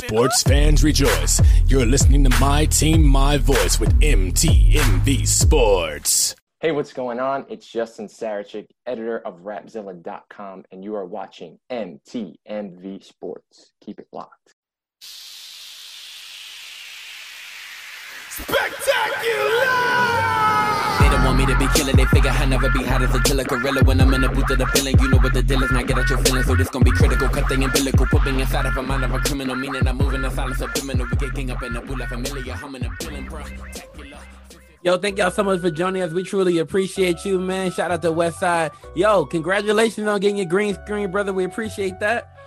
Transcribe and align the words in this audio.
Sports 0.00 0.42
fans 0.42 0.82
rejoice. 0.82 1.42
You're 1.66 1.84
listening 1.84 2.24
to 2.24 2.30
My 2.40 2.64
Team, 2.64 3.06
My 3.06 3.36
Voice 3.36 3.78
with 3.78 4.00
MTMV 4.00 5.26
Sports. 5.26 6.34
Hey, 6.60 6.72
what's 6.72 6.94
going 6.94 7.20
on? 7.20 7.44
It's 7.50 7.66
Justin 7.66 8.06
Sarachik, 8.06 8.66
editor 8.86 9.18
of 9.18 9.40
Rapzilla.com, 9.40 10.64
and 10.72 10.82
you 10.82 10.94
are 10.94 11.04
watching 11.04 11.58
MTMV 11.70 13.04
Sports. 13.04 13.72
Keep 13.82 14.00
it 14.00 14.08
locked. 14.10 14.54
They 18.48 18.54
don't 21.10 21.24
want 21.24 21.38
me 21.38 21.46
to 21.46 21.58
be 21.58 21.66
killing, 21.74 21.96
they 21.96 22.04
figure 22.06 22.30
I 22.30 22.44
never 22.46 22.70
be 22.70 22.84
hot 22.84 23.02
as 23.02 23.14
a 23.14 23.20
killer 23.22 23.44
gorilla. 23.44 23.82
When 23.82 24.00
I'm 24.00 24.14
in 24.14 24.20
the 24.22 24.28
booth 24.28 24.50
of 24.50 24.58
the 24.58 24.66
feeling, 24.66 24.98
you 25.00 25.08
know 25.08 25.18
what 25.18 25.34
the 25.34 25.42
deal 25.42 25.62
is. 25.62 25.70
Now 25.70 25.82
get 25.82 25.98
out 25.98 26.08
your 26.08 26.18
feelings, 26.18 26.46
so 26.46 26.54
this 26.54 26.70
gon' 26.70 26.82
be 26.82 26.92
critical. 26.92 27.28
Cut 27.28 27.48
the 27.48 27.54
umbilical, 27.54 28.06
put 28.06 28.26
inside 28.26 28.66
of 28.66 28.76
a 28.76 28.82
mind 28.82 29.04
of 29.04 29.12
a 29.12 29.18
criminal. 29.18 29.56
Meaning 29.56 29.86
I'm 29.86 29.96
moving 29.96 30.22
the 30.22 30.30
silence 30.30 30.60
of 30.60 30.72
criminal. 30.72 31.06
We 31.10 31.16
get 31.16 31.34
king 31.34 31.50
up 31.50 31.62
in 31.62 31.72
the 31.72 31.80
booth 31.80 32.08
familiar, 32.08 32.54
humming 32.54 32.84
a 32.84 32.90
feeling, 32.96 33.26
bro. 33.26 33.42
Yo, 34.82 34.96
thank 34.96 35.18
y'all 35.18 35.30
so 35.30 35.42
much 35.42 35.60
for 35.60 35.70
joining 35.70 36.00
us. 36.00 36.12
We 36.12 36.22
truly 36.22 36.58
appreciate 36.58 37.24
you, 37.24 37.38
man. 37.38 37.70
Shout 37.70 37.90
out 37.90 38.00
to 38.02 38.08
Westside. 38.12 38.70
Yo, 38.94 39.26
congratulations 39.26 40.06
on 40.06 40.20
getting 40.20 40.38
your 40.38 40.46
green 40.46 40.74
screen, 40.74 41.10
brother. 41.10 41.34
We 41.34 41.44
appreciate 41.44 42.00
that. 42.00 42.39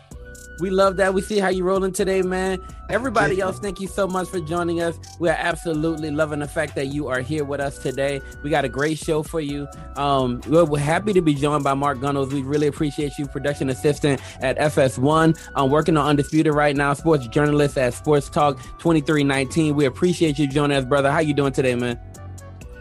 We 0.59 0.69
love 0.69 0.97
that. 0.97 1.13
We 1.13 1.21
see 1.21 1.39
how 1.39 1.49
you're 1.49 1.65
rolling 1.65 1.93
today, 1.93 2.21
man. 2.21 2.61
Everybody 2.89 3.39
else, 3.39 3.59
thank 3.59 3.79
you 3.79 3.87
so 3.87 4.07
much 4.07 4.29
for 4.29 4.39
joining 4.39 4.81
us. 4.81 4.99
We 5.19 5.29
are 5.29 5.37
absolutely 5.37 6.11
loving 6.11 6.39
the 6.39 6.47
fact 6.47 6.75
that 6.75 6.87
you 6.87 7.07
are 7.07 7.21
here 7.21 7.43
with 7.43 7.59
us 7.59 7.77
today. 7.79 8.21
We 8.43 8.49
got 8.49 8.65
a 8.65 8.69
great 8.69 8.97
show 8.97 9.23
for 9.23 9.41
you. 9.41 9.67
Um, 9.95 10.41
we're, 10.47 10.65
we're 10.65 10.79
happy 10.79 11.13
to 11.13 11.21
be 11.21 11.33
joined 11.33 11.63
by 11.63 11.73
Mark 11.73 12.01
Gunnels. 12.01 12.33
We 12.33 12.43
really 12.43 12.67
appreciate 12.67 13.17
you, 13.17 13.25
production 13.25 13.69
assistant 13.69 14.21
at 14.41 14.57
FS1. 14.57 15.39
I'm 15.55 15.69
working 15.69 15.97
on 15.97 16.07
Undisputed 16.07 16.53
right 16.53 16.75
now, 16.75 16.93
sports 16.93 17.27
journalist 17.27 17.77
at 17.77 17.93
Sports 17.93 18.29
Talk 18.29 18.57
2319. 18.79 19.75
We 19.75 19.85
appreciate 19.85 20.37
you 20.37 20.47
joining 20.47 20.77
us, 20.77 20.85
brother. 20.85 21.11
How 21.11 21.19
you 21.19 21.33
doing 21.33 21.53
today, 21.53 21.75
man? 21.75 21.99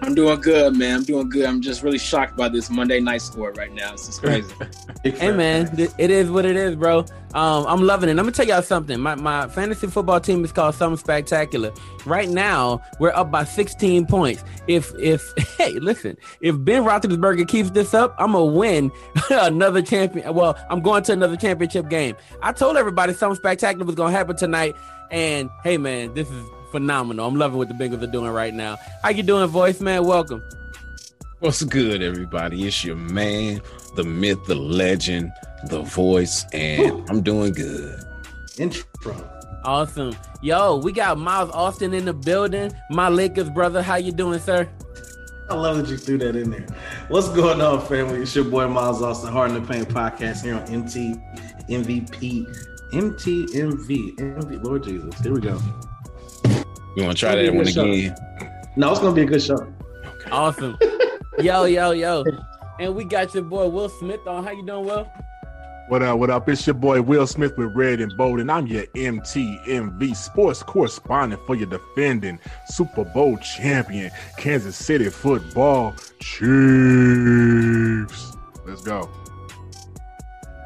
I'm 0.02 0.16
doing 0.16 0.40
good, 0.40 0.76
man. 0.76 0.96
I'm 0.96 1.04
doing 1.04 1.28
good. 1.28 1.44
I'm 1.44 1.60
just 1.60 1.84
really 1.84 1.98
shocked 1.98 2.36
by 2.36 2.48
this 2.48 2.68
Monday 2.68 2.98
night 2.98 3.22
score 3.22 3.52
right 3.52 3.72
now. 3.72 3.92
This 3.92 4.08
is 4.08 4.18
crazy. 4.18 4.52
hey, 5.04 5.30
man, 5.30 5.70
it 5.78 6.10
is 6.10 6.28
what 6.28 6.44
it 6.44 6.56
is, 6.56 6.74
bro. 6.74 7.06
Um, 7.34 7.64
I'm 7.68 7.82
loving 7.84 8.08
it. 8.08 8.14
Let 8.14 8.26
me 8.26 8.32
tell 8.32 8.44
y'all 8.44 8.62
something. 8.62 8.98
My, 8.98 9.14
my 9.14 9.46
fantasy 9.46 9.86
football 9.86 10.18
team 10.18 10.44
is 10.44 10.50
called 10.50 10.74
Something 10.74 10.98
Spectacular. 10.98 11.72
Right 12.04 12.28
now, 12.28 12.82
we're 12.98 13.12
up 13.12 13.30
by 13.30 13.44
16 13.44 14.06
points. 14.06 14.42
If 14.66 14.92
if 14.98 15.24
hey, 15.56 15.70
listen, 15.74 16.18
if 16.40 16.56
Ben 16.58 16.82
Roethlisberger 16.82 17.46
keeps 17.46 17.70
this 17.70 17.94
up, 17.94 18.16
I'm 18.18 18.32
gonna 18.32 18.46
win 18.46 18.90
another 19.30 19.82
champion. 19.82 20.34
Well, 20.34 20.58
I'm 20.68 20.80
going 20.80 21.04
to 21.04 21.12
another 21.12 21.36
championship 21.36 21.88
game. 21.88 22.16
I 22.42 22.52
told 22.52 22.76
everybody 22.76 23.14
something 23.14 23.36
spectacular 23.36 23.86
was 23.86 23.94
gonna 23.94 24.10
happen 24.10 24.34
tonight, 24.34 24.74
and 25.12 25.48
hey, 25.62 25.78
man, 25.78 26.12
this 26.14 26.28
is 26.28 26.44
phenomenal. 26.72 27.28
I'm 27.28 27.36
loving 27.36 27.58
what 27.58 27.68
the 27.68 27.74
Bengals 27.74 28.02
are 28.02 28.10
doing 28.10 28.30
right 28.30 28.52
now. 28.52 28.78
How 29.02 29.10
you 29.10 29.22
doing, 29.22 29.46
voice 29.46 29.80
man? 29.80 30.04
Welcome. 30.04 30.42
What's 31.38 31.62
good, 31.62 32.02
everybody? 32.02 32.66
It's 32.66 32.84
your 32.84 32.96
man, 32.96 33.60
the 33.94 34.04
myth, 34.04 34.38
the 34.46 34.54
legend, 34.54 35.30
the 35.68 35.82
voice, 35.82 36.44
and 36.52 37.08
I'm 37.10 37.20
doing 37.22 37.52
good. 37.52 38.02
Intro. 38.58 39.28
Awesome. 39.64 40.16
Yo, 40.40 40.78
we 40.78 40.92
got 40.92 41.18
Miles 41.18 41.50
Austin 41.50 41.94
in 41.94 42.04
the 42.06 42.12
building. 42.12 42.72
My 42.90 43.08
Lakers 43.08 43.50
brother. 43.50 43.82
How 43.82 43.96
you 43.96 44.10
doing, 44.10 44.40
sir? 44.40 44.68
I 45.48 45.54
love 45.54 45.76
that 45.76 45.88
you 45.88 45.96
threw 45.96 46.18
that 46.18 46.34
in 46.34 46.50
there. 46.50 46.66
What's 47.08 47.28
going 47.28 47.60
on, 47.60 47.84
family? 47.86 48.22
It's 48.22 48.34
your 48.34 48.44
boy 48.44 48.66
Miles 48.68 49.02
Austin, 49.02 49.30
Hard 49.30 49.52
in 49.52 49.62
the 49.62 49.72
Paint 49.72 49.88
podcast 49.88 50.42
here 50.42 50.54
on 50.54 50.62
MT 50.62 51.14
MVP. 51.68 52.46
MTMV. 52.92 54.16
MV. 54.16 54.64
Lord 54.64 54.84
Jesus. 54.84 55.18
Here 55.20 55.32
we 55.32 55.40
go. 55.40 55.60
You 56.96 57.04
want 57.04 57.16
to 57.16 57.20
try 57.20 57.34
that 57.36 57.54
one 57.54 57.66
again? 57.66 58.14
No, 58.76 58.90
it's 58.90 59.00
gonna 59.00 59.14
be 59.14 59.22
a 59.22 59.26
good 59.26 59.42
show. 59.42 59.66
Awesome. 60.30 60.76
yo, 61.38 61.64
yo, 61.64 61.92
yo. 61.92 62.22
And 62.78 62.94
we 62.94 63.04
got 63.04 63.32
your 63.32 63.44
boy 63.44 63.68
Will 63.68 63.88
Smith 63.88 64.26
on. 64.26 64.44
How 64.44 64.50
you 64.50 64.64
doing, 64.66 64.84
Will? 64.84 65.10
What 65.88 66.02
up, 66.02 66.18
what 66.18 66.30
up? 66.30 66.48
It's 66.48 66.66
your 66.66 66.74
boy 66.74 67.00
Will 67.02 67.26
Smith 67.26 67.56
with 67.56 67.74
Red 67.74 68.00
and 68.00 68.16
Bold, 68.16 68.40
and 68.40 68.50
I'm 68.50 68.66
your 68.66 68.84
MTMV 68.94 70.14
sports 70.14 70.62
correspondent 70.62 71.40
for 71.46 71.54
your 71.54 71.66
defending 71.66 72.38
Super 72.66 73.04
Bowl 73.04 73.36
champion, 73.38 74.10
Kansas 74.36 74.76
City 74.76 75.08
football 75.08 75.94
Chiefs. 76.20 76.46
Let's 78.66 78.82
go. 78.82 79.10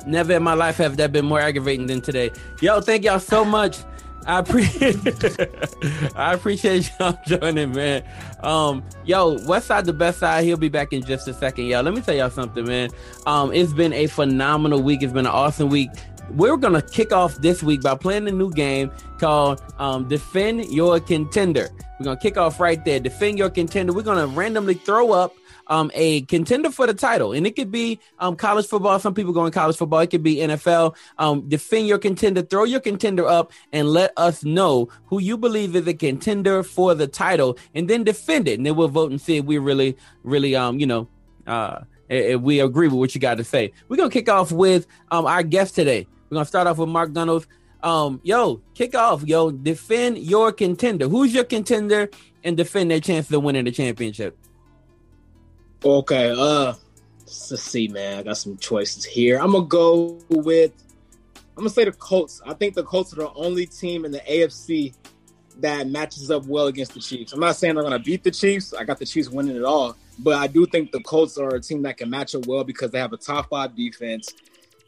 Never 0.06 0.34
in 0.34 0.42
my 0.42 0.54
life 0.54 0.76
have 0.76 0.96
that 0.98 1.12
been 1.12 1.24
more 1.24 1.40
aggravating 1.40 1.86
than 1.86 2.00
today. 2.00 2.30
Yo, 2.60 2.80
thank 2.80 3.04
y'all 3.04 3.18
so 3.18 3.44
much. 3.44 3.78
I 4.26 4.40
appreciate 4.40 4.96
I 6.16 6.34
appreciate 6.34 6.90
y'all 6.98 7.18
joining, 7.26 7.72
man. 7.72 8.02
Um, 8.42 8.82
yo, 9.04 9.38
West 9.46 9.68
Side 9.68 9.84
the 9.84 9.92
best 9.92 10.18
side. 10.18 10.44
He'll 10.44 10.56
be 10.56 10.68
back 10.68 10.92
in 10.92 11.02
just 11.02 11.28
a 11.28 11.34
second. 11.34 11.66
Yo, 11.66 11.80
let 11.80 11.94
me 11.94 12.00
tell 12.00 12.14
y'all 12.14 12.30
something, 12.30 12.64
man. 12.64 12.90
Um, 13.26 13.52
it's 13.52 13.72
been 13.72 13.92
a 13.92 14.08
phenomenal 14.08 14.82
week. 14.82 15.02
It's 15.02 15.12
been 15.12 15.26
an 15.26 15.32
awesome 15.32 15.68
week. 15.68 15.90
We're 16.30 16.56
gonna 16.56 16.82
kick 16.82 17.12
off 17.12 17.36
this 17.36 17.62
week 17.62 17.82
by 17.82 17.94
playing 17.94 18.26
a 18.26 18.32
new 18.32 18.50
game 18.50 18.90
called 19.18 19.62
um, 19.78 20.08
Defend 20.08 20.66
Your 20.72 20.98
Contender. 20.98 21.70
We're 22.00 22.04
gonna 22.04 22.20
kick 22.20 22.36
off 22.36 22.58
right 22.58 22.84
there. 22.84 22.98
Defend 22.98 23.38
Your 23.38 23.48
Contender. 23.48 23.92
We're 23.92 24.02
gonna 24.02 24.26
randomly 24.26 24.74
throw 24.74 25.12
up 25.12 25.34
um, 25.68 25.90
a 25.94 26.22
contender 26.22 26.70
for 26.70 26.86
the 26.86 26.94
title, 26.94 27.32
and 27.32 27.46
it 27.46 27.56
could 27.56 27.70
be 27.70 27.98
um, 28.18 28.36
college 28.36 28.66
football. 28.66 28.98
Some 28.98 29.14
people 29.14 29.32
go 29.32 29.46
in 29.46 29.52
college 29.52 29.76
football. 29.76 30.00
It 30.00 30.10
could 30.10 30.22
be 30.22 30.36
NFL. 30.36 30.96
Um, 31.18 31.48
defend 31.48 31.86
your 31.86 31.98
contender, 31.98 32.42
throw 32.42 32.64
your 32.64 32.80
contender 32.80 33.26
up, 33.26 33.52
and 33.72 33.88
let 33.88 34.12
us 34.16 34.44
know 34.44 34.88
who 35.06 35.20
you 35.20 35.36
believe 35.36 35.74
is 35.76 35.86
a 35.86 35.94
contender 35.94 36.62
for 36.62 36.94
the 36.94 37.06
title, 37.06 37.58
and 37.74 37.88
then 37.88 38.04
defend 38.04 38.48
it. 38.48 38.58
And 38.58 38.66
then 38.66 38.76
we'll 38.76 38.88
vote 38.88 39.10
and 39.10 39.20
see 39.20 39.38
if 39.38 39.44
we 39.44 39.58
really, 39.58 39.96
really, 40.22 40.54
um, 40.54 40.78
you 40.78 40.86
know, 40.86 41.08
uh, 41.46 41.80
if 42.08 42.40
we 42.40 42.60
agree 42.60 42.88
with 42.88 42.98
what 42.98 43.14
you 43.14 43.20
got 43.20 43.36
to 43.38 43.44
say. 43.44 43.72
We're 43.88 43.96
gonna 43.96 44.10
kick 44.10 44.28
off 44.28 44.52
with 44.52 44.86
um 45.10 45.26
our 45.26 45.42
guest 45.42 45.74
today. 45.74 46.06
We're 46.30 46.36
gonna 46.36 46.46
start 46.46 46.66
off 46.66 46.78
with 46.78 46.88
Mark 46.88 47.12
Gunnels. 47.12 47.46
Um, 47.82 48.20
yo, 48.24 48.62
kick 48.74 48.94
off, 48.94 49.22
yo, 49.24 49.50
defend 49.50 50.18
your 50.18 50.50
contender. 50.52 51.08
Who's 51.08 51.34
your 51.34 51.44
contender 51.44 52.10
and 52.42 52.56
defend 52.56 52.90
their 52.90 53.00
chances 53.00 53.32
of 53.32 53.42
winning 53.42 53.64
the 53.64 53.70
championship? 53.70 54.36
Okay, 55.86 56.34
uh 56.36 56.74
let's 57.26 57.62
see, 57.62 57.86
man. 57.86 58.18
I 58.18 58.22
got 58.24 58.36
some 58.36 58.56
choices 58.56 59.04
here. 59.04 59.38
I'm 59.38 59.52
gonna 59.52 59.66
go 59.66 60.18
with 60.30 60.72
I'm 61.56 61.62
gonna 61.62 61.70
say 61.70 61.84
the 61.84 61.92
Colts. 61.92 62.42
I 62.44 62.54
think 62.54 62.74
the 62.74 62.82
Colts 62.82 63.12
are 63.12 63.16
the 63.16 63.32
only 63.34 63.66
team 63.66 64.04
in 64.04 64.10
the 64.10 64.18
AFC 64.18 64.94
that 65.58 65.86
matches 65.86 66.28
up 66.32 66.44
well 66.46 66.66
against 66.66 66.94
the 66.94 66.98
Chiefs. 66.98 67.32
I'm 67.32 67.38
not 67.38 67.54
saying 67.54 67.76
they're 67.76 67.84
gonna 67.84 68.00
beat 68.00 68.24
the 68.24 68.32
Chiefs. 68.32 68.74
I 68.74 68.82
got 68.82 68.98
the 68.98 69.06
Chiefs 69.06 69.28
winning 69.28 69.54
it 69.54 69.62
all, 69.62 69.96
but 70.18 70.34
I 70.34 70.48
do 70.48 70.66
think 70.66 70.90
the 70.90 70.98
Colts 71.02 71.38
are 71.38 71.54
a 71.54 71.60
team 71.60 71.82
that 71.82 71.98
can 71.98 72.10
match 72.10 72.34
up 72.34 72.48
well 72.48 72.64
because 72.64 72.90
they 72.90 72.98
have 72.98 73.12
a 73.12 73.16
top 73.16 73.48
five 73.48 73.76
defense. 73.76 74.34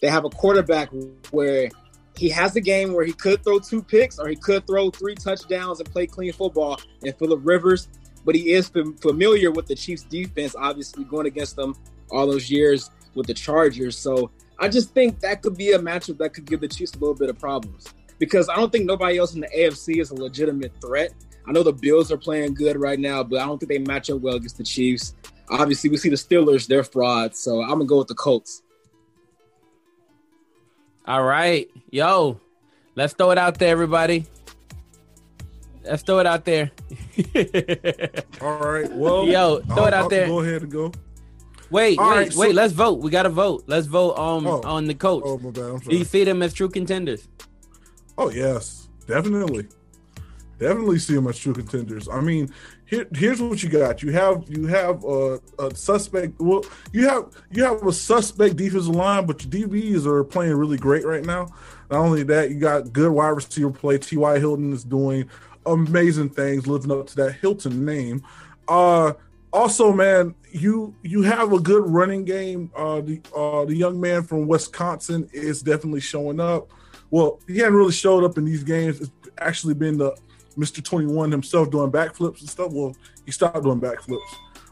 They 0.02 0.08
have 0.08 0.24
a 0.24 0.30
quarterback 0.30 0.90
where 1.30 1.70
he 2.16 2.28
has 2.30 2.56
a 2.56 2.60
game 2.60 2.92
where 2.92 3.04
he 3.04 3.12
could 3.12 3.44
throw 3.44 3.60
two 3.60 3.84
picks 3.84 4.18
or 4.18 4.26
he 4.26 4.34
could 4.34 4.66
throw 4.66 4.90
three 4.90 5.14
touchdowns 5.14 5.78
and 5.78 5.88
play 5.92 6.08
clean 6.08 6.32
football. 6.32 6.80
And 7.04 7.16
Philip 7.16 7.38
Rivers, 7.44 7.86
but 8.24 8.34
he 8.34 8.52
is 8.52 8.68
familiar 8.68 9.50
with 9.50 9.66
the 9.66 9.74
Chiefs 9.74 10.02
defense, 10.02 10.54
obviously 10.58 11.04
going 11.04 11.26
against 11.26 11.56
them 11.56 11.74
all 12.10 12.26
those 12.26 12.50
years 12.50 12.90
with 13.14 13.26
the 13.26 13.34
Chargers. 13.34 13.96
So 13.96 14.30
I 14.58 14.68
just 14.68 14.92
think 14.94 15.20
that 15.20 15.42
could 15.42 15.56
be 15.56 15.72
a 15.72 15.78
matchup 15.78 16.18
that 16.18 16.34
could 16.34 16.44
give 16.44 16.60
the 16.60 16.68
Chiefs 16.68 16.94
a 16.94 16.98
little 16.98 17.14
bit 17.14 17.30
of 17.30 17.38
problems 17.38 17.86
because 18.18 18.48
I 18.48 18.56
don't 18.56 18.70
think 18.70 18.84
nobody 18.84 19.18
else 19.18 19.34
in 19.34 19.40
the 19.40 19.48
AFC 19.48 20.00
is 20.00 20.10
a 20.10 20.14
legitimate 20.14 20.72
threat. 20.80 21.12
I 21.46 21.52
know 21.52 21.62
the 21.62 21.72
Bills 21.72 22.12
are 22.12 22.18
playing 22.18 22.54
good 22.54 22.76
right 22.76 22.98
now, 22.98 23.22
but 23.22 23.40
I 23.40 23.46
don't 23.46 23.58
think 23.58 23.70
they 23.70 23.78
match 23.78 24.10
up 24.10 24.20
well 24.20 24.34
against 24.34 24.58
the 24.58 24.64
Chiefs. 24.64 25.14
Obviously, 25.50 25.88
we 25.88 25.96
see 25.96 26.10
the 26.10 26.16
Steelers, 26.16 26.66
they're 26.66 26.84
frauds. 26.84 27.38
So 27.38 27.62
I'm 27.62 27.68
going 27.68 27.80
to 27.80 27.86
go 27.86 27.98
with 27.98 28.08
the 28.08 28.14
Colts. 28.14 28.62
All 31.06 31.22
right. 31.22 31.70
Yo, 31.90 32.38
let's 32.96 33.14
throw 33.14 33.30
it 33.30 33.38
out 33.38 33.58
there, 33.58 33.70
everybody. 33.70 34.26
Let's 35.88 36.02
throw 36.02 36.18
it 36.18 36.26
out 36.26 36.44
there. 36.44 36.70
All 38.40 38.58
right. 38.58 38.90
Well, 38.92 39.26
yo, 39.26 39.60
throw 39.60 39.76
I'll, 39.76 39.86
it 39.86 39.94
out 39.94 40.02
I'll 40.04 40.08
there. 40.08 40.26
Go 40.26 40.40
ahead 40.40 40.62
and 40.62 40.70
go. 40.70 40.92
Wait, 41.70 41.98
All 41.98 42.10
wait, 42.10 42.16
right, 42.16 42.32
so- 42.32 42.40
wait. 42.40 42.54
Let's 42.54 42.72
vote. 42.72 43.00
We 43.00 43.10
got 43.10 43.24
to 43.24 43.28
vote. 43.30 43.64
Let's 43.66 43.86
vote 43.86 44.16
um, 44.18 44.46
Oh. 44.46 44.62
on 44.64 44.86
the 44.86 44.94
coach. 44.94 45.22
Oh, 45.26 45.38
my 45.38 45.50
bad. 45.50 45.82
Do 45.82 45.96
you 45.96 46.04
see 46.04 46.24
them 46.24 46.42
as 46.42 46.54
true 46.54 46.68
contenders? 46.68 47.28
Oh, 48.16 48.30
yes. 48.30 48.88
Definitely. 49.06 49.66
Definitely 50.58 50.98
see 50.98 51.14
them 51.14 51.28
as 51.28 51.38
true 51.38 51.52
contenders. 51.54 52.08
I 52.08 52.20
mean, 52.20 52.52
here, 52.86 53.06
here's 53.14 53.40
what 53.40 53.62
you 53.62 53.68
got. 53.68 54.02
You 54.02 54.10
have 54.10 54.44
you 54.48 54.66
have 54.66 55.04
a, 55.04 55.38
a 55.58 55.72
suspect. 55.74 56.40
Well, 56.40 56.64
you 56.92 57.08
have 57.08 57.26
you 57.52 57.62
have 57.62 57.86
a 57.86 57.92
suspect 57.92 58.56
defensive 58.56 58.88
line, 58.94 59.24
but 59.24 59.42
your 59.44 59.68
DBs 59.68 60.04
are 60.04 60.24
playing 60.24 60.54
really 60.56 60.76
great 60.76 61.06
right 61.06 61.24
now. 61.24 61.46
Not 61.92 62.00
only 62.00 62.24
that, 62.24 62.50
you 62.50 62.58
got 62.58 62.92
good 62.92 63.12
wide 63.12 63.28
receiver 63.28 63.70
play. 63.70 63.98
T.Y. 63.98 64.38
Hilton 64.40 64.72
is 64.72 64.82
doing 64.82 65.30
amazing 65.68 66.30
things, 66.30 66.66
living 66.66 66.90
up 66.90 67.06
to 67.08 67.16
that 67.16 67.34
Hilton 67.34 67.84
name. 67.84 68.22
Uh, 68.66 69.12
also, 69.52 69.92
man, 69.92 70.34
you 70.52 70.94
you 71.02 71.22
have 71.22 71.52
a 71.52 71.60
good 71.60 71.86
running 71.86 72.24
game. 72.24 72.70
Uh, 72.76 73.00
the 73.00 73.20
uh, 73.36 73.64
the 73.64 73.74
young 73.74 74.00
man 74.00 74.22
from 74.22 74.46
Wisconsin 74.46 75.28
is 75.32 75.62
definitely 75.62 76.00
showing 76.00 76.40
up. 76.40 76.68
well, 77.10 77.40
he 77.46 77.58
hadn't 77.58 77.74
really 77.74 77.92
showed 77.92 78.24
up 78.24 78.36
in 78.38 78.44
these 78.44 78.64
games. 78.64 79.00
It's 79.00 79.10
actually 79.38 79.74
been 79.74 79.98
the 79.98 80.16
Mr. 80.56 80.82
21 80.82 81.30
himself 81.30 81.70
doing 81.70 81.90
backflips 81.90 82.40
and 82.40 82.50
stuff. 82.50 82.72
Well, 82.72 82.94
he 83.24 83.30
stopped 83.32 83.62
doing 83.62 83.80
backflips. 83.80 84.18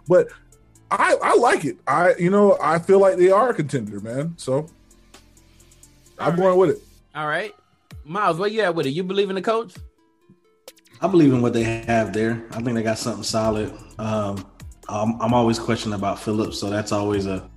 But 0.09 0.29
I 0.91 1.17
I 1.23 1.37
like 1.37 1.65
it. 1.65 1.79
I 1.87 2.15
you 2.19 2.31
know, 2.31 2.59
I 2.61 2.79
feel 2.79 2.99
like 3.01 3.17
they 3.17 3.31
are 3.31 3.51
a 3.51 3.55
contender, 3.55 4.01
man. 4.01 4.35
So 4.37 4.69
I'm 6.19 6.33
All 6.33 6.37
going 6.37 6.59
with 6.59 6.71
it. 6.71 6.83
All 7.15 7.27
right, 7.27 7.55
Miles, 8.05 8.39
where 8.39 8.49
you 8.49 8.61
at 8.61 8.75
with 8.75 8.87
it? 8.87 8.91
You 8.91 9.05
believe 9.05 9.31
in 9.31 9.37
the 9.37 9.43
coach? 9.43 9.75
I 11.01 11.09
believe 11.09 11.33
in 11.33 11.43
what 11.43 11.53
they 11.53 11.63
have 11.63 12.13
there. 12.13 12.45
I 12.51 12.63
think 12.63 12.75
they 12.75 12.83
got 12.83 12.99
something 12.99 13.23
solid. 13.23 13.73
Um, 13.99 14.47
I'm, 14.89 15.21
I'm 15.21 15.35
always 15.35 15.59
questioning 15.59 15.99
about 15.99 16.19
Phillips, 16.19 16.59
so 16.59 16.71
that's 16.71 16.93
always 16.93 17.27
a, 17.27 17.49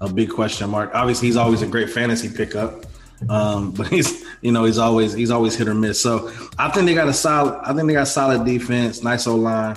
a 0.00 0.12
big 0.12 0.30
question 0.30 0.70
mark. 0.70 0.90
Obviously, 0.94 1.28
he's 1.28 1.36
always 1.36 1.62
a 1.62 1.66
great 1.66 1.90
fantasy 1.90 2.28
pickup, 2.28 2.86
um, 3.28 3.70
but 3.76 3.88
he's 3.88 4.24
you 4.40 4.52
know 4.52 4.64
he's 4.64 4.78
always 4.78 5.12
he's 5.12 5.30
always 5.30 5.56
hit 5.56 5.68
or 5.68 5.74
miss. 5.74 6.00
So 6.00 6.32
I 6.58 6.70
think 6.70 6.86
they 6.86 6.94
got 6.94 7.08
a 7.08 7.12
solid. 7.12 7.60
I 7.62 7.74
think 7.74 7.86
they 7.88 7.94
got 7.94 8.08
solid 8.08 8.44
defense, 8.44 9.02
nice 9.02 9.26
old 9.26 9.40
line. 9.40 9.76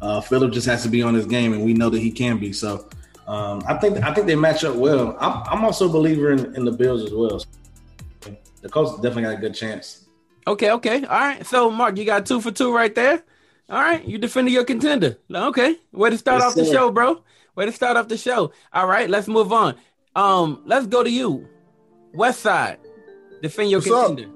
Uh, 0.00 0.20
Phillips 0.20 0.54
just 0.54 0.66
has 0.66 0.82
to 0.82 0.88
be 0.88 1.02
on 1.02 1.14
his 1.14 1.26
game, 1.26 1.52
and 1.52 1.64
we 1.64 1.72
know 1.72 1.90
that 1.90 2.00
he 2.00 2.10
can 2.10 2.38
be. 2.38 2.52
So 2.52 2.88
um, 3.26 3.62
I 3.66 3.74
think 3.74 4.02
I 4.02 4.12
think 4.14 4.26
they 4.26 4.36
match 4.36 4.64
up 4.64 4.76
well. 4.76 5.16
I'm, 5.20 5.42
I'm 5.58 5.64
also 5.64 5.88
a 5.88 5.92
believer 5.92 6.32
in, 6.32 6.54
in 6.56 6.64
the 6.64 6.72
Bills 6.72 7.04
as 7.04 7.12
well. 7.12 7.42
The 8.62 8.68
Colts 8.68 8.96
definitely 8.96 9.22
got 9.22 9.34
a 9.34 9.40
good 9.40 9.54
chance. 9.54 10.05
Okay, 10.46 10.70
okay. 10.72 11.04
All 11.04 11.18
right. 11.18 11.44
So, 11.46 11.70
Mark, 11.70 11.96
you 11.98 12.04
got 12.04 12.26
two 12.26 12.40
for 12.40 12.50
two 12.52 12.72
right 12.74 12.94
there. 12.94 13.22
All 13.68 13.80
right. 13.80 14.04
You 14.04 14.18
defended 14.18 14.54
your 14.54 14.64
contender. 14.64 15.18
Okay. 15.32 15.76
Way 15.92 16.10
to 16.10 16.18
start 16.18 16.40
Yes, 16.40 16.48
off 16.50 16.54
the 16.54 16.64
sir. 16.64 16.72
show, 16.72 16.90
bro. 16.92 17.22
Way 17.56 17.66
to 17.66 17.72
start 17.72 17.96
off 17.96 18.08
the 18.08 18.16
show. 18.16 18.52
All 18.72 18.86
right. 18.86 19.10
Let's 19.10 19.26
move 19.26 19.52
on. 19.52 19.74
Um, 20.14 20.62
let's 20.66 20.86
go 20.86 21.02
to 21.02 21.10
you. 21.10 21.48
West 22.14 22.40
Side. 22.40 22.78
Defend 23.42 23.70
your 23.70 23.80
What's 23.80 23.90
up? 23.90 24.06
contender. 24.06 24.32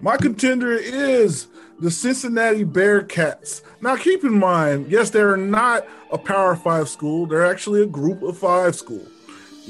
My 0.00 0.16
contender 0.16 0.72
is 0.72 1.48
the 1.80 1.90
Cincinnati 1.90 2.64
Bearcats. 2.64 3.62
Now, 3.80 3.96
keep 3.96 4.22
in 4.24 4.38
mind, 4.38 4.90
yes, 4.90 5.10
they're 5.10 5.36
not 5.36 5.86
a 6.12 6.18
Power 6.18 6.54
Five 6.54 6.88
school. 6.88 7.26
They're 7.26 7.44
actually 7.44 7.82
a 7.82 7.86
Group 7.86 8.22
of 8.22 8.38
Five 8.38 8.76
school. 8.76 9.04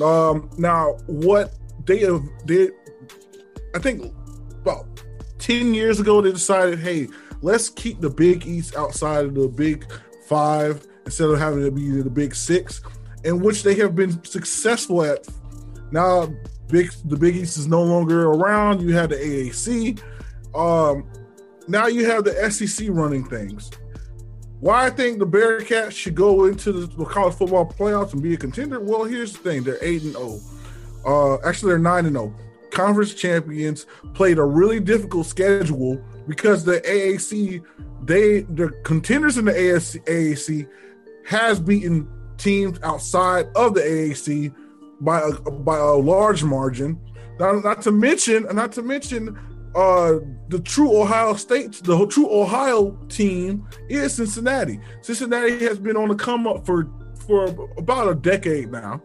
Um, 0.03 0.51
now, 0.59 0.99
what 1.07 1.55
they 1.87 2.01
have 2.01 2.23
did, 2.47 2.73
I 3.75 3.79
think, 3.79 4.13
about 4.61 5.03
ten 5.39 5.75
years 5.75 6.01
ago, 6.01 6.21
they 6.21 6.33
decided, 6.33 6.79
hey, 6.79 7.09
let's 7.43 7.69
keep 7.69 8.01
the 8.01 8.11
Big 8.11 8.47
East 8.47 8.77
outside 8.77 9.25
of 9.25 9.35
the 9.35 9.49
Big 9.49 9.91
Five 10.27 10.87
instead 11.05 11.31
of 11.31 11.39
having 11.39 11.65
to 11.65 11.71
be 11.71 12.03
the 12.03 12.11
Big 12.11 12.35
Six, 12.35 12.83
in 13.25 13.41
which 13.41 13.63
they 13.63 13.75
have 13.77 13.95
been 13.95 14.23
successful 14.25 15.03
at. 15.03 15.27
Now, 15.91 16.29
big 16.69 16.93
the 17.07 17.17
Big 17.17 17.37
East 17.37 17.57
is 17.57 17.67
no 17.67 17.83
longer 17.83 18.27
around. 18.27 18.83
You 18.83 18.95
have 18.95 19.11
the 19.11 19.17
AAC. 19.17 20.01
Um, 20.55 21.09
now 21.67 21.87
you 21.87 22.07
have 22.07 22.25
the 22.25 22.51
SEC 22.51 22.89
running 22.91 23.25
things. 23.25 23.71
Why 24.61 24.87
I 24.87 24.91
think 24.91 25.19
the 25.19 25.27
Bearcats 25.27 25.93
should 25.93 26.15
go 26.15 26.47
into 26.47 26.73
the, 26.73 27.05
college 27.05 27.35
football 27.35 27.65
playoffs 27.65 28.13
and 28.13 28.23
be 28.23 28.35
a 28.35 28.37
contender? 28.37 28.81
Well, 28.81 29.05
here's 29.05 29.33
the 29.33 29.39
thing: 29.39 29.63
they're 29.63 29.79
eight 29.83 30.03
and 30.03 30.13
zero. 30.13 30.41
Uh, 31.07 31.39
actually, 31.47 31.71
they're 31.71 31.79
nine 31.79 32.07
and 32.07 32.17
zero. 32.17 32.35
Conference 32.71 33.15
champions 33.15 33.87
played 34.15 34.39
a 34.39 34.45
really 34.45 34.81
difficult 34.81 35.27
schedule 35.27 36.03
because 36.27 36.65
the 36.65 36.81
AAC, 36.81 37.63
they 38.05 38.41
the 38.43 38.71
contenders 38.85 39.39
in 39.39 39.47
the 39.47 39.53
AAC, 39.53 40.69
has 41.27 41.61
beaten 41.61 42.09
teams 42.37 42.79
outside 42.83 43.47
of 43.57 43.75
the 43.75 43.81
AAC 43.81 44.55
by 45.01 45.21
a 45.21 45.51
by 45.51 45.79
a 45.79 45.95
large 45.95 46.45
margin. 46.45 46.99
Not, 47.39 47.63
not 47.65 47.83
to 47.83 47.93
mention, 47.93 48.45
not 48.53 48.73
to 48.73 48.83
mention, 48.83 49.39
uh, 49.75 50.15
the 50.49 50.61
true 50.61 51.01
Ohio 51.01 51.35
State, 51.35 51.81
the 51.85 52.07
true 52.07 52.29
Ohio 52.33 52.99
team 53.09 53.67
is 53.89 54.15
Cincinnati. 54.15 54.81
Cincinnati 55.03 55.59
has 55.65 55.79
been 55.79 55.97
on 55.97 56.09
the 56.09 56.15
come 56.15 56.47
up 56.47 56.67
for 56.67 56.89
for 57.15 57.47
about 57.77 58.09
a 58.09 58.15
decade 58.15 58.73
now, 58.73 59.03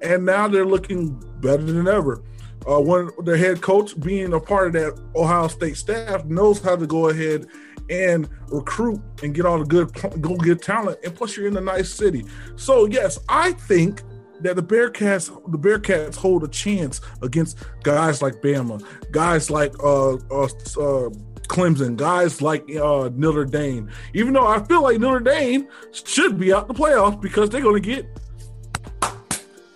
and 0.00 0.24
now 0.24 0.48
they're 0.48 0.66
looking 0.66 1.20
better 1.40 1.62
than 1.62 1.88
ever. 1.88 2.22
Uh, 2.68 2.80
one 2.80 3.10
the 3.24 3.36
head 3.36 3.60
coach, 3.60 3.98
being 4.00 4.32
a 4.32 4.40
part 4.40 4.68
of 4.68 4.72
that 4.74 5.02
Ohio 5.14 5.48
State 5.48 5.76
staff, 5.76 6.24
knows 6.24 6.60
how 6.60 6.76
to 6.76 6.86
go 6.86 7.08
ahead 7.08 7.46
and 7.90 8.28
recruit 8.48 9.00
and 9.22 9.34
get 9.34 9.44
all 9.44 9.58
the 9.58 9.64
good 9.64 9.92
go 10.20 10.36
get 10.36 10.62
talent. 10.62 10.98
And 11.04 11.14
plus, 11.14 11.36
you're 11.36 11.46
in 11.46 11.56
a 11.56 11.60
nice 11.60 11.92
city. 11.92 12.24
So 12.56 12.86
yes, 12.86 13.18
I 13.28 13.52
think 13.52 14.02
that 14.40 14.56
the 14.56 14.62
Bearcats 14.62 15.26
the 15.50 15.58
Bearcats 15.58 16.16
hold 16.16 16.44
a 16.44 16.48
chance 16.48 17.00
against 17.22 17.58
guys 17.82 18.22
like 18.22 18.34
Bama, 18.34 18.84
guys 19.10 19.50
like 19.50 19.74
uh, 19.82 20.14
uh, 20.14 20.44
uh 20.44 21.10
Clemson, 21.48 21.96
guys 21.96 22.40
like 22.40 22.62
uh 22.76 23.10
Notre 23.14 23.44
Dame. 23.44 23.90
Even 24.14 24.32
though 24.32 24.46
I 24.46 24.62
feel 24.64 24.82
like 24.82 24.98
Notre 24.98 25.20
Dame 25.20 25.68
should 25.92 26.38
be 26.38 26.52
out 26.52 26.68
the 26.68 26.74
playoffs 26.74 27.20
because 27.20 27.50
they're 27.50 27.60
going 27.60 27.82
to 27.82 27.88
get 27.88 28.06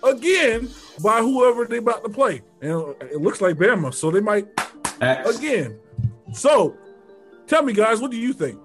again 0.03 0.69
by 1.01 1.21
whoever 1.21 1.65
they 1.65 1.77
about 1.77 2.03
to 2.03 2.09
play, 2.09 2.41
and 2.61 2.71
it 3.01 3.21
looks 3.21 3.41
like 3.41 3.55
Bama, 3.55 3.91
so 3.93 4.11
they 4.11 4.19
might 4.21 4.47
Facts. 4.99 5.37
again. 5.39 5.79
So, 6.33 6.75
tell 7.47 7.63
me, 7.63 7.73
guys, 7.73 7.99
what 8.01 8.11
do 8.11 8.17
you 8.17 8.33
think? 8.33 8.59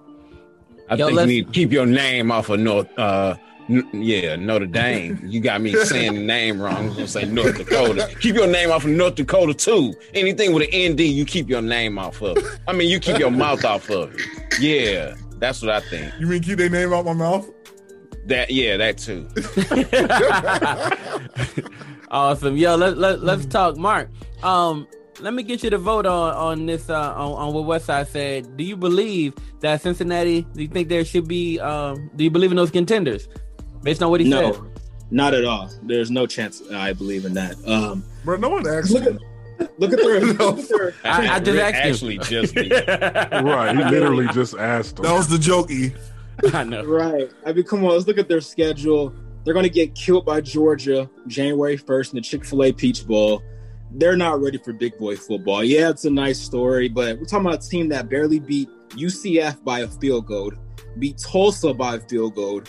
I 0.91 0.97
Yo, 0.97 1.07
think 1.07 1.17
let's- 1.17 1.31
you 1.31 1.37
need 1.37 1.47
to 1.47 1.53
keep 1.53 1.73
your 1.73 1.87
name 1.87 2.31
off 2.31 2.51
of 2.51 2.61
North. 2.61 2.87
Uh, 2.99 3.37
n- 3.71 3.89
yeah, 3.93 4.37
Notre 4.37 4.67
Dame. 4.67 5.19
You 5.25 5.41
got 5.41 5.63
me 5.63 5.73
saying 5.85 6.13
the 6.15 6.21
name 6.23 6.61
wrong. 6.61 6.77
I'm 6.77 6.89
gonna 6.91 7.07
say 7.09 7.25
North 7.25 7.57
Dakota. 7.57 8.15
Keep 8.21 8.35
your 8.37 8.47
name 8.49 8.71
off 8.71 8.85
of 8.85 8.91
North 8.91 9.15
Dakota 9.15 9.55
too. 9.55 9.95
Anything 10.13 10.53
with 10.53 10.69
an 10.73 10.93
ND, 10.93 11.01
you 11.01 11.25
keep 11.25 11.49
your 11.49 11.63
name 11.63 11.99
off 11.99 12.21
of. 12.21 12.37
I 12.69 12.73
mean, 12.75 12.91
you 12.91 13.01
keep 13.01 13.19
your 13.19 13.31
mouth 13.31 13.65
off 13.65 13.89
of. 13.91 14.15
it. 14.15 14.21
Yeah, 14.61 15.15
that's 15.39 15.63
what 15.63 15.71
I 15.71 15.81
think. 15.81 16.13
You 16.21 16.27
mean 16.27 16.43
keep 16.43 16.59
their 16.59 16.69
name 16.69 16.93
out 16.93 17.07
my 17.07 17.15
mouth? 17.15 17.49
That 18.27 18.51
yeah, 18.51 18.77
that 18.77 18.99
too. 18.99 19.27
awesome. 22.15 22.57
Yo, 22.57 22.77
let, 22.77 22.97
let, 22.97 23.23
let's 23.23 23.45
talk. 23.47 23.77
Mark, 23.77 24.09
um, 24.43 24.87
let 25.21 25.35
me 25.35 25.43
get 25.43 25.63
you 25.63 25.71
to 25.71 25.79
vote 25.79 26.07
on, 26.07 26.35
on 26.35 26.67
this, 26.67 26.89
uh, 26.89 27.13
on, 27.15 27.33
on 27.33 27.53
what 27.55 27.65
Westside 27.83 28.07
said. 28.09 28.57
Do 28.57 28.65
you 28.65 28.77
believe 28.77 29.35
that 29.61 29.83
Cincinnati, 29.83 30.43
do 30.55 30.63
you 30.63 30.69
think 30.69 30.89
there 30.89 31.05
should 31.05 31.29
be, 31.29 31.61
um, 31.61 32.11
do 32.17 32.25
you 32.25 32.31
believe 32.31 32.51
in 32.51 32.57
those 32.57 32.71
contenders 32.71 33.29
based 33.83 34.03
on 34.03 34.11
what 34.11 34.21
he 34.21 34.29
No, 34.29 34.53
said? 34.53 34.63
not 35.11 35.35
at 35.35 35.45
all. 35.45 35.71
There's 35.83 36.11
no 36.11 36.27
chance 36.27 36.63
I 36.73 36.93
believe 36.93 37.25
in 37.25 37.35
that. 37.35 37.57
Um, 37.69 38.05
Bro, 38.25 38.39
no 38.39 38.49
one 38.49 38.67
asked. 38.67 38.91
look 38.91 39.05
at 39.05 39.19
look 39.79 39.93
at 39.93 39.99
their, 40.01 40.21
look 40.21 40.59
at 40.59 40.69
their 40.69 40.95
I, 41.05 41.37
I 41.37 41.41
just 41.41 41.59
asked 41.59 41.77
him. 41.77 41.91
Actually, 41.93 42.19
just 42.19 42.55
me. 42.57 42.71
Right, 42.71 43.77
he 43.77 43.85
literally 43.85 44.27
just 44.29 44.57
asked 44.57 44.99
him. 44.99 45.05
That 45.05 45.13
was 45.13 45.29
the 45.29 45.37
jokey. 45.37 45.95
I 46.53 46.65
know. 46.65 46.85
right. 46.85 47.31
I 47.47 47.53
mean, 47.53 47.65
come 47.65 47.85
on. 47.85 47.93
Let's 47.93 48.07
look 48.09 48.19
at 48.19 48.29
their 48.29 48.41
schedule. 48.41 49.15
They're 49.45 49.55
going 49.55 49.65
to 49.65 49.71
get 49.71 49.95
killed 49.95 50.25
by 50.25 50.41
Georgia 50.41 51.09
January 51.27 51.77
1st 51.77 52.11
in 52.13 52.17
the 52.17 52.23
Chick 52.23 52.45
Fil 52.45 52.65
A 52.65 52.73
Peach 52.73 53.07
Bowl. 53.07 53.43
They're 53.93 54.17
not 54.17 54.41
ready 54.41 54.59
for 54.59 54.73
big 54.73 54.97
boy 54.99 55.17
football. 55.17 55.63
Yeah, 55.63 55.91
it's 55.91 56.05
a 56.05 56.11
nice 56.11 56.41
story, 56.41 56.89
but 56.89 57.19
we're 57.19 57.27
talking 57.27 57.47
about 57.47 57.65
a 57.65 57.69
team 57.69 57.89
that 57.91 58.09
barely 58.09 58.41
beat 58.41 58.69
UCF 58.91 59.63
by 59.63 59.81
a 59.81 59.89
field 59.89 60.27
goal, 60.27 60.51
beat 60.99 61.19
Tulsa 61.19 61.73
by 61.75 61.97
a 61.97 62.01
field 62.01 62.35
goal. 62.35 62.63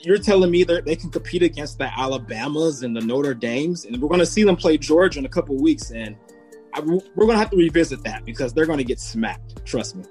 You're 0.00 0.18
telling 0.18 0.50
me 0.50 0.62
that 0.64 0.84
they 0.84 0.94
can 0.96 1.10
compete 1.10 1.42
against 1.42 1.78
the 1.78 1.86
Alabamas 1.98 2.82
and 2.82 2.94
the 2.94 3.00
Notre 3.00 3.32
Dames, 3.34 3.86
and 3.86 4.00
we're 4.00 4.08
going 4.08 4.20
to 4.20 4.26
see 4.26 4.44
them 4.44 4.54
play 4.56 4.76
Georgia 4.76 5.18
in 5.18 5.24
a 5.24 5.30
couple 5.30 5.56
weeks, 5.56 5.90
and 5.90 6.14
I, 6.74 6.80
we're 6.80 7.00
going 7.16 7.30
to 7.30 7.38
have 7.38 7.50
to 7.50 7.56
revisit 7.56 8.04
that 8.04 8.24
because 8.26 8.52
they're 8.52 8.66
going 8.66 8.78
to 8.78 8.84
get 8.84 9.00
smacked. 9.00 9.64
Trust 9.64 9.96
me. 9.96 10.04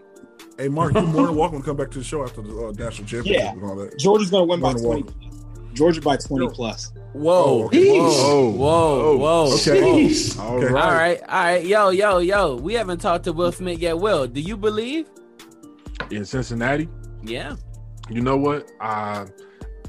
Hey, 0.58 0.68
Mark, 0.68 0.94
you're 0.94 1.04
more 1.04 1.28
than 1.28 1.36
welcome 1.36 1.60
to 1.60 1.66
come 1.66 1.78
back 1.78 1.92
to 1.92 2.00
the 2.00 2.04
show 2.04 2.24
after 2.24 2.42
the 2.42 2.50
uh, 2.58 2.72
national 2.72 3.08
championship 3.08 3.44
Yeah. 3.44 3.52
and 3.52 3.64
all 3.64 3.76
that. 3.76 3.98
Georgia's 4.00 4.32
going 4.32 4.48
to 4.48 4.50
win 4.50 4.60
by 4.60 4.74
Going 4.74 5.04
20. 5.04 5.30
Georgia 5.74 6.02
by 6.02 6.18
20 6.18 6.50
plus. 6.50 6.92
Whoa, 7.14 7.44
Oh, 7.44 7.64
okay. 7.66 8.00
whoa, 8.00 8.50
whoa, 8.52 9.18
whoa. 9.18 9.54
Okay. 9.56 9.82
Jeez. 9.82 10.40
All 10.40 10.56
Okay. 10.58 10.66
right. 10.68 10.84
All 10.84 10.92
right, 10.92 11.22
all 11.30 11.44
right, 11.44 11.66
yo, 11.66 11.90
yo, 11.90 12.18
yo. 12.20 12.56
We 12.56 12.74
haven't 12.74 13.00
talked 13.02 13.26
to 13.26 13.34
Will 13.34 13.52
Smith 13.52 13.80
yet. 13.80 13.98
Will, 14.00 14.28
do 14.28 14.40
you 14.42 14.58
believe? 14.58 15.08
In 16.10 16.26
Cincinnati, 16.26 16.90
Yeah. 17.24 17.56
you 18.10 18.22
know 18.22 18.38
what? 18.38 18.68
Uh, 18.82 19.26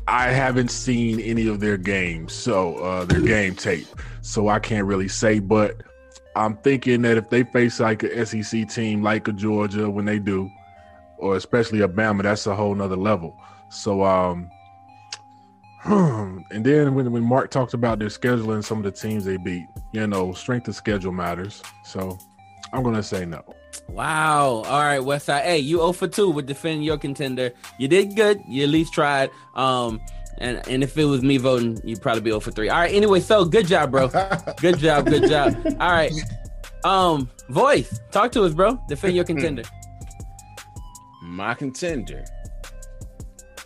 I 0.06 0.28
haven't 0.30 0.70
seen 0.70 1.18
any 1.20 1.48
of 1.48 1.60
their 1.60 1.78
games, 1.78 2.32
so 2.34 2.76
uh, 2.76 3.04
their 3.06 3.20
game 3.20 3.54
tape, 3.54 3.86
so 4.20 4.48
I 4.48 4.58
can't 4.58 4.86
really 4.86 5.08
say. 5.08 5.38
But 5.38 5.82
I'm 6.36 6.56
thinking 6.58 7.02
that 7.02 7.16
if 7.16 7.30
they 7.30 7.42
face 7.44 7.80
like 7.80 8.02
a 8.02 8.24
SEC 8.26 8.68
team 8.68 9.02
like 9.02 9.28
a 9.28 9.32
Georgia 9.32 9.88
when 9.88 10.04
they 10.04 10.18
do, 10.18 10.50
or 11.18 11.36
especially 11.36 11.80
a 11.80 11.88
Bama, 11.88 12.22
that's 12.22 12.46
a 12.46 12.54
whole 12.54 12.74
nother 12.74 12.96
level. 12.96 13.34
So, 13.70 14.04
um, 14.04 14.50
and 15.84 16.64
then 16.64 16.94
when 16.94 17.10
when 17.12 17.22
Mark 17.22 17.50
talked 17.50 17.74
about 17.74 17.98
their 17.98 18.10
schedule 18.10 18.52
and 18.52 18.64
some 18.64 18.78
of 18.78 18.84
the 18.84 18.90
teams 18.90 19.24
they 19.24 19.36
beat, 19.36 19.66
you 19.92 20.06
know, 20.06 20.32
strength 20.32 20.68
of 20.68 20.74
schedule 20.74 21.12
matters. 21.12 21.62
So, 21.84 22.18
I'm 22.72 22.82
gonna 22.82 23.02
say 23.02 23.26
no. 23.26 23.42
Wow. 23.88 24.62
All 24.66 24.80
right, 24.80 25.00
Westside. 25.00 25.42
Hey, 25.42 25.58
you 25.58 25.78
0 25.78 25.92
for 25.92 26.08
2 26.08 26.30
with 26.30 26.46
defending 26.46 26.82
your 26.82 26.96
contender. 26.96 27.52
You 27.78 27.88
did 27.88 28.16
good. 28.16 28.40
You 28.48 28.64
at 28.64 28.70
least 28.70 28.94
tried. 28.94 29.30
Um, 29.54 30.00
and 30.38 30.66
and 30.68 30.82
if 30.82 30.96
it 30.96 31.04
was 31.04 31.22
me 31.22 31.36
voting, 31.36 31.80
you'd 31.84 32.00
probably 32.00 32.22
be 32.22 32.30
0 32.30 32.40
for 32.40 32.50
3. 32.50 32.68
All 32.68 32.78
right. 32.78 32.94
Anyway, 32.94 33.20
so 33.20 33.44
good 33.44 33.66
job, 33.66 33.90
bro. 33.90 34.08
Good 34.60 34.78
job. 34.78 35.06
Good 35.06 35.28
job. 35.28 35.54
All 35.80 35.90
right. 35.90 36.12
Um, 36.84 37.30
voice, 37.48 37.98
talk 38.10 38.32
to 38.32 38.44
us, 38.44 38.52
bro. 38.52 38.78
Defend 38.88 39.16
your 39.16 39.24
contender. 39.24 39.62
My 41.22 41.54
contender 41.54 42.24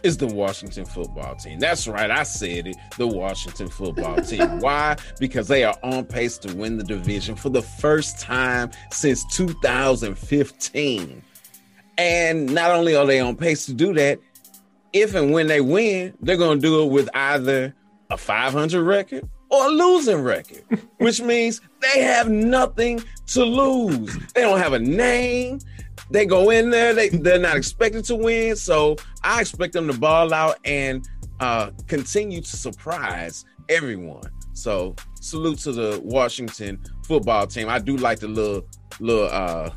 is 0.03 0.17
the 0.17 0.27
Washington 0.27 0.85
football 0.85 1.35
team. 1.37 1.59
That's 1.59 1.87
right, 1.89 2.11
I 2.11 2.23
said 2.23 2.67
it. 2.67 2.77
The 2.97 3.07
Washington 3.07 3.69
football 3.69 4.17
team. 4.23 4.61
Why? 4.61 4.97
Because 5.19 5.49
they 5.49 5.65
are 5.65 5.77
on 5.83 6.05
pace 6.05 6.39
to 6.39 6.55
win 6.55 6.79
the 6.79 6.85
division 6.85 7.35
for 7.37 7.49
the 7.49 7.63
first 7.63 8.21
time 8.21 8.71
since 8.91 9.25
2015. 9.35 11.23
And 11.99 12.55
not 12.55 12.71
only 12.71 12.95
are 12.95 13.07
they 13.07 13.21
on 13.21 13.37
pace 13.37 13.67
to 13.67 13.75
do 13.75 13.93
that, 13.95 14.21
if 14.93 15.15
and 15.15 15.33
when 15.33 15.49
they 15.49 15.61
win, 15.61 16.15
they're 16.21 16.37
going 16.37 16.59
to 16.59 16.63
do 16.63 16.83
it 16.83 16.87
with 16.91 17.09
either 17.15 17.75
a 18.11 18.17
500 18.17 18.83
record 18.83 19.29
or 19.51 19.67
a 19.67 19.69
losing 19.69 20.23
record, 20.23 20.63
which 20.99 21.21
means 21.21 21.61
they 21.81 22.03
have 22.03 22.29
nothing 22.29 23.03
to 23.29 23.45
lose. 23.45 24.17
They 24.35 24.43
don't 24.43 24.59
have 24.59 24.73
a 24.73 24.79
name. 24.79 25.61
They 26.11 26.25
go 26.25 26.51
in 26.51 26.71
there, 26.71 26.95
they, 26.95 27.11
they're 27.11 27.39
not 27.39 27.57
expected 27.57 28.05
to 28.07 28.15
win. 28.15 28.57
So 28.57 28.97
I 29.23 29.41
expect 29.41 29.73
them 29.73 29.87
to 29.89 29.99
ball 29.99 30.33
out 30.33 30.59
and 30.65 31.09
uh, 31.41 31.71
continue 31.87 32.41
to 32.41 32.57
surprise 32.57 33.45
everyone. 33.69 34.31
So 34.53 34.97
salute 35.21 35.59
to 35.61 35.73
the 35.73 36.01
Washington 36.03 36.81
football 37.05 37.47
team. 37.47 37.69
I 37.69 37.79
do 37.79 37.97
like 37.97 38.19
the 38.21 38.29
little 38.29 38.67
little 39.01 39.29
uh 39.31 39.71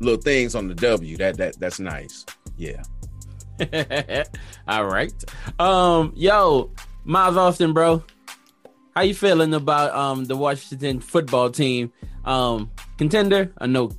little 0.00 0.20
things 0.20 0.54
on 0.54 0.68
the 0.68 0.74
W. 0.74 1.16
That 1.16 1.36
that 1.38 1.58
that's 1.58 1.80
nice. 1.80 2.24
Yeah. 2.56 2.82
All 4.68 4.86
right. 4.86 5.12
Um, 5.58 6.12
yo, 6.14 6.70
Miles 7.04 7.36
Austin, 7.36 7.72
bro. 7.72 8.04
How 8.94 9.02
you 9.02 9.14
feeling 9.14 9.54
about 9.54 9.94
um 9.94 10.24
the 10.24 10.36
Washington 10.36 11.00
football 11.00 11.50
team? 11.50 11.92
Um, 12.24 12.70
contender 12.96 13.52
or 13.60 13.66
no? 13.66 13.90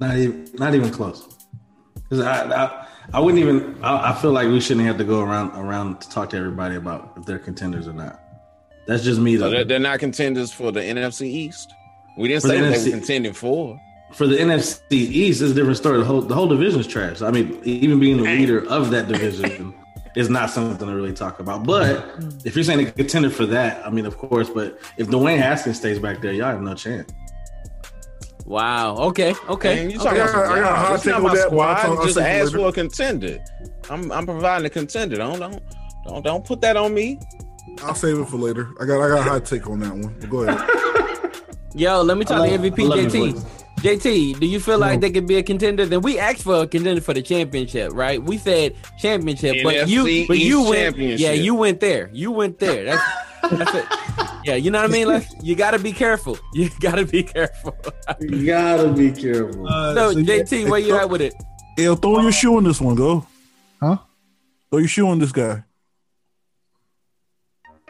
Not 0.00 0.16
even, 0.16 0.48
not 0.54 0.74
even 0.74 0.90
close. 0.90 1.26
Because 1.94 2.20
I, 2.20 2.44
I, 2.44 2.86
I 3.12 3.20
wouldn't 3.20 3.40
even. 3.42 3.82
I, 3.84 4.10
I 4.10 4.14
feel 4.14 4.32
like 4.32 4.48
we 4.48 4.60
shouldn't 4.60 4.86
have 4.86 4.98
to 4.98 5.04
go 5.04 5.20
around 5.20 5.50
around 5.56 6.00
to 6.00 6.08
talk 6.08 6.30
to 6.30 6.36
everybody 6.36 6.76
about 6.76 7.12
if 7.16 7.24
they're 7.26 7.38
contenders 7.38 7.86
or 7.86 7.92
not. 7.92 8.20
That's 8.86 9.02
just 9.04 9.20
me 9.20 9.36
So 9.36 9.44
though. 9.44 9.50
they're, 9.50 9.64
they're 9.64 9.78
not 9.78 9.98
contenders 9.98 10.52
for 10.52 10.70
the 10.70 10.80
NFC 10.80 11.22
East. 11.26 11.72
We 12.16 12.28
didn't 12.28 12.42
For 12.42 12.48
say 12.48 12.60
the 12.60 12.66
they 12.68 12.76
NFC 12.76 12.84
were 12.86 12.90
contending 12.98 13.32
for. 13.32 13.80
For 14.12 14.26
the 14.26 14.36
NFC 14.36 14.92
East, 14.92 15.42
it's 15.42 15.50
a 15.50 15.54
different 15.54 15.76
story. 15.76 15.98
The 15.98 16.04
whole 16.04 16.20
the 16.20 16.34
whole 16.34 16.46
division's 16.46 16.86
trash. 16.86 17.20
I 17.22 17.30
mean, 17.30 17.60
even 17.64 17.98
being 17.98 18.18
the 18.18 18.24
leader 18.24 18.66
of 18.68 18.90
that 18.90 19.08
division 19.08 19.74
is 20.14 20.30
not 20.30 20.50
something 20.50 20.86
to 20.86 20.94
really 20.94 21.12
talk 21.12 21.40
about. 21.40 21.64
But 21.64 22.08
if 22.44 22.54
you're 22.54 22.64
saying 22.64 22.86
a 22.86 22.92
contender 22.92 23.30
for 23.30 23.46
that, 23.46 23.84
I 23.84 23.90
mean, 23.90 24.06
of 24.06 24.16
course. 24.16 24.48
But 24.48 24.78
if 24.96 25.08
Dwayne 25.08 25.38
Haskins 25.38 25.78
stays 25.78 25.98
back 25.98 26.20
there, 26.20 26.32
y'all 26.32 26.46
have 26.46 26.62
no 26.62 26.74
chance. 26.74 27.12
Wow. 28.44 28.96
Okay. 29.08 29.34
Okay. 29.48 29.74
Man, 29.76 29.90
you 29.90 29.96
okay. 30.00 30.04
talking 30.18 30.20
about 30.20 30.34
I 30.34 30.48
got- 30.48 30.52
I 30.52 30.60
got 30.60 30.72
a 30.72 30.76
hot 30.76 31.02
take 31.02 31.14
on 31.14 31.22
that, 31.24 31.38
squad. 31.46 31.76
I'll 31.86 32.04
Just 32.04 32.18
take 32.18 32.26
ask 32.26 32.52
for 32.52 32.68
a 32.68 32.72
contender. 32.72 33.38
I'm 33.90 34.12
I'm 34.12 34.26
providing 34.26 34.66
a 34.66 34.70
contender. 34.70 35.16
Don't 35.16 35.38
don't 35.38 35.62
don't 36.06 36.22
don't 36.24 36.44
put 36.44 36.60
that 36.60 36.76
on 36.76 36.92
me. 36.94 37.18
I'll 37.82 37.94
save 37.94 38.18
it 38.18 38.26
for 38.28 38.36
later. 38.36 38.68
I 38.80 38.84
got 38.84 39.00
I 39.00 39.08
got 39.08 39.20
a 39.26 39.30
hot 39.30 39.44
take 39.46 39.66
on 39.68 39.80
that 39.80 39.92
one. 39.92 40.14
But 40.20 40.28
go 40.30 40.42
ahead. 40.42 40.70
Yo, 41.74 42.02
let 42.02 42.16
me 42.18 42.24
talk 42.24 42.40
I 42.42 42.50
to 42.50 42.56
love- 42.56 42.60
MVP 42.72 42.84
I 42.84 42.86
love 42.86 42.98
your 43.00 43.10
JT. 43.10 43.32
voice. 43.32 43.44
JT, 43.80 44.40
do 44.40 44.46
you 44.46 44.60
feel 44.60 44.78
like 44.78 44.94
No. 44.94 45.00
they 45.00 45.10
could 45.10 45.26
be 45.26 45.36
a 45.36 45.42
contender? 45.42 45.84
Then 45.84 46.00
we 46.00 46.18
asked 46.18 46.42
for 46.42 46.62
a 46.62 46.66
contender 46.66 47.00
for 47.02 47.12
the 47.12 47.20
championship, 47.20 47.92
right? 47.92 48.22
We 48.22 48.38
said 48.38 48.76
championship, 48.98 49.56
but 49.62 49.88
you, 49.88 50.26
but 50.26 50.38
you 50.38 50.62
went, 50.62 50.96
yeah, 50.96 51.32
you 51.32 51.54
went 51.54 51.80
there. 51.80 52.08
You 52.12 52.30
went 52.30 52.58
there. 52.60 52.84
That's, 52.84 53.02
that's 53.02 53.18
it. 53.32 53.33
Yeah, 54.44 54.54
you 54.56 54.70
know 54.70 54.80
what 54.82 54.90
I 54.90 54.92
mean. 54.92 55.08
Like, 55.08 55.26
you 55.42 55.54
got 55.56 55.70
to 55.72 55.78
be 55.78 55.92
careful. 55.92 56.38
You 56.54 56.68
got 56.80 56.96
to 56.96 57.04
be 57.06 57.22
careful. 57.22 57.74
You 58.20 58.46
gotta 58.46 58.92
be 58.92 59.10
careful. 59.10 59.66
Uh, 59.66 59.94
so, 59.94 60.12
so 60.12 60.18
you- 60.18 60.24
JT, 60.26 60.68
where 60.70 60.78
you 60.80 60.94
at 60.96 61.08
with 61.08 61.20
it? 61.22 61.34
Yeah, 61.78 61.94
throw 61.96 62.20
your 62.20 62.30
shoe 62.32 62.58
in 62.58 62.64
this 62.64 62.80
one. 62.80 62.94
Go. 62.94 63.26
Huh? 63.80 63.96
Throw 64.70 64.78
your 64.78 64.88
shoe 64.88 65.08
on 65.08 65.18
this 65.18 65.32
guy. 65.32 65.64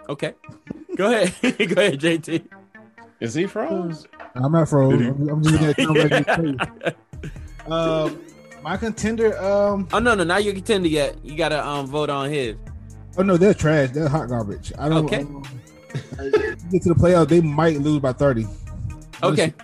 Okay, 0.08 0.34
go 0.96 1.10
ahead, 1.12 1.34
go 1.42 1.80
ahead, 1.80 2.00
JT. 2.00 2.46
Is 3.20 3.34
he 3.34 3.46
froze? 3.46 4.06
I'm 4.34 4.52
not 4.52 4.68
froze. 4.68 5.00
I'm, 5.00 5.28
I'm 5.28 5.42
just 5.42 5.54
looking 5.80 6.02
at 6.02 6.10
the 6.10 6.24
camera. 6.24 6.94
Um, 7.74 8.20
my 8.62 8.76
contender. 8.76 9.38
Um, 9.42 9.88
Oh 9.92 9.98
no, 9.98 10.14
no, 10.14 10.24
now 10.24 10.36
you 10.36 10.52
contender 10.52 10.88
yet. 10.88 11.16
You 11.24 11.36
gotta 11.36 11.64
um 11.66 11.86
vote 11.86 12.10
on 12.10 12.28
his. 12.30 12.56
Oh 13.18 13.22
no, 13.22 13.36
they're 13.36 13.54
trash. 13.54 13.90
They're 13.90 14.08
hot 14.08 14.28
garbage. 14.28 14.72
I 14.78 14.88
don't. 14.88 15.04
Okay. 15.06 15.20
um, 15.20 15.42
get 16.70 16.82
to 16.82 16.88
the 16.88 16.94
playoffs, 16.96 17.28
they 17.28 17.40
might 17.40 17.78
lose 17.80 18.00
by 18.00 18.12
thirty. 18.12 18.46
Okay, 19.22 19.54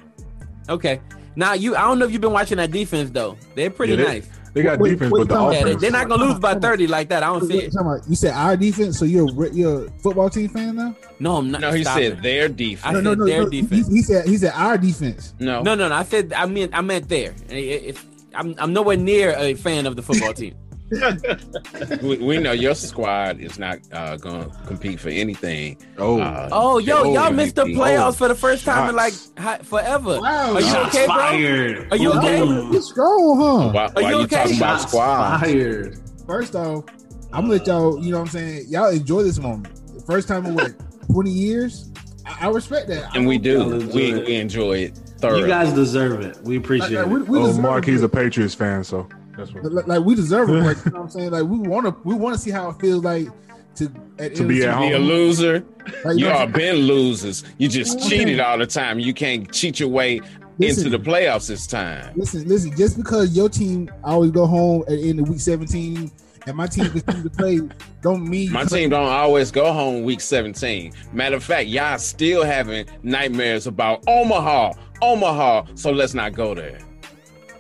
okay. 0.69 1.01
Now 1.37 1.53
you, 1.55 1.77
I 1.77 1.83
don't 1.83 1.99
know 1.99 2.05
if 2.07 2.13
you've 2.13 2.21
been 2.21 2.33
watching 2.33 2.57
that 2.59 2.71
defense 2.71 3.11
though. 3.11 3.37
They're 3.55 3.71
pretty 3.71 3.95
Yeah, 3.95 3.97
they- 3.99 4.05
nice. 4.05 4.29
They 4.53 4.65
got 4.65 4.81
Wait, 4.81 4.91
defense, 4.91 5.13
wait, 5.13 5.21
but 5.21 5.29
the 5.29 5.35
time. 5.37 5.53
Yeah, 5.53 5.59
they, 5.59 5.65
offense. 5.71 5.81
they're 5.81 5.91
not 5.93 6.09
gonna 6.09 6.25
lose 6.25 6.41
by 6.41 6.55
thirty 6.57 6.89
like 6.89 7.09
that. 7.11 7.23
I 7.23 7.27
don't 7.27 7.47
see 7.47 7.59
it. 7.59 7.73
About- 7.79 8.01
You 8.09 8.17
said 8.17 8.33
our 8.35 8.57
defense, 8.57 8.99
so 8.99 9.05
you're 9.05 9.29
a 9.29 9.53
you're 9.53 9.87
a 9.87 9.91
football 10.01 10.29
team 10.29 10.49
fan 10.49 10.75
now? 10.75 10.97
No, 11.21 11.37
I'm 11.37 11.53
not. 11.53 11.61
No, 11.61 11.71
he 11.73 11.85
said 11.85 12.03
it. 12.03 12.23
their 12.23 12.49
defense. 12.49 12.93
no, 12.93 13.01
no, 13.01 13.11
said 13.13 13.19
no, 13.21 13.27
their 13.27 13.43
no. 13.45 13.49
Defense. 13.49 13.87
he 13.89 14.03
said 14.03 14.27
he 14.27 14.37
said 14.37 14.53
our 14.57 14.77
defense. 14.77 15.35
No, 15.39 15.63
No, 15.63 15.77
no, 15.77 15.89
no. 15.89 15.95
I 15.95 16.03
said 16.03 16.33
I 16.33 16.47
mean 16.47 16.69
I 16.73 16.81
meant 16.81 17.09
there. 17.09 17.33
It- 17.49 17.55
it- 17.95 17.99
I'm 18.35 18.57
I'm 18.59 18.73
nowhere 18.73 18.97
near 18.97 19.35
a 19.39 19.55
fan 19.55 19.87
of 19.87 19.95
the 19.95 20.03
football 20.03 20.33
team. 20.43 20.57
we, 22.03 22.17
we 22.19 22.39
know 22.39 22.53
your 22.53 22.75
squad 22.75 23.41
is 23.41 23.59
not 23.59 23.79
uh, 23.93 24.17
going 24.17 24.51
to 24.51 24.57
compete 24.67 24.99
for 25.01 25.09
anything. 25.09 25.77
Oh, 25.99 26.21
Uh, 26.21 26.49
Oh, 26.53 26.79
yo, 26.79 26.99
oh, 27.05 27.15
y'all 27.15 27.31
missed 27.33 27.55
the 27.57 27.65
MVP. 27.65 27.77
playoffs 27.77 28.17
for 28.17 28.29
the 28.29 28.35
first 28.35 28.65
time 28.65 28.89
in 28.91 28.97
like 28.97 29.13
shots. 29.39 29.69
forever. 29.69 30.21
Wow, 30.21 30.55
Are 30.55 30.61
you 30.61 30.67
Shots 30.67 30.95
okay, 30.97 31.07
bro? 31.07 31.15
fired. 31.17 31.89
Are 31.93 31.97
you 31.97 32.13
okay? 32.15 32.41
Boom. 32.41 32.73
You 32.73 32.83
strong, 32.83 33.39
huh? 33.41 33.71
Why, 33.73 33.85
Are 33.87 33.91
why 33.95 34.11
you 34.11 34.17
you 34.19 34.23
okay? 34.25 34.37
talking 34.37 34.57
about 34.57 34.81
Shots 34.81 34.89
squad? 34.93 35.41
fired. 35.41 35.99
First 36.27 36.55
off, 36.57 36.85
I'm 37.33 37.43
gonna 37.47 37.59
let 37.59 37.67
y'all. 37.67 38.03
You 38.05 38.11
know 38.13 38.19
what 38.21 38.25
I'm 38.27 38.31
saying? 38.33 38.65
Y'all 38.69 38.91
enjoy 38.91 39.23
this 39.23 39.39
moment. 39.39 39.69
First 40.07 40.27
time 40.29 40.47
in 40.47 40.55
what 40.55 40.73
20 41.13 41.31
years. 41.31 41.91
I, 42.27 42.47
I 42.47 42.51
respect 42.51 42.89
that. 42.89 43.15
And 43.17 43.27
we 43.27 43.39
do. 43.39 43.77
We, 43.95 44.13
it. 44.13 44.27
we 44.27 44.35
enjoy 44.37 44.79
it 44.79 44.97
thoroughly. 45.19 45.43
You 45.43 45.47
guys 45.47 45.73
deserve 45.73 46.21
it. 46.21 46.37
We 46.43 46.57
appreciate 46.57 46.99
like, 47.03 47.07
we, 47.07 47.21
it. 47.21 47.29
we 47.29 47.39
oh, 47.39 47.53
Mark, 47.59 47.87
it. 47.87 47.93
he's 47.93 48.03
a 48.03 48.09
Patriots 48.09 48.55
fan, 48.55 48.83
so 48.85 49.09
that's 49.41 49.53
what. 49.53 49.73
like, 49.73 49.87
like, 49.87 50.05
we 50.05 50.15
deserve 50.15 50.49
it. 50.51 50.53
Like, 50.63 50.77
you 50.85 50.93
know 50.93 50.99
what 51.01 51.05
I'm 51.07 51.11
saying? 51.11 51.31
Like 51.33 51.45
we 51.45 51.59
want 51.59 51.87
to 51.87 51.97
we 52.05 52.15
want 52.15 52.35
to 52.35 52.41
see 52.41 52.51
how 52.51 52.71
it 52.71 52.81
feels 52.81 53.03
like 53.05 53.29
to 53.77 53.91
at 54.19 54.35
To 54.37 54.45
be 54.47 54.63
at 54.65 54.75
of 54.75 54.81
the 54.83 54.89
be 54.89 54.95
a 54.95 54.99
loser. 54.99 55.65
Like, 56.05 56.19
you 56.19 56.27
You 56.27 56.33
know 56.33 56.39
all 56.39 56.47
been 56.47 56.77
losers. 56.77 57.45
You 57.59 57.69
just 57.69 57.99
Okay. 57.99 58.09
cheated 58.09 58.41
all 58.41 58.59
the 58.59 58.67
time. 58.67 58.99
You 58.99 59.13
can't 59.15 59.51
cheat 59.53 59.81
your 59.81 59.89
way 59.89 60.21
Listen. 60.59 60.87
into 60.87 60.99
the 60.99 61.03
playoffs 61.11 61.49
this 61.49 61.67
time. 61.67 62.13
Listen, 62.17 62.47
listen. 62.49 62.77
Just 62.77 62.97
because 62.97 63.37
your 63.37 63.49
team 63.49 63.91
always 64.05 64.31
go 64.31 64.47
home 64.47 64.83
at 64.83 64.89
the 64.91 65.09
end 65.09 65.21
of 65.21 65.29
week 65.29 65.41
17 65.41 66.11
and 66.47 66.57
my 66.57 66.67
team 66.67 66.91
continues 66.91 67.23
to 67.25 67.31
play, 67.31 67.61
don't 68.03 68.29
mean 68.29 68.51
My 68.53 68.65
team 68.65 68.91
don't 68.91 69.09
always 69.09 69.51
go 69.51 69.73
home 69.73 70.03
week 70.05 70.21
17. 70.21 70.93
Matter 71.13 71.37
of 71.37 71.45
fact, 71.45 71.69
y'all 71.69 71.99
still 71.99 72.45
having 72.45 72.87
nightmares 73.03 73.67
about 73.67 74.03
Omaha, 74.09 74.73
Omaha. 75.01 75.65
So 75.77 75.93
let's 75.93 76.13
not 76.13 76.33
go 76.35 76.55
there. 76.55 76.79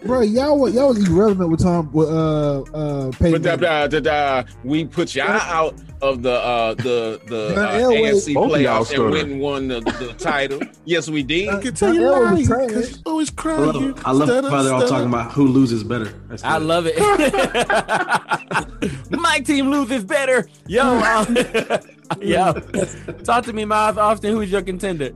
Bro. 0.05 0.21
Y'all 0.23 0.59
was 0.59 0.75
y'all 0.75 0.89
was 0.89 1.09
irrelevant 1.09 1.51
with 1.51 1.61
Tom 1.63 1.91
with 1.93 2.09
uh 2.09 2.61
uh 2.75 3.11
Peyton. 3.13 3.33
But 3.33 3.43
da, 3.43 3.57
da, 3.57 3.87
da, 3.87 4.01
da, 4.01 4.43
we 4.65 4.85
put 4.85 5.15
y'all 5.15 5.29
out 5.29 5.75
of 6.03 6.23
the 6.23 6.33
uh 6.33 6.75
the 6.75 7.21
the 7.27 7.53
John 7.55 7.65
uh, 7.65 7.71
Elway- 7.73 8.11
AFC 8.13 8.35
Both 8.35 8.51
y'all 8.51 8.59
playoffs 8.59 8.79
and 8.79 8.87
stutter. 8.87 9.11
went 9.11 9.29
and 9.31 9.41
won 9.41 9.69
the, 9.69 9.81
the 9.81 10.15
title. 10.19 10.61
Yes, 10.85 11.09
we 11.11 11.23
did. 11.23 11.49
Uh, 11.49 11.61
can 11.61 11.75
tell 11.75 11.93
you 11.95 12.01
Elway 12.03 12.23
why, 12.25 12.33
was 12.33 12.49
'cause 12.49 12.73
trash. 12.73 12.91
you 12.93 12.97
always 13.07 13.31
I 13.31 13.35
crying. 13.35 13.67
love, 13.67 14.03
I 14.07 14.11
love 14.13 14.29
how 14.51 14.63
they're 14.63 14.75
all 14.75 14.87
talking 14.89 15.09
about 15.09 15.33
who 15.33 15.47
loses 15.47 15.85
better. 15.85 16.07
That's 16.29 16.43
I 16.45 16.59
good. 16.59 16.67
love 16.67 16.85
it. 16.89 16.99
My 19.11 19.41
team 19.41 19.71
loses 19.71 20.05
better. 20.05 20.49
Yo, 20.67 20.83
um, 20.83 21.37
yo. 22.21 22.53
Talk 23.25 23.45
to 23.45 23.53
me, 23.53 23.65
Miles 23.65 23.99
Austin. 23.99 24.33
Who's 24.33 24.51
your 24.51 24.63
contender? 24.63 25.11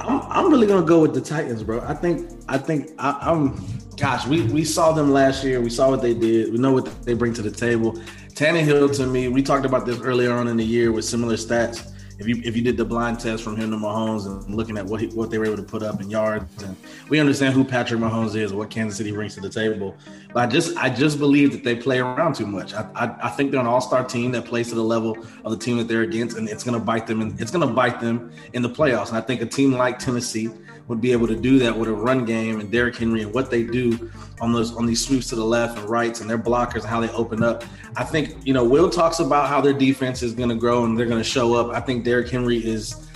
I'm, 0.00 0.20
I'm 0.30 0.50
really 0.50 0.66
gonna 0.66 0.84
go 0.86 1.00
with 1.00 1.14
the 1.14 1.20
Titans, 1.20 1.62
bro. 1.62 1.80
I 1.80 1.94
think 1.94 2.35
I 2.48 2.58
think 2.58 2.90
I, 2.98 3.18
I'm. 3.20 3.62
Gosh, 3.96 4.26
we 4.26 4.42
we 4.42 4.64
saw 4.64 4.92
them 4.92 5.10
last 5.10 5.42
year. 5.42 5.60
We 5.60 5.70
saw 5.70 5.88
what 5.88 6.02
they 6.02 6.12
did. 6.12 6.52
We 6.52 6.58
know 6.58 6.72
what 6.72 7.02
they 7.04 7.14
bring 7.14 7.32
to 7.34 7.42
the 7.42 7.50
table. 7.50 7.92
Tannehill 8.34 8.94
to 8.98 9.06
me, 9.06 9.28
we 9.28 9.42
talked 9.42 9.64
about 9.64 9.86
this 9.86 9.98
earlier 10.00 10.32
on 10.34 10.46
in 10.48 10.58
the 10.58 10.64
year 10.64 10.92
with 10.92 11.06
similar 11.06 11.34
stats. 11.34 11.92
If 12.18 12.26
you 12.26 12.40
if 12.44 12.56
you 12.56 12.62
did 12.62 12.76
the 12.76 12.84
blind 12.84 13.20
test 13.20 13.42
from 13.42 13.56
him 13.56 13.70
to 13.70 13.76
Mahomes 13.76 14.26
and 14.26 14.54
looking 14.54 14.78
at 14.78 14.86
what 14.86 15.00
he, 15.00 15.06
what 15.08 15.30
they 15.30 15.38
were 15.38 15.46
able 15.46 15.56
to 15.56 15.62
put 15.62 15.82
up 15.82 16.00
in 16.00 16.10
yards, 16.10 16.62
and 16.62 16.76
we 17.08 17.20
understand 17.20 17.54
who 17.54 17.64
Patrick 17.64 18.00
Mahomes 18.00 18.34
is, 18.34 18.52
what 18.52 18.70
Kansas 18.70 18.96
City 18.96 19.12
brings 19.12 19.34
to 19.34 19.40
the 19.40 19.50
table. 19.50 19.96
But 20.32 20.40
I 20.40 20.46
just 20.46 20.76
I 20.76 20.88
just 20.88 21.18
believe 21.18 21.52
that 21.52 21.64
they 21.64 21.76
play 21.76 21.98
around 21.98 22.34
too 22.34 22.46
much. 22.46 22.74
I 22.74 22.88
I, 22.94 23.26
I 23.26 23.28
think 23.30 23.50
they're 23.50 23.60
an 23.60 23.66
all 23.66 23.82
star 23.82 24.04
team 24.04 24.32
that 24.32 24.44
plays 24.44 24.68
to 24.68 24.74
the 24.74 24.84
level 24.84 25.16
of 25.44 25.50
the 25.50 25.58
team 25.58 25.76
that 25.78 25.88
they're 25.88 26.02
against, 26.02 26.38
and 26.38 26.48
it's 26.48 26.64
gonna 26.64 26.80
bite 26.80 27.06
them. 27.06 27.20
And 27.20 27.40
it's 27.40 27.50
gonna 27.50 27.66
bite 27.66 28.00
them 28.00 28.32
in 28.54 28.62
the 28.62 28.70
playoffs. 28.70 29.08
And 29.08 29.18
I 29.18 29.20
think 29.20 29.42
a 29.42 29.46
team 29.46 29.72
like 29.72 29.98
Tennessee 29.98 30.50
would 30.88 31.00
be 31.00 31.12
able 31.12 31.26
to 31.26 31.36
do 31.36 31.58
that 31.58 31.76
with 31.76 31.88
a 31.88 31.92
run 31.92 32.24
game 32.24 32.60
and 32.60 32.70
Derrick 32.70 32.96
Henry 32.96 33.22
and 33.22 33.32
what 33.34 33.50
they 33.50 33.64
do 33.64 34.10
on 34.40 34.52
those 34.52 34.74
on 34.76 34.86
these 34.86 35.04
sweeps 35.04 35.28
to 35.28 35.36
the 35.36 35.44
left 35.44 35.78
and 35.78 35.88
rights 35.88 36.20
and 36.20 36.30
their 36.30 36.38
blockers 36.38 36.80
and 36.80 36.86
how 36.86 37.00
they 37.00 37.10
open 37.10 37.42
up. 37.42 37.64
I 37.96 38.04
think 38.04 38.46
you 38.46 38.54
know 38.54 38.64
Will 38.64 38.90
talks 38.90 39.18
about 39.18 39.48
how 39.48 39.60
their 39.60 39.72
defense 39.72 40.22
is 40.22 40.32
going 40.32 40.50
to 40.50 40.54
grow 40.54 40.84
and 40.84 40.98
they're 40.98 41.06
going 41.06 41.22
to 41.22 41.28
show 41.28 41.54
up. 41.54 41.74
I 41.74 41.80
think 41.80 42.04
Derrick 42.04 42.28
Henry 42.28 42.58
is 42.58 43.06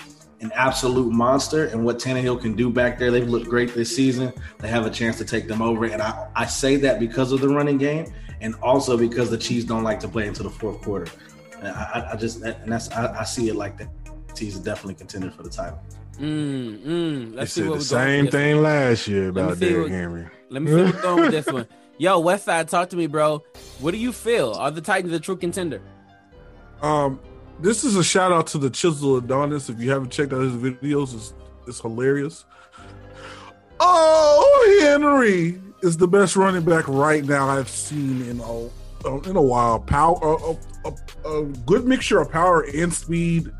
an 0.41 0.51
absolute 0.55 1.13
monster, 1.13 1.67
and 1.67 1.85
what 1.85 1.99
Tannehill 1.99 2.41
can 2.41 2.55
do 2.55 2.71
back 2.71 2.99
there, 2.99 3.11
they've 3.11 3.29
looked 3.29 3.49
great 3.49 3.75
this 3.75 3.95
season. 3.95 4.33
They 4.59 4.69
have 4.69 4.87
a 4.87 4.91
chance 4.91 5.19
to 5.19 5.25
take 5.25 5.47
them 5.47 5.61
over, 5.61 5.85
and 5.85 6.01
I, 6.01 6.29
I 6.35 6.47
say 6.47 6.77
that 6.77 6.99
because 6.99 7.33
of 7.33 7.43
the 7.43 7.49
running 7.49 7.77
game, 7.77 8.11
and 8.41 8.55
also 8.63 8.97
because 8.97 9.29
the 9.29 9.37
Chiefs 9.37 9.67
don't 9.67 9.83
like 9.83 10.01
to 10.01 10.09
play 10.09 10.27
into 10.27 10.43
the 10.43 10.51
fourth 10.51 10.81
quarter. 10.81 11.13
I, 11.63 12.13
I, 12.13 12.17
just 12.17 12.43
and 12.43 12.73
that's 12.73 12.91
I, 12.91 13.21
I, 13.21 13.25
see 13.25 13.51
it 13.51 13.55
like 13.55 13.77
that. 13.77 13.89
Are 14.31 14.65
definitely 14.65 14.95
contender 14.95 15.31
for 15.31 15.43
the 15.43 15.51
title. 15.51 15.79
Mm, 16.19 16.79
mm. 16.85 17.35
Let's 17.35 17.55
they 17.55 17.61
see 17.61 17.61
said 17.63 17.71
what 17.71 17.79
the 17.79 17.85
same 17.85 18.27
thing 18.29 18.63
last 18.63 19.09
year 19.09 19.29
about 19.29 19.59
Derrick 19.59 19.83
what- 19.85 19.91
Henry. 19.91 20.27
Let 20.51 20.63
me 20.63 20.71
see 20.73 20.83
what's 20.83 21.01
going 21.01 21.21
with 21.23 21.31
this 21.31 21.47
one. 21.53 21.67
Yo, 21.99 22.19
West 22.19 22.47
Side, 22.47 22.69
talk 22.69 22.89
to 22.91 22.97
me, 22.97 23.07
bro. 23.07 23.43
What 23.79 23.93
do 23.93 23.99
you 23.99 24.13
feel? 24.13 24.53
Are 24.55 24.71
the 24.71 24.81
Titans 24.81 25.13
a 25.13 25.21
true 25.21 25.37
contender? 25.37 25.81
Um, 26.83 27.21
this 27.61 27.85
is 27.85 27.97
a 27.97 28.03
shout 28.03 28.33
out 28.33 28.47
to 28.49 28.59
the 28.59 28.71
Chisel 28.71 29.19
Adonis. 29.19 29.69
If 29.69 29.81
you 29.81 29.91
haven't 29.91 30.11
checked 30.11 30.33
out 30.33 30.41
his 30.41 30.55
videos, 30.55 31.15
it's, 31.15 31.35
it's 31.69 31.81
hilarious. 31.81 32.45
Oh, 33.79 34.79
Henry 34.83 35.61
is 35.83 35.97
the 35.97 36.09
best 36.09 36.37
running 36.37 36.63
back 36.65 36.89
right 36.89 37.25
now 37.25 37.49
I've 37.49 37.69
seen 37.69 38.23
in 38.23 38.41
a 38.41 38.69
in 39.29 39.37
a 39.37 39.43
while. 39.43 39.79
Power, 39.81 40.19
a, 40.23 40.89
a, 40.89 40.93
a, 41.25 41.41
a 41.41 41.45
good 41.67 41.87
mixture 41.87 42.21
of 42.21 42.31
power 42.31 42.67
and 42.75 42.93
speed, 42.93 43.51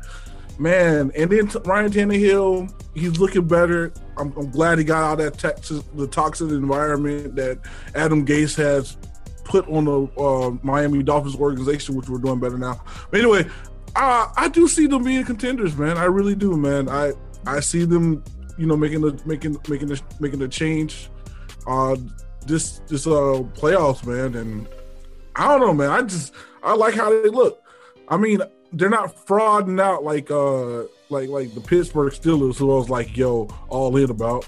man. 0.59 1.11
And 1.15 1.29
then 1.31 1.47
Ryan 1.65 1.91
Tannehill, 1.91 2.73
he's 2.93 3.19
looking 3.19 3.47
better. 3.47 3.93
I'm, 4.17 4.33
I'm 4.37 4.51
glad 4.51 4.77
he 4.77 4.83
got 4.83 5.03
out 5.03 5.19
of 5.19 5.31
that 5.33 5.39
Texas, 5.39 5.83
the 5.95 6.07
toxic 6.07 6.49
environment 6.49 7.35
that 7.35 7.59
Adam 7.95 8.25
Gase 8.25 8.55
has 8.55 8.97
put 9.43 9.67
on 9.67 9.85
the 9.85 10.21
uh, 10.21 10.51
Miami 10.63 11.03
Dolphins 11.03 11.35
organization, 11.35 11.95
which 11.95 12.09
we're 12.09 12.19
doing 12.19 12.39
better 12.39 12.57
now. 12.57 12.81
But 13.09 13.19
anyway, 13.19 13.45
uh, 13.95 14.27
I 14.35 14.49
do 14.49 14.67
see 14.67 14.87
them 14.87 15.03
being 15.03 15.23
contenders, 15.25 15.75
man. 15.75 15.97
I 15.97 16.05
really 16.05 16.35
do, 16.35 16.55
man. 16.55 16.87
I 16.89 17.13
I 17.45 17.59
see 17.59 17.85
them, 17.85 18.23
you 18.57 18.65
know, 18.65 18.77
making 18.77 19.01
the 19.01 19.21
making 19.25 19.57
making 19.67 19.87
the 19.87 20.01
making 20.19 20.39
the 20.39 20.47
change, 20.47 21.09
uh, 21.67 21.97
this 22.45 22.79
this 22.87 23.05
uh 23.07 23.43
playoffs, 23.53 24.05
man. 24.05 24.35
And 24.35 24.67
I 25.35 25.47
don't 25.47 25.59
know, 25.59 25.73
man. 25.73 25.89
I 25.89 26.01
just 26.03 26.33
I 26.63 26.73
like 26.75 26.93
how 26.93 27.09
they 27.09 27.29
look. 27.29 27.61
I 28.07 28.17
mean, 28.17 28.41
they're 28.73 28.89
not 28.89 29.15
frauding 29.25 29.79
out 29.81 30.03
like 30.03 30.31
uh 30.31 30.83
like 31.09 31.29
like 31.29 31.53
the 31.53 31.61
Pittsburgh 31.61 32.13
Steelers, 32.13 32.57
who 32.57 32.71
I 32.71 32.75
was 32.75 32.89
like, 32.89 33.15
yo, 33.17 33.47
all 33.69 33.95
in 33.97 34.09
about. 34.09 34.47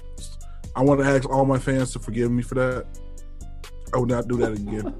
I 0.76 0.82
want 0.82 1.00
to 1.00 1.06
ask 1.06 1.28
all 1.28 1.44
my 1.44 1.58
fans 1.58 1.92
to 1.92 1.98
forgive 1.98 2.30
me 2.32 2.42
for 2.42 2.54
that. 2.56 2.86
I 3.92 3.98
would 3.98 4.08
not 4.08 4.26
do 4.26 4.36
that 4.38 4.52
again. 4.52 4.92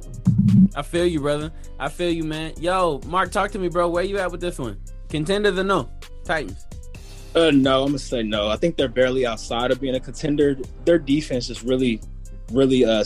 I 0.77 0.83
feel 0.83 1.07
you, 1.07 1.21
brother. 1.21 1.51
I 1.81 1.89
feel 1.89 2.11
you, 2.11 2.23
man. 2.23 2.53
Yo, 2.61 3.01
Mark, 3.07 3.33
talk 3.33 3.51
to 3.53 3.59
me, 3.59 3.69
bro. 3.69 3.89
Where 3.89 4.05
you 4.05 4.19
at 4.19 4.31
with 4.31 4.41
this 4.41 4.59
one? 4.59 4.81
Contenders 5.09 5.59
or 5.59 5.65
no? 5.65 5.91
Titans. 6.25 6.65
Uh, 7.35 7.51
no, 7.51 7.83
I'm 7.83 7.89
gonna 7.89 7.99
say 7.99 8.23
no. 8.23 8.49
I 8.49 8.57
think 8.57 8.77
they're 8.77 8.87
barely 8.87 9.27
outside 9.27 9.73
of 9.73 9.81
being 9.81 9.97
a 9.97 10.01
contender. 10.01 10.57
Their 10.85 10.99
defense 10.99 11.51
is 11.51 11.65
really, 11.65 12.01
really 12.53 12.85
uh 12.85 13.03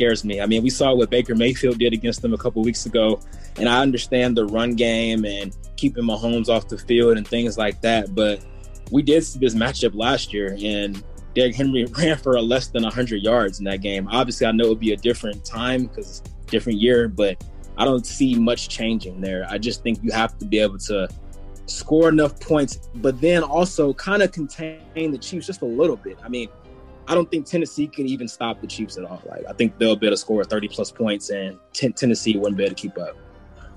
scares 0.00 0.24
me. 0.24 0.40
I 0.40 0.46
mean, 0.46 0.62
we 0.62 0.70
saw 0.70 0.94
what 0.94 1.10
Baker 1.10 1.34
Mayfield 1.34 1.78
did 1.78 1.92
against 1.92 2.22
them 2.22 2.32
a 2.32 2.38
couple 2.38 2.62
weeks 2.62 2.86
ago, 2.86 3.20
and 3.56 3.68
I 3.68 3.82
understand 3.82 4.34
the 4.34 4.46
run 4.46 4.74
game 4.74 5.26
and 5.26 5.54
keeping 5.76 6.04
Mahomes 6.04 6.48
off 6.48 6.68
the 6.68 6.78
field 6.78 7.18
and 7.18 7.28
things 7.28 7.58
like 7.58 7.82
that. 7.82 8.14
But 8.14 8.42
we 8.90 9.02
did 9.02 9.22
see 9.24 9.38
this 9.38 9.54
matchup 9.54 9.94
last 9.94 10.32
year, 10.32 10.56
and 10.58 11.04
Derrick 11.34 11.54
Henry 11.54 11.84
ran 11.98 12.16
for 12.16 12.40
less 12.40 12.68
than 12.68 12.82
100 12.82 13.22
yards 13.22 13.58
in 13.58 13.66
that 13.66 13.82
game. 13.82 14.08
Obviously, 14.10 14.46
I 14.46 14.52
know 14.52 14.64
it 14.64 14.68
would 14.70 14.80
be 14.80 14.92
a 14.92 14.96
different 14.96 15.44
time 15.44 15.84
because 15.84 16.22
it's 16.24 16.46
a 16.46 16.50
different 16.50 16.78
year, 16.78 17.06
but 17.06 17.44
I 17.76 17.84
don't 17.84 18.06
see 18.06 18.34
much 18.36 18.70
changing 18.70 19.20
there. 19.20 19.46
I 19.50 19.58
just 19.58 19.82
think 19.82 20.02
you 20.02 20.12
have 20.12 20.38
to 20.38 20.46
be 20.46 20.60
able 20.60 20.78
to 20.78 21.08
score 21.66 22.08
enough 22.08 22.40
points, 22.40 22.88
but 22.94 23.20
then 23.20 23.42
also 23.42 23.92
kind 23.92 24.22
of 24.22 24.32
contain 24.32 24.80
the 24.94 25.18
Chiefs 25.18 25.46
just 25.46 25.60
a 25.60 25.66
little 25.66 25.96
bit. 25.96 26.18
I 26.24 26.30
mean, 26.30 26.48
I 27.10 27.14
don't 27.14 27.28
think 27.30 27.44
Tennessee 27.44 27.88
can 27.88 28.06
even 28.06 28.28
stop 28.28 28.60
the 28.60 28.66
Chiefs 28.68 28.96
at 28.96 29.04
all. 29.04 29.20
Like, 29.26 29.42
I 29.48 29.52
think 29.52 29.76
they'll 29.78 29.96
be 29.96 30.06
able 30.06 30.14
to 30.14 30.20
score 30.20 30.44
30 30.44 30.68
plus 30.68 30.92
points, 30.92 31.28
and 31.30 31.58
ten- 31.72 31.92
Tennessee 31.92 32.36
wouldn't 32.38 32.56
be 32.56 32.62
able 32.64 32.74
to 32.76 32.80
keep 32.80 32.96
up. 32.96 33.16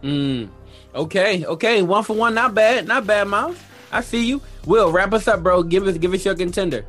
Mm. 0.04 0.50
Okay, 0.94 1.44
okay. 1.46 1.82
One 1.82 2.04
for 2.04 2.16
one, 2.16 2.36
not 2.36 2.54
bad. 2.54 2.88
Not 2.88 3.08
bad, 3.08 3.28
Miles. 3.28 3.58
I 3.92 4.02
see 4.02 4.24
you. 4.26 4.40
Will, 4.66 4.92
wrap 4.92 5.14
us 5.14 5.28
up, 5.28 5.42
bro. 5.42 5.64
Give 5.64 5.88
us 5.88 5.98
give 5.98 6.14
us 6.14 6.24
your 6.24 6.36
contender. 6.36 6.86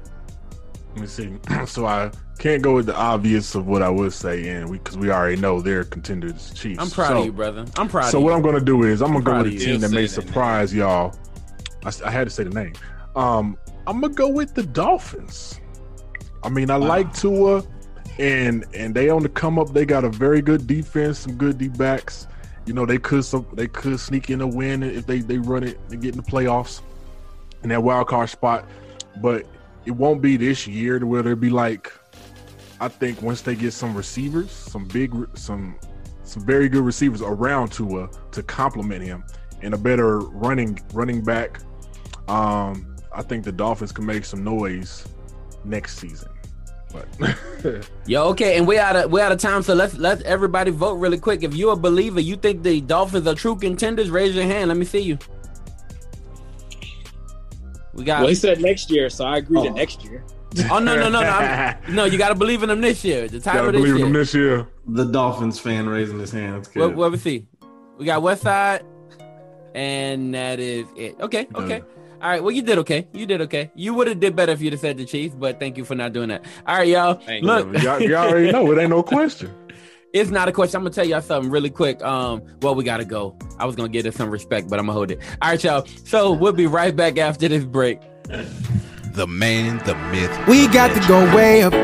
Let 0.92 1.00
me 1.00 1.06
see. 1.06 1.32
so 1.66 1.86
I 1.86 2.10
can't 2.38 2.62
go 2.62 2.74
with 2.74 2.86
the 2.86 2.94
obvious 2.96 3.54
of 3.54 3.66
what 3.66 3.80
I 3.82 3.88
would 3.88 4.12
say, 4.12 4.46
and 4.48 4.70
because 4.70 4.98
we 4.98 5.10
already 5.10 5.36
know 5.40 5.62
they're 5.62 5.84
contenders, 5.84 6.52
Chiefs. 6.54 6.78
I'm 6.78 6.90
proud 6.90 7.08
So- 7.08 7.18
of 7.20 7.24
you, 7.24 7.32
brother. 7.32 7.64
I'm 7.78 7.88
proud 7.88 8.10
So 8.10 8.18
of 8.18 8.24
what 8.24 8.30
you. 8.30 8.36
I'm 8.36 8.42
going 8.42 8.54
to 8.56 8.60
do 8.64 8.82
is 8.82 9.00
I'm 9.00 9.12
going 9.12 9.24
to 9.24 9.30
go 9.30 9.38
with 9.38 9.46
of 9.46 9.52
a 9.52 9.54
you. 9.54 9.58
team 9.60 9.80
that 9.80 9.88
Still 9.88 10.00
may 10.00 10.06
say 10.06 10.16
that 10.20 10.26
surprise 10.26 10.74
y'all. 10.74 11.14
I 12.04 12.10
had 12.10 12.24
to 12.24 12.30
say 12.30 12.44
the 12.44 12.50
name. 12.50 12.74
Um, 13.16 13.56
I'm 13.86 14.00
gonna 14.00 14.12
go 14.14 14.28
with 14.28 14.54
the 14.54 14.62
Dolphins. 14.62 15.60
I 16.44 16.50
mean, 16.50 16.70
I 16.70 16.76
like 16.76 17.12
Tua, 17.14 17.64
and 18.18 18.64
and 18.74 18.94
they 18.94 19.08
on 19.08 19.22
the 19.22 19.28
come 19.30 19.58
up. 19.58 19.72
They 19.72 19.86
got 19.86 20.04
a 20.04 20.10
very 20.10 20.42
good 20.42 20.66
defense, 20.66 21.18
some 21.20 21.36
good 21.36 21.56
D 21.56 21.68
backs. 21.68 22.26
You 22.66 22.74
know, 22.74 22.84
they 22.84 22.98
could 22.98 23.24
some 23.24 23.46
they 23.54 23.66
could 23.66 23.98
sneak 23.98 24.30
in 24.30 24.42
a 24.42 24.46
win 24.46 24.82
if 24.82 25.06
they 25.06 25.20
they 25.20 25.38
run 25.38 25.64
it 25.64 25.80
and 25.90 26.02
get 26.02 26.14
in 26.14 26.20
the 26.22 26.30
playoffs 26.30 26.82
in 27.62 27.70
that 27.70 27.82
wild 27.82 28.08
card 28.08 28.28
spot. 28.28 28.68
But 29.22 29.46
it 29.86 29.92
won't 29.92 30.20
be 30.20 30.36
this 30.36 30.66
year 30.66 30.98
to 30.98 31.06
where 31.06 31.22
they'll 31.22 31.34
be 31.34 31.50
like. 31.50 31.92
I 32.80 32.88
think 32.88 33.22
once 33.22 33.40
they 33.40 33.54
get 33.54 33.72
some 33.72 33.94
receivers, 33.96 34.50
some 34.50 34.86
big, 34.88 35.14
some 35.34 35.76
some 36.24 36.44
very 36.44 36.68
good 36.68 36.84
receivers 36.84 37.22
around 37.22 37.72
Tua 37.72 38.10
to 38.32 38.42
complement 38.42 39.02
him, 39.02 39.24
and 39.62 39.72
a 39.72 39.78
better 39.78 40.18
running 40.18 40.78
running 40.92 41.24
back. 41.24 41.60
Um, 42.28 42.96
I 43.12 43.22
think 43.22 43.44
the 43.44 43.52
Dolphins 43.52 43.92
can 43.92 44.04
make 44.04 44.24
some 44.24 44.42
noise 44.42 45.06
next 45.64 45.98
season. 45.98 46.33
But 47.18 47.88
Yo, 48.06 48.24
okay, 48.28 48.56
and 48.56 48.66
we 48.68 48.78
out 48.78 48.94
of 48.94 49.10
we 49.10 49.20
out 49.20 49.32
of 49.32 49.38
time, 49.38 49.62
so 49.62 49.74
let's 49.74 49.94
let 49.96 50.22
everybody 50.22 50.70
vote 50.70 50.94
really 50.94 51.18
quick. 51.18 51.42
If 51.42 51.54
you're 51.54 51.72
a 51.72 51.76
believer, 51.76 52.20
you 52.20 52.36
think 52.36 52.62
the 52.62 52.80
Dolphins 52.80 53.26
are 53.26 53.34
true 53.34 53.56
contenders, 53.56 54.10
raise 54.10 54.34
your 54.34 54.44
hand. 54.44 54.68
Let 54.68 54.76
me 54.76 54.84
see 54.84 55.00
you. 55.00 55.18
We 57.94 58.04
got 58.04 58.20
Well, 58.20 58.28
he 58.28 58.34
said 58.34 58.60
next 58.60 58.90
year, 58.90 59.08
so 59.08 59.24
I 59.24 59.38
agree 59.38 59.58
Oh. 59.60 59.64
to 59.64 59.70
next 59.70 60.04
year. 60.04 60.24
Oh 60.70 60.78
no, 60.78 60.94
no, 60.96 61.08
no, 61.08 61.20
no. 61.20 61.20
I'm- 61.20 61.76
no, 61.94 62.04
you 62.04 62.16
gotta 62.18 62.34
believe 62.34 62.62
in 62.62 62.68
them 62.68 62.80
this 62.80 63.04
year. 63.04 63.26
The 63.28 63.40
title 63.40 63.62
gotta 63.66 63.68
of 63.68 63.72
this 63.74 63.80
believe 63.82 63.92
in 63.94 63.98
year. 63.98 64.06
them 64.06 64.12
this 64.12 64.34
year. 64.34 64.68
The 64.86 65.04
Dolphins 65.04 65.58
fan 65.58 65.88
raising 65.88 66.18
his 66.18 66.30
hand. 66.30 66.56
That's 66.56 66.68
What, 66.76 66.88
good. 66.88 66.96
what 66.96 67.12
we 67.12 67.18
see? 67.18 67.46
We 67.98 68.04
got 68.04 68.22
West 68.22 68.42
Side, 68.42 68.84
and 69.74 70.34
that 70.34 70.60
is 70.60 70.86
it. 70.96 71.16
Okay, 71.20 71.48
okay. 71.54 71.82
All 72.24 72.30
right. 72.30 72.42
Well, 72.42 72.52
you 72.52 72.62
did 72.62 72.78
okay. 72.78 73.06
You 73.12 73.26
did 73.26 73.42
okay. 73.42 73.70
You 73.74 73.92
would 73.92 74.06
have 74.06 74.18
did 74.18 74.34
better 74.34 74.52
if 74.52 74.62
you'd 74.62 74.72
have 74.72 74.80
said 74.80 74.96
the 74.96 75.04
Chiefs, 75.04 75.34
but 75.38 75.60
thank 75.60 75.76
you 75.76 75.84
for 75.84 75.94
not 75.94 76.14
doing 76.14 76.30
that. 76.30 76.42
All 76.66 76.78
right, 76.78 76.88
y'all. 76.88 77.14
Thank 77.16 77.44
Look, 77.44 77.70
y'all, 77.82 78.00
y'all 78.00 78.30
already 78.30 78.50
know 78.50 78.72
it 78.72 78.78
ain't 78.78 78.88
no 78.88 79.02
question. 79.02 79.54
it's 80.14 80.30
not 80.30 80.48
a 80.48 80.52
question. 80.52 80.78
I'm 80.78 80.84
gonna 80.84 80.94
tell 80.94 81.06
y'all 81.06 81.20
something 81.20 81.50
really 81.50 81.68
quick. 81.68 82.02
Um, 82.02 82.40
well, 82.62 82.74
we 82.74 82.82
gotta 82.82 83.04
go. 83.04 83.36
I 83.58 83.66
was 83.66 83.76
gonna 83.76 83.90
give 83.90 84.06
it 84.06 84.14
some 84.14 84.30
respect, 84.30 84.70
but 84.70 84.78
I'm 84.78 84.86
gonna 84.86 84.96
hold 84.96 85.10
it. 85.10 85.20
All 85.42 85.50
right, 85.50 85.62
y'all. 85.62 85.86
So 86.04 86.32
we'll 86.32 86.54
be 86.54 86.66
right 86.66 86.96
back 86.96 87.18
after 87.18 87.46
this 87.46 87.66
break. 87.66 88.00
The 89.12 89.26
man, 89.26 89.82
the 89.84 89.94
myth. 89.94 90.48
We 90.48 90.66
got 90.68 90.94
to 90.94 91.06
go 91.06 91.36
way 91.36 91.62
up. 91.62 91.74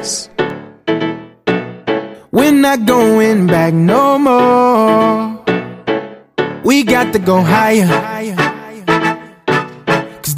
We're 2.32 2.50
not 2.50 2.86
going 2.86 3.46
back 3.46 3.74
no 3.74 4.18
more. 4.18 5.44
We 6.64 6.82
got 6.82 7.12
to 7.12 7.18
go 7.18 7.42
higher. 7.42 7.86
Cause 8.36 8.49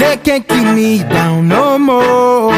they 0.02 0.16
can't 0.16 0.46
keep 0.48 0.66
me 0.74 0.98
down 0.98 1.46
no 1.46 1.78
more. 1.78 2.50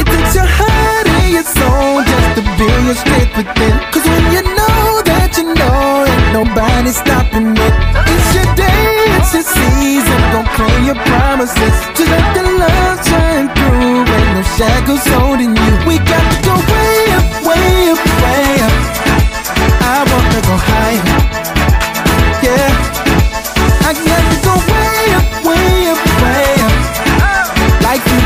It 0.00 0.06
takes 0.12 0.34
your 0.34 0.48
heart 0.58 1.06
and 1.06 1.28
your 1.36 1.44
soul 1.44 2.00
just 2.00 2.28
to 2.36 2.42
build 2.56 2.82
your 2.88 2.96
strength 2.96 3.36
within. 3.36 3.74
Cause 3.92 4.06
when 4.08 4.24
you 4.32 4.42
know 4.56 5.04
that 5.04 5.36
you 5.36 5.52
know 5.52 6.08
ain't 6.08 6.28
nobody 6.32 6.90
stopping 7.02 7.52
it. 7.52 7.74
It's 8.08 8.30
your 8.36 8.48
day, 8.56 8.84
it's 9.20 9.32
your 9.36 9.44
season. 9.44 10.20
Don't 10.32 10.48
claim 10.56 10.80
your 10.88 11.00
promises. 11.04 11.76
Just 11.92 12.08
let 12.08 12.26
the 12.32 12.44
love 12.56 12.96
shine 13.04 13.48
through. 13.52 14.08
Ain't 14.16 14.32
no 14.32 14.42
shackles 14.56 15.04
holding 15.12 15.52
you. 15.52 15.72
We 15.84 16.00
got 16.08 16.24
to 16.24 16.38
go 16.48 16.54
way 16.56 17.00
up, 17.20 17.26
way 17.44 17.92
up, 17.92 18.00
way 18.24 18.64
up. 18.64 18.99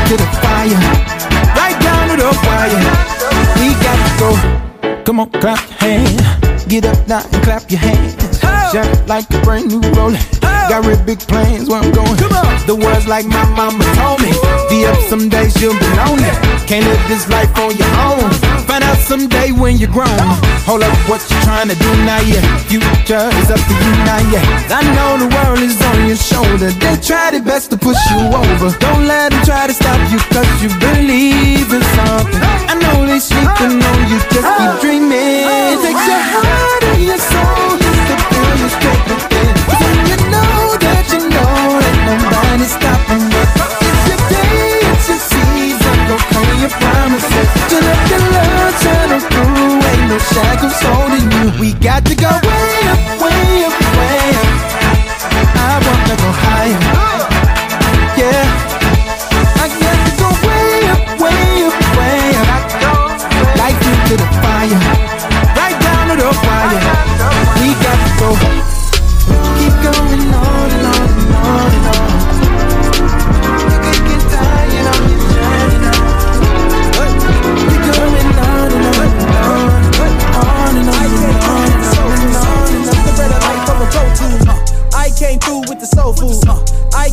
To 0.07 0.17
the 0.17 0.29
fire. 0.41 0.81
Right 1.57 1.77
down 1.81 2.09
to 2.09 2.15
the 2.15 2.29
wire. 2.45 2.81
We 3.57 3.73
got 3.81 3.97
to 3.97 4.11
go. 4.21 5.03
Come 5.03 5.19
on, 5.19 5.31
clap 5.31 5.59
your 5.69 5.77
hands. 5.79 6.65
Get 6.65 6.85
up 6.85 7.07
now 7.07 7.23
and 7.23 7.43
clap 7.43 7.69
your 7.71 7.79
hands. 7.79 8.13
Shine 8.71 9.07
like 9.07 9.29
a 9.31 9.41
brand 9.41 9.67
new 9.69 9.81
rolling. 9.93 10.21
Got 10.41 10.85
real 10.85 11.01
big 11.05 11.19
plans 11.19 11.69
where 11.69 11.81
I'm 11.81 11.91
going. 11.91 12.17
Come 12.17 12.33
on. 12.33 12.67
The 12.67 12.75
words 12.75 13.07
like 13.07 13.25
my 13.25 13.45
mama 13.55 13.83
told 13.97 14.21
me. 14.21 14.31
Be 14.69 14.85
up 14.85 14.97
some 15.09 15.29
days 15.29 15.59
you'll 15.61 15.77
be 15.77 15.89
lonely. 15.97 16.29
Can't 16.65 16.85
live 16.85 17.07
this 17.07 17.29
life 17.29 17.53
on 17.57 17.75
your 17.77 17.93
own. 18.01 18.54
Find 18.75 18.91
out 18.91 18.99
someday 19.07 19.55
when 19.55 19.77
you're 19.77 19.87
grown. 19.87 20.19
Hold 20.67 20.83
up, 20.83 20.91
what 21.07 21.23
you 21.31 21.39
trying 21.47 21.71
to 21.71 21.79
do 21.79 21.87
now? 22.03 22.19
Yeah, 22.27 22.43
future 22.67 23.31
is 23.39 23.47
up 23.47 23.55
to 23.55 23.71
you 23.71 23.91
now. 24.03 24.19
Yeah, 24.35 24.43
I 24.67 24.83
know 24.91 25.15
the 25.15 25.31
world 25.31 25.63
is 25.63 25.79
on 25.79 26.11
your 26.11 26.19
shoulder. 26.19 26.75
They 26.83 26.99
try 26.99 27.31
their 27.31 27.39
best 27.39 27.71
to 27.71 27.77
push 27.79 27.95
you 28.11 28.19
over. 28.35 28.75
Don't 28.83 29.07
let 29.07 29.31
them 29.31 29.39
try 29.47 29.71
to 29.71 29.71
stop 29.71 29.95
you, 30.11 30.19
cause 30.27 30.43
you 30.59 30.67
believe 30.83 31.71
in 31.71 31.83
something. 31.95 32.43
I 32.67 32.75
know 32.75 33.07
they 33.07 33.23
sleeping 33.23 33.79
on 33.79 33.99
you, 34.11 34.19
just 34.35 34.43
keep 34.43 34.73
dreaming. 34.83 35.47
It 35.71 35.79
takes 35.79 36.03
your 36.11 36.23
heart 36.35 36.83
and 36.83 36.99
your 36.99 37.21
soul 37.31 37.79
just 37.79 38.01
to 38.11 38.15
feel 38.27 38.55
you 38.59 38.69
straight 38.75 39.03
within. 39.07 39.55
You 40.11 40.19
know 40.35 40.75
that 40.83 41.03
you 41.15 41.23
know 41.31 41.79
that 41.79 41.95
nobody's 42.11 42.75
stopping 42.75 43.23
you. 43.23 43.39
It's 43.39 44.03
your 44.03 44.19
day, 44.27 44.83
it's 44.91 45.07
your 45.07 45.21
season, 45.31 45.95
go 46.11 46.19
claim 46.27 46.59
your 46.59 46.75
promises. 46.75 47.14
No 50.15 50.19
shackles 50.19 50.79
holding 50.79 51.27
you. 51.31 51.59
We 51.59 51.73
got 51.73 52.05
to 52.05 52.15
go 52.15 52.29
way 52.47 52.79
up, 52.91 53.24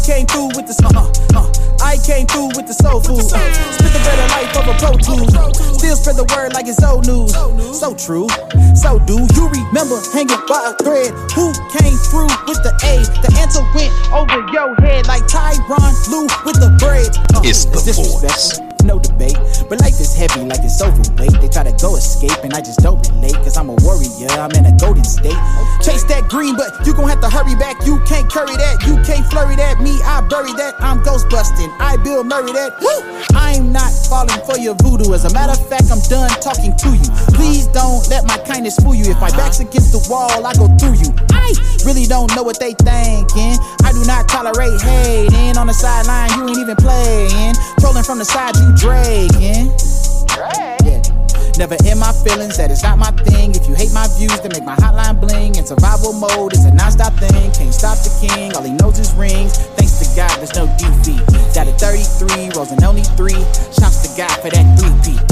came 0.03 0.27
through 0.27 0.51
with 0.59 0.67
the 0.67 0.75
uh, 0.83 1.07
uh, 1.39 1.47
I 1.83 1.97
came 2.03 2.27
through 2.27 2.49
with 2.59 2.67
the 2.67 2.75
soul 2.75 3.01
food. 3.01 3.23
Uh, 3.23 3.39
spit 3.71 3.93
the 3.95 4.03
bread 4.03 4.19
of 4.19 4.29
life 4.35 4.51
of 4.59 4.67
a 4.67 4.75
pro 4.83 4.93
tool. 4.99 5.27
Still 5.79 5.97
spread 5.97 6.17
the 6.17 6.27
word 6.35 6.53
like 6.55 6.67
it's 6.67 6.83
old 6.83 7.07
news. 7.07 7.33
So 7.79 7.95
true. 7.95 8.27
So 8.75 8.99
do 9.07 9.23
you 9.39 9.45
remember 9.47 10.03
hanging 10.11 10.43
by 10.51 10.71
a 10.71 10.83
thread? 10.83 11.15
Who 11.39 11.55
came 11.71 11.97
through 12.11 12.31
with 12.51 12.61
the 12.67 12.75
A? 12.83 13.07
The 13.23 13.31
answer 13.39 13.63
went 13.75 13.95
over 14.11 14.43
your 14.51 14.75
head 14.83 15.07
like 15.07 15.23
Tyron 15.31 15.95
Blue 16.11 16.27
with 16.45 16.59
the 16.59 16.75
bread. 16.83 17.15
Uh, 17.35 17.47
It's 17.47 17.65
the 17.65 18.72
No 18.83 18.99
debate, 18.99 19.39
but 19.69 19.81
life 19.81 20.01
is 20.01 20.15
heavy 20.15 20.45
like 20.45 20.61
it's 20.65 20.83
overweight. 20.83 21.39
They 21.41 21.49
try 21.49 21.63
to 21.63 21.75
go 21.81 21.97
escape, 21.97 22.43
and 22.43 22.53
I 22.53 22.61
just 22.61 22.81
don't 22.81 22.99
relate. 23.11 23.35
Cause 23.47 23.57
I'm 23.57 23.71
a 23.71 23.77
warrior, 23.83 24.29
I'm 24.35 24.51
in 24.53 24.67
a 24.67 24.75
golden 24.77 25.05
state. 25.05 25.39
Chase 25.81 26.03
that 26.11 26.27
green, 26.29 26.57
but 26.57 26.85
you 26.87 26.93
gon' 26.93 27.09
have 27.09 27.21
to 27.21 27.31
hurry 27.31 27.55
back. 27.55 27.79
You 27.87 28.01
can't 28.05 28.29
curry 28.31 28.57
that, 28.59 28.83
you 28.87 28.99
can't 29.07 29.25
flurry 29.31 29.57
that. 29.57 29.81
Me, 29.81 29.95
I 30.03 30.21
bury 30.27 30.53
that. 30.59 30.75
I'm 30.83 31.03
ghost 31.03 31.31
busting, 31.31 31.71
I 31.79 31.97
Bill 32.03 32.25
Murray 32.25 32.53
that. 32.53 32.75
Woo! 32.83 33.23
I'm 33.39 33.73
not 33.73 33.91
falling 34.11 34.41
for 34.47 34.59
your 34.59 34.75
voodoo. 34.83 35.15
As 35.15 35.25
a 35.25 35.33
matter 35.33 35.53
of 35.53 35.63
fact, 35.69 35.91
I'm 35.91 36.03
done 36.11 36.31
talking 36.43 36.75
to 36.77 36.91
you. 36.91 37.11
Please 37.39 37.67
don't 37.69 38.03
let 38.11 38.27
my 38.27 38.39
kindness 38.43 38.77
fool 38.79 38.95
you. 38.95 39.07
If 39.11 39.21
my 39.21 39.31
back's 39.31 39.61
against 39.61 39.93
the 39.93 40.03
wall, 40.11 40.45
I 40.45 40.55
go 40.55 40.67
through 40.81 40.99
you. 40.99 41.15
I 41.31 41.55
really 41.85 42.07
don't 42.07 42.35
know 42.35 42.43
what 42.43 42.59
they 42.59 42.75
thinking. 42.75 43.59
I 43.87 43.93
do 43.93 44.03
not 44.07 44.29
tolerate 44.29 44.81
hating. 44.83 45.57
On 45.57 45.67
the 45.67 45.75
sideline, 45.75 46.31
you 46.39 46.49
ain't 46.49 46.59
even 46.59 46.77
playing. 46.77 47.55
Trolling 47.79 48.05
from 48.05 48.19
the 48.19 48.25
side, 48.25 48.57
you 48.57 48.72
dragging. 48.77 49.73
Yeah. 50.37 50.82
Never 51.59 51.77
in 51.85 51.99
my 51.99 52.13
feelings, 52.25 52.57
that 52.57 52.71
is 52.71 52.83
not 52.83 52.99
my 52.99 53.11
thing. 53.29 53.55
If 53.55 53.69
you 53.69 53.75
hate 53.75 53.93
my 53.93 54.09
views, 54.17 54.41
then 54.41 54.53
make 54.57 54.65
my 54.65 54.77
hotline 54.77 55.21
bling. 55.21 55.57
In 55.57 55.67
survival 55.67 56.13
mode, 56.13 56.53
it's 56.53 56.65
a 56.65 56.73
non-stop 56.73 57.13
thing. 57.21 57.53
Can't 57.53 57.75
stop 57.75 57.99
the 58.01 58.13
king, 58.25 58.57
all 58.57 58.65
he 58.65 58.73
knows 58.73 58.99
is 58.99 59.13
rings. 59.15 59.59
Thanks 59.77 60.01
to 60.01 60.07
God, 60.17 60.33
there's 60.41 60.57
no 60.57 60.65
defeat. 60.81 61.21
Got 61.53 61.69
a 61.69 61.75
33, 61.77 62.57
rolls 62.57 62.73
and 62.73 62.83
only 62.85 63.05
three. 63.21 63.37
Shouts 63.69 64.01
to 64.05 64.11
God 64.17 64.33
for 64.41 64.49
that 64.49 64.65
3P. 64.81 65.23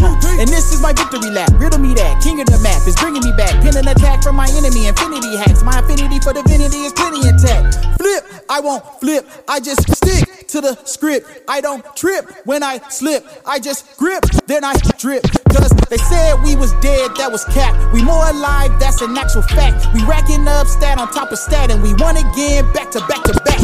And 0.40 0.48
this 0.48 0.72
is 0.72 0.80
my 0.80 0.92
victory 0.92 1.30
lap. 1.30 1.52
Riddle 1.56 1.80
me 1.80 1.92
that. 1.94 2.22
King 2.22 2.40
of 2.40 2.46
the 2.46 2.58
map 2.60 2.86
is 2.86 2.96
bringing 2.96 3.24
me 3.24 3.32
back. 3.36 3.56
Pin 3.64 3.76
an 3.76 3.88
attack 3.88 4.22
from 4.22 4.36
my 4.36 4.48
enemy. 4.56 4.88
Infinity 4.88 5.36
hacks. 5.36 5.62
My 5.62 5.80
affinity 5.80 6.20
for 6.20 6.32
divinity 6.32 6.84
is 6.84 6.92
plenty 6.92 7.24
intact. 7.28 7.80
Flip, 7.96 8.24
I 8.48 8.60
won't 8.60 8.84
flip. 9.00 9.28
I 9.48 9.60
just 9.60 9.84
stick 9.96 10.48
to 10.48 10.60
the 10.60 10.76
script. 10.84 11.44
I 11.48 11.60
don't 11.60 11.84
trip 11.96 12.24
when 12.44 12.62
I 12.62 12.78
slip. 12.88 13.26
I 13.46 13.58
just 13.58 13.96
grip, 13.96 14.24
then 14.46 14.64
I 14.64 14.74
drip. 14.98 15.22
Cause 15.52 15.70
they 15.88 15.96
said 16.10 16.42
we 16.42 16.56
was 16.56 16.72
dead, 16.82 17.14
that 17.16 17.30
was 17.30 17.44
cap. 17.54 17.72
We 17.94 18.02
more 18.02 18.26
alive, 18.26 18.74
that's 18.82 19.00
an 19.00 19.16
actual 19.16 19.42
fact. 19.42 19.86
We 19.94 20.02
racking 20.04 20.46
up 20.48 20.66
stat 20.66 20.98
on 20.98 21.08
top 21.14 21.30
of 21.30 21.38
stat, 21.38 21.70
and 21.70 21.80
we 21.82 21.94
won 22.02 22.18
again, 22.18 22.66
back 22.74 22.90
to 22.92 23.00
back 23.06 23.22
to 23.30 23.34
back. 23.46 23.62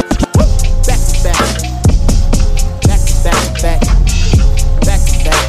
Back 0.87 1.01
to 1.03 1.15
back. 1.27 1.43
Back 2.87 3.01
to 3.03 3.13
back 3.23 3.39
to 3.43 3.51
back. 3.59 3.81
Back 4.87 5.01
to 5.03 5.15
back. 5.27 5.43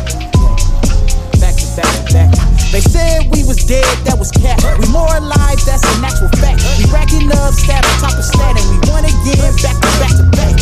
Back 1.39 1.55
to 1.55 1.67
back 1.79 1.91
to 1.95 2.03
back. 2.11 2.31
They 2.75 2.83
said 2.83 3.31
we 3.31 3.47
was 3.47 3.63
dead, 3.63 3.87
that 4.05 4.19
was 4.19 4.35
cap. 4.35 4.59
We 4.83 4.91
more 4.91 5.15
alive, 5.15 5.63
that's 5.63 5.87
an 5.95 6.03
actual 6.03 6.29
fact. 6.43 6.67
We 6.83 6.85
racking 6.91 7.31
up 7.31 7.55
stat 7.55 7.87
on 7.87 7.95
top 8.03 8.19
of 8.19 8.27
stat, 8.27 8.59
and 8.59 8.67
we 8.75 8.77
won 8.91 9.07
again, 9.07 9.55
back 9.63 9.79
to 9.79 9.91
back 10.03 10.15
to 10.19 10.27
back. 10.35 10.55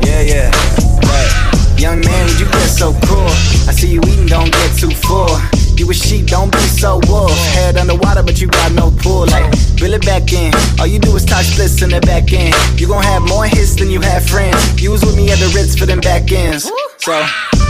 Yeah, 0.00 0.24
yeah. 0.24 0.48
Right. 1.04 1.30
Young 1.78 2.00
man, 2.00 2.26
you 2.40 2.46
get 2.48 2.72
so 2.72 2.96
cool. 3.06 3.30
I 3.68 3.72
see 3.76 3.92
you 3.92 4.00
eating, 4.08 4.26
don't 4.26 4.50
get 4.50 4.72
too 4.80 4.90
full. 4.90 5.57
A 6.08 6.10
sheep, 6.10 6.26
don't 6.26 6.50
be 6.50 6.64
so 6.80 7.00
wolf. 7.04 7.36
Head 7.52 7.76
underwater, 7.76 8.22
but 8.22 8.40
you 8.40 8.48
got 8.48 8.72
no 8.72 8.90
pull. 8.90 9.26
Like, 9.26 9.44
reel 9.76 9.92
it 9.92 10.06
back 10.06 10.32
in. 10.32 10.54
All 10.80 10.86
you 10.86 10.98
do 10.98 11.14
is 11.16 11.24
talk 11.24 11.44
splits 11.44 11.82
in 11.82 11.90
the 11.90 12.00
back 12.00 12.32
end. 12.32 12.54
You 12.80 12.88
gon' 12.88 13.02
have 13.02 13.22
more 13.28 13.44
hits 13.44 13.74
than 13.74 13.90
you 13.90 14.00
have 14.00 14.24
friends. 14.24 14.80
You 14.80 14.90
was 14.90 15.04
with 15.04 15.16
me 15.16 15.28
at 15.30 15.38
the 15.38 15.52
Ritz 15.52 15.76
for 15.76 15.84
them 15.84 16.00
back 16.00 16.32
ends. 16.32 16.64
So, 16.96 17.12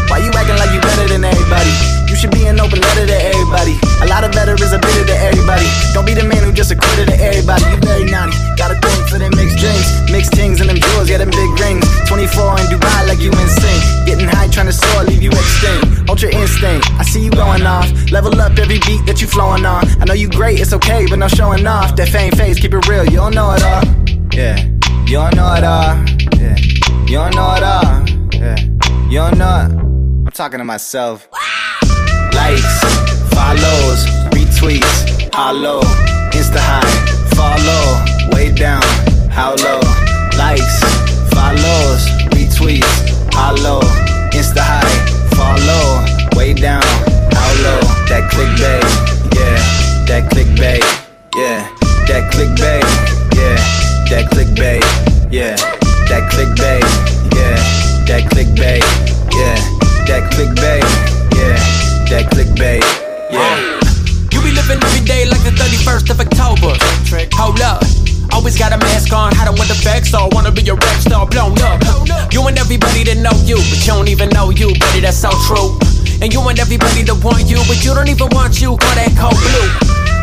why 0.06 0.22
you 0.22 0.30
acting 0.30 0.54
like 0.54 0.70
you 0.70 0.80
better 0.80 1.08
than 1.08 1.24
everybody? 1.24 1.72
You 2.06 2.14
should 2.14 2.30
be 2.30 2.46
an 2.46 2.60
open 2.60 2.78
letter 2.80 3.06
to 3.06 3.18
everybody. 3.34 3.74
A 4.02 4.06
lot 4.06 4.22
of 4.22 4.30
veterans 4.32 4.72
are 4.72 4.78
bitter 4.78 5.04
to 5.04 5.16
everybody. 5.18 5.66
Don't 5.92 6.06
be 6.06 6.14
the 6.14 6.22
man 6.24 6.44
who 6.44 6.52
just 6.52 6.70
a 6.70 6.76
quitter 6.76 7.06
to 7.10 7.16
everybody. 7.18 7.64
You 7.66 7.76
very 7.82 8.04
naughty. 8.06 8.38
Got 8.54 8.70
for 9.08 9.18
them 9.18 9.32
mixed 9.36 9.58
drinks. 9.58 9.88
Mixed 10.10 10.32
things 10.34 10.60
and 10.60 10.68
them 10.68 10.76
jewels, 10.76 11.08
yeah, 11.10 11.18
them 11.18 11.30
big 11.30 11.50
rings. 11.60 11.84
24 12.06 12.60
in 12.60 12.66
Dubai 12.68 13.08
like 13.08 13.20
you 13.20 13.30
insane. 13.32 13.82
Getting 14.06 14.28
high, 14.28 14.48
trying 14.48 14.66
to 14.66 14.72
soar, 14.72 15.04
leave 15.04 15.22
you 15.22 15.30
extinct. 15.30 16.08
Ultra 16.08 16.30
instinct. 16.34 16.90
I 16.92 17.02
see 17.02 17.24
you 17.24 17.30
going 17.30 17.62
off. 17.66 17.88
Level 18.10 18.40
up 18.40 18.58
every 18.58 18.78
beat 18.86 19.04
that 19.06 19.20
you 19.20 19.26
flowing 19.26 19.64
on. 19.66 19.84
I 20.00 20.04
know 20.04 20.14
you 20.14 20.28
great, 20.28 20.60
it's 20.60 20.72
okay, 20.72 21.06
but 21.08 21.18
no 21.18 21.28
showing 21.28 21.66
off. 21.66 21.96
That 21.96 22.08
fame 22.08 22.32
face, 22.32 22.58
keep 22.58 22.72
it 22.72 22.86
real, 22.88 23.04
you 23.04 23.16
don't 23.16 23.34
know 23.34 23.52
it 23.52 23.62
all. 23.62 23.84
Yeah, 24.32 24.56
you 25.06 25.16
don't 25.18 25.34
know 25.34 25.54
it 25.54 25.64
all. 25.64 25.96
Yeah, 26.38 26.56
you 27.06 27.16
don't 27.16 27.34
know 27.34 27.54
it 27.56 27.62
all. 27.62 28.08
Yeah, 28.32 28.58
you 29.08 29.18
don't 29.18 29.38
know 29.38 29.66
it. 29.66 29.72
I'm 30.26 30.32
talking 30.32 30.58
to 30.58 30.64
myself. 30.64 31.28
Likes, 32.34 32.80
follows, 33.34 34.06
retweets, 34.30 35.32
hollow, 35.34 35.80
insta 36.30 36.60
high, 36.60 36.94
follow, 37.34 38.17
way 38.38 38.52
down, 38.52 38.82
how 39.30 39.50
low. 39.64 39.80
Likes, 40.38 40.78
follows, 41.34 42.02
retweets, 42.30 42.94
hollow, 43.34 43.80
insta 44.30 44.62
high, 44.62 44.98
follow, 45.34 45.86
way 46.38 46.54
down, 46.54 46.86
how 47.34 47.50
low. 47.66 47.80
That 48.06 48.30
clickbait, 48.30 48.86
yeah, 49.34 49.58
that 50.06 50.30
clickbait, 50.30 50.84
yeah, 51.34 51.66
that 52.06 52.30
clickbait, 52.32 52.86
yeah, 53.34 53.58
that 54.08 54.30
clickbait, 54.30 54.84
yeah, 55.34 55.56
that 56.08 56.30
clickbait, 56.30 56.86
yeah, 57.34 57.58
that 58.06 58.22
clickbait, 58.30 58.84
yeah, 59.34 59.58
that 60.06 60.22
clickbait, 60.32 60.86
yeah, 61.34 61.58
that 62.10 62.24
clickbait, 62.30 62.84
yeah. 63.32 63.78
You 64.30 64.40
be 64.42 64.52
living 64.52 64.78
every 64.80 65.04
day 65.04 65.26
like 65.26 65.42
the 65.42 65.50
31st 65.50 66.10
of 66.10 66.20
October. 66.20 66.76
Hold 67.34 67.60
up. 67.60 67.97
Always 68.38 68.54
got 68.54 68.70
a 68.70 68.78
mask 68.78 69.10
on, 69.10 69.34
I 69.34 69.50
don't 69.50 69.58
the 69.58 69.74
facts, 69.74 70.14
I 70.14 70.22
wanna 70.30 70.54
be 70.54 70.62
a 70.70 70.78
rap 70.78 70.98
star 71.02 71.26
blown 71.26 71.58
up. 71.58 71.82
You 72.30 72.46
and 72.46 72.54
everybody 72.54 73.02
that 73.10 73.18
know 73.18 73.34
you, 73.42 73.58
but 73.66 73.82
you 73.82 73.90
don't 73.90 74.06
even 74.06 74.30
know 74.30 74.54
you, 74.54 74.70
buddy, 74.78 75.02
that's 75.02 75.18
so 75.18 75.34
true. 75.50 75.74
And 76.22 76.30
you 76.30 76.38
and 76.46 76.54
everybody 76.54 77.02
that 77.02 77.18
want 77.18 77.50
you, 77.50 77.58
but 77.66 77.82
you 77.82 77.98
don't 77.98 78.06
even 78.06 78.30
want 78.30 78.62
you, 78.62 78.78
call 78.78 78.94
that 78.94 79.10
cold 79.18 79.34
blue. 79.42 79.66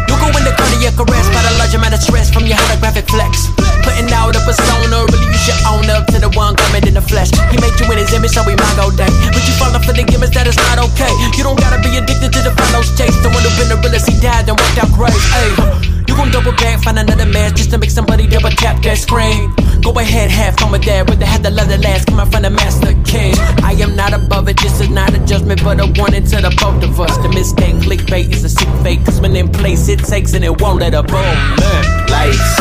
You 0.07 0.15
go 0.15 0.31
in 0.31 0.47
the 0.47 0.55
cardiac 0.55 0.95
arrest 0.95 1.27
by 1.35 1.43
the 1.43 1.59
large 1.59 1.75
amount 1.75 1.91
of 1.91 1.99
stress 1.99 2.31
from 2.31 2.47
your 2.47 2.55
holographic 2.55 3.03
flex. 3.11 3.51
Putting 3.83 4.07
out 4.15 4.31
a 4.31 4.39
persona, 4.47 5.03
really 5.11 5.27
you 5.27 5.41
should 5.43 5.59
own 5.67 5.91
up 5.91 6.07
to 6.15 6.17
the 6.23 6.31
one 6.39 6.55
coming 6.55 6.87
in 6.87 6.95
the 6.95 7.03
flesh. 7.03 7.35
He 7.51 7.59
made 7.59 7.75
you 7.75 7.85
in 7.91 7.99
his 7.99 8.15
image, 8.15 8.31
so 8.31 8.47
we 8.47 8.55
might 8.55 8.79
go 8.79 8.95
day. 8.95 9.11
But 9.27 9.43
you 9.43 9.53
falling 9.59 9.83
for 9.83 9.91
the 9.91 10.07
gimmicks, 10.07 10.31
that 10.39 10.47
is 10.47 10.55
not 10.71 10.79
okay. 10.79 11.11
You 11.35 11.43
don't 11.43 11.59
gotta 11.59 11.83
be 11.83 11.91
addicted 11.99 12.31
to 12.31 12.39
the 12.47 12.55
follows 12.55 12.95
chase. 12.95 13.11
The 13.19 13.27
one 13.27 13.43
who 13.43 13.51
been 13.59 13.67
the 13.67 13.75
realest, 13.83 14.07
he 14.07 14.15
died 14.23 14.47
and 14.47 14.55
worked 14.55 14.79
out 14.79 14.87
great. 14.95 15.19
Hey, 15.35 15.94
you 16.15 16.23
gon' 16.23 16.31
double 16.31 16.51
back, 16.53 16.81
find 16.81 16.97
another 16.97 17.25
match 17.25 17.55
just 17.55 17.71
to 17.71 17.77
make 17.77 17.89
somebody 17.89 18.27
double 18.27 18.49
tap 18.49 18.81
that 18.83 18.97
screen. 18.97 19.53
Go 19.81 19.91
ahead, 19.99 20.31
have 20.31 20.55
fun 20.57 20.71
with 20.71 20.83
that, 20.85 21.07
but 21.07 21.19
they 21.19 21.25
had 21.25 21.43
to 21.43 21.49
love 21.49 21.67
the 21.67 21.77
last 21.77 22.07
coming 22.07 22.29
from 22.31 22.43
the 22.43 22.49
Master 22.49 22.93
King. 23.03 23.35
I 23.63 23.73
am 23.79 23.95
not 23.95 24.13
above 24.13 24.47
it, 24.47 24.57
this 24.57 24.79
is 24.79 24.89
not 24.89 25.13
a 25.13 25.19
judgment, 25.25 25.63
but 25.63 25.79
a 25.79 25.87
warning 25.99 26.23
to 26.23 26.37
the 26.37 26.55
both 26.59 26.83
of 26.83 26.99
us. 26.99 27.17
The 27.17 27.29
mistake, 27.29 27.75
clickbait 27.83 28.31
is 28.31 28.43
a 28.43 28.49
sick 28.49 28.69
fake, 28.83 29.05
cause 29.05 29.19
when 29.19 29.35
in 29.35 29.49
place 29.51 29.87
it 29.89 29.99
takes 29.99 30.33
and 30.33 30.43
it 30.43 30.61
won't 30.61 30.79
let 30.79 30.93
a 30.93 31.03
boom. 31.03 31.35
Man. 31.59 31.83
Likes, 32.09 32.55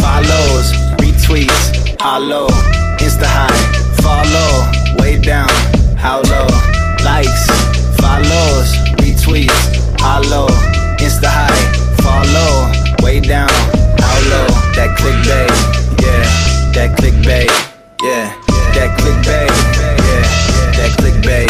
follows, 0.00 0.72
retweets, 0.98 2.00
hollow, 2.00 2.48
insta 2.98 3.26
high, 3.26 3.62
follow, 4.02 5.02
way 5.02 5.18
down, 5.20 5.48
how 5.96 6.22
low. 6.22 6.48
Likes, 7.04 7.46
follows, 8.00 8.68
retweets, 8.98 10.00
hollow, 10.00 10.48
insta 10.98 11.28
high, 11.28 11.85
follow, 12.06 12.70
way 13.02 13.18
down, 13.18 13.50
how 13.98 14.18
low. 14.30 14.46
That 14.78 14.90
clickbait, 14.98 15.50
yeah, 16.04 16.22
that 16.76 16.90
clickbait, 16.98 17.50
yeah, 18.02 18.26
that 18.76 18.90
clickbait, 18.98 19.50
yeah, 20.06 20.24
that 20.76 20.90
clickbait, 21.00 21.45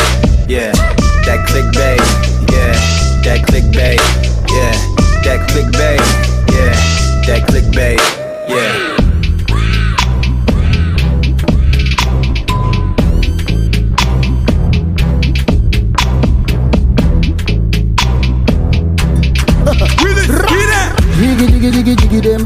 Jiggy, 21.87 22.09
jiggy, 22.09 22.21
them. 22.21 22.45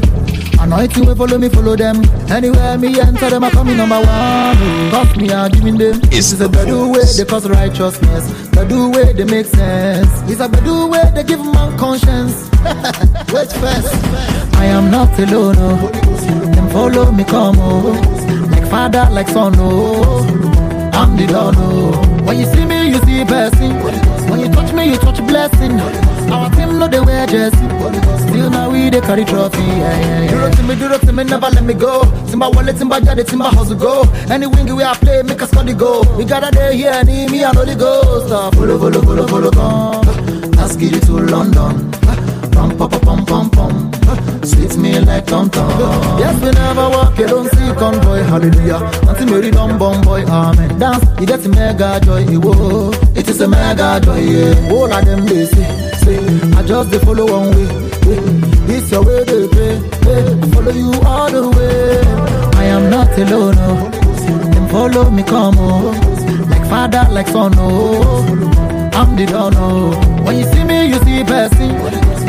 Anointing 0.59 1.03
will 1.03 1.15
follow 1.15 1.39
me, 1.39 1.49
follow 1.49 1.75
them. 1.75 2.05
Anywhere 2.29 2.77
me 2.77 2.99
enter 2.99 3.27
them, 3.27 3.43
I 3.43 3.49
come 3.49 3.69
in 3.69 3.77
number 3.77 3.95
one. 3.95 4.91
Cause 4.91 5.17
me, 5.17 5.31
I 5.31 5.49
giving 5.49 5.79
them. 5.79 5.99
This 6.01 6.31
is 6.31 6.41
a 6.41 6.47
better 6.47 6.87
way 6.87 7.01
they 7.17 7.25
cause 7.25 7.49
righteousness. 7.49 8.49
Better 8.49 8.87
way 8.89 9.13
they 9.13 9.23
make 9.23 9.47
sense. 9.47 10.11
It's 10.29 10.41
a 10.41 10.47
better 10.47 10.85
way 10.85 11.01
they 11.15 11.23
give 11.23 11.39
man 11.43 11.75
conscience. 11.75 12.51
Wait 13.33 13.51
first. 13.57 13.95
I 14.61 14.65
am 14.65 14.91
not 14.91 15.17
alone, 15.17 15.55
oh. 15.57 15.87
Them 16.53 16.69
follow 16.69 17.11
me, 17.11 17.23
come, 17.23 17.55
oh. 17.57 18.47
Like 18.51 18.69
father, 18.69 19.07
like 19.09 19.27
son, 19.27 19.55
oh. 19.57 20.21
I'm 20.93 21.17
the 21.17 21.25
Don, 21.25 21.55
oh. 21.57 22.23
When 22.27 22.37
you 22.37 22.45
see 22.45 22.63
me, 22.63 22.89
you 22.89 22.99
see 22.99 23.23
blessing. 23.23 23.73
When 24.29 24.39
you 24.39 24.49
touch 24.49 24.71
me, 24.71 24.91
you 24.91 24.97
touch 24.97 25.17
blessing. 25.25 25.79
Our 26.29 26.49
know 26.81 26.87
they 26.87 26.99
wear 26.99 27.27
jersey. 27.27 27.67
Still 28.25 28.49
now 28.49 28.69
we 28.71 28.89
they 28.89 29.01
carry 29.01 29.25
trophy. 29.25 29.61
Yeah, 29.61 29.99
yeah, 29.99 30.21
yeah. 30.21 30.31
Do 30.31 30.45
it 30.45 30.55
to 30.57 30.63
me, 30.63 30.75
do 30.75 30.93
it 30.93 31.01
to 31.01 31.13
me, 31.13 31.23
never 31.23 31.49
let 31.49 31.63
me 31.63 31.73
go. 31.73 32.01
Timba 32.29 32.53
wallet, 32.53 32.75
Timba 32.75 32.97
jade, 33.05 33.25
Timba 33.25 33.49
hustle 33.53 33.75
go. 33.75 34.03
Any 34.29 34.47
wing 34.47 34.75
we 34.75 34.83
are 34.83 34.95
play, 34.95 35.21
make 35.23 35.41
us 35.41 35.51
score 35.51 35.63
the 35.63 35.73
goal. 35.73 36.03
We 36.17 36.25
got 36.25 36.47
a 36.47 36.51
day 36.51 36.75
here, 36.75 37.03
need 37.03 37.29
me, 37.31 37.43
I 37.43 37.51
know 37.51 37.65
the 37.65 37.75
ghost. 37.75 38.31
Uh, 38.31 38.49
follow, 38.51 38.79
follow, 38.79 39.01
follow, 39.01 39.27
follow, 39.27 39.51
come. 39.51 40.51
Let's 40.57 40.75
get 40.75 40.95
it 40.95 41.03
to 41.05 41.13
London. 41.13 41.91
Pum, 42.51 42.77
pum, 42.77 42.89
pum, 42.89 43.25
pum, 43.25 43.49
pum. 43.49 43.91
Sweet 44.43 44.75
me 44.77 44.99
like 44.99 45.25
tom 45.27 45.49
tom. 45.49 45.69
Yes, 46.19 46.35
we 46.41 46.51
never 46.51 46.89
walk 46.89 47.17
alone, 47.19 47.47
see 47.49 47.73
convoy, 47.77 48.23
hallelujah. 48.23 48.81
Auntie 49.07 49.25
Mary, 49.25 49.51
dumb 49.51 49.77
bomb 49.77 50.01
boy, 50.01 50.23
amen. 50.25 50.79
Dance, 50.79 51.05
you 51.19 51.27
get 51.27 51.45
mega 51.47 51.99
joy. 52.03 52.25
It 53.15 53.29
is 53.29 53.39
a 53.41 53.47
mega 53.47 53.99
joy, 54.03 54.19
yeah. 54.19 54.71
All 54.71 54.91
of 54.91 55.05
them 55.05 55.25
they 55.25 55.45
say, 55.45 55.80
say, 56.11 56.51
I 56.57 56.63
just 56.63 56.95
follow 57.05 57.25
one 57.25 57.49
way. 57.55 57.67
This 58.67 58.91
your 58.91 59.03
way 59.05 59.23
they 59.23 59.47
hey. 59.55 59.77
I 60.41 60.47
follow 60.53 60.71
you 60.71 60.91
all 61.05 61.31
the 61.31 61.43
way. 61.55 62.01
I 62.61 62.65
am 62.65 62.89
not 62.89 63.17
alone, 63.17 63.55
no. 63.55 63.89
Them 64.53 64.67
follow 64.69 65.09
me, 65.09 65.23
come 65.23 65.55
oh. 65.57 65.91
Like 66.49 66.65
father, 66.69 67.05
like 67.11 67.27
son, 67.27 67.53
oh. 67.57 68.91
I'm 68.93 69.15
the 69.15 69.25
Don, 69.25 69.53
oh. 69.55 69.91
When 70.23 70.37
you 70.37 70.45
see 70.53 70.63
me, 70.63 70.87
you 70.87 70.99
see 71.05 71.23
blessing. 71.23 71.73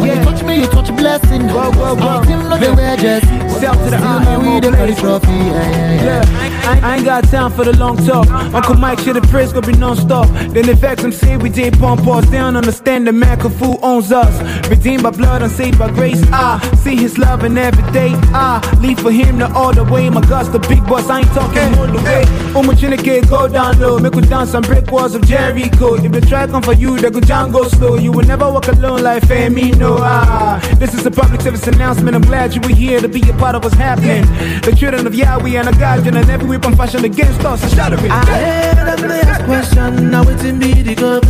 When 0.01 0.09
you 0.09 0.25
touch 0.25 0.43
me, 0.45 0.52
you 0.61 0.67
touch 0.67 0.95
blessing. 0.97 1.49
Whoa, 1.49 1.71
whoa, 1.73 1.95
whoa. 1.95 2.07
Our 2.07 2.25
team 2.25 2.39
know 2.49 2.59
they 2.59 2.73
wear 2.73 2.97
jersey. 2.97 3.27
To 3.63 3.69
the 3.69 3.99
Still 3.99 4.41
we 4.41 4.61
the 4.61 4.71
carry 4.73 4.95
trophy, 4.95 5.29
yeah, 5.31 5.71
yeah, 5.71 6.05
yeah. 6.05 6.69
I, 6.69 6.81
I 6.83 6.97
ain't 6.97 7.05
got 7.05 7.25
time 7.25 7.53
for 7.53 7.65
the 7.65 7.77
long 7.77 7.97
talk. 8.05 8.29
Uncle 8.29 8.75
Mike 8.75 8.99
shit, 8.99 9.15
the 9.15 9.21
praise 9.23 9.53
gonna 9.53 9.67
be 9.67 9.73
non-stop. 9.75 10.27
Then 10.53 10.67
the 10.67 10.77
facts 10.77 11.05
I'm 11.05 11.13
say 11.13 11.37
we 11.37 11.49
did 11.49 11.79
pump 11.79 12.03
pause. 12.03 12.29
They 12.31 12.39
don't 12.39 12.57
understand 12.57 13.07
the 13.07 13.13
man 13.13 13.39
Fu 13.39 13.79
owns 13.83 14.11
us. 14.11 14.35
Redeemed 14.69 15.03
by 15.05 15.11
blood 15.11 15.43
and 15.43 15.53
saved 15.53 15.79
by 15.79 15.91
grace. 15.91 16.21
I 16.33 16.59
see 16.83 16.97
his 16.97 17.19
love 17.19 17.45
in 17.45 17.57
every 17.57 17.89
day. 17.93 18.11
I 18.35 18.61
leave 18.81 18.99
for 18.99 19.13
him 19.13 19.39
the 19.39 19.53
all 19.53 19.73
the 19.73 19.85
way. 19.85 20.11
My 20.11 20.21
God's 20.23 20.51
the 20.51 20.59
big 20.61 20.85
boss. 20.87 21.09
I 21.09 21.21
ain't 21.21 21.29
talking 21.29 21.73
all 21.79 21.87
the 21.87 22.03
way. 22.03 22.25
Umuchinike, 22.55 23.29
go 23.29 23.47
down 23.49 23.79
low. 23.79 23.99
Make 23.99 24.15
we 24.15 24.23
dance 24.23 24.55
and 24.55 24.67
break 24.67 24.91
walls 24.91 25.15
of 25.15 25.23
Jericho. 25.25 25.95
If 25.95 26.11
the 26.11 26.21
track 26.21 26.51
come 26.51 26.63
for 26.63 26.73
you, 26.75 26.99
they 26.99 27.11
go 27.11 27.21
down 27.21 27.53
go 27.53 27.69
slow. 27.69 27.97
You 27.97 28.11
will 28.13 28.27
never 28.27 28.51
walk 28.51 28.67
alone 28.69 29.03
like 29.03 29.23
Femi, 29.23 29.77
no. 29.79 29.99
Ah, 30.01 30.42
this 30.79 30.95
is 30.95 31.07
a 31.07 31.11
public 31.11 31.41
service 31.41 31.67
announcement. 31.67 32.17
I'm 32.17 32.23
glad 32.23 32.55
you 32.55 32.61
were 32.61 32.75
here 32.75 33.01
to 33.01 33.09
be 33.09 33.21
a 33.29 33.33
part 33.35 33.55
of 33.55 33.65
what's 33.65 33.77
happening. 33.77 34.25
The 34.63 34.75
children 34.77 35.07
of 35.07 35.15
Yahweh 35.15 35.59
and 35.61 35.69
a 35.69 35.73
guardian 35.73 36.17
and 36.17 36.29
every 36.29 36.49
weapon 36.49 36.77
fashioned 36.77 37.05
against 37.05 37.45
us. 37.45 37.61
Shout 37.75 37.93
it. 37.93 38.01
I 38.11 38.25
heard 38.25 38.99
them 38.99 39.11
ask 39.11 39.45
question, 39.45 40.11
now 40.11 40.23
it's 40.29 40.45
in 40.45 40.59
be 40.59 40.83
the 40.83 40.91
eh, 40.91 40.93
eh, 40.93 41.21
cup. 41.21 41.25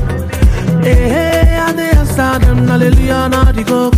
Hey, 0.84 1.08
hey, 1.14 1.48
and 1.64 1.78
they 1.78 1.90
answer 1.90 2.38
them, 2.38 2.66
hallelujah, 2.66 3.28
now 3.28 3.52
the 3.52 3.64
cup. 3.64 3.92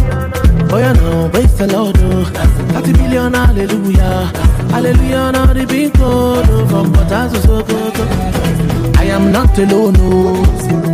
Oh, 0.73 0.79
yeah, 0.79 0.93
no, 0.93 1.29
praise 1.31 1.57
the 1.57 1.67
Lord, 1.67 1.97
oh. 2.01 2.25
30 2.25 2.93
million, 2.93 3.35
hallelujah. 3.35 4.33
Hallelujah, 4.71 5.33
now 5.33 5.53
the 5.53 5.67
big 5.67 5.93
God, 5.95 6.47
oh, 6.51 6.67
from 6.67 6.93
Potas 6.93 7.33
to 7.33 7.39
Sokoto. 7.47 8.97
I 8.99 9.05
am 9.05 9.31
not 9.31 9.57
alone, 9.59 9.95
oh. 9.99 10.45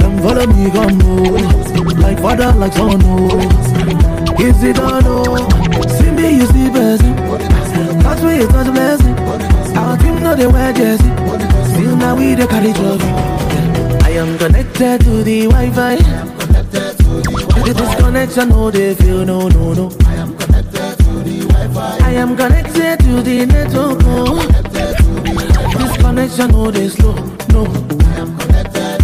Them 0.01 0.19
follow 0.23 0.47
me, 0.47 0.71
come, 0.71 1.01
oh. 1.03 1.70
Like 1.81 2.21
father, 2.21 2.53
like 2.53 2.73
son, 2.75 3.01
oh. 3.05 3.39
Is 4.39 4.63
it 4.63 4.79
on, 4.79 5.03
oh? 5.07 5.37
See 5.97 6.11
me, 6.11 6.37
you 6.37 6.47
see 6.47 6.69
blessing. 6.69 7.17
Touch 8.03 8.23
me, 8.23 8.37
you 8.41 8.47
touch 8.49 8.73
blessing. 8.73 9.15
Our 9.77 9.97
team 9.97 10.23
know 10.23 10.35
they 10.35 10.47
wear 10.47 10.73
jersey. 10.73 11.11
Still 11.73 11.97
now 11.97 12.17
we 12.17 12.35
the 12.35 12.47
carry 12.47 12.73
trophy. 12.73 13.07
I 14.05 14.11
am 14.17 14.37
connected 14.39 15.01
to 15.03 15.23
the 15.23 15.47
Wi-Fi. 15.47 15.97
The 17.65 17.75
disconnection, 17.75 18.49
no 18.51 18.71
they 18.71 18.95
feel 18.95 19.25
no 19.25 19.49
no 19.49 19.73
no. 19.73 19.91
I 20.07 20.15
am 20.15 20.37
connected 20.37 20.99
to 20.99 21.13
the 21.23 21.47
Wi-Fi. 21.47 21.99
I 22.05 22.11
am 22.13 22.37
connected 22.37 22.99
to 23.01 23.23
the 23.23 23.47
network. 23.47 24.03
Oh. 24.05 24.41
Disconnection, 25.79 26.51
no 26.51 26.71
they 26.71 26.89
slow 26.89 27.15
no. 27.53 27.65
I 27.65 28.21
am 28.21 28.37
connected. 28.39 29.01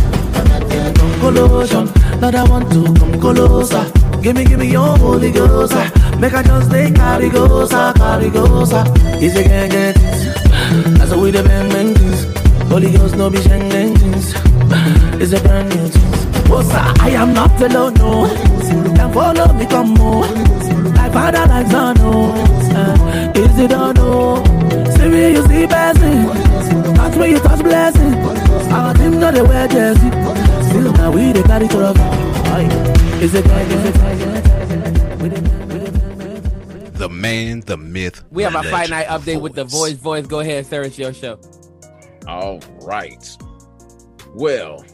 In 0.72 0.92
conclusion, 0.94 1.88
Lord 2.20 2.34
I 2.34 2.44
want 2.44 2.72
to 2.72 2.84
come 2.98 3.20
closer. 3.20 3.84
Give 4.22 4.34
me, 4.36 4.44
give 4.44 4.58
me 4.58 4.70
your 4.70 4.96
Holy 4.98 5.30
Ghost. 5.30 5.72
ah. 5.76 6.16
Make 6.18 6.34
I 6.34 6.42
just 6.42 6.70
take 6.70 6.94
carry 6.94 7.28
goes, 7.28 7.72
ah, 7.72 7.92
carry 7.96 8.30
goes. 8.30 8.72
ah. 8.72 8.84
Easy 9.20 9.42
can 9.44 9.68
get 9.68 9.96
it. 9.96 10.98
That's 10.98 11.12
how 11.12 11.20
we 11.20 11.30
the 11.30 11.42
bang 11.42 11.68
bang 11.70 11.94
things. 11.94 12.24
Holy 12.70 12.90
Ghost 12.92 13.16
no 13.16 13.30
be 13.30 13.40
shang 13.42 13.70
things. 13.70 14.34
It's 15.22 15.32
a 15.32 15.40
brand 15.42 15.68
new 15.68 15.88
things. 15.88 16.48
What's 16.48 16.68
that? 16.70 16.98
I 17.00 17.10
am 17.10 17.32
not 17.34 17.60
alone, 17.60 17.94
no. 17.94 18.26
Then 18.26 19.12
follow 19.12 19.52
me, 19.52 19.66
come 19.66 19.90
more. 19.94 20.26
Like 20.26 21.12
father, 21.12 21.46
like 21.46 21.66
son, 21.68 21.96
no. 21.96 22.32
Uh, 22.74 23.32
is 23.36 23.58
it 23.58 23.72
or 23.72 23.92
no? 23.94 24.42
See 24.96 25.08
me, 25.08 25.32
you 25.32 25.42
see 25.46 25.66
blessing. 25.66 26.94
Touch 26.94 27.16
me, 27.16 27.30
you 27.30 27.38
touch 27.40 27.62
blessing. 27.62 28.14
Our 28.72 28.94
team 28.94 29.20
know 29.20 29.30
they 29.32 29.42
wear 29.42 29.68
jersey. 29.68 30.10
Still 30.76 30.92
now 30.92 31.10
we 31.10 31.32
they 31.32 31.42
carry 31.42 31.68
trophy. 31.68 32.00
Aye. 32.02 32.68
Is 33.22 33.34
it 33.34 33.46
gang, 33.46 33.66
is 33.70 33.84
it 33.86 33.94
gang? 33.94 34.42
The 36.92 37.08
man, 37.08 37.60
the 37.60 37.78
myth. 37.78 38.22
We 38.30 38.42
have 38.42 38.54
a 38.54 38.62
fight 38.64 38.90
night 38.90 39.06
the 39.08 39.32
update 39.32 39.40
with 39.40 39.54
the 39.54 39.64
voice. 39.64 39.94
Voice, 39.94 40.26
go 40.26 40.40
ahead, 40.40 40.66
sir. 40.66 40.82
It's 40.82 40.98
your 40.98 41.14
show. 41.14 41.40
All 42.28 42.60
right. 42.82 43.26
Well, 44.34 44.84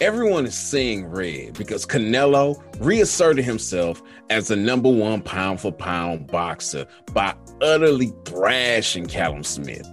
everyone 0.00 0.46
is 0.46 0.56
seeing 0.56 1.04
red 1.04 1.58
because 1.58 1.84
Canelo 1.84 2.62
reasserted 2.80 3.44
himself 3.44 4.02
as 4.30 4.48
the 4.48 4.56
number 4.56 4.88
one 4.88 5.20
pound 5.20 5.60
for 5.60 5.72
pound 5.72 6.26
boxer 6.28 6.86
by 7.12 7.34
utterly 7.60 8.14
thrashing 8.24 9.04
Callum 9.04 9.44
Smith. 9.44 9.86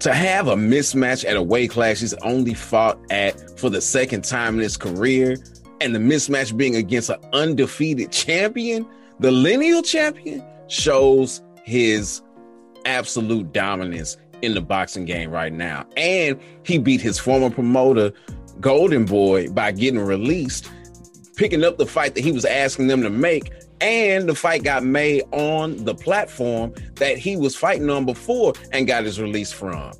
To 0.00 0.12
have 0.12 0.48
a 0.48 0.56
mismatch 0.56 1.24
at 1.24 1.36
a 1.36 1.42
weight 1.42 1.70
class 1.70 2.00
he's 2.00 2.14
only 2.14 2.54
fought 2.54 2.98
at 3.10 3.58
for 3.58 3.70
the 3.70 3.80
second 3.80 4.24
time 4.24 4.54
in 4.56 4.60
his 4.60 4.76
career, 4.76 5.36
and 5.80 5.94
the 5.94 5.98
mismatch 5.98 6.56
being 6.56 6.76
against 6.76 7.10
an 7.10 7.18
undefeated 7.32 8.12
champion, 8.12 8.86
the 9.20 9.30
lineal 9.30 9.82
champion, 9.82 10.44
shows 10.68 11.42
his 11.64 12.22
absolute 12.84 13.52
dominance 13.52 14.16
in 14.42 14.54
the 14.54 14.60
boxing 14.60 15.06
game 15.06 15.30
right 15.30 15.52
now. 15.52 15.86
And 15.96 16.38
he 16.62 16.78
beat 16.78 17.00
his 17.00 17.18
former 17.18 17.50
promoter, 17.50 18.12
Golden 18.60 19.06
Boy, 19.06 19.48
by 19.48 19.72
getting 19.72 20.00
released, 20.00 20.70
picking 21.36 21.64
up 21.64 21.78
the 21.78 21.86
fight 21.86 22.14
that 22.14 22.24
he 22.24 22.32
was 22.32 22.44
asking 22.44 22.86
them 22.86 23.02
to 23.02 23.10
make 23.10 23.50
And 23.80 24.28
the 24.28 24.34
fight 24.34 24.64
got 24.64 24.84
made 24.84 25.22
on 25.32 25.84
the 25.84 25.94
platform 25.94 26.72
that 26.94 27.18
he 27.18 27.36
was 27.36 27.54
fighting 27.54 27.90
on 27.90 28.06
before 28.06 28.54
and 28.72 28.86
got 28.86 29.04
his 29.04 29.20
release 29.20 29.52
from. 29.52 29.92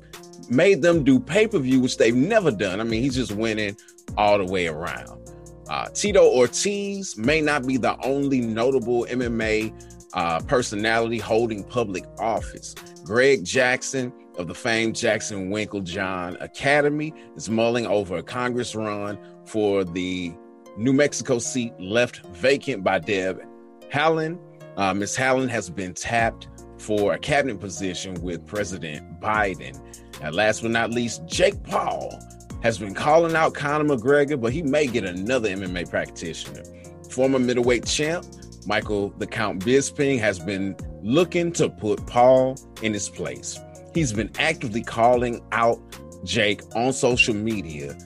Made 0.49 0.81
them 0.81 1.03
do 1.03 1.19
pay 1.19 1.47
per 1.47 1.59
view, 1.59 1.79
which 1.81 1.97
they've 1.97 2.15
never 2.15 2.51
done. 2.51 2.79
I 2.79 2.83
mean, 2.83 3.03
he's 3.03 3.15
just 3.15 3.33
winning 3.33 3.77
all 4.17 4.37
the 4.37 4.45
way 4.45 4.67
around. 4.67 5.29
Uh, 5.69 5.89
Tito 5.89 6.25
Ortiz 6.25 7.17
may 7.17 7.41
not 7.41 7.67
be 7.67 7.77
the 7.77 7.99
only 8.03 8.39
notable 8.39 9.05
MMA 9.05 9.73
uh, 10.13 10.39
personality 10.41 11.19
holding 11.19 11.63
public 11.63 12.05
office. 12.17 12.73
Greg 13.03 13.43
Jackson 13.43 14.13
of 14.37 14.47
the 14.47 14.55
famed 14.55 14.95
Jackson 14.95 15.49
Winkeljohn 15.49 16.41
Academy 16.41 17.13
is 17.35 17.49
mulling 17.49 17.85
over 17.85 18.17
a 18.17 18.23
Congress 18.23 18.75
run 18.75 19.17
for 19.45 19.83
the 19.83 20.33
New 20.77 20.93
Mexico 20.93 21.39
seat 21.39 21.73
left 21.79 22.25
vacant 22.27 22.83
by 22.83 22.99
Deb 22.99 23.41
Haaland. 23.91 24.39
Uh, 24.75 24.93
Ms. 24.93 25.15
Haaland 25.17 25.49
has 25.49 25.69
been 25.69 25.93
tapped 25.93 26.47
for 26.77 27.13
a 27.13 27.19
cabinet 27.19 27.59
position 27.59 28.13
with 28.21 28.45
President 28.45 29.19
Biden. 29.19 29.79
And 30.21 30.35
last 30.35 30.61
but 30.61 30.71
not 30.71 30.91
least, 30.91 31.25
Jake 31.25 31.61
Paul 31.63 32.19
has 32.61 32.77
been 32.77 32.93
calling 32.93 33.35
out 33.35 33.53
Conor 33.53 33.95
McGregor, 33.95 34.39
but 34.39 34.53
he 34.53 34.61
may 34.61 34.87
get 34.87 35.03
another 35.03 35.49
MMA 35.49 35.89
practitioner. 35.89 36.63
Former 37.09 37.39
middleweight 37.39 37.85
champ 37.85 38.25
Michael 38.67 39.09
the 39.17 39.25
Count 39.25 39.63
Bisping 39.63 40.19
has 40.19 40.39
been 40.39 40.75
looking 41.01 41.53
to 41.53 41.69
put 41.69 42.05
Paul 42.05 42.57
in 42.81 42.93
his 42.93 43.07
place. 43.07 43.57
He's 43.93 44.11
been 44.11 44.29
actively 44.37 44.83
calling 44.83 45.41
out 45.53 45.79
Jake 46.25 46.61
on 46.75 46.91
social 46.91 47.33
media 47.33 47.97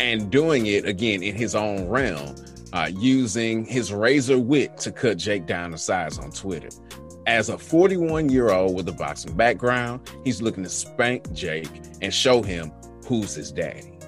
and 0.00 0.30
doing 0.30 0.66
it 0.66 0.84
again 0.84 1.22
in 1.22 1.36
his 1.36 1.54
own 1.54 1.88
realm, 1.88 2.34
uh, 2.72 2.90
using 2.94 3.64
his 3.64 3.92
razor 3.92 4.38
wit 4.38 4.76
to 4.78 4.92
cut 4.92 5.18
Jake 5.18 5.46
down 5.46 5.70
to 5.72 5.78
size 5.78 6.18
on 6.18 6.30
Twitter. 6.30 6.68
As 7.26 7.48
a 7.48 7.58
41 7.58 8.28
year 8.30 8.50
old 8.50 8.74
with 8.74 8.88
a 8.88 8.92
boxing 8.92 9.36
background, 9.36 10.10
he's 10.24 10.40
looking 10.40 10.64
to 10.64 10.70
spank 10.70 11.30
Jake 11.32 11.70
and 12.00 12.12
show 12.12 12.42
him 12.42 12.72
who's 13.06 13.34
his 13.34 13.52
daddy. 13.52 13.98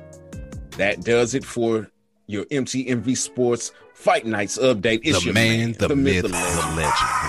That 0.78 1.02
does 1.02 1.34
it 1.34 1.44
for 1.44 1.90
your 2.26 2.44
MTMV 2.46 3.16
Sports 3.16 3.72
Fight 3.94 4.24
Nights 4.24 4.56
update. 4.58 5.00
It's 5.04 5.18
the 5.18 5.24
your 5.26 5.34
man, 5.34 5.72
the, 5.72 5.94
myth, 5.94 6.22
the 6.22 6.28
the 6.28 6.34
legend, 6.34 7.19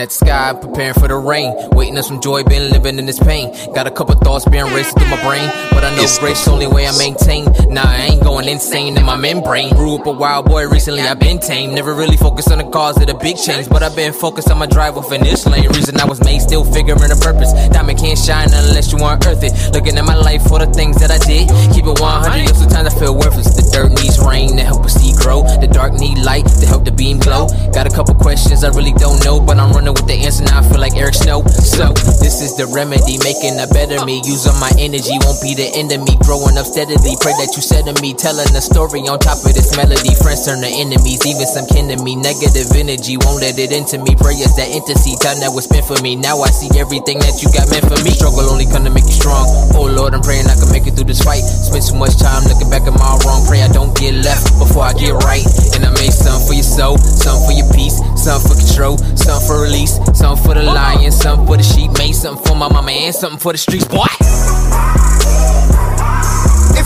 Looking 0.00 0.12
at 0.14 0.18
the 0.18 0.24
sky, 0.24 0.52
preparing 0.54 0.94
for 0.94 1.08
the 1.08 1.16
rain. 1.16 1.52
Waiting 1.72 1.98
on 1.98 2.02
some 2.02 2.22
joy, 2.22 2.42
been 2.42 2.70
living 2.70 2.98
in 2.98 3.04
this 3.04 3.18
pain. 3.18 3.52
Got 3.74 3.86
a 3.86 3.90
couple 3.90 4.14
thoughts 4.14 4.46
been 4.46 4.64
racing 4.72 4.94
through 4.94 5.10
my 5.10 5.22
brain. 5.22 5.69
But 5.80 5.94
I 5.94 5.96
know 5.96 6.04
grace 6.20 6.46
only 6.46 6.66
way 6.66 6.86
I 6.86 6.92
maintain. 6.98 7.46
Nah, 7.72 7.80
I 7.80 8.12
ain't 8.12 8.22
going 8.22 8.46
insane 8.46 8.98
in 8.98 9.04
my 9.06 9.16
membrane. 9.16 9.70
Grew 9.70 9.94
up 9.94 10.04
a 10.04 10.12
wild 10.12 10.44
boy, 10.44 10.68
recently 10.68 11.00
I've 11.00 11.18
been 11.18 11.38
tame. 11.38 11.74
Never 11.74 11.94
really 11.94 12.18
focused 12.18 12.52
on 12.52 12.58
the 12.58 12.68
cause 12.68 13.00
of 13.00 13.06
the 13.06 13.14
big 13.14 13.38
change. 13.38 13.66
But 13.70 13.82
I've 13.82 13.96
been 13.96 14.12
focused 14.12 14.50
on 14.50 14.58
my 14.58 14.66
drive 14.66 14.98
off 14.98 15.10
in 15.10 15.22
this 15.22 15.46
lane. 15.46 15.68
Reason 15.68 15.98
I 15.98 16.04
was 16.04 16.22
made, 16.22 16.40
still 16.40 16.64
figuring 16.64 17.10
a 17.10 17.16
purpose. 17.16 17.54
Diamond 17.72 17.98
can't 17.98 18.18
shine 18.18 18.52
unless 18.52 18.92
you 18.92 18.98
unearth 18.98 19.40
it. 19.42 19.56
Looking 19.72 19.96
at 19.96 20.04
my 20.04 20.16
life 20.16 20.42
for 20.42 20.58
the 20.58 20.66
things 20.66 21.00
that 21.00 21.10
I 21.10 21.16
did. 21.16 21.48
Keep 21.72 21.86
it 21.88 21.96
100, 21.96 22.44
yo, 22.44 22.52
sometimes 22.52 22.92
I 22.92 23.00
feel 23.00 23.16
worthless. 23.16 23.48
The 23.56 23.64
dirt 23.72 23.88
needs 23.88 24.20
rain 24.20 24.60
to 24.60 24.64
help 24.64 24.84
us 24.84 25.00
see 25.00 25.16
grow. 25.16 25.48
The 25.64 25.66
dark 25.66 25.94
need 25.94 26.18
light 26.20 26.44
to 26.60 26.66
help 26.66 26.84
the 26.84 26.92
beam 26.92 27.20
glow. 27.20 27.48
Got 27.72 27.88
a 27.88 27.94
couple 27.96 28.12
questions 28.20 28.64
I 28.64 28.68
really 28.76 28.92
don't 29.00 29.24
know, 29.24 29.40
but 29.40 29.56
I'm 29.56 29.72
running 29.72 29.96
with 29.96 30.06
the 30.06 30.28
answer 30.28 30.44
now. 30.44 30.60
I 30.60 30.62
feel 30.68 30.80
like 30.80 30.92
Eric 30.92 31.14
Snow. 31.14 31.40
So, 31.64 31.88
this 32.20 32.44
is 32.44 32.52
the 32.60 32.68
remedy, 32.68 33.16
making 33.24 33.56
a 33.56 33.66
better 33.72 34.04
me. 34.04 34.20
Using 34.28 34.60
my 34.60 34.68
energy 34.76 35.16
won't 35.24 35.40
be 35.40 35.56
the 35.56 35.69
end 35.74 35.92
of 35.92 36.02
me. 36.02 36.16
Growing 36.26 36.56
up 36.58 36.66
steadily, 36.66 37.14
pray 37.20 37.34
that 37.38 37.54
you 37.54 37.62
said 37.62 37.86
to 37.86 37.94
me. 38.02 38.14
Telling 38.14 38.50
a 38.54 38.62
story 38.62 39.06
on 39.06 39.18
top 39.18 39.42
of 39.42 39.52
this 39.54 39.76
melody. 39.76 40.14
Friends 40.18 40.46
turn 40.46 40.62
to 40.62 40.70
enemies, 40.70 41.22
even 41.26 41.46
some 41.46 41.66
kin 41.66 41.88
to 41.90 41.98
me. 42.02 42.14
Negative 42.16 42.68
energy 42.74 43.16
won't 43.20 43.40
let 43.42 43.58
it 43.58 43.72
into 43.72 43.98
me. 44.02 44.14
Prayers 44.16 44.54
that 44.58 44.70
intercede, 44.70 45.18
time 45.20 45.38
that 45.42 45.50
was 45.50 45.66
spent 45.66 45.86
for 45.86 45.98
me. 46.02 46.14
Now 46.16 46.40
I 46.42 46.50
see 46.50 46.70
everything 46.78 47.18
that 47.24 47.40
you 47.42 47.48
got 47.50 47.70
meant 47.70 47.86
for 47.86 47.98
me. 48.02 48.10
Struggle 48.14 48.46
only 48.50 48.66
come 48.66 48.84
to 48.86 48.92
make 48.92 49.06
you 49.06 49.16
strong. 49.16 49.46
Oh 49.74 49.86
Lord, 49.86 50.14
I'm 50.14 50.22
praying 50.22 50.46
I 50.50 50.56
can 50.56 50.70
make 50.70 50.86
it 50.86 50.94
through 50.94 51.10
this 51.10 51.22
fight. 51.22 51.42
Spend 51.42 51.82
too 51.82 51.96
much 51.96 52.16
time 52.18 52.44
looking 52.46 52.68
back 52.68 52.84
at 52.86 52.94
my 52.94 53.16
wrong. 53.24 53.42
Pray 53.46 53.62
I 53.62 53.70
don't 53.70 53.94
get 53.96 54.14
left 54.20 54.50
before 54.58 54.84
I 54.84 54.92
get 54.94 55.14
right. 55.26 55.44
And 55.74 55.84
I 55.86 55.90
made 55.98 56.14
something 56.14 56.46
for 56.46 56.54
your 56.54 56.66
soul, 56.66 56.98
something 56.98 57.46
for 57.46 57.54
your 57.56 57.68
peace, 57.72 57.98
something 58.18 58.46
for 58.46 58.56
control, 58.56 58.96
something 59.16 59.46
for 59.46 59.62
release, 59.62 59.98
something 60.12 60.40
for 60.42 60.54
the 60.54 60.64
lion, 60.64 61.10
something 61.10 61.46
for 61.46 61.56
the 61.56 61.66
sheep. 61.66 61.90
Made 61.98 62.14
something 62.14 62.42
for 62.44 62.56
my 62.56 62.68
mama 62.68 62.92
and 62.92 63.14
something 63.14 63.38
for 63.38 63.52
the 63.52 63.58
streets, 63.58 63.86
boy. 63.88 64.08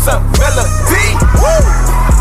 It's 0.07 0.13
a 0.13 0.21
melody. 0.21 1.17
Woo! 1.41 2.14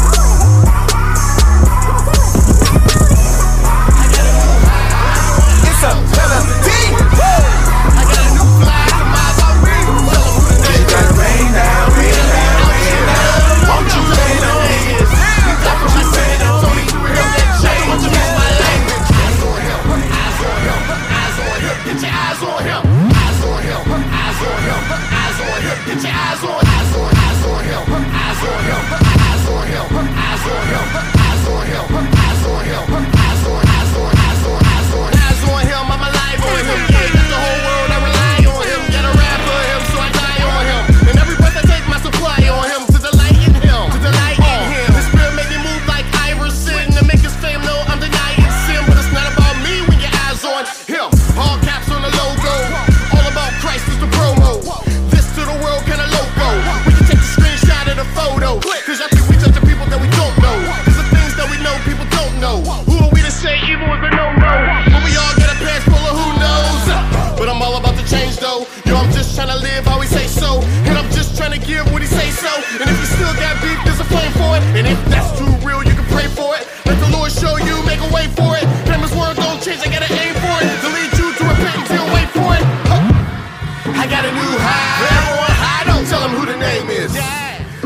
And 74.83 74.91
if 74.91 74.99
that's 75.07 75.31
too 75.39 75.47
real, 75.63 75.79
you 75.79 75.95
can 75.95 76.03
pray 76.11 76.27
for 76.27 76.59
it. 76.59 76.67
Let 76.83 76.99
the 76.99 77.07
Lord 77.15 77.31
show 77.31 77.55
you, 77.55 77.79
make 77.87 78.03
a 78.03 78.11
way 78.11 78.27
for 78.35 78.59
it. 78.59 78.67
His 79.13 79.15
word 79.15 79.35
don't 79.35 79.61
change, 79.61 79.79
I 79.83 79.91
gotta 79.91 80.11
aim 80.11 80.33
for 80.43 80.55
it. 80.63 80.67
To 80.81 80.89
lead 80.89 81.11
you 81.19 81.27
to 81.37 81.43
repentance, 81.43 81.91
he'll 81.91 82.11
wait 82.15 82.29
for 82.31 82.49
it. 82.55 82.63
Huh. 82.87 83.99
I 83.99 84.07
got 84.07 84.25
a 84.25 84.31
new 84.31 84.53
high. 84.57 84.95
For 84.99 85.11
everyone 85.11 85.55
high, 85.59 85.83
don't 85.85 86.07
tell 86.07 86.23
him 86.23 86.33
who 86.39 86.45
the 86.47 86.57
name 86.57 86.87
is. 86.89 87.11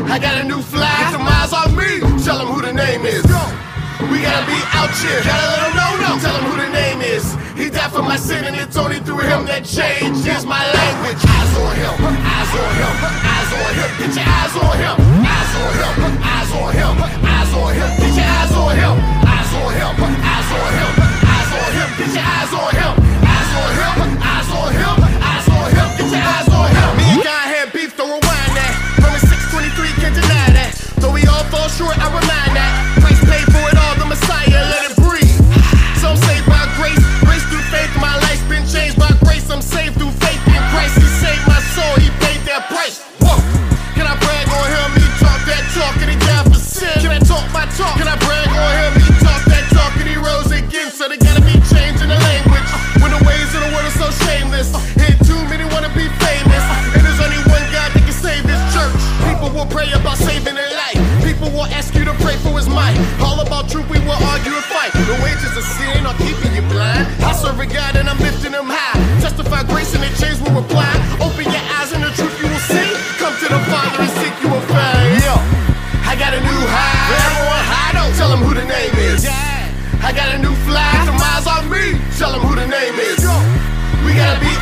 I 0.08 0.18
got 0.18 0.40
a 0.40 0.44
new 0.44 0.62
fly. 0.62 0.88
Get 0.88 1.12
some 1.12 1.26
eyes 1.28 1.52
on 1.52 1.76
me. 1.76 2.00
Tell 2.24 2.40
him 2.40 2.48
who 2.48 2.62
the 2.62 2.72
name 2.72 3.04
is. 3.04 3.26
We 4.08 4.24
gotta 4.24 4.46
be 4.48 4.58
out 4.72 4.94
here. 5.04 5.20
Gotta 5.20 5.46
let 5.52 5.62
him 5.68 5.74
know 5.76 5.92
now. 6.00 6.14
Tell 6.22 6.34
him 6.38 6.44
who 6.48 6.56
the 6.56 6.70
name 6.72 7.02
is. 7.02 7.36
My 7.98 8.16
sin, 8.16 8.44
and 8.44 8.56
it's 8.56 8.76
only 8.76 9.00
through 9.00 9.18
him 9.18 9.44
that 9.46 9.64
changes 9.66 10.46
my 10.46 10.64
language. 10.72 11.18
Eyes 11.18 11.52
on 11.60 11.74
him. 11.76 11.92
Eyes 12.24 12.52
on 12.56 12.72
him. 12.78 12.94
Eyes 13.04 13.52
on 13.52 13.72
him. 13.76 13.90
Get 14.00 14.14
your 14.16 14.24
eyes 14.24 14.54
on 14.56 14.74
him. 14.80 14.96
Eyes 15.28 15.52
on 15.58 15.72
him. 15.76 15.92
Eyes 16.24 16.52
on 16.56 16.72
him. 16.78 16.94
Eyes 17.26 17.52
on 17.52 17.74
him. 17.76 17.90
Get 18.00 18.14
your 18.16 18.24
eyes 18.24 18.54
on 18.54 18.72
him. 18.80 18.94
Eyes 19.28 19.52
on 19.60 19.70
him. 19.76 19.92
Eyes 20.24 20.50
on 20.56 20.70
him. 20.78 20.90
Eyes 21.28 21.52
on 21.52 21.68
him. 21.76 21.88
Get 21.98 22.10
your 22.16 22.24
eyes 22.24 22.52
on 22.54 22.70
him. 22.80 22.94
Eyes 23.28 23.52
on 23.60 23.70
him. 23.76 23.96
Eyes 24.24 24.50
on 24.56 24.70
him. 24.72 24.96
Eyes 25.20 25.48
on 25.52 25.68
him. 25.68 25.88
Get 25.98 26.08
your 26.08 26.24
eyes 26.24 26.48
on 26.48 26.68
him. 26.72 26.90
Me 26.96 27.04
and 27.12 27.22
God 27.28 27.46
had 27.52 27.68
beef, 27.76 27.92
throw 27.92 28.08
rewind 28.08 28.52
that. 28.56 28.72
Romans 29.04 29.26
6:23 29.28 29.92
can't 30.00 30.16
deny 30.16 30.48
that. 30.56 30.70
Though 30.96 31.12
we 31.12 31.26
all 31.28 31.44
fall 31.52 31.68
short, 31.68 31.98
I 31.98 32.08
remind 32.08 32.47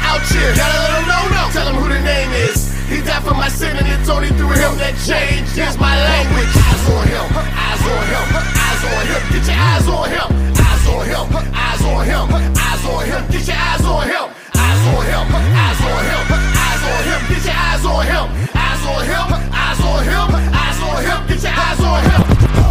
out 0.07 0.23
here. 0.31 0.55
Gotta 0.55 0.79
let 0.87 1.03
know, 1.11 1.25
no. 1.35 1.43
Tell 1.51 1.69
who 1.75 1.89
the 1.91 2.01
name 2.01 2.31
is. 2.47 2.71
He 2.87 3.03
died 3.03 3.23
for 3.27 3.35
my 3.35 3.49
sin 3.49 3.77
and 3.77 3.87
it's 3.87 4.09
only 4.09 4.31
through 4.39 4.55
him 4.55 4.79
that 4.79 4.95
change 5.03 5.51
is 5.59 5.75
my 5.75 5.99
language. 5.99 6.53
Eyes 6.55 6.87
on 6.95 7.05
him, 7.11 7.27
eyes 7.35 7.83
on 7.83 8.05
him, 8.07 8.27
eyes 8.55 8.83
on 8.87 9.03
him. 9.11 9.23
Get 9.35 9.45
your 9.51 9.59
eyes 9.59 9.87
on 9.91 10.07
him, 10.07 10.29
eyes 10.55 10.87
on 10.87 11.03
him, 11.11 11.27
eyes 11.51 11.83
on 11.83 12.03
him, 12.07 12.25
eyes 12.55 12.85
on 12.87 13.03
him. 13.11 13.23
Get 13.27 13.43
your 13.51 13.59
eyes 13.59 13.83
on 13.83 14.03
him, 14.07 14.27
eyes 14.55 14.83
on 14.87 15.03
him, 15.03 15.27
eyes 15.35 15.81
on 15.83 16.03
him, 16.07 16.23
eyes 16.63 16.83
on 16.87 17.01
him. 17.11 17.21
Get 17.27 17.43
your 17.43 17.59
eyes 17.59 17.85
on 17.91 18.03
him, 18.07 18.27
eyes 18.55 18.83
on 18.87 19.03
him, 19.03 19.29
eyes 19.51 19.81
on 19.83 20.01
him, 20.07 20.29
eyes 20.55 20.81
on 20.87 20.99
him. 21.03 21.19
Get 21.27 21.43
your 21.43 21.55
eyes 21.59 21.81
on 21.83 21.99
him. 22.07 22.66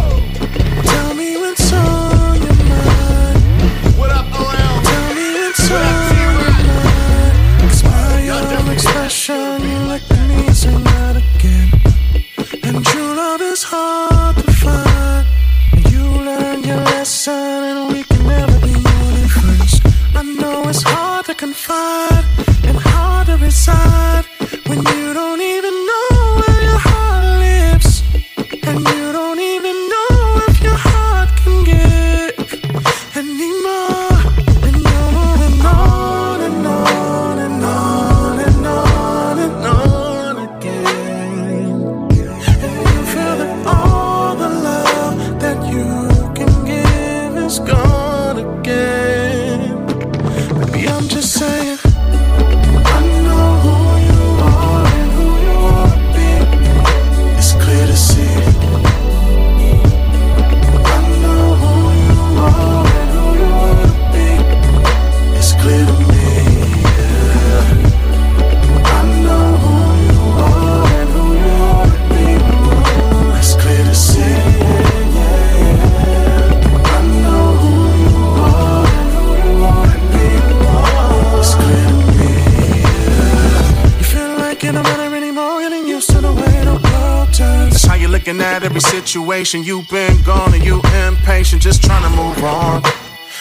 You've 89.54 89.88
been 89.88 90.20
gone 90.22 90.52
and 90.54 90.64
you 90.64 90.80
impatient, 91.06 91.62
just 91.62 91.80
trying 91.80 92.02
to 92.02 92.10
move 92.16 92.42
on. 92.42 92.82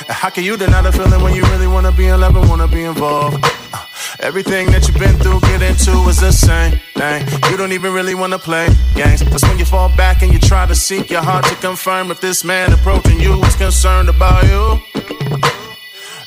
How 0.08 0.30
can 0.30 0.44
you 0.44 0.56
deny 0.56 0.84
the 0.84 0.92
feeling 0.92 1.20
when 1.24 1.34
you 1.34 1.42
really 1.46 1.66
wanna 1.68 1.92
be 1.92 2.06
in 2.06 2.20
love 2.20 2.36
and 2.36 2.48
wanna 2.48 2.68
be 2.68 2.84
involved? 2.84 3.44
Uh, 3.74 3.84
Everything 4.20 4.68
that 4.68 4.88
you've 4.88 5.00
been 5.00 5.18
through, 5.18 5.40
get 5.42 5.64
into 5.64 6.08
is 6.08 6.20
the 6.20 6.32
same 6.32 6.80
thing. 6.94 7.26
You 7.50 7.58
don't 7.58 7.72
even 7.72 7.92
really 7.92 8.14
wanna 8.14 8.38
play 8.38 8.68
games. 8.94 9.22
That's 9.22 9.42
when 9.44 9.58
you 9.58 9.66
fall 9.66 9.90
back 9.98 10.22
and 10.22 10.32
you 10.32 10.38
try 10.38 10.68
to 10.68 10.76
seek 10.76 11.10
your 11.10 11.24
heart 11.24 11.44
to 11.46 11.56
confirm 11.56 12.12
if 12.12 12.22
this 12.22 12.44
man 12.44 12.72
approaching 12.72 13.20
you 13.20 13.44
is 13.44 13.56
concerned 13.56 14.08
about 14.08 14.44
you. 14.44 14.80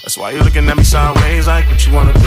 That's 0.03 0.19
why 0.19 0.33
you're 0.33 0.43
looking 0.43 0.69
at 0.69 0.77
me 0.77 0.83
sideways 0.83 1.47
like 1.47 1.69
what 1.69 1.87
you 1.87 1.93
wanna. 1.93 2.18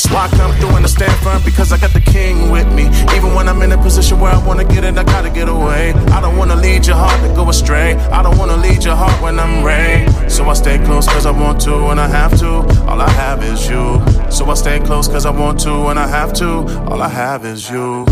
That's 0.00 0.14
why 0.14 0.24
I 0.24 0.28
come 0.30 0.56
through 0.56 0.76
and 0.76 0.84
I 0.86 0.88
stand 0.88 1.12
firm 1.22 1.42
because 1.44 1.72
I 1.72 1.76
got 1.76 1.92
the 1.92 2.00
king 2.00 2.50
with 2.50 2.66
me. 2.72 2.84
Even 3.14 3.34
when 3.34 3.50
I'm 3.50 3.60
in 3.60 3.70
a 3.72 3.76
position 3.76 4.18
where 4.18 4.32
I 4.32 4.46
wanna 4.46 4.64
get 4.64 4.82
it, 4.82 4.96
I 4.96 5.04
gotta 5.04 5.28
get 5.28 5.46
away. 5.46 5.92
I 5.92 6.22
don't 6.22 6.38
wanna 6.38 6.56
lead 6.56 6.86
your 6.86 6.96
heart 6.96 7.20
to 7.20 7.28
go 7.34 7.50
astray. 7.50 7.96
I 8.08 8.22
don't 8.22 8.38
wanna 8.38 8.56
lead 8.56 8.82
your 8.82 8.96
heart 8.96 9.20
when 9.20 9.38
I'm 9.38 9.62
ready. 9.62 10.10
So 10.30 10.48
I 10.48 10.54
stay 10.54 10.78
close 10.78 11.06
cause 11.06 11.26
I 11.26 11.32
want 11.32 11.60
to 11.64 11.74
and 11.90 12.00
I 12.00 12.08
have 12.08 12.38
to. 12.40 12.62
All 12.88 12.98
I 12.98 13.10
have 13.10 13.44
is 13.44 13.68
you. 13.68 14.00
So 14.30 14.46
I 14.46 14.54
stay 14.54 14.80
close 14.80 15.06
cause 15.06 15.26
I 15.26 15.32
want 15.32 15.60
to 15.64 15.88
and 15.88 15.98
I 15.98 16.06
have 16.06 16.32
to. 16.34 16.48
All 16.88 17.02
I 17.02 17.08
have 17.08 17.44
is 17.44 17.68
you. 17.68 18.06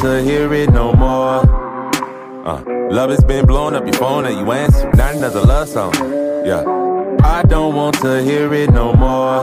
To 0.00 0.22
hear 0.22 0.50
it 0.54 0.70
no 0.72 0.94
more. 0.94 1.42
Uh, 2.46 2.64
love 2.90 3.10
has 3.10 3.22
been 3.22 3.44
blowing 3.44 3.74
up 3.74 3.84
your 3.84 3.92
phone 3.92 4.24
and 4.24 4.38
you 4.38 4.50
answer. 4.50 4.90
Not 4.94 5.14
another 5.14 5.42
love 5.42 5.68
song. 5.68 5.92
Yeah. 6.44 6.64
I 7.22 7.42
don't 7.42 7.74
want 7.74 7.96
to 7.96 8.22
hear 8.22 8.52
it 8.54 8.70
no 8.70 8.94
more. 8.94 9.42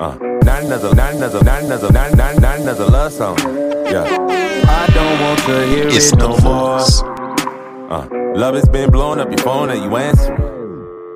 Uh, 0.00 0.16
not 0.42 0.64
another, 0.64 0.92
not 0.96 1.14
another, 1.14 1.44
not 1.44 1.62
another, 1.62 1.92
not, 1.92 2.16
not, 2.16 2.40
not 2.40 2.58
another 2.58 2.86
love 2.86 3.12
song. 3.12 3.38
Yeah. 3.86 4.63
I 4.84 4.86
don't 4.88 5.18
want 5.18 5.38
to 5.40 5.66
hear 5.66 5.88
It's 5.88 6.12
it 6.12 6.18
no 6.18 6.36
more. 6.40 6.78
Uh, 7.90 8.06
love 8.36 8.54
has 8.54 8.68
been 8.68 8.90
blowing 8.90 9.18
up 9.18 9.30
your 9.30 9.38
phone 9.38 9.70
and 9.70 9.82
you 9.82 9.96
answer. 9.96 10.36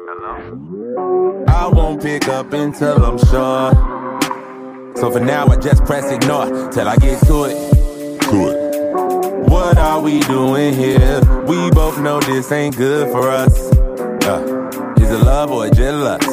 Hello? 0.09 1.45
I 1.47 1.69
won't 1.69 2.01
pick 2.01 2.29
up 2.29 2.51
until 2.55 3.05
I'm 3.05 3.19
sure. 3.19 4.95
So 4.97 5.11
for 5.11 5.21
now, 5.21 5.49
I 5.49 5.57
just 5.57 5.85
press 5.85 6.11
ignore 6.11 6.71
till 6.71 6.89
I 6.89 6.97
get 6.97 7.21
to 7.27 7.45
it. 7.45 8.23
To 8.23 8.49
it. 8.49 9.51
What 9.51 9.77
are 9.77 10.01
we 10.01 10.21
doing 10.21 10.73
here? 10.73 11.21
We 11.45 11.71
both 11.71 11.99
know 12.01 12.21
this 12.21 12.51
ain't 12.51 12.75
good 12.75 13.11
for 13.12 13.29
us. 13.29 13.71
Uh, 14.25 14.95
is 14.99 15.11
it 15.11 15.19
love 15.19 15.51
or 15.51 15.69
jealous? 15.69 16.25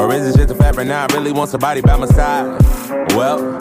Or 0.00 0.10
is 0.14 0.34
it 0.34 0.38
just 0.38 0.50
a 0.52 0.54
fact 0.54 0.78
right 0.78 0.86
now 0.86 1.06
I 1.06 1.14
really 1.14 1.32
want 1.32 1.50
somebody 1.50 1.82
by 1.82 1.98
my 1.98 2.06
side? 2.06 2.62
Well, 3.10 3.56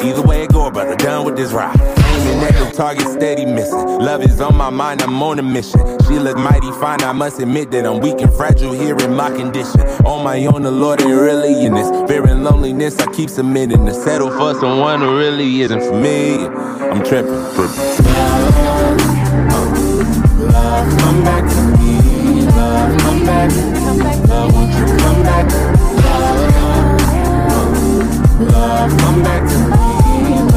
either 0.00 0.22
way 0.22 0.44
it 0.44 0.52
go, 0.52 0.70
brother, 0.70 0.94
done 0.94 1.24
with 1.26 1.36
this 1.36 1.50
ride. 1.50 2.05
Aiming 2.16 2.42
at 2.44 2.54
the 2.54 2.70
target, 2.74 3.06
steady 3.08 3.44
missing. 3.44 3.98
Love 3.98 4.22
is 4.22 4.40
on 4.40 4.56
my 4.56 4.70
mind, 4.70 5.02
I'm 5.02 5.22
on 5.22 5.38
a 5.38 5.42
mission. 5.42 5.80
She 6.06 6.18
look 6.18 6.38
mighty 6.38 6.72
fine, 6.72 7.02
I 7.02 7.12
must 7.12 7.38
admit 7.40 7.70
that 7.72 7.84
I'm 7.84 8.00
weak 8.00 8.22
and 8.22 8.32
fragile 8.32 8.72
here 8.72 8.96
in 8.96 9.14
my 9.14 9.30
condition. 9.30 9.80
On 10.06 10.24
my 10.24 10.46
own, 10.46 10.62
the 10.62 10.70
Lord 10.70 11.02
ain't 11.02 11.10
really 11.10 11.66
in 11.66 11.74
this. 11.74 11.90
Fearing 12.08 12.42
loneliness, 12.42 12.98
I 13.00 13.12
keep 13.12 13.28
submitting 13.28 13.84
to 13.84 13.92
settle 13.92 14.30
for 14.30 14.54
someone 14.58 15.00
who 15.00 15.18
really 15.18 15.60
isn't 15.60 15.82
for 15.82 16.00
me. 16.00 16.46
I'm 16.46 17.04
tripping. 17.04 17.32
Love, 17.32 17.50
love, 20.40 20.98
come 20.98 21.22
back 21.22 21.44
to 21.50 21.60
me. 21.76 22.46
Love, 22.46 22.98
come 23.00 23.24
back. 23.26 23.50
Love, 24.28 24.52
won't 24.54 24.72
you 24.72 24.86
come 24.96 25.22
back? 25.22 25.52
Love, 26.00 27.70
love, 28.40 28.98
come 29.00 29.22
back 29.22 29.42
to 29.50 29.58
me. 29.58 29.65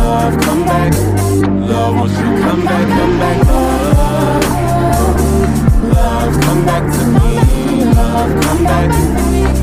Love, 0.10 0.41
come 0.41 0.66
back. 0.66 0.91
Love, 1.70 1.95
won't 1.95 2.12
you 2.12 2.30
come 2.41 2.66
back? 2.66 2.88
Come 2.97 3.20
back. 3.20 3.38
Love, 3.45 4.43
love, 5.93 6.41
come 6.41 6.66
back 6.66 6.84
to 6.93 7.01
me. 7.14 7.28
Love, 7.93 8.41
come 8.41 8.64
back. 8.64 8.89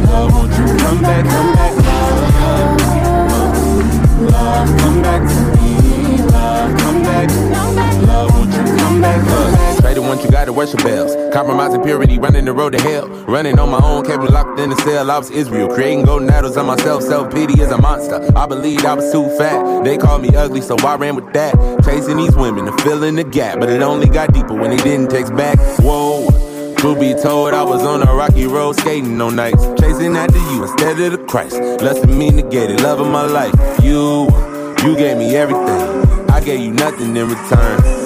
Love, 0.06 0.32
won't 0.32 0.52
you 0.56 0.66
come 0.78 1.02
back? 1.02 1.24
Come 1.26 1.52
back. 1.56 1.74
Love, 2.38 3.50
love, 4.30 4.68
come 4.78 5.02
back 5.02 5.22
to 5.32 5.40
me. 5.56 5.72
Love, 6.30 6.78
come 6.78 7.02
back. 7.02 7.28
Love, 8.06 8.30
won't 8.30 8.54
you 8.54 8.62
come 8.76 9.00
back? 9.00 9.20
Come 9.26 9.55
Straight 9.76 9.94
to 9.94 10.02
once 10.02 10.24
you 10.24 10.30
got 10.30 10.46
to 10.46 10.52
worship 10.52 10.82
bells. 10.82 11.14
Compromising 11.32 11.82
purity, 11.82 12.18
running 12.18 12.44
the 12.44 12.52
road 12.52 12.72
to 12.72 12.82
hell. 12.82 13.08
Running 13.26 13.58
on 13.58 13.70
my 13.70 13.80
own, 13.82 14.04
kept 14.04 14.22
me 14.22 14.28
locked 14.28 14.58
in 14.58 14.70
the 14.70 14.76
cell. 14.76 15.10
I 15.10 15.18
was 15.18 15.30
Israel, 15.30 15.68
creating 15.68 16.04
golden 16.04 16.30
idols 16.30 16.56
on 16.56 16.66
myself. 16.66 17.02
Self 17.02 17.32
pity 17.32 17.60
is 17.60 17.70
a 17.70 17.78
monster. 17.78 18.26
I 18.36 18.46
believed 18.46 18.84
I 18.84 18.94
was 18.94 19.10
too 19.12 19.28
fat. 19.36 19.84
They 19.84 19.98
called 19.98 20.22
me 20.22 20.34
ugly, 20.34 20.60
so 20.60 20.76
I 20.78 20.96
ran 20.96 21.14
with 21.16 21.32
that. 21.34 21.54
Chasing 21.84 22.16
these 22.16 22.34
women 22.34 22.66
and 22.68 22.80
filling 22.80 23.16
the 23.16 23.24
gap, 23.24 23.60
but 23.60 23.68
it 23.68 23.82
only 23.82 24.08
got 24.08 24.32
deeper 24.32 24.54
when 24.54 24.70
they 24.70 24.82
didn't 24.82 25.10
text 25.10 25.34
back. 25.36 25.58
Whoa. 25.80 26.26
Truth 26.76 27.00
be 27.00 27.14
told, 27.14 27.54
I 27.54 27.62
was 27.62 27.82
on 27.82 28.06
a 28.06 28.14
rocky 28.14 28.46
road 28.46 28.76
skating 28.76 29.16
no 29.16 29.30
nights. 29.30 29.64
Chasing 29.80 30.14
after 30.16 30.38
you 30.38 30.62
instead 30.62 31.00
of 31.00 31.12
the 31.12 31.18
Christ. 31.26 31.56
Less 31.56 31.98
than 32.00 32.18
me 32.18 32.30
negated, 32.30 32.82
love 32.82 33.00
of 33.00 33.08
my 33.08 33.24
life. 33.26 33.54
You, 33.82 34.28
you 34.84 34.96
gave 34.96 35.16
me 35.16 35.34
everything. 35.36 36.30
I 36.30 36.40
gave 36.40 36.60
you 36.60 36.72
nothing 36.72 37.16
in 37.16 37.28
return. 37.28 38.05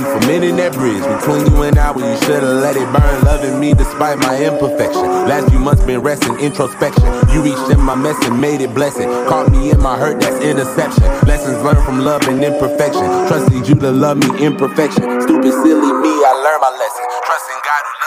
You 0.00 0.06
for 0.08 0.26
mending 0.26 0.56
that 0.56 0.72
bridge 0.72 1.04
between 1.04 1.44
you 1.52 1.60
and 1.60 1.76
I 1.76 1.92
when 1.92 2.08
you 2.08 2.16
should've 2.24 2.64
let 2.64 2.72
it 2.72 2.88
burn. 2.88 3.20
Loving 3.20 3.60
me 3.60 3.76
despite 3.76 4.16
my 4.16 4.32
imperfection. 4.32 5.04
Last 5.28 5.52
few 5.52 5.60
months 5.60 5.84
been 5.84 6.00
resting, 6.00 6.40
introspection. 6.40 7.04
You 7.28 7.44
reached 7.44 7.68
in 7.68 7.76
my 7.84 7.94
mess 7.94 8.16
and 8.24 8.40
made 8.40 8.64
it 8.64 8.72
blessing. 8.72 9.04
Caught 9.28 9.52
me 9.52 9.70
in 9.70 9.76
my 9.76 9.98
hurt, 10.00 10.18
that's 10.24 10.40
interception. 10.40 11.04
Lessons 11.28 11.60
learned 11.60 11.84
from 11.84 12.00
love 12.00 12.26
and 12.28 12.42
imperfection. 12.42 13.04
Trusted 13.28 13.68
you 13.68 13.74
to 13.76 13.92
love 13.92 14.16
me 14.16 14.32
imperfection. 14.40 15.04
Stupid, 15.20 15.52
silly 15.52 15.92
me, 15.92 16.12
I 16.24 16.32
learned 16.32 16.62
my 16.64 16.72
lesson. 16.80 17.04
Trusting 17.20 17.60
God 17.60 17.82
who 17.84 17.99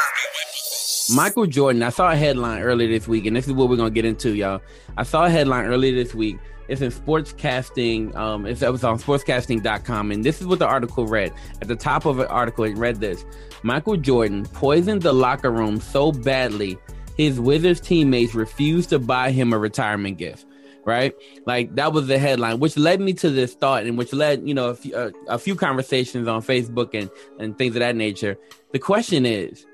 Michael 1.13 1.45
Jordan, 1.45 1.83
I 1.83 1.89
saw 1.89 2.11
a 2.11 2.15
headline 2.15 2.63
earlier 2.63 2.87
this 2.87 3.07
week, 3.07 3.27
and 3.27 3.35
this 3.35 3.45
is 3.45 3.53
what 3.53 3.69
we're 3.69 3.75
gonna 3.75 3.91
get 3.91 4.05
into, 4.05 4.35
y'all. 4.35 4.61
I 4.97 5.03
saw 5.03 5.25
a 5.25 5.29
headline 5.29 5.65
earlier 5.65 5.93
this 5.93 6.15
week. 6.15 6.37
It's 6.67 6.81
in 6.81 6.91
sportscasting. 6.91 8.15
Um, 8.15 8.47
it 8.47 8.59
was 8.59 8.83
on 8.83 8.97
sportscasting.com, 8.97 10.11
and 10.11 10.23
this 10.23 10.41
is 10.41 10.47
what 10.47 10.57
the 10.57 10.65
article 10.65 11.05
read. 11.05 11.31
At 11.61 11.67
the 11.67 11.75
top 11.75 12.05
of 12.05 12.17
the 12.17 12.27
article, 12.29 12.63
it 12.63 12.75
read 12.77 12.99
this: 12.99 13.25
Michael 13.61 13.97
Jordan 13.97 14.45
poisoned 14.53 15.03
the 15.03 15.13
locker 15.13 15.51
room 15.51 15.79
so 15.79 16.11
badly, 16.11 16.79
his 17.15 17.39
Wizards 17.39 17.79
teammates 17.79 18.33
refused 18.33 18.89
to 18.89 18.97
buy 18.97 19.29
him 19.29 19.53
a 19.53 19.59
retirement 19.59 20.17
gift. 20.17 20.47
Right, 20.85 21.13
like 21.45 21.75
that 21.75 21.93
was 21.93 22.07
the 22.07 22.17
headline, 22.17 22.59
which 22.59 22.75
led 22.75 22.99
me 22.99 23.13
to 23.13 23.29
this 23.29 23.53
thought, 23.53 23.85
and 23.85 23.97
which 23.97 24.13
led 24.13 24.47
you 24.47 24.53
know 24.53 24.69
a 24.69 24.75
few, 24.75 24.95
uh, 24.95 25.11
a 25.27 25.37
few 25.37 25.55
conversations 25.55 26.27
on 26.27 26.41
Facebook 26.41 26.89
and 26.93 27.09
and 27.39 27.57
things 27.57 27.75
of 27.75 27.81
that 27.81 27.95
nature. 27.95 28.35
The 28.71 28.79
question 28.79 29.25
is 29.25 29.65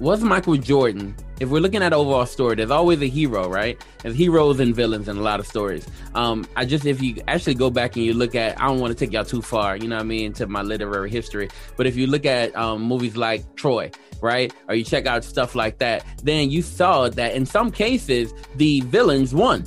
was 0.00 0.22
Michael 0.22 0.56
Jordan, 0.56 1.14
if 1.40 1.48
we're 1.48 1.60
looking 1.60 1.82
at 1.82 1.92
overall 1.92 2.26
story, 2.26 2.56
there's 2.56 2.70
always 2.70 3.00
a 3.02 3.06
hero, 3.06 3.48
right? 3.48 3.80
There's 4.02 4.16
heroes 4.16 4.60
and 4.60 4.74
villains 4.74 5.08
in 5.08 5.16
a 5.16 5.20
lot 5.20 5.40
of 5.40 5.46
stories. 5.46 5.86
Um, 6.14 6.46
I 6.56 6.64
just 6.64 6.84
if 6.84 7.02
you 7.02 7.16
actually 7.28 7.54
go 7.54 7.70
back 7.70 7.96
and 7.96 8.04
you 8.04 8.14
look 8.14 8.34
at, 8.34 8.60
I 8.60 8.66
don't 8.66 8.80
want 8.80 8.96
to 8.96 9.04
take 9.04 9.12
y'all 9.12 9.24
too 9.24 9.42
far, 9.42 9.76
you 9.76 9.88
know 9.88 9.96
what 9.96 10.02
I 10.02 10.06
mean, 10.06 10.26
into 10.26 10.46
my 10.46 10.62
literary 10.62 11.10
history, 11.10 11.48
but 11.76 11.86
if 11.86 11.96
you 11.96 12.06
look 12.06 12.26
at 12.26 12.54
um, 12.56 12.82
movies 12.82 13.16
like 13.16 13.56
Troy, 13.56 13.90
right, 14.20 14.52
or 14.68 14.74
you 14.74 14.84
check 14.84 15.06
out 15.06 15.24
stuff 15.24 15.54
like 15.54 15.78
that, 15.78 16.04
then 16.22 16.50
you 16.50 16.62
saw 16.62 17.08
that 17.08 17.34
in 17.34 17.46
some 17.46 17.70
cases 17.70 18.32
the 18.56 18.80
villains 18.82 19.34
won, 19.34 19.64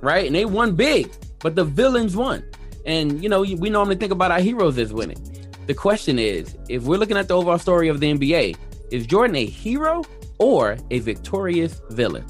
right, 0.00 0.26
and 0.26 0.34
they 0.34 0.44
won 0.44 0.74
big, 0.74 1.10
but 1.40 1.54
the 1.54 1.64
villains 1.64 2.16
won. 2.16 2.44
And 2.86 3.22
you 3.22 3.28
know, 3.28 3.42
we 3.42 3.70
normally 3.70 3.96
think 3.96 4.12
about 4.12 4.30
our 4.30 4.40
heroes 4.40 4.78
as 4.78 4.92
winning. 4.92 5.18
The 5.66 5.74
question 5.74 6.18
is, 6.18 6.56
if 6.68 6.82
we're 6.82 6.98
looking 6.98 7.16
at 7.16 7.28
the 7.28 7.34
overall 7.34 7.58
story 7.58 7.88
of 7.88 8.00
the 8.00 8.12
NBA, 8.12 8.56
is 8.94 9.08
Jordan 9.08 9.34
a 9.34 9.44
hero 9.44 10.04
or 10.38 10.76
a 10.92 11.00
victorious 11.00 11.82
villain? 11.90 12.24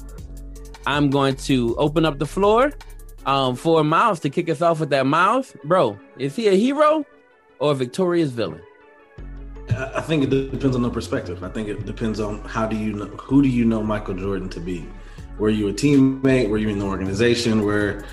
I'm 0.87 1.11
going 1.11 1.35
to 1.49 1.75
open 1.75 2.05
up 2.05 2.17
the 2.17 2.25
floor 2.25 2.73
um, 3.27 3.55
for 3.55 3.83
Miles 3.83 4.19
to 4.21 4.31
kick 4.31 4.49
us 4.49 4.63
off 4.63 4.79
with 4.79 4.89
that. 4.89 5.05
Miles, 5.05 5.55
bro, 5.63 5.97
is 6.17 6.35
he 6.35 6.47
a 6.47 6.53
hero 6.53 7.05
or 7.59 7.71
a 7.73 7.75
victorious 7.75 8.31
villain? 8.31 8.61
I 9.69 10.01
think 10.01 10.23
it 10.23 10.29
depends 10.29 10.75
on 10.75 10.81
the 10.81 10.89
perspective. 10.89 11.43
I 11.43 11.49
think 11.49 11.67
it 11.67 11.85
depends 11.85 12.19
on 12.19 12.41
how 12.45 12.65
do 12.65 12.75
you 12.75 12.93
know 12.93 13.05
who 13.05 13.43
do 13.43 13.47
you 13.47 13.65
know 13.65 13.83
Michael 13.83 14.15
Jordan 14.15 14.49
to 14.49 14.59
be? 14.59 14.87
Were 15.37 15.49
you 15.49 15.67
a 15.67 15.73
teammate? 15.73 16.49
Were 16.49 16.57
you 16.57 16.69
in 16.69 16.79
the 16.79 16.85
organization? 16.85 17.63
Where 17.63 18.05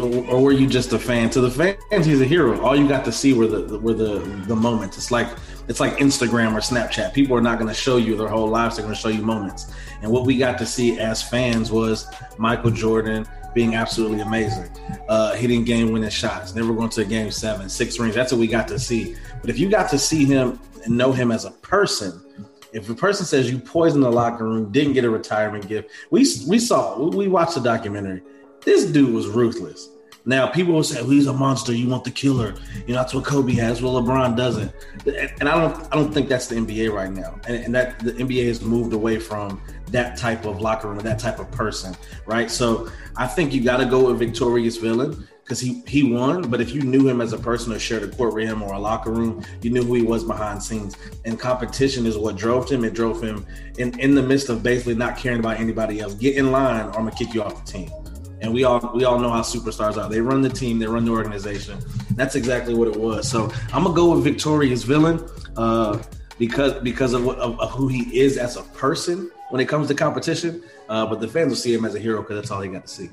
or 0.00 0.40
were 0.40 0.52
you 0.52 0.66
just 0.66 0.92
a 0.92 0.98
fan? 0.98 1.30
To 1.30 1.40
the 1.40 1.50
fans, 1.50 2.06
he's 2.06 2.20
a 2.20 2.26
hero. 2.26 2.60
All 2.60 2.76
you 2.76 2.86
got 2.86 3.04
to 3.06 3.12
see 3.12 3.32
were 3.32 3.46
the 3.46 3.78
were 3.78 3.94
the 3.94 4.18
the 4.46 4.54
moments. 4.54 4.96
It's 4.96 5.10
like 5.10 5.28
it's 5.68 5.80
like 5.80 5.96
Instagram 5.96 6.52
or 6.52 6.60
Snapchat. 6.60 7.14
People 7.14 7.36
are 7.36 7.40
not 7.40 7.58
going 7.58 7.68
to 7.68 7.74
show 7.74 7.96
you 7.96 8.16
their 8.16 8.28
whole 8.28 8.48
lives. 8.48 8.76
They're 8.76 8.84
going 8.84 8.94
to 8.94 9.00
show 9.00 9.08
you 9.08 9.22
moments. 9.22 9.72
And 10.02 10.10
what 10.10 10.26
we 10.26 10.36
got 10.36 10.58
to 10.58 10.66
see 10.66 10.98
as 10.98 11.22
fans 11.22 11.72
was 11.72 12.06
Michael 12.38 12.70
Jordan 12.70 13.26
being 13.54 13.74
absolutely 13.74 14.20
amazing, 14.20 14.68
uh, 15.08 15.34
hitting 15.34 15.64
game 15.64 15.92
winning 15.92 16.10
shots, 16.10 16.54
never 16.54 16.74
going 16.74 16.90
to 16.90 17.02
a 17.02 17.04
game 17.04 17.30
seven, 17.30 17.68
six 17.68 17.98
rings. 17.98 18.14
That's 18.14 18.32
what 18.32 18.40
we 18.40 18.46
got 18.48 18.68
to 18.68 18.78
see. 18.78 19.16
But 19.40 19.48
if 19.48 19.58
you 19.58 19.70
got 19.70 19.88
to 19.90 19.98
see 19.98 20.24
him 20.24 20.58
and 20.84 20.98
know 20.98 21.12
him 21.12 21.30
as 21.30 21.44
a 21.44 21.52
person, 21.52 22.20
if 22.72 22.90
a 22.90 22.94
person 22.94 23.24
says 23.24 23.50
you 23.50 23.58
poisoned 23.58 24.02
the 24.02 24.10
locker 24.10 24.44
room, 24.44 24.72
didn't 24.72 24.94
get 24.94 25.04
a 25.04 25.10
retirement 25.10 25.68
gift, 25.68 25.90
we 26.10 26.26
we 26.48 26.58
saw 26.58 26.98
we 26.98 27.28
watched 27.28 27.54
the 27.54 27.60
documentary. 27.60 28.22
This 28.64 28.84
dude 28.84 29.14
was 29.14 29.28
ruthless. 29.28 29.90
Now 30.26 30.46
people 30.46 30.72
will 30.72 30.82
say, 30.82 31.00
well, 31.02 31.10
"He's 31.10 31.26
a 31.26 31.32
monster. 31.32 31.74
You 31.74 31.88
want 31.88 32.04
the 32.04 32.10
killer." 32.10 32.54
You 32.86 32.94
know 32.94 33.00
that's 33.00 33.12
what 33.12 33.24
Kobe 33.24 33.52
has. 33.54 33.82
Well, 33.82 34.00
LeBron 34.00 34.36
doesn't, 34.36 34.72
and 35.40 35.48
I 35.48 35.60
don't. 35.60 35.84
I 35.92 35.96
don't 35.96 36.12
think 36.12 36.28
that's 36.28 36.46
the 36.46 36.56
NBA 36.56 36.92
right 36.92 37.10
now. 37.10 37.38
And, 37.46 37.64
and 37.64 37.74
that 37.74 37.98
the 38.00 38.12
NBA 38.12 38.46
has 38.46 38.62
moved 38.62 38.94
away 38.94 39.18
from 39.18 39.60
that 39.88 40.16
type 40.16 40.46
of 40.46 40.60
locker 40.60 40.88
room, 40.88 40.98
that 40.98 41.18
type 41.18 41.38
of 41.38 41.50
person, 41.50 41.94
right? 42.26 42.50
So 42.50 42.90
I 43.16 43.26
think 43.26 43.52
you 43.52 43.62
got 43.62 43.76
to 43.78 43.86
go 43.86 44.06
with 44.06 44.18
victorious 44.18 44.78
villain 44.78 45.28
because 45.44 45.60
he 45.60 45.82
he 45.86 46.10
won. 46.10 46.48
But 46.50 46.60
if 46.60 46.74
you 46.74 46.80
knew 46.80 47.06
him 47.06 47.20
as 47.20 47.32
a 47.32 47.38
person 47.38 47.72
or 47.72 47.78
shared 47.78 48.02
a 48.02 48.08
court 48.08 48.34
with 48.34 48.48
him 48.48 48.62
or 48.62 48.72
a 48.72 48.78
locker 48.78 49.10
room, 49.10 49.44
you 49.60 49.70
knew 49.70 49.82
who 49.82 49.94
he 49.94 50.02
was 50.02 50.24
behind 50.24 50.62
scenes. 50.62 50.96
And 51.24 51.38
competition 51.38 52.06
is 52.06 52.16
what 52.16 52.36
drove 52.36 52.70
him. 52.70 52.84
It 52.84 52.94
drove 52.94 53.22
him 53.22 53.46
in 53.78 53.98
in 54.00 54.14
the 54.14 54.22
midst 54.22 54.48
of 54.48 54.62
basically 54.62 54.94
not 54.94 55.18
caring 55.18 55.40
about 55.40 55.60
anybody 55.60 56.00
else. 56.00 56.14
Get 56.14 56.36
in 56.36 56.50
line, 56.50 56.86
or 56.86 56.88
I'm 56.88 57.04
gonna 57.04 57.12
kick 57.12 57.34
you 57.34 57.42
off 57.42 57.64
the 57.64 57.70
team. 57.70 57.90
And 58.44 58.52
we 58.52 58.64
all 58.64 58.92
we 58.94 59.04
all 59.04 59.18
know 59.18 59.30
how 59.30 59.40
superstars 59.40 59.96
are. 59.96 60.10
They 60.10 60.20
run 60.20 60.42
the 60.42 60.50
team, 60.50 60.78
they 60.78 60.86
run 60.86 61.06
the 61.06 61.12
organization. 61.12 61.78
That's 62.10 62.34
exactly 62.34 62.74
what 62.74 62.88
it 62.88 62.96
was. 62.96 63.26
So 63.26 63.50
I'm 63.72 63.84
gonna 63.84 63.96
go 63.96 64.14
with 64.14 64.22
Victoria's 64.22 64.84
villain 64.84 65.26
uh, 65.56 66.02
because 66.38 66.74
because 66.82 67.14
of, 67.14 67.24
what, 67.24 67.38
of, 67.38 67.58
of 67.58 67.70
who 67.70 67.88
he 67.88 68.20
is 68.20 68.36
as 68.36 68.58
a 68.58 68.62
person 68.74 69.30
when 69.48 69.62
it 69.62 69.66
comes 69.66 69.88
to 69.88 69.94
competition. 69.94 70.62
Uh, 70.90 71.06
but 71.06 71.20
the 71.20 71.28
fans 71.28 71.48
will 71.48 71.56
see 71.56 71.72
him 71.72 71.86
as 71.86 71.94
a 71.94 71.98
hero 71.98 72.20
because 72.20 72.36
that's 72.36 72.50
all 72.50 72.60
they 72.60 72.68
got 72.68 72.86
to 72.86 72.92
see. 72.92 73.08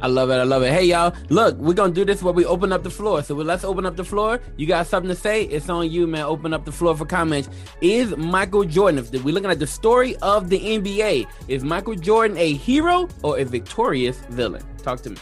I 0.00 0.06
love 0.06 0.30
it. 0.30 0.34
I 0.34 0.44
love 0.44 0.62
it. 0.62 0.72
Hey, 0.72 0.84
y'all, 0.84 1.14
look, 1.28 1.56
we're 1.58 1.74
going 1.74 1.92
to 1.92 2.00
do 2.00 2.04
this 2.04 2.22
where 2.22 2.32
we 2.32 2.44
open 2.44 2.72
up 2.72 2.82
the 2.84 2.90
floor. 2.90 3.22
So 3.22 3.34
let's 3.34 3.64
open 3.64 3.84
up 3.84 3.96
the 3.96 4.04
floor. 4.04 4.40
You 4.56 4.66
got 4.66 4.86
something 4.86 5.08
to 5.08 5.14
say? 5.14 5.44
It's 5.44 5.68
on 5.68 5.90
you, 5.90 6.06
man. 6.06 6.22
Open 6.22 6.54
up 6.54 6.64
the 6.64 6.72
floor 6.72 6.96
for 6.96 7.04
comments. 7.04 7.48
Is 7.80 8.16
Michael 8.16 8.64
Jordan, 8.64 8.98
if 8.98 9.24
we're 9.24 9.34
looking 9.34 9.50
at 9.50 9.58
the 9.58 9.66
story 9.66 10.16
of 10.16 10.50
the 10.50 10.58
NBA, 10.58 11.26
is 11.48 11.64
Michael 11.64 11.96
Jordan 11.96 12.36
a 12.36 12.52
hero 12.54 13.08
or 13.22 13.38
a 13.38 13.44
victorious 13.44 14.18
villain? 14.30 14.62
Talk 14.82 15.00
to 15.02 15.10
me. 15.10 15.16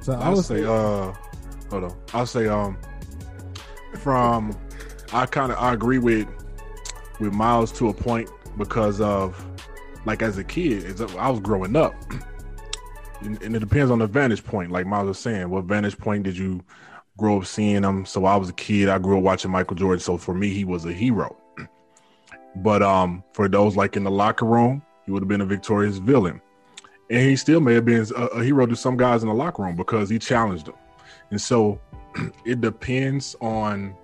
So 0.00 0.12
I 0.12 0.30
would 0.30 0.44
say, 0.44 0.64
uh, 0.64 1.12
hold 1.68 1.84
on. 1.84 1.96
I'll 2.14 2.26
say, 2.26 2.46
um, 2.46 2.78
from, 3.98 4.56
I 5.12 5.26
kind 5.26 5.50
of, 5.52 5.58
I 5.58 5.72
agree 5.72 5.98
with, 5.98 6.28
with 7.18 7.32
Miles 7.32 7.72
to 7.72 7.88
a 7.88 7.94
point 7.94 8.30
because 8.56 9.00
of, 9.00 9.44
like, 10.06 10.22
as 10.22 10.38
a 10.38 10.44
kid, 10.44 10.84
as 10.84 11.00
I 11.00 11.28
was 11.28 11.40
growing 11.40 11.76
up, 11.76 11.94
and, 13.22 13.56
it 13.56 13.58
depends 13.58 13.90
on 13.90 13.98
the 13.98 14.06
vantage 14.06 14.44
point. 14.44 14.70
Like 14.70 14.86
Miles 14.86 15.08
was 15.08 15.18
saying, 15.18 15.48
what 15.50 15.64
vantage 15.64 15.98
point 15.98 16.24
did 16.24 16.36
you 16.36 16.62
grow 17.16 17.38
up 17.38 17.46
seeing 17.46 17.82
him? 17.82 18.04
So 18.04 18.24
I 18.24 18.36
was 18.36 18.48
a 18.48 18.54
kid. 18.54 18.88
I 18.88 18.98
grew 18.98 19.18
up 19.18 19.24
watching 19.24 19.50
Michael 19.50 19.76
Jordan. 19.76 20.00
So 20.00 20.16
for 20.16 20.34
me, 20.34 20.48
he 20.50 20.64
was 20.64 20.84
a 20.84 20.92
hero. 20.92 21.36
But 22.56 22.82
um, 22.82 23.22
for 23.32 23.46
those 23.46 23.76
like 23.76 23.96
in 23.96 24.02
the 24.02 24.10
locker 24.10 24.44
room, 24.44 24.82
he 25.06 25.12
would 25.12 25.22
have 25.22 25.28
been 25.28 25.40
a 25.40 25.46
victorious 25.46 25.98
villain, 25.98 26.40
and 27.08 27.20
he 27.20 27.36
still 27.36 27.60
may 27.60 27.74
have 27.74 27.84
been 27.84 28.04
a, 28.16 28.24
a 28.24 28.42
hero 28.42 28.66
to 28.66 28.74
some 28.74 28.96
guys 28.96 29.22
in 29.22 29.28
the 29.28 29.34
locker 29.34 29.62
room 29.62 29.76
because 29.76 30.10
he 30.10 30.18
challenged 30.18 30.66
them. 30.66 30.74
And 31.30 31.40
so 31.40 31.80
it 32.44 32.60
depends 32.60 33.36
on 33.40 33.94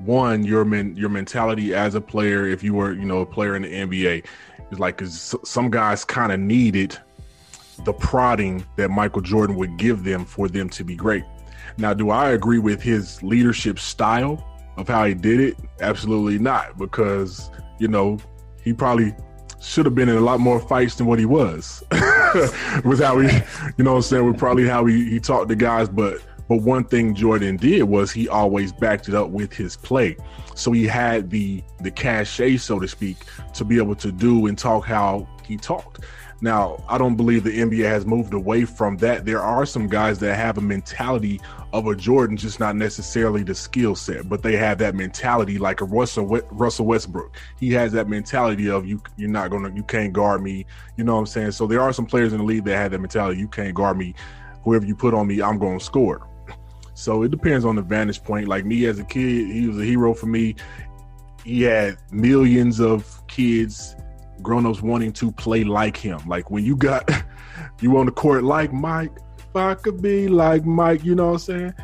one 0.00 0.44
your 0.44 0.66
men 0.66 0.94
your 0.94 1.08
mentality 1.08 1.74
as 1.74 1.94
a 1.94 2.02
player. 2.02 2.46
If 2.46 2.62
you 2.62 2.74
were 2.74 2.92
you 2.92 3.06
know 3.06 3.20
a 3.20 3.26
player 3.26 3.56
in 3.56 3.62
the 3.62 3.72
NBA, 3.72 4.26
it's 4.70 4.78
like 4.78 5.00
some 5.02 5.70
guys 5.70 6.04
kind 6.04 6.32
of 6.32 6.38
needed 6.38 6.98
the 7.84 7.92
prodding 7.92 8.64
that 8.76 8.90
Michael 8.90 9.22
Jordan 9.22 9.56
would 9.56 9.76
give 9.76 10.04
them 10.04 10.24
for 10.24 10.48
them 10.48 10.68
to 10.70 10.84
be 10.84 10.94
great. 10.94 11.24
Now, 11.78 11.92
do 11.92 12.10
I 12.10 12.30
agree 12.30 12.58
with 12.58 12.82
his 12.82 13.22
leadership 13.22 13.78
style 13.78 14.44
of 14.76 14.88
how 14.88 15.04
he 15.04 15.14
did 15.14 15.40
it? 15.40 15.56
Absolutely 15.80 16.38
not, 16.38 16.78
because 16.78 17.50
you 17.78 17.88
know 17.88 18.18
he 18.62 18.72
probably 18.72 19.14
should 19.60 19.84
have 19.84 19.94
been 19.94 20.08
in 20.08 20.16
a 20.16 20.20
lot 20.20 20.40
more 20.40 20.60
fights 20.60 20.96
than 20.96 21.06
what 21.06 21.18
he 21.18 21.26
was. 21.26 21.82
with 22.84 23.00
how 23.00 23.18
he, 23.18 23.28
you 23.76 23.84
know, 23.84 23.96
I'm 23.96 24.02
saying 24.02 24.26
with 24.26 24.38
probably 24.38 24.66
how 24.66 24.84
he, 24.84 25.08
he 25.08 25.20
talked 25.20 25.48
to 25.48 25.56
guys, 25.56 25.88
but 25.88 26.18
but 26.48 26.62
one 26.62 26.84
thing 26.84 27.14
Jordan 27.14 27.56
did 27.56 27.82
was 27.84 28.12
he 28.12 28.28
always 28.28 28.72
backed 28.72 29.08
it 29.08 29.14
up 29.14 29.30
with 29.30 29.52
his 29.52 29.76
play. 29.76 30.16
So 30.54 30.72
he 30.72 30.86
had 30.86 31.30
the 31.30 31.62
the 31.80 31.90
cachet, 31.90 32.58
so 32.58 32.78
to 32.78 32.88
speak, 32.88 33.18
to 33.54 33.64
be 33.64 33.78
able 33.78 33.96
to 33.96 34.12
do 34.12 34.46
and 34.46 34.56
talk 34.56 34.84
how 34.84 35.28
he 35.44 35.56
talked. 35.56 36.04
Now, 36.42 36.82
I 36.86 36.98
don't 36.98 37.16
believe 37.16 37.44
the 37.44 37.58
NBA 37.58 37.84
has 37.84 38.04
moved 38.04 38.34
away 38.34 38.66
from 38.66 38.98
that. 38.98 39.24
There 39.24 39.40
are 39.40 39.64
some 39.64 39.88
guys 39.88 40.18
that 40.18 40.36
have 40.36 40.58
a 40.58 40.60
mentality 40.60 41.40
of 41.72 41.86
a 41.86 41.96
Jordan, 41.96 42.36
just 42.36 42.60
not 42.60 42.76
necessarily 42.76 43.42
the 43.42 43.54
skill 43.54 43.94
set, 43.94 44.28
but 44.28 44.42
they 44.42 44.54
have 44.56 44.78
that 44.78 44.94
mentality 44.94 45.56
like 45.56 45.80
a 45.80 45.84
Russell 45.84 46.26
Russell 46.26 46.86
Westbrook. 46.86 47.34
He 47.58 47.72
has 47.72 47.92
that 47.92 48.08
mentality 48.08 48.68
of 48.68 48.86
you 48.86 49.00
you're 49.16 49.30
not 49.30 49.50
gonna 49.50 49.74
you 49.74 49.82
can't 49.82 50.12
guard 50.12 50.42
me. 50.42 50.66
You 50.96 51.04
know 51.04 51.14
what 51.14 51.20
I'm 51.20 51.26
saying? 51.26 51.52
So 51.52 51.66
there 51.66 51.80
are 51.80 51.92
some 51.92 52.06
players 52.06 52.32
in 52.32 52.38
the 52.38 52.44
league 52.44 52.64
that 52.64 52.76
have 52.76 52.90
that 52.90 53.00
mentality. 53.00 53.40
You 53.40 53.48
can't 53.48 53.74
guard 53.74 53.96
me. 53.96 54.14
Whoever 54.64 54.84
you 54.84 54.94
put 54.94 55.14
on 55.14 55.26
me, 55.26 55.40
I'm 55.40 55.58
gonna 55.58 55.80
score. 55.80 56.28
So 56.92 57.22
it 57.22 57.30
depends 57.30 57.64
on 57.64 57.76
the 57.76 57.82
vantage 57.82 58.22
point. 58.24 58.48
Like 58.48 58.64
me 58.64 58.86
as 58.86 58.98
a 58.98 59.04
kid, 59.04 59.50
he 59.50 59.68
was 59.68 59.78
a 59.78 59.84
hero 59.84 60.12
for 60.14 60.26
me. 60.26 60.54
he 61.44 61.62
had 61.62 61.98
millions 62.10 62.80
of 62.80 63.22
kids, 63.28 63.94
grown-ups 64.42 64.82
wanting 64.82 65.12
to 65.14 65.32
play 65.32 65.64
like 65.64 65.96
him. 65.96 66.20
Like 66.26 66.50
when 66.50 66.64
you 66.64 66.76
got 66.76 67.10
you 67.80 67.96
on 67.96 68.06
the 68.06 68.12
court 68.12 68.44
like 68.44 68.72
Mike, 68.72 69.12
if 69.38 69.56
I 69.56 69.74
could 69.74 70.02
be 70.02 70.28
like 70.28 70.64
Mike, 70.64 71.04
you 71.04 71.14
know 71.14 71.26
what 71.26 71.32
I'm 71.32 71.38
saying? 71.38 71.74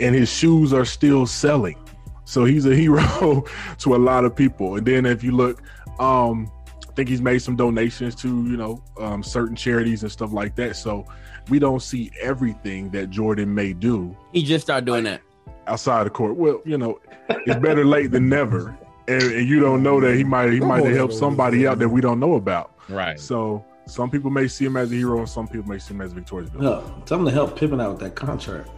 And 0.00 0.14
his 0.14 0.30
shoes 0.30 0.72
are 0.72 0.84
still 0.84 1.26
selling. 1.26 1.76
So 2.24 2.44
he's 2.44 2.66
a 2.66 2.74
hero 2.74 3.44
to 3.78 3.94
a 3.94 3.98
lot 3.98 4.24
of 4.24 4.34
people. 4.34 4.76
And 4.76 4.86
then 4.86 5.06
if 5.06 5.22
you 5.22 5.32
look, 5.32 5.62
um, 6.00 6.50
I 6.88 6.92
think 6.94 7.08
he's 7.08 7.20
made 7.20 7.40
some 7.40 7.56
donations 7.56 8.14
to, 8.16 8.28
you 8.28 8.56
know, 8.56 8.82
um, 8.98 9.22
certain 9.22 9.56
charities 9.56 10.02
and 10.02 10.12
stuff 10.12 10.32
like 10.32 10.54
that. 10.56 10.76
So 10.76 11.04
we 11.48 11.58
don't 11.58 11.82
see 11.82 12.10
everything 12.20 12.90
that 12.90 13.10
Jordan 13.10 13.54
may 13.54 13.72
do. 13.72 14.16
He 14.32 14.42
just 14.42 14.64
started 14.64 14.86
doing 14.86 15.04
that 15.04 15.20
outside 15.66 16.04
the 16.04 16.10
court. 16.10 16.36
Well, 16.36 16.62
you 16.64 16.78
know, 16.78 17.00
it's 17.28 17.60
better 17.60 17.84
late 17.84 18.10
than 18.10 18.28
never. 18.28 18.76
And, 19.06 19.22
and 19.22 19.48
you 19.48 19.60
don't 19.60 19.82
know 19.82 20.00
that 20.00 20.16
he 20.16 20.24
might 20.24 20.52
he 20.52 20.60
might 20.60 20.84
have 20.84 20.96
helped 20.96 21.14
somebody 21.14 21.66
out 21.66 21.78
that 21.78 21.88
we 21.88 22.00
don't 22.00 22.20
know 22.20 22.34
about. 22.34 22.72
Right. 22.88 23.20
So 23.20 23.64
some 23.86 24.10
people 24.10 24.30
may 24.30 24.48
see 24.48 24.64
him 24.64 24.76
as 24.76 24.90
a 24.92 24.94
hero, 24.94 25.18
and 25.18 25.28
some 25.28 25.46
people 25.46 25.68
may 25.68 25.78
see 25.78 25.94
him 25.94 26.00
as 26.00 26.12
a 26.12 26.14
victorious 26.14 26.50
villain. 26.50 26.66
No, 26.66 27.02
tell 27.04 27.18
him 27.18 27.26
to 27.26 27.30
help 27.30 27.58
Pippen 27.58 27.80
out 27.80 27.90
with 27.92 28.00
that 28.00 28.14
contract. 28.14 28.70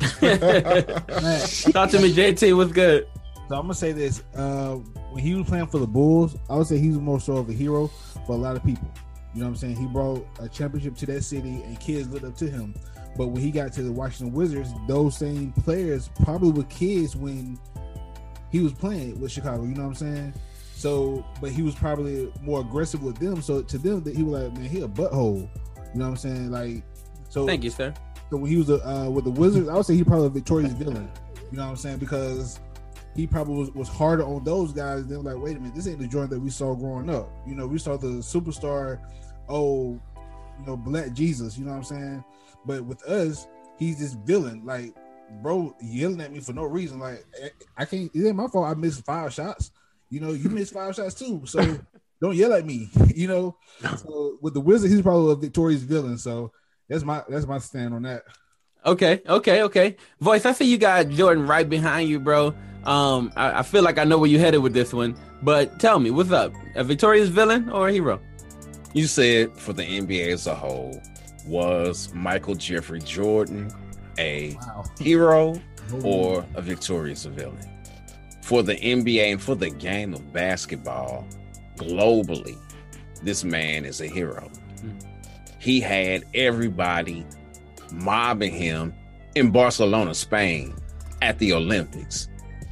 Talk 1.71 1.89
to 1.91 1.99
me, 1.99 2.13
JT. 2.13 2.55
What's 2.55 2.71
good? 2.71 3.07
So 3.49 3.55
I'm 3.55 3.63
gonna 3.63 3.73
say 3.73 3.91
this: 3.91 4.23
uh, 4.35 4.75
when 5.11 5.23
he 5.23 5.35
was 5.35 5.47
playing 5.47 5.67
for 5.67 5.79
the 5.79 5.87
Bulls, 5.87 6.35
I 6.49 6.55
would 6.55 6.67
say 6.67 6.77
he 6.77 6.89
was 6.89 6.99
more 6.99 7.19
so 7.19 7.37
of 7.37 7.49
a 7.49 7.53
hero 7.53 7.87
for 8.25 8.33
a 8.33 8.37
lot 8.37 8.55
of 8.55 8.63
people. 8.63 8.87
You 9.33 9.39
know 9.39 9.47
what 9.47 9.51
I'm 9.51 9.55
saying? 9.55 9.75
He 9.77 9.87
brought 9.87 10.25
a 10.39 10.47
championship 10.47 10.95
to 10.97 11.05
that 11.07 11.23
city, 11.23 11.63
and 11.63 11.79
kids 11.79 12.07
looked 12.09 12.25
up 12.25 12.35
to 12.37 12.49
him. 12.49 12.75
But 13.17 13.27
when 13.27 13.41
he 13.41 13.51
got 13.51 13.73
to 13.73 13.83
the 13.83 13.91
Washington 13.91 14.33
Wizards, 14.33 14.69
those 14.87 15.17
same 15.17 15.51
players 15.53 16.09
probably 16.23 16.51
were 16.51 16.63
kids 16.63 17.15
when 17.15 17.59
he 18.53 18.59
was 18.59 18.71
playing 18.71 19.19
with 19.19 19.31
Chicago. 19.31 19.63
You 19.63 19.73
know 19.73 19.81
what 19.81 19.89
I'm 19.89 19.95
saying? 19.95 20.33
So, 20.75 21.25
but 21.41 21.51
he 21.51 21.63
was 21.63 21.73
probably 21.73 22.31
more 22.41 22.61
aggressive 22.61 23.01
with 23.01 23.17
them. 23.17 23.41
So 23.41 23.63
to 23.63 23.77
them, 23.79 24.03
that 24.03 24.15
he 24.15 24.21
was 24.21 24.43
like, 24.43 24.53
man, 24.53 24.69
he 24.69 24.81
a 24.81 24.87
butthole. 24.87 25.39
You 25.39 25.99
know 25.99 26.05
what 26.05 26.11
I'm 26.11 26.17
saying? 26.17 26.51
Like, 26.51 26.83
so 27.29 27.47
Thank 27.47 27.63
you, 27.63 27.71
sir. 27.71 27.95
So 28.29 28.37
when 28.37 28.51
he 28.51 28.57
was 28.57 28.69
uh, 28.69 29.09
with 29.11 29.25
the 29.25 29.31
Wizards, 29.31 29.67
I 29.69 29.73
would 29.73 29.87
say 29.87 29.95
he 29.95 30.03
probably 30.03 30.27
a 30.27 30.29
victorious 30.29 30.71
villain. 30.73 31.09
You 31.51 31.57
know 31.57 31.63
what 31.63 31.69
I'm 31.71 31.77
saying? 31.77 31.97
Because 31.97 32.59
he 33.15 33.25
probably 33.25 33.55
was, 33.55 33.71
was 33.71 33.89
harder 33.89 34.23
on 34.23 34.43
those 34.43 34.71
guys. 34.71 35.07
They 35.07 35.17
were 35.17 35.23
like, 35.23 35.41
wait 35.41 35.57
a 35.57 35.59
minute, 35.59 35.73
this 35.73 35.87
ain't 35.87 35.99
the 35.99 36.07
joint 36.07 36.29
that 36.29 36.39
we 36.39 36.51
saw 36.51 36.75
growing 36.75 37.09
up. 37.09 37.31
You 37.47 37.55
know, 37.55 37.65
we 37.65 37.79
saw 37.79 37.97
the 37.97 38.19
superstar, 38.19 38.99
oh, 39.49 39.99
you 40.59 40.65
know, 40.67 40.77
black 40.77 41.13
Jesus. 41.13 41.57
You 41.57 41.65
know 41.65 41.71
what 41.71 41.77
I'm 41.77 41.83
saying? 41.85 42.23
But 42.67 42.85
with 42.85 43.03
us, 43.05 43.47
he's 43.79 43.97
this 43.97 44.13
villain. 44.13 44.63
Like, 44.63 44.95
bro, 45.41 45.75
yelling 45.81 46.21
at 46.21 46.31
me 46.31 46.39
for 46.39 46.53
no 46.53 46.63
reason. 46.63 46.99
Like, 46.99 47.25
I- 47.43 47.81
I 47.83 47.85
can't. 47.85 48.11
It 48.13 48.27
ain't 48.27 48.35
my 48.35 48.47
fault. 48.47 48.67
I 48.67 48.79
missed 48.79 49.03
five 49.05 49.33
shots. 49.33 49.71
You 50.09 50.19
know, 50.19 50.31
you 50.31 50.49
missed 50.49 50.73
five 50.73 50.95
shots 50.95 51.15
too. 51.15 51.41
So 51.45 51.59
don't 52.21 52.35
yell 52.35 52.53
at 52.53 52.65
me. 52.65 52.89
You 53.15 53.27
know. 53.27 53.57
So 53.97 54.37
with 54.41 54.53
the 54.53 54.59
wizard, 54.61 54.89
he's 54.91 55.01
probably 55.01 55.31
a 55.33 55.35
victorious 55.35 55.81
villain. 55.81 56.17
So 56.17 56.51
that's 56.89 57.03
my 57.03 57.23
that's 57.29 57.45
my 57.47 57.57
stand 57.59 57.93
on 57.93 58.03
that. 58.03 58.23
Okay, 58.85 59.21
okay, 59.27 59.61
okay. 59.63 59.95
Voice, 60.19 60.45
I 60.45 60.51
see 60.51 60.65
you 60.65 60.77
got 60.77 61.07
Jordan 61.09 61.47
right 61.47 61.67
behind 61.69 62.09
you, 62.09 62.19
bro. 62.19 62.53
Um, 62.83 63.31
I, 63.37 63.59
I 63.59 63.63
feel 63.63 63.81
like 63.81 63.97
I 63.97 64.03
know 64.03 64.17
where 64.17 64.29
you 64.29 64.39
headed 64.39 64.61
with 64.61 64.73
this 64.73 64.93
one, 64.93 65.15
but 65.41 65.79
tell 65.79 65.99
me, 65.99 66.11
what's 66.11 66.31
up? 66.31 66.53
A 66.75 66.83
victorious 66.83 67.29
villain 67.29 67.69
or 67.69 67.87
a 67.87 67.93
hero? 67.93 68.19
You 68.93 69.07
said 69.07 69.57
for 69.57 69.71
the 69.71 69.83
NBA 69.83 70.33
as 70.33 70.47
a 70.47 70.55
whole, 70.55 71.01
was 71.47 72.13
Michael 72.13 72.55
Jeffrey 72.55 72.99
Jordan 72.99 73.71
a 74.17 74.57
hero 74.99 75.59
or 76.03 76.45
a 76.55 76.61
victorious 76.61 77.25
villain? 77.25 77.69
For 78.41 78.61
the 78.61 78.75
NBA 78.75 79.31
and 79.31 79.41
for 79.41 79.55
the 79.55 79.69
game 79.69 80.13
of 80.13 80.33
basketball 80.33 81.25
globally, 81.77 82.57
this 83.21 83.43
man 83.43 83.85
is 83.85 84.01
a 84.01 84.07
hero. 84.07 84.49
Hmm. 84.81 84.97
He 85.59 85.79
had 85.79 86.25
everybody 86.33 87.25
mobbing 87.91 88.53
him 88.53 88.93
in 89.35 89.51
Barcelona, 89.51 90.13
Spain 90.13 90.75
at 91.21 91.39
the 91.39 91.53
Olympics. 91.53 92.27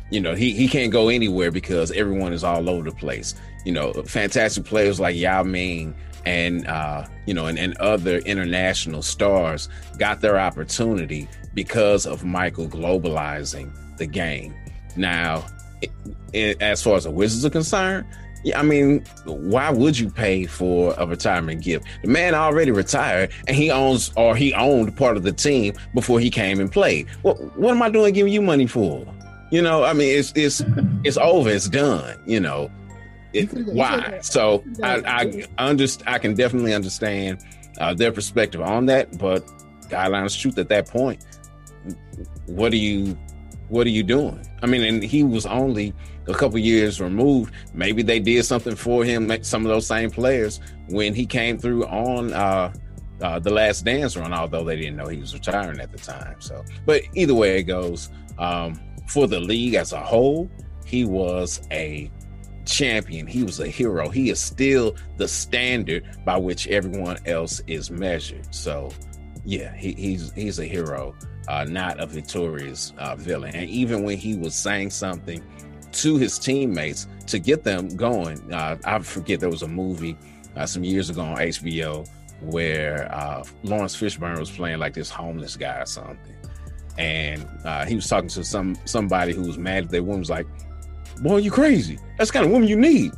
You 0.10 0.20
know, 0.20 0.36
he, 0.36 0.52
he 0.52 0.68
can't 0.68 0.92
go 0.92 1.08
anywhere 1.08 1.52
because 1.52 1.92
everyone 1.92 2.34
is 2.34 2.44
all 2.44 2.70
over 2.70 2.90
the 2.90 2.96
place. 2.96 3.34
You 3.66 3.72
know, 3.72 3.94
fantastic 3.94 4.66
players 4.66 5.00
like 5.00 5.16
Yao 5.16 5.44
Ming 5.44 5.96
and 6.26 6.68
uh, 6.68 7.06
you 7.26 7.34
know, 7.34 7.46
and, 7.48 7.58
and 7.60 7.76
other 7.78 8.18
international 8.20 9.02
stars 9.02 9.70
got 9.98 10.22
their 10.22 10.40
opportunity 10.40 11.28
because 11.54 12.06
of 12.06 12.24
Michael 12.24 12.68
globalizing 12.68 13.72
the 13.98 14.06
game. 14.06 14.54
Now, 14.96 15.46
i- 15.84 15.90
i- 16.34 16.56
as 16.62 16.82
far 16.84 16.96
as 16.96 17.04
the 17.06 17.12
Wizards 17.12 17.46
are 17.46 17.50
concerned, 17.50 18.06
yeah, 18.44 18.60
I 18.60 18.64
mean, 18.64 19.04
why 19.26 19.70
would 19.70 20.00
you 20.00 20.10
pay 20.10 20.46
for 20.48 20.96
a 20.98 21.06
retirement 21.06 21.62
gift? 21.64 21.86
The 22.02 22.08
man 22.08 22.34
already 22.34 22.72
retired, 22.72 23.30
and 23.48 23.56
he 23.56 23.70
owns 23.70 24.12
or 24.18 24.36
he 24.36 24.52
owned 24.54 24.96
part 24.98 25.16
of 25.16 25.22
the 25.24 25.32
team 25.32 25.76
before 25.94 26.20
he 26.20 26.30
came 26.32 26.60
and 26.60 26.72
played. 26.72 27.08
What 27.22 27.36
what 27.58 27.72
am 27.72 27.82
I 27.84 27.90
doing 27.90 28.14
giving 28.16 28.34
you 28.34 28.42
money 28.42 28.66
for? 28.66 29.06
You 29.52 29.62
know, 29.62 29.84
I 29.84 29.94
mean, 29.94 30.18
it's 30.18 30.32
it's 30.36 30.64
it's 31.04 31.18
over, 31.18 31.50
it's 31.50 31.70
done. 31.70 32.18
You 32.26 32.40
know, 32.40 32.72
it, 33.34 33.52
why? 33.74 34.20
So 34.22 34.64
I 34.84 34.96
I 35.06 35.26
underst- 35.58 36.04
I 36.08 36.20
can 36.20 36.34
definitely 36.36 36.74
understand 36.74 37.44
uh, 37.80 37.94
their 37.94 38.12
perspective 38.12 38.62
on 38.62 38.86
that, 38.88 39.18
but 39.18 39.46
guidelines 39.90 40.40
truth 40.40 40.58
at 40.58 40.70
that 40.70 40.88
point. 40.88 41.26
What 42.46 42.74
are 42.74 42.78
you 42.78 43.18
what 43.70 43.88
are 43.88 43.92
you 43.92 44.04
doing? 44.04 44.46
I 44.62 44.66
mean, 44.68 44.84
and 44.84 45.02
he 45.02 45.24
was 45.24 45.46
only 45.46 45.94
a 46.28 46.34
couple 46.34 46.60
years 46.60 47.00
removed. 47.00 47.54
Maybe 47.74 48.04
they 48.04 48.20
did 48.20 48.44
something 48.46 48.76
for 48.76 49.06
him, 49.06 49.28
like 49.28 49.46
some 49.46 49.66
of 49.66 49.70
those 49.70 49.88
same 49.88 50.12
players, 50.12 50.60
when 50.90 51.14
he 51.16 51.26
came 51.26 51.58
through 51.58 51.86
on 51.86 52.34
uh, 52.34 52.74
uh, 53.22 53.40
the 53.40 53.50
Last 53.50 53.86
Dance 53.86 54.18
run. 54.18 54.34
Although 54.34 54.66
they 54.66 54.76
didn't 54.76 54.98
know 54.98 55.08
he 55.08 55.18
was 55.18 55.34
retiring 55.34 55.80
at 55.80 55.92
the 55.92 55.98
time. 55.98 56.36
So, 56.40 56.64
but 56.86 57.02
either 57.14 57.34
way 57.34 57.60
it 57.60 57.64
goes, 57.64 58.10
um, 58.38 58.80
for 59.08 59.28
the 59.28 59.40
league 59.40 59.76
as 59.76 59.94
a 59.94 60.00
whole, 60.00 60.50
he 60.86 61.06
was 61.06 61.62
a 61.72 62.12
champion. 62.66 63.28
He 63.28 63.44
was 63.44 63.60
a 63.60 63.68
hero. 63.68 64.10
He 64.10 64.30
is 64.30 64.40
still 64.40 64.96
the 65.18 65.28
standard 65.28 66.04
by 66.26 66.38
which 66.38 66.68
everyone 66.68 67.18
else 67.26 67.62
is 67.68 67.92
measured. 67.92 68.54
So, 68.54 68.92
yeah, 69.46 69.76
he, 69.76 69.94
he's 69.94 70.32
he's 70.34 70.60
a 70.60 70.66
hero, 70.66 71.16
uh, 71.48 71.66
not 71.66 72.00
a 72.00 72.06
victorious 72.06 72.94
uh, 72.98 73.16
villain. 73.16 73.56
And 73.56 73.70
even 73.70 74.04
when 74.04 74.18
he 74.18 74.36
was 74.36 74.56
saying 74.56 74.92
something 74.92 75.44
to 75.92 76.18
his 76.18 76.40
teammates 76.40 77.08
to 77.28 77.40
get 77.40 77.64
them 77.64 77.90
going, 77.90 78.54
uh, 78.54 78.78
I 78.86 79.00
forget 79.00 79.40
there 79.40 79.50
was 79.50 79.64
a 79.64 79.68
movie 79.68 80.18
uh, 80.56 80.66
some 80.66 80.84
years 80.84 81.10
ago 81.10 81.22
on 81.22 81.38
HBO 81.38 82.08
where 82.42 83.14
uh, 83.14 83.44
Laurence 83.64 83.96
Fishburne 83.96 84.40
was 84.40 84.50
playing 84.50 84.80
like 84.80 84.94
this 84.94 85.10
homeless 85.10 85.56
guy 85.56 85.80
or 85.80 85.86
something, 85.86 86.36
and 86.98 87.48
uh, 87.66 87.86
he 87.86 87.96
was 87.96 88.08
talking 88.08 88.30
to 88.30 88.44
some 88.44 88.76
somebody 88.86 89.34
who 89.34 89.44
was 89.44 89.58
mad 89.58 89.86
at 89.86 89.90
their 89.90 90.04
woman. 90.04 90.20
Was 90.20 90.30
like, 90.30 90.48
"Boy, 91.22 91.38
you 91.38 91.52
crazy? 91.52 92.00
That's 92.18 92.30
the 92.30 92.34
kind 92.36 92.46
of 92.46 92.52
woman 92.52 92.68
you 92.68 92.78
need." 92.78 93.14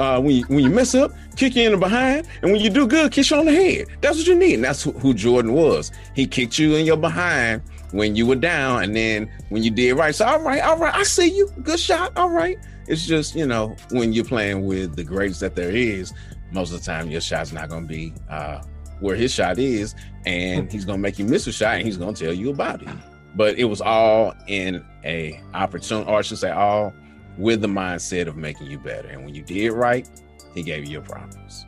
Uh, 0.00 0.20
when 0.20 0.36
you 0.36 0.44
when 0.44 0.60
you 0.60 0.70
mess 0.70 0.94
up, 0.94 1.12
kick 1.36 1.54
you 1.54 1.64
in 1.66 1.72
the 1.72 1.78
behind, 1.78 2.26
and 2.42 2.50
when 2.50 2.60
you 2.60 2.70
do 2.70 2.86
good, 2.86 3.12
kiss 3.12 3.30
you 3.30 3.36
on 3.36 3.46
the 3.46 3.52
head. 3.52 3.86
That's 4.00 4.16
what 4.16 4.26
you 4.26 4.34
need. 4.34 4.54
And 4.54 4.64
that's 4.64 4.82
who, 4.82 4.92
who 4.92 5.12
Jordan 5.12 5.52
was. 5.52 5.92
He 6.14 6.26
kicked 6.26 6.58
you 6.58 6.74
in 6.76 6.86
your 6.86 6.96
behind 6.96 7.62
when 7.90 8.16
you 8.16 8.26
were 8.26 8.36
down, 8.36 8.84
and 8.84 8.96
then 8.96 9.30
when 9.50 9.62
you 9.62 9.70
did 9.70 9.92
right, 9.94 10.14
so 10.14 10.26
all 10.26 10.40
right, 10.40 10.62
all 10.62 10.78
right, 10.78 10.94
I 10.94 11.02
see 11.02 11.28
you. 11.36 11.48
Good 11.62 11.78
shot. 11.78 12.12
All 12.16 12.30
right. 12.30 12.58
It's 12.88 13.06
just 13.06 13.34
you 13.34 13.46
know 13.46 13.76
when 13.90 14.12
you're 14.12 14.24
playing 14.24 14.64
with 14.64 14.96
the 14.96 15.04
greats 15.04 15.40
that 15.40 15.54
there 15.54 15.70
is, 15.70 16.12
most 16.52 16.72
of 16.72 16.80
the 16.80 16.84
time 16.84 17.10
your 17.10 17.20
shot's 17.20 17.52
not 17.52 17.68
going 17.68 17.82
to 17.82 17.88
be 17.88 18.14
uh, 18.30 18.62
where 19.00 19.14
his 19.14 19.32
shot 19.32 19.58
is, 19.58 19.94
and 20.24 20.72
he's 20.72 20.84
going 20.84 20.98
to 20.98 21.02
make 21.02 21.18
you 21.18 21.26
miss 21.26 21.46
a 21.46 21.52
shot, 21.52 21.74
and 21.76 21.84
he's 21.84 21.96
going 21.96 22.14
to 22.14 22.24
tell 22.24 22.34
you 22.34 22.50
about 22.50 22.82
it. 22.82 22.88
But 23.34 23.58
it 23.58 23.64
was 23.64 23.80
all 23.80 24.34
in 24.46 24.84
a 25.04 25.40
opportunity, 25.54 26.10
or 26.10 26.18
I 26.18 26.22
should 26.22 26.38
say, 26.38 26.50
all 26.50 26.92
with 27.38 27.60
the 27.60 27.68
mindset 27.68 28.26
of 28.26 28.36
making 28.36 28.68
you 28.68 28.78
better. 28.78 29.08
And 29.08 29.24
when 29.24 29.34
you 29.34 29.42
did 29.42 29.72
right, 29.72 30.08
he 30.54 30.62
gave 30.62 30.84
you 30.84 30.92
your 30.92 31.02
promise. 31.02 31.64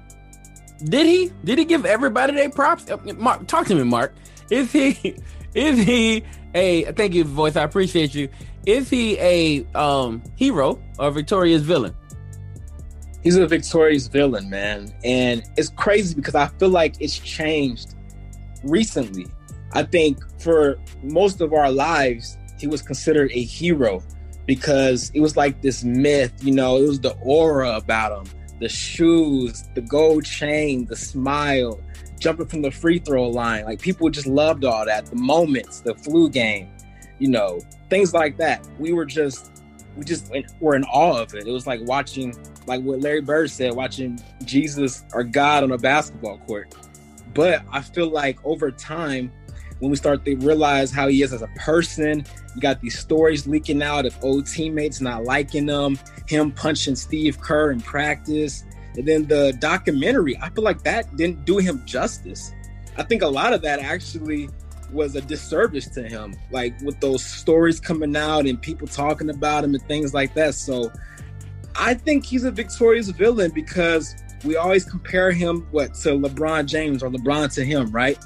Did 0.84 1.06
he? 1.06 1.32
Did 1.44 1.58
he 1.58 1.64
give 1.64 1.86
everybody 1.86 2.34
their 2.34 2.50
props? 2.50 2.90
Uh, 2.90 2.98
Mark, 3.16 3.46
talk 3.46 3.66
to 3.66 3.74
me, 3.74 3.84
Mark. 3.84 4.14
Is 4.50 4.72
he? 4.72 5.16
Is 5.54 5.78
he 5.78 6.24
a? 6.54 6.84
Thank 6.92 7.14
you, 7.14 7.24
voice. 7.24 7.56
I 7.56 7.62
appreciate 7.62 8.14
you. 8.14 8.28
Is 8.66 8.90
he 8.90 9.18
a 9.18 9.64
um 9.74 10.22
hero 10.36 10.82
or 10.98 11.10
victorious 11.10 11.62
villain? 11.62 11.94
He's 13.22 13.36
a 13.36 13.46
victorious 13.46 14.06
villain, 14.06 14.50
man. 14.50 14.94
And 15.02 15.42
it's 15.56 15.70
crazy 15.70 16.14
because 16.14 16.34
I 16.34 16.48
feel 16.58 16.68
like 16.68 16.96
it's 17.00 17.18
changed 17.18 17.94
recently. 18.62 19.26
I 19.72 19.82
think 19.82 20.18
for 20.40 20.78
most 21.02 21.40
of 21.40 21.54
our 21.54 21.70
lives, 21.70 22.36
he 22.58 22.66
was 22.66 22.82
considered 22.82 23.30
a 23.32 23.42
hero 23.42 24.02
because 24.46 25.10
it 25.14 25.20
was 25.20 25.36
like 25.36 25.60
this 25.62 25.84
myth, 25.84 26.32
you 26.42 26.52
know, 26.52 26.76
it 26.76 26.86
was 26.86 27.00
the 27.00 27.16
aura 27.22 27.76
about 27.76 28.26
him, 28.26 28.32
the 28.60 28.68
shoes, 28.68 29.64
the 29.74 29.80
gold 29.80 30.24
chain, 30.24 30.86
the 30.86 30.96
smile, 30.96 31.80
jumping 32.18 32.46
from 32.46 32.62
the 32.62 32.70
free 32.70 32.98
throw 32.98 33.28
line. 33.28 33.64
Like 33.64 33.80
people 33.80 34.08
just 34.10 34.26
loved 34.26 34.64
all 34.64 34.84
that, 34.84 35.06
the 35.06 35.16
moments, 35.16 35.80
the 35.80 35.94
flu 35.94 36.28
game, 36.28 36.70
you 37.18 37.28
know, 37.28 37.60
things 37.90 38.12
like 38.12 38.36
that. 38.38 38.66
We 38.78 38.92
were 38.92 39.06
just 39.06 39.50
we 39.96 40.04
just 40.04 40.32
were 40.60 40.74
in 40.74 40.84
awe 40.84 41.20
of 41.20 41.34
it. 41.34 41.46
It 41.46 41.52
was 41.52 41.66
like 41.66 41.80
watching, 41.82 42.34
like 42.66 42.82
what 42.82 43.00
Larry 43.00 43.20
Bird 43.20 43.50
said, 43.50 43.74
watching 43.74 44.20
Jesus 44.44 45.04
or 45.12 45.22
God 45.24 45.62
on 45.62 45.72
a 45.72 45.78
basketball 45.78 46.38
court. 46.38 46.74
But 47.32 47.62
I 47.70 47.80
feel 47.80 48.08
like 48.08 48.38
over 48.44 48.70
time, 48.70 49.32
when 49.80 49.90
we 49.90 49.96
start 49.96 50.24
to 50.24 50.36
realize 50.36 50.90
how 50.90 51.08
he 51.08 51.22
is 51.22 51.32
as 51.32 51.42
a 51.42 51.48
person, 51.56 52.24
you 52.54 52.60
got 52.60 52.80
these 52.80 52.98
stories 52.98 53.46
leaking 53.46 53.82
out 53.82 54.06
of 54.06 54.16
old 54.22 54.46
teammates 54.46 55.00
not 55.00 55.24
liking 55.24 55.68
him, 55.68 55.98
him 56.26 56.52
punching 56.52 56.96
Steve 56.96 57.40
Kerr 57.40 57.70
in 57.70 57.80
practice, 57.80 58.64
and 58.96 59.06
then 59.06 59.26
the 59.26 59.52
documentary. 59.58 60.38
I 60.40 60.50
feel 60.50 60.64
like 60.64 60.82
that 60.84 61.16
didn't 61.16 61.44
do 61.44 61.58
him 61.58 61.82
justice. 61.84 62.52
I 62.96 63.02
think 63.02 63.22
a 63.22 63.28
lot 63.28 63.52
of 63.52 63.62
that 63.62 63.80
actually 63.80 64.48
was 64.92 65.16
a 65.16 65.20
disservice 65.20 65.88
to 65.88 66.02
him, 66.08 66.36
like 66.52 66.80
with 66.82 67.00
those 67.00 67.24
stories 67.24 67.80
coming 67.80 68.16
out 68.16 68.46
and 68.46 68.60
people 68.60 68.86
talking 68.86 69.30
about 69.30 69.64
him 69.64 69.74
and 69.74 69.82
things 69.88 70.14
like 70.14 70.34
that. 70.34 70.54
So 70.54 70.92
I 71.74 71.94
think 71.94 72.24
he's 72.24 72.44
a 72.44 72.50
victorious 72.52 73.08
villain 73.08 73.50
because 73.52 74.14
we 74.44 74.56
always 74.56 74.84
compare 74.84 75.32
him 75.32 75.66
what 75.70 75.94
to 75.94 76.10
LeBron 76.10 76.66
James 76.66 77.02
or 77.02 77.10
LeBron 77.10 77.52
to 77.54 77.64
him, 77.64 77.90
right? 77.90 78.18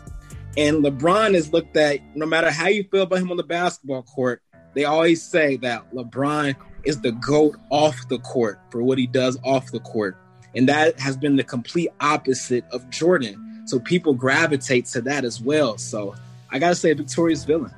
And 0.58 0.84
LeBron 0.84 1.34
is 1.34 1.52
looked 1.52 1.76
at 1.76 2.00
no 2.16 2.26
matter 2.26 2.50
how 2.50 2.66
you 2.66 2.82
feel 2.82 3.02
about 3.02 3.20
him 3.20 3.30
on 3.30 3.36
the 3.36 3.44
basketball 3.44 4.02
court, 4.02 4.42
they 4.74 4.84
always 4.84 5.22
say 5.22 5.56
that 5.58 5.88
LeBron 5.94 6.56
is 6.84 7.00
the 7.00 7.12
GOAT 7.12 7.56
off 7.70 8.08
the 8.08 8.18
court 8.18 8.58
for 8.70 8.82
what 8.82 8.98
he 8.98 9.06
does 9.06 9.38
off 9.44 9.70
the 9.70 9.78
court. 9.78 10.16
And 10.56 10.68
that 10.68 10.98
has 10.98 11.16
been 11.16 11.36
the 11.36 11.44
complete 11.44 11.90
opposite 12.00 12.64
of 12.72 12.90
Jordan. 12.90 13.62
So 13.66 13.78
people 13.78 14.14
gravitate 14.14 14.86
to 14.86 15.00
that 15.02 15.24
as 15.24 15.40
well. 15.40 15.78
So 15.78 16.16
I 16.50 16.58
gotta 16.58 16.74
say, 16.74 16.92
victorious 16.92 17.44
villain. 17.44 17.72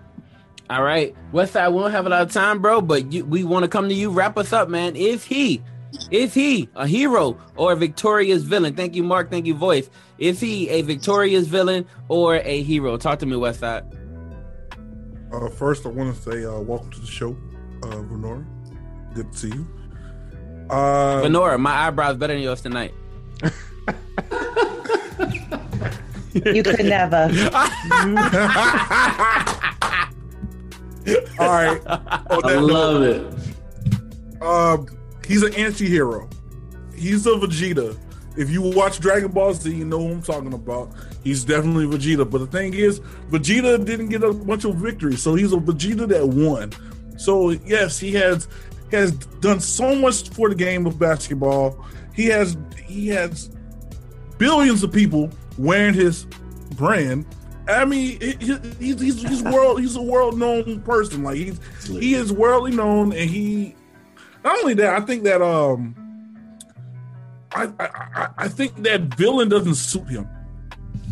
All 0.71 0.83
right, 0.83 1.15
Westside, 1.35 1.73
we 1.73 1.81
won't 1.81 1.93
have 1.93 2.07
a 2.07 2.09
lot 2.09 2.23
of 2.23 2.33
time, 2.33 2.63
bro, 2.63 2.81
but 2.81 3.13
you, 3.13 3.27
we 3.27 3.45
want 3.45 3.65
to 3.65 3.69
come 3.69 3.91
to 3.91 3.95
you. 3.95 4.09
Wrap 4.09 4.39
us 4.39 4.55
up, 4.55 4.71
man. 4.71 4.97
Is 4.97 5.23
he, 5.23 5.61
is 6.11 6.35
he 6.35 6.69
a 6.75 6.87
hero 6.87 7.39
or 7.57 7.73
a 7.73 7.77
victorious 7.77 8.43
villain? 8.43 8.75
Thank 8.75 8.95
you, 8.95 9.03
Mark. 9.03 9.31
Thank 9.31 9.47
you, 9.47 9.55
Voice. 9.55 9.91
Is 10.19 10.41
he 10.41 10.69
a 10.69 10.83
victorious 10.83 11.47
villain 11.47 11.87
or 12.09 12.37
a 12.37 12.63
hero? 12.63 12.97
Talk 12.97 13.19
to 13.21 13.27
me, 13.27 13.37
Westside. 13.37 13.85
Uh, 15.33 15.49
first, 15.49 15.87
I 15.87 15.91
want 15.91 16.15
to 16.15 16.21
say 16.31 16.45
uh, 16.45 16.59
welcome 16.61 16.91
to 16.91 17.01
the 17.01 17.07
show, 17.07 17.37
uh, 17.83 17.87
Venora. 17.87 18.45
Good 19.15 19.33
to 19.33 19.39
see 19.39 19.49
you. 19.49 19.67
Uh, 20.69 21.23
Venora, 21.23 21.59
my 21.59 21.73
eyebrows 21.87 22.17
better 22.17 22.35
than 22.35 22.43
yours 22.43 22.61
tonight. 22.61 22.95
You 26.33 26.63
could 26.63 26.85
never. 26.85 27.17
All 31.39 31.49
right. 31.49 31.81
I 31.87 32.55
love 32.55 33.01
note, 33.01 33.35
Um, 34.41 34.87
he's 35.31 35.43
an 35.43 35.55
anti-hero. 35.55 36.29
He's 36.95 37.27
a 37.27 37.31
Vegeta. 37.31 37.97
If 38.37 38.51
you 38.51 38.63
watch 38.63 39.01
Dragon 39.01 39.31
Ball 39.33 39.55
Z, 39.55 39.75
you 39.75 39.85
know 39.85 39.99
who 39.99 40.13
I'm 40.13 40.23
talking 40.23 40.53
about. 40.53 40.93
He's 41.25 41.45
definitely 41.45 41.87
Vegeta. 41.87 42.29
But 42.31 42.39
the 42.39 42.47
thing 42.47 42.75
is, 42.75 43.01
Vegeta 43.31 43.85
didn't 43.85 44.09
get 44.09 44.23
a 44.23 44.33
bunch 44.33 44.65
of 44.65 44.77
victories, 44.77 45.23
so 45.23 45.35
he's 45.35 45.53
a 45.53 45.57
Vegeta 45.57 46.07
that 46.09 46.27
won. 46.29 46.73
So 47.19 47.51
yes, 47.51 47.99
he 47.99 48.13
has 48.13 48.49
has 48.93 49.13
done 49.13 49.61
so 49.61 49.95
much 49.95 50.31
for 50.31 50.49
the 50.49 50.55
game 50.55 50.87
of 50.87 50.99
basketball. 50.99 51.85
He 52.15 52.27
has 52.27 52.57
he 52.87 53.09
has 53.09 53.51
billions 54.39 54.83
of 54.83 54.93
people 54.93 55.31
wearing 55.59 55.95
his 55.95 56.25
brand. 56.77 57.27
I 57.69 57.85
mean, 57.85 58.19
he- 58.21 58.37
he- 58.41 58.59
he's 58.79 59.01
he's, 59.01 59.23
he's 59.23 59.43
world 59.43 59.81
he's 59.81 59.97
a 59.97 60.03
world 60.03 60.39
known 60.39 60.81
person. 60.83 61.23
Like 61.23 61.37
he's 61.37 61.61
he 61.87 62.15
is 62.15 62.33
worldly 62.33 62.73
known, 62.73 63.13
and 63.13 63.29
he 63.31 63.75
not 64.45 64.59
only 64.59 64.75
that. 64.75 65.01
I 65.01 65.05
think 65.05 65.25
that 65.25 65.43
um, 65.43 65.95
I 67.53 67.69
I, 67.79 68.29
I- 68.39 68.49
think 68.49 68.83
that 68.83 69.03
villain 69.15 69.49
doesn't 69.49 69.75
suit 69.75 70.09
him 70.09 70.29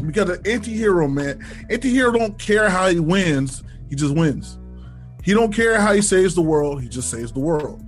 because 0.06 0.28
an 0.30 0.40
anti-hero 0.46 1.08
man, 1.08 1.44
anti-hero 1.70 2.12
don't 2.12 2.38
care 2.38 2.68
how 2.70 2.88
he 2.88 3.00
wins. 3.00 3.62
He 3.90 3.96
just 3.96 4.14
wins. 4.14 4.58
He 5.24 5.34
don't 5.34 5.52
care 5.52 5.80
how 5.80 5.92
he 5.92 6.00
saves 6.02 6.34
the 6.34 6.42
world. 6.42 6.80
He 6.82 6.88
just 6.88 7.10
saves 7.10 7.32
the 7.32 7.40
world. 7.40 7.82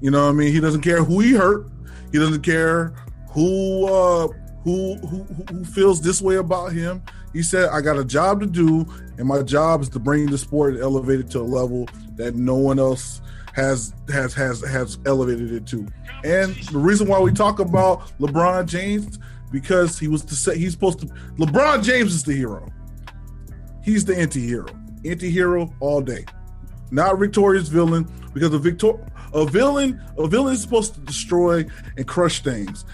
You 0.00 0.10
know 0.10 0.24
what 0.24 0.30
I 0.30 0.32
mean? 0.32 0.52
He 0.52 0.60
doesn't 0.60 0.82
care 0.82 1.02
who 1.04 1.20
he 1.20 1.32
hurt. 1.32 1.66
He 2.12 2.18
doesn't 2.18 2.42
care 2.42 2.92
who 3.30 3.86
uh 3.86 4.28
who 4.64 4.96
who 4.96 5.22
who- 5.24 5.64
feels 5.64 6.00
this 6.00 6.20
way 6.20 6.36
about 6.36 6.72
him. 6.72 7.02
He 7.32 7.42
said, 7.42 7.68
"I 7.68 7.80
got 7.82 7.98
a 7.98 8.04
job 8.04 8.40
to 8.40 8.46
do, 8.46 8.86
and 9.18 9.26
my 9.28 9.42
job 9.42 9.82
is 9.82 9.88
to 9.90 9.98
bring 9.98 10.26
the 10.26 10.38
sport 10.38 10.74
and 10.74 10.82
elevate 10.82 11.20
it 11.20 11.30
to 11.30 11.40
a 11.40 11.42
level 11.42 11.88
that 12.16 12.34
no 12.34 12.54
one 12.56 12.78
else 12.78 13.20
has 13.56 13.92
has 14.08 14.32
has 14.34 14.60
has 14.60 14.98
elevated 15.04 15.50
it 15.50 15.66
to." 15.66 15.88
And 16.22 16.54
the 16.70 16.78
reason 16.78 17.08
why 17.08 17.18
we 17.18 17.32
talk 17.32 17.58
about 17.58 18.12
LeBron 18.20 18.66
James 18.66 19.18
because 19.50 19.98
he 19.98 20.08
was 20.08 20.24
to 20.24 20.34
say 20.34 20.58
he's 20.58 20.72
supposed 20.72 21.00
to. 21.00 21.06
LeBron 21.38 21.82
James 21.82 22.14
is 22.14 22.22
the 22.22 22.34
hero. 22.34 22.68
He's 23.82 24.04
the 24.04 24.16
anti-hero. 24.16 24.66
Anti-hero 25.04 25.72
all 25.80 26.00
day. 26.00 26.24
Not 26.90 27.18
victorious 27.18 27.68
villain 27.68 28.08
because 28.34 28.52
a 28.52 28.58
victor 28.58 28.92
a 29.32 29.44
villain 29.44 30.00
a 30.18 30.26
villain 30.26 30.54
is 30.54 30.62
supposed 30.62 30.94
to 30.94 31.00
destroy 31.00 31.64
and 31.96 32.06
crush 32.06 32.42
things. 32.42 32.84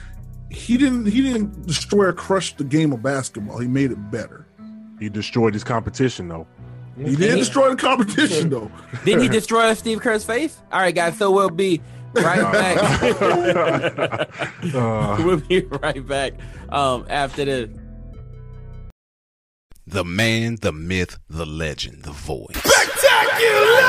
He 0.50 0.76
didn't 0.76 1.06
he 1.06 1.22
didn't 1.22 1.66
destroy 1.66 2.06
or 2.06 2.12
crush 2.12 2.54
the 2.54 2.64
game 2.64 2.92
of 2.92 3.02
basketball. 3.02 3.58
He 3.58 3.68
made 3.68 3.90
it 3.90 4.10
better. 4.10 4.46
He 4.98 5.08
destroyed 5.08 5.54
his 5.54 5.64
competition 5.64 6.28
though. 6.28 6.46
He 6.96 7.16
did 7.16 7.30
not 7.30 7.38
destroy 7.38 7.70
the 7.70 7.76
competition 7.76 8.50
though. 8.50 8.70
Didn't 9.04 9.22
he 9.22 9.28
destroy 9.28 9.72
Steve 9.74 10.00
Kerr's 10.00 10.24
face? 10.24 10.58
All 10.70 10.80
right, 10.80 10.94
guys. 10.94 11.16
So 11.16 11.30
we'll 11.30 11.48
be 11.50 11.80
right 12.14 12.42
back. 12.52 12.76
Uh. 14.74 15.16
we'll 15.24 15.40
be 15.40 15.60
right 15.62 16.06
back 16.06 16.34
um, 16.68 17.06
after 17.08 17.44
this. 17.44 17.70
The 19.84 20.04
man, 20.04 20.62
the 20.62 20.70
myth, 20.70 21.18
the 21.28 21.44
legend, 21.44 22.04
the 22.04 22.12
voice. 22.12 22.54
Spectacular! 22.54 23.82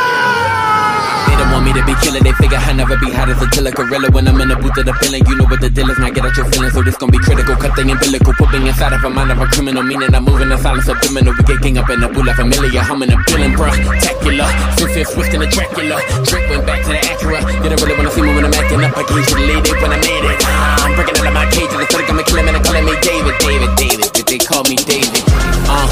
They 1.30 1.38
don't 1.38 1.54
want 1.54 1.70
me 1.70 1.74
to 1.78 1.86
be 1.86 1.94
killer, 2.02 2.18
they 2.18 2.34
figure 2.34 2.58
I'll 2.58 2.74
never 2.74 2.98
be 2.98 3.14
hot 3.14 3.30
as 3.30 3.38
a 3.38 3.46
killer 3.54 3.70
gorilla. 3.70 4.10
When 4.10 4.26
I'm 4.28 4.42
in 4.42 4.50
the 4.50 4.58
booth 4.58 4.74
of 4.74 4.90
the 4.90 4.94
feeling, 4.98 5.22
you 5.30 5.38
know 5.38 5.46
what 5.46 5.62
the 5.62 5.70
deal 5.70 5.86
is. 5.94 6.02
Now 6.02 6.10
get 6.10 6.26
out 6.26 6.34
your 6.34 6.50
feelings, 6.50 6.74
so 6.74 6.82
this 6.82 6.98
gon' 6.98 7.14
be 7.14 7.22
critical. 7.22 7.54
Cut 7.62 7.78
the 7.78 7.86
umbilical, 7.86 8.34
put 8.34 8.50
me 8.58 8.66
inside 8.66 8.98
of 8.98 9.06
a 9.06 9.10
mind 9.10 9.38
of 9.38 9.38
a 9.38 9.46
criminal. 9.54 9.86
Meaning 9.86 10.18
I'm 10.18 10.26
moving 10.26 10.50
in 10.50 10.58
silence 10.58 10.90
subliminal. 10.90 11.38
We 11.38 11.46
get 11.46 11.62
king 11.62 11.78
up 11.78 11.86
in 11.94 12.02
the 12.02 12.10
pool, 12.10 12.26
like 12.26 12.42
familiar. 12.42 12.82
I'm 12.82 12.98
in 13.06 13.14
a 13.14 13.18
feeling, 13.30 13.54
bruh. 13.54 13.78
Tacular, 14.02 14.50
since 14.82 14.98
it's 14.98 15.14
swift 15.14 15.30
and 15.38 15.46
a 15.46 15.48
Dracula. 15.48 16.02
Drake 16.26 16.50
went 16.50 16.66
back 16.66 16.82
to 16.90 16.98
the 16.98 17.06
Acura. 17.06 17.38
You 17.62 17.70
don't 17.70 17.78
really 17.86 17.94
wanna 18.02 18.10
see 18.10 18.26
me 18.26 18.34
when 18.34 18.50
I'm 18.50 18.54
acting 18.58 18.82
up. 18.82 18.98
I 18.98 19.06
came 19.06 19.22
to 19.22 19.36
the 19.38 19.46
lady 19.46 19.72
when 19.78 19.94
I 19.94 20.02
made 20.02 20.26
it. 20.26 20.42
Ah, 20.42 20.90
I'm 20.90 20.98
breaking 20.98 21.22
out 21.22 21.30
of 21.30 21.34
my 21.38 21.46
cage, 21.54 21.70
and 21.70 21.78
I 21.78 21.86
feel 21.86 22.02
like 22.02 22.10
I'm 22.10 22.18
a 22.18 22.26
killer, 22.26 22.42
man. 22.50 22.58
They 22.58 22.66
calling 22.66 22.86
me 22.90 22.98
David, 22.98 23.38
David, 23.46 23.72
David. 23.78 24.10
But 24.10 24.26
they 24.26 24.42
call 24.42 24.66
me 24.66 24.74
David. 24.90 25.53
Uh, 25.70 25.88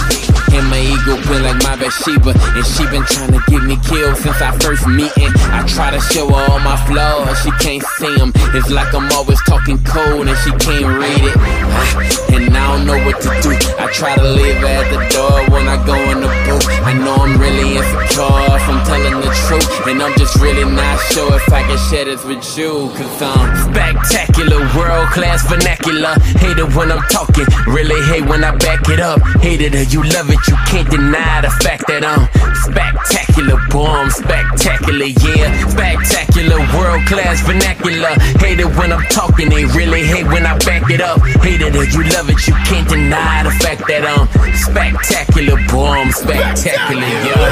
and 0.53 0.67
my 0.67 0.81
ego 0.81 1.15
been 1.27 1.43
like 1.43 1.63
my 1.63 1.75
Bathsheba. 1.75 2.33
And 2.55 2.65
she 2.65 2.85
been 2.87 3.05
trying 3.05 3.31
to 3.31 3.41
get 3.47 3.63
me 3.63 3.77
killed 3.87 4.17
since 4.17 4.41
our 4.41 4.57
first 4.59 4.87
meeting. 4.87 5.31
I 5.51 5.63
try 5.67 5.91
to 5.91 5.99
show 5.99 6.27
her 6.27 6.51
all 6.51 6.59
my 6.59 6.77
flaws, 6.87 7.41
she 7.43 7.51
can't 7.63 7.83
see 7.97 8.15
them 8.15 8.31
It's 8.53 8.69
like 8.69 8.93
I'm 8.93 9.11
always 9.11 9.41
talking 9.43 9.83
cold 9.83 10.27
and 10.27 10.37
she 10.39 10.51
can't 10.51 10.85
read 10.85 11.23
it 11.23 12.30
And 12.51 12.59
I 12.59 12.75
don't 12.75 12.85
know 12.85 12.99
what 13.07 13.15
to 13.23 13.31
do. 13.39 13.55
I 13.79 13.87
try 13.93 14.13
to 14.13 14.27
leave 14.27 14.59
at 14.59 14.91
the 14.91 14.99
door 15.07 15.39
when 15.55 15.71
I 15.71 15.79
go 15.87 15.95
in 15.95 16.19
the 16.19 16.27
booth. 16.43 16.67
I 16.83 16.91
know 16.91 17.15
I'm 17.15 17.39
really 17.39 17.79
insecure 17.79 18.27
if 18.59 18.67
I'm 18.67 18.83
telling 18.83 19.23
the 19.23 19.31
truth. 19.47 19.87
And 19.87 20.03
I'm 20.03 20.11
just 20.19 20.35
really 20.35 20.67
not 20.67 20.99
sure 21.15 21.31
if 21.33 21.47
I 21.47 21.63
can 21.63 21.79
share 21.87 22.03
this 22.03 22.25
with 22.25 22.43
you 22.57 22.91
Cause 22.91 23.21
I'm 23.21 23.71
spectacular, 23.71 24.59
world 24.75 25.07
class 25.15 25.47
vernacular. 25.47 26.19
Hate 26.43 26.59
it 26.59 26.75
when 26.75 26.91
I'm 26.91 27.07
talking, 27.07 27.47
really 27.71 27.95
hate 28.11 28.27
when 28.27 28.43
I 28.43 28.51
back 28.57 28.89
it 28.89 28.99
up. 28.99 29.21
Hate 29.39 29.61
it 29.61 29.73
or 29.73 29.83
you 29.83 30.03
love 30.03 30.27
it, 30.27 30.43
you 30.51 30.57
can't 30.67 30.91
deny 30.91 31.39
the 31.39 31.51
fact 31.63 31.87
that 31.87 32.03
I'm 32.03 32.27
spectacular, 32.71 33.57
boy, 33.69 33.85
I'm 33.85 34.09
spectacular, 34.09 35.05
yeah. 35.05 35.67
Spectacular, 35.67 36.59
world 36.75 37.05
class 37.07 37.41
vernacular. 37.45 38.15
Hate 38.39 38.59
it 38.59 38.71
when 38.77 38.91
I'm 38.91 39.03
talking, 39.07 39.49
they 39.49 39.65
really 39.65 40.03
hate 40.03 40.25
when 40.25 40.45
I 40.45 40.57
back 40.59 40.89
it 40.89 41.01
up. 41.01 41.19
Hate 41.41 41.61
it 41.61 41.75
or 41.75 41.83
you 41.83 42.03
love 42.11 42.29
it, 42.29 42.47
you 42.47 42.53
can't 42.65 42.87
deny 42.87 43.43
the 43.43 43.51
fact 43.51 43.87
that 43.87 44.05
I'm 44.05 44.27
spectacular, 44.55 45.57
boy, 45.67 45.99
I'm 45.99 46.11
spectacular, 46.11 47.01
yeah. 47.01 47.51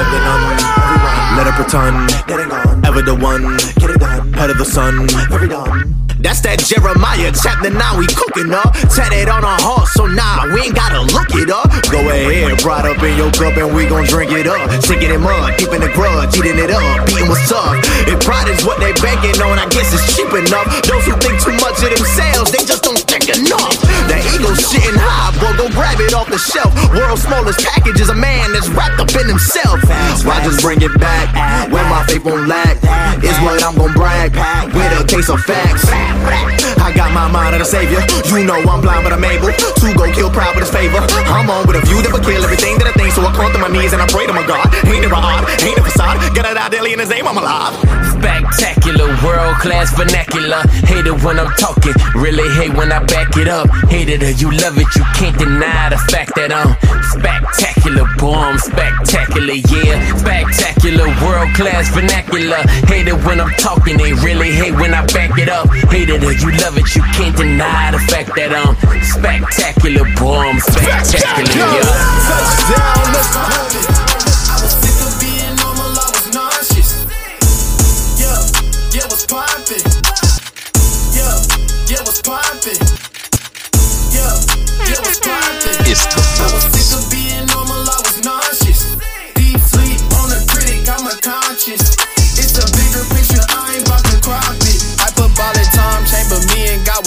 Let 1.37 1.47
it 1.47 1.53
pretend, 1.55 2.85
ever 2.85 3.01
the 3.01 3.15
one, 3.15 3.57
get 3.79 3.91
it 3.91 3.99
done, 3.99 4.33
head 4.33 4.49
of 4.49 4.57
the 4.57 4.65
sun, 4.65 5.07
very 5.29 5.47
done. 5.47 5.98
That's 6.19 6.43
that 6.43 6.59
Jeremiah 6.59 7.31
chapter 7.31 7.71
9 7.71 7.79
we 7.95 8.03
cooking 8.11 8.51
up. 8.51 8.75
Tatted 8.91 9.31
on 9.31 9.47
our 9.47 9.55
heart, 9.63 9.87
so 9.95 10.03
nah, 10.03 10.51
we 10.51 10.67
ain't 10.67 10.75
gotta 10.75 10.99
look 11.15 11.31
it 11.31 11.47
up. 11.47 11.71
Go 11.87 12.03
ahead, 12.11 12.59
brought 12.59 12.83
up 12.83 12.99
in 12.99 13.15
your 13.15 13.31
cup 13.31 13.55
and 13.55 13.71
we 13.71 13.87
gon' 13.87 14.03
drink 14.03 14.35
it 14.35 14.43
up. 14.43 14.67
Sinking 14.83 15.15
in 15.15 15.23
mud, 15.23 15.55
deep 15.55 15.71
in 15.71 15.79
the 15.79 15.87
grudge, 15.95 16.35
eating 16.35 16.59
it 16.59 16.75
up, 16.75 17.07
beating 17.07 17.31
what's 17.31 17.47
tough. 17.47 17.79
If 18.03 18.19
pride 18.19 18.51
is 18.51 18.59
what 18.67 18.83
they 18.83 18.91
banking 18.99 19.39
on, 19.39 19.63
I 19.63 19.71
guess 19.71 19.95
it's 19.95 20.11
cheap 20.11 20.27
enough. 20.35 20.67
Those 20.91 21.07
who 21.07 21.15
think 21.23 21.39
too 21.39 21.55
much 21.55 21.79
of 21.87 21.95
themselves, 21.95 22.51
they 22.51 22.67
just 22.67 22.83
don't 22.83 22.99
think 23.07 23.31
enough. 23.31 23.79
That 24.09 24.25
ego 24.33 24.51
shitting 24.57 24.97
high, 24.97 25.31
boy, 25.37 25.53
go 25.55 25.69
grab 25.71 26.01
it 26.01 26.13
off 26.13 26.27
the 26.27 26.41
shelf. 26.41 26.73
World's 26.91 27.23
smallest 27.23 27.61
package 27.61 28.01
is 28.01 28.09
a 28.09 28.17
man 28.17 28.51
that's 28.51 28.67
wrapped 28.69 28.99
up 28.99 29.13
in 29.15 29.29
himself. 29.29 29.79
Why 30.25 30.41
I 30.41 30.43
just 30.43 30.61
bring 30.61 30.81
it 30.81 30.93
back 30.99 31.29
when 31.71 31.85
my 31.89 32.03
faith 32.05 32.25
won't 32.25 32.47
lack? 32.47 32.77
is 33.23 33.37
what 33.43 33.61
I'm 33.63 33.75
gon' 33.75 33.93
brag 33.93 34.31
with 34.71 34.91
a 34.99 35.03
case 35.05 35.29
of 35.29 35.41
facts. 35.43 35.85
I 35.89 36.91
got 36.95 37.11
my 37.13 37.27
mind 37.27 37.55
on 37.55 37.59
the 37.59 37.67
savior. 37.67 37.99
You 38.31 38.45
know 38.45 38.59
I'm 38.59 38.81
blind, 38.81 39.03
but 39.03 39.13
I'm 39.13 39.23
able 39.23 39.51
to 39.51 39.87
go 39.95 40.05
kill 40.11 40.29
pride 40.29 40.55
with 40.55 40.65
his 40.65 40.73
favor. 40.73 40.99
I'm 41.27 41.49
on 41.49 41.67
with 41.67 41.77
a 41.77 41.83
view 41.85 42.01
that 42.01 42.11
will 42.11 42.23
kill 42.23 42.43
everything 42.43 42.77
that 42.79 42.87
I 42.87 42.93
think, 42.93 43.13
so 43.13 43.21
I 43.23 43.31
crawl 43.33 43.51
to 43.51 43.59
my 43.59 43.67
knees 43.67 43.93
and 43.93 44.01
I 44.01 44.07
pray 44.07 44.27
to 44.27 44.33
my 44.33 44.45
God. 44.45 44.67
Ain't 44.87 45.03
never 45.03 45.15
odd, 45.15 45.47
ain't 45.61 45.77
a 45.77 45.83
facade. 45.83 46.19
Get 46.33 46.45
it 46.45 46.57
out 46.57 46.71
daily 46.71 46.93
in 46.93 46.99
his 46.99 47.09
name, 47.09 47.27
I'm 47.27 47.37
alive. 47.37 47.75
Spectacular, 48.19 49.07
world 49.23 49.55
class 49.63 49.95
vernacular. 49.95 50.59
Hate 50.83 51.07
it 51.07 51.23
when 51.23 51.39
I'm 51.39 51.51
talking, 51.55 51.93
really 52.15 52.43
hate 52.55 52.75
when 52.75 52.91
I 52.91 52.99
back 53.05 53.37
it 53.37 53.47
up. 53.47 53.69
Hate 53.87 54.09
it 54.09 54.21
or 54.21 54.31
you 54.31 54.51
love 54.51 54.77
it, 54.77 54.91
you 54.95 55.05
can't 55.15 55.37
deny 55.39 55.87
the 55.87 55.97
fact 56.11 56.35
that 56.35 56.51
I'm 56.51 56.75
spectacular, 57.15 58.03
boy, 58.17 58.35
I'm 58.35 58.57
spectacular, 58.59 59.55
yeah. 59.71 60.03
Spectacular, 60.17 61.07
world 61.23 61.47
class 61.55 61.87
vernacular. 61.95 62.59
Hate 62.91 63.07
it 63.07 63.15
when 63.23 63.39
I'm 63.39 63.55
talking, 63.55 63.95
they 63.95 64.11
really 64.11 64.51
hate 64.51 64.75
when 64.75 64.93
I 64.93 65.05
back 65.15 65.39
it 65.39 65.47
up. 65.47 65.71
Hate 65.87 66.09
it 66.09 66.21
or 66.21 66.33
you 66.33 66.51
love 66.59 66.75
it, 66.75 66.91
you 66.95 67.03
can't 67.15 67.37
deny 67.37 67.91
the 67.91 67.99
fact 68.11 68.35
that 68.35 68.51
I'm 68.51 68.75
spectacular, 68.99 70.03
boy, 70.19 70.43
I'm 70.43 70.59
spectacular, 70.59 71.55
yeah. 71.55 71.87
Touchdown, 72.27 73.13
let's 73.15 74.08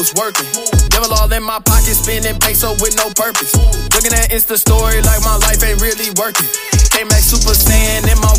was 0.03 0.15
working. 0.19 0.51
Devil 0.91 1.15
all 1.15 1.31
in 1.31 1.43
my 1.43 1.61
pocket, 1.63 1.95
spinning 1.95 2.35
peso 2.43 2.75
with 2.83 2.97
no 2.99 3.07
purpose. 3.15 3.55
Looking 3.95 4.11
at 4.11 4.35
Insta 4.35 4.59
story 4.59 4.99
like 5.03 5.23
my 5.23 5.39
life 5.39 5.63
ain't 5.63 5.79
really 5.79 6.11
working. 6.19 6.51
Came 6.91 7.07
back 7.07 7.23
super 7.23 7.55
and 8.11 8.19
my 8.19 8.32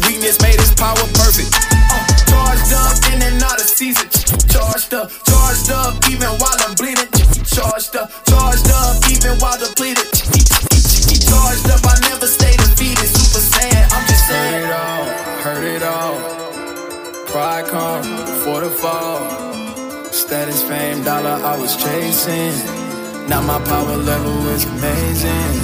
Now 22.13 23.41
my 23.41 23.57
power 23.65 23.97
level 23.97 24.37
is 24.49 24.65
amazing. 24.65 25.57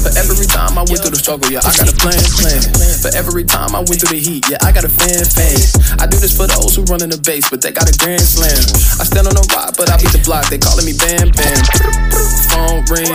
For 0.00 0.08
every 0.16 0.46
time 0.46 0.78
I 0.78 0.88
went 0.88 1.04
through 1.04 1.12
the 1.12 1.20
struggle, 1.20 1.52
yeah, 1.52 1.60
I 1.60 1.76
got 1.76 1.84
a 1.84 1.92
plan, 2.00 2.16
plan. 2.40 2.64
For 3.04 3.12
every 3.12 3.44
time 3.44 3.76
I 3.76 3.84
went 3.84 4.00
through 4.00 4.16
the 4.16 4.24
heat, 4.24 4.48
yeah, 4.48 4.56
I 4.62 4.72
got 4.72 4.84
a 4.84 4.88
fan, 4.88 5.20
fan. 5.20 5.60
I 6.00 6.06
do 6.06 6.16
this 6.16 6.34
for 6.34 6.46
those 6.46 6.74
who 6.76 6.84
run 6.88 7.02
in 7.02 7.10
the 7.10 7.20
base, 7.20 7.50
but 7.50 7.60
they 7.60 7.72
got 7.72 7.92
a 7.92 7.96
grand 8.00 8.24
slam. 8.24 8.56
I 8.96 9.04
stand 9.04 9.28
on 9.28 9.36
the 9.36 9.44
rock, 9.52 9.76
but 9.76 9.92
I 9.92 10.00
beat 10.00 10.16
the 10.16 10.24
block, 10.24 10.48
they 10.48 10.56
calling 10.56 10.88
me 10.88 10.96
Bam 10.96 11.28
Bam. 11.36 11.60
Phone 12.48 12.80
ring, 12.88 13.12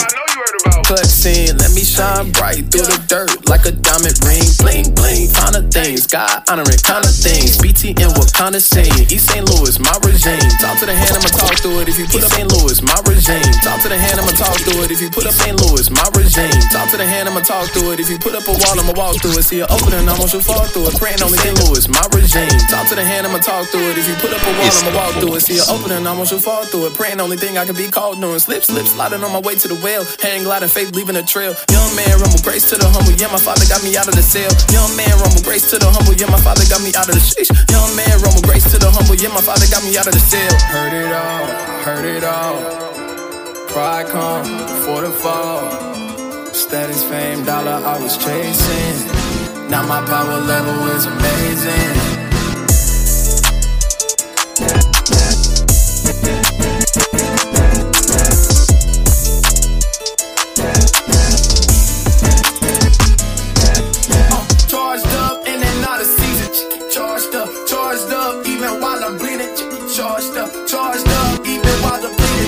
cut 0.85 1.05
scene, 1.05 1.57
let 1.57 1.71
me 1.73 1.83
shine 1.83 2.31
bright 2.31 2.69
through 2.69 2.85
the 2.85 2.99
dirt 3.09 3.49
like 3.49 3.65
a 3.65 3.73
diamond 3.73 4.17
ring. 4.25 4.45
Bling, 4.61 4.93
bling, 4.93 5.29
kind 5.33 5.55
of 5.57 5.69
things, 5.73 6.07
God 6.07 6.45
honoring 6.49 6.81
kind 6.85 7.03
of 7.05 7.13
things. 7.13 7.57
BTN, 7.57 8.13
what 8.17 8.31
kind 8.33 8.55
of 8.55 8.61
scene? 8.61 8.93
East 9.09 9.29
St. 9.33 9.45
Louis, 9.45 9.77
my 9.81 9.95
regime. 10.05 10.41
Talk 10.61 10.77
to 10.81 10.85
the 10.85 10.95
hand, 10.95 11.17
I'ma 11.17 11.29
talk 11.33 11.57
through 11.61 11.81
it 11.81 11.89
if 11.89 11.97
you 11.97 12.05
put 12.07 12.23
up 12.23 12.31
St. 12.31 12.47
Louis, 12.47 12.77
my 12.81 12.97
regime. 13.09 13.51
Talk 13.65 13.81
to 13.81 13.89
the 13.89 13.97
hand, 13.97 14.19
I'ma 14.21 14.33
talk 14.37 14.57
through 14.61 14.85
it 14.85 14.91
if 14.91 15.01
you 15.01 15.09
put 15.09 15.25
up 15.25 15.35
St. 15.35 15.55
Louis, 15.57 15.89
my 15.89 16.07
regime. 16.15 16.61
Talk 16.71 16.89
to 16.93 16.97
the 16.97 17.05
hand, 17.05 17.29
I'ma 17.29 17.41
talk 17.41 17.69
through 17.73 17.93
it. 17.93 17.99
If 17.99 18.09
you 18.09 18.17
put 18.17 18.35
up 18.35 18.45
a 18.47 18.53
wall, 18.53 18.77
I'ma 18.77 18.93
walk 18.93 19.21
through 19.21 19.37
it. 19.37 19.45
See 19.45 19.59
it 19.61 19.69
opening, 19.69 20.07
I 20.07 20.13
want 20.17 20.33
you 20.33 20.41
to 20.41 20.45
fall 20.45 20.65
through 20.69 20.89
it. 20.89 20.95
Praying 20.97 21.21
only 21.21 21.37
St. 21.37 21.55
Louis, 21.65 21.85
my 21.89 22.05
regime. 22.13 22.57
Talk 22.69 22.87
to 22.89 22.95
the 22.95 23.05
hand, 23.05 23.27
I'ma 23.27 23.39
talk 23.39 23.67
through 23.69 23.89
it. 23.93 23.97
If 23.97 24.07
you 24.07 24.15
put 24.21 24.33
up 24.33 24.41
a 24.41 24.51
wall, 24.53 24.75
I'ma 24.85 24.91
walk 24.95 25.13
through 25.21 25.35
it. 25.35 25.41
See 25.45 25.57
it 25.57 25.67
opening, 25.69 26.05
I 26.05 26.13
want 26.13 26.31
you 26.31 26.37
to 26.37 26.43
fall 26.43 26.65
through 26.65 26.87
it. 26.87 26.93
Praying 26.93 27.19
only 27.19 27.37
thing 27.37 27.57
I 27.57 27.65
can 27.65 27.75
be 27.75 27.89
called 27.89 28.21
doing. 28.21 28.39
Slip, 28.39 28.63
slip, 28.63 28.85
sliding 28.85 29.23
on 29.23 29.31
my 29.31 29.41
way 29.41 29.55
to 29.55 29.67
the 29.67 29.75
well. 29.81 30.05
Hang 30.21 30.45
gliding, 30.55 30.69
faith 30.69 30.95
leaving 30.95 31.15
a 31.17 31.23
trail. 31.23 31.53
Young 31.71 31.95
man, 31.95 32.19
rumble 32.19 32.39
grace 32.39 32.69
to 32.69 32.77
the 32.77 32.87
humble. 32.87 33.11
Yeah, 33.19 33.27
my 33.27 33.39
father 33.39 33.65
got 33.67 33.83
me 33.83 33.97
out 33.97 34.07
of 34.07 34.15
the 34.15 34.23
cell. 34.23 34.47
Young 34.71 34.95
man, 34.95 35.11
rumble 35.19 35.43
grace 35.43 35.69
to 35.71 35.77
the 35.77 35.89
humble. 35.91 36.13
Yeah, 36.15 36.31
my 36.31 36.39
father 36.39 36.63
got 36.71 36.79
me 36.79 36.95
out 36.95 37.09
of 37.09 37.15
the 37.15 37.19
sheesh. 37.19 37.51
Young 37.71 37.91
man, 37.95 38.15
rumble 38.23 38.41
grace 38.41 38.63
to 38.71 38.77
the 38.79 38.89
humble. 38.89 39.15
Yeah, 39.15 39.35
my 39.35 39.41
father 39.43 39.67
got 39.67 39.83
me 39.83 39.97
out 39.97 40.07
of 40.07 40.13
the 40.13 40.23
cell. 40.23 40.55
Heard 40.71 40.95
it 40.95 41.11
all, 41.11 41.45
heard 41.83 42.05
it 42.05 42.23
all. 42.23 42.55
Pride 43.67 44.07
come 44.07 44.47
before 44.63 45.01
the 45.01 45.11
fall. 45.11 45.67
Status, 46.53 47.03
fame, 47.03 47.43
dollar, 47.43 47.83
I 47.83 47.99
was 47.99 48.15
chasing. 48.15 49.11
Now 49.67 49.83
my 49.83 49.99
power 50.07 50.39
level 50.39 50.87
is 50.95 51.05
amazing. 51.05 52.15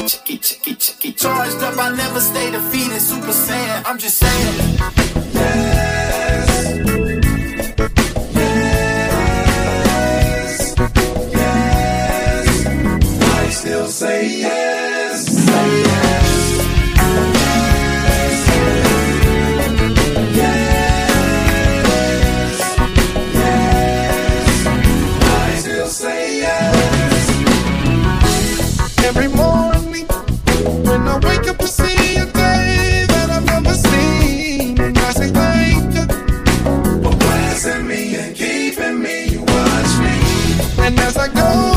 Chicky, 0.07 0.37
chicky, 0.37 0.73
chicky. 0.75 1.11
Charged 1.11 1.61
up, 1.61 1.77
I 1.77 1.93
never 1.93 2.21
stay 2.21 2.49
defeated. 2.49 3.01
Super 3.01 3.33
Saiyan, 3.33 3.83
I'm 3.85 3.97
just 3.97 4.19
saying. 4.19 4.77
Yes. 5.33 6.47
Yes. 8.33 10.75
Yes. 11.33 12.65
I 13.21 13.49
still 13.49 13.87
say 13.87 14.29
yes. 14.39 14.66
Go. 41.33 41.76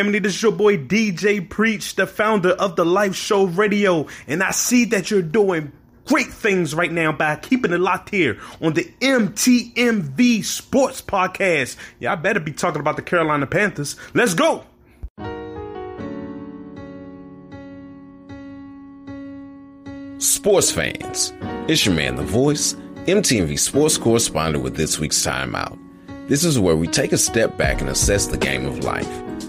Family? 0.00 0.18
This 0.18 0.36
is 0.36 0.42
your 0.42 0.52
boy 0.52 0.78
DJ 0.78 1.46
Preach, 1.46 1.94
the 1.94 2.06
founder 2.06 2.52
of 2.52 2.74
the 2.74 2.86
Life 2.86 3.14
Show 3.14 3.44
Radio, 3.44 4.06
and 4.26 4.42
I 4.42 4.50
see 4.50 4.86
that 4.86 5.10
you're 5.10 5.20
doing 5.20 5.72
great 6.06 6.28
things 6.28 6.74
right 6.74 6.90
now 6.90 7.12
by 7.12 7.36
keeping 7.36 7.70
it 7.70 7.80
locked 7.80 8.08
here 8.08 8.38
on 8.62 8.72
the 8.72 8.90
MTMV 9.02 10.42
Sports 10.42 11.02
Podcast. 11.02 11.76
Yeah, 11.98 12.12
I 12.12 12.14
better 12.14 12.40
be 12.40 12.52
talking 12.52 12.80
about 12.80 12.96
the 12.96 13.02
Carolina 13.02 13.46
Panthers. 13.46 13.96
Let's 14.14 14.32
go. 14.32 14.64
Sports 20.16 20.70
fans, 20.72 21.34
it's 21.68 21.84
your 21.84 21.94
man, 21.94 22.16
The 22.16 22.22
Voice, 22.22 22.72
MTMV 23.04 23.58
sports 23.58 23.98
correspondent 23.98 24.64
with 24.64 24.76
this 24.76 24.98
week's 24.98 25.22
timeout. 25.22 25.78
This 26.26 26.42
is 26.42 26.58
where 26.58 26.76
we 26.76 26.86
take 26.86 27.12
a 27.12 27.18
step 27.18 27.58
back 27.58 27.82
and 27.82 27.90
assess 27.90 28.28
the 28.28 28.38
game 28.38 28.64
of 28.64 28.82
life, 28.82 29.06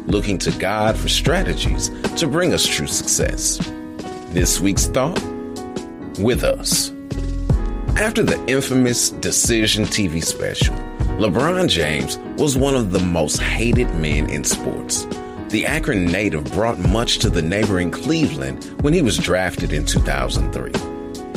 looking 0.07 0.37
to 0.39 0.51
God 0.51 0.97
for 0.97 1.09
strategies 1.09 1.89
to 2.17 2.27
bring 2.27 2.53
us 2.53 2.65
true 2.65 2.87
success. 2.87 3.57
This 4.29 4.59
week's 4.59 4.87
thought? 4.87 5.21
With 6.19 6.43
us. 6.43 6.91
After 7.97 8.23
the 8.23 8.43
infamous 8.47 9.09
Decision 9.09 9.85
TV 9.85 10.23
special, 10.23 10.75
LeBron 11.17 11.69
James 11.69 12.17
was 12.39 12.57
one 12.57 12.75
of 12.75 12.91
the 12.91 12.99
most 12.99 13.41
hated 13.41 13.93
men 13.95 14.29
in 14.29 14.43
sports. 14.43 15.05
The 15.49 15.65
Akron 15.65 16.05
native 16.05 16.45
brought 16.53 16.79
much 16.79 17.19
to 17.19 17.29
the 17.29 17.41
neighboring 17.41 17.91
Cleveland 17.91 18.63
when 18.81 18.93
he 18.93 19.01
was 19.01 19.17
drafted 19.17 19.73
in 19.73 19.85
2003. 19.85 20.71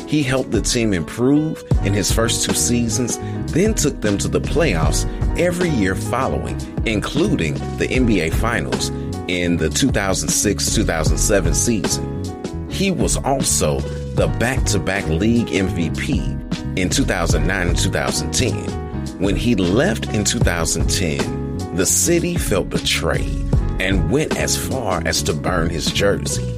He 0.07 0.23
helped 0.23 0.53
the 0.53 0.61
team 0.63 0.93
improve 0.93 1.63
in 1.85 1.93
his 1.93 2.13
first 2.13 2.45
two 2.45 2.55
seasons, 2.55 3.19
then 3.53 3.75
took 3.75 4.01
them 4.01 4.17
to 4.19 4.29
the 4.29 4.41
playoffs 4.41 5.05
every 5.39 5.69
year 5.69 5.95
following, 5.95 6.61
including 6.87 7.55
the 7.79 7.89
NBA 7.89 8.35
Finals 8.35 8.91
in 9.29 9.57
the 9.57 9.69
2006 9.71 10.75
2007 10.75 11.55
season. 11.55 12.71
He 12.71 12.91
was 12.91 13.17
also 13.19 13.81
the 14.15 14.27
back 14.39 14.65
to 14.65 14.79
back 14.79 15.07
league 15.09 15.47
MVP 15.47 16.79
in 16.79 16.89
2009 16.89 17.69
and 17.69 17.79
2010. 17.79 19.19
When 19.21 19.37
he 19.37 19.55
left 19.55 20.13
in 20.13 20.25
2010, 20.25 21.77
the 21.77 21.87
city 21.87 22.37
felt 22.37 22.69
betrayed 22.69 23.45
and 23.81 24.11
went 24.11 24.37
as 24.37 24.57
far 24.57 25.03
as 25.05 25.23
to 25.25 25.35
burn 25.35 25.71
his 25.71 25.87
jersey. 25.87 26.53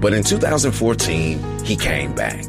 But 0.00 0.12
in 0.12 0.22
2014, 0.22 1.64
he 1.64 1.76
came 1.76 2.14
back. 2.14 2.44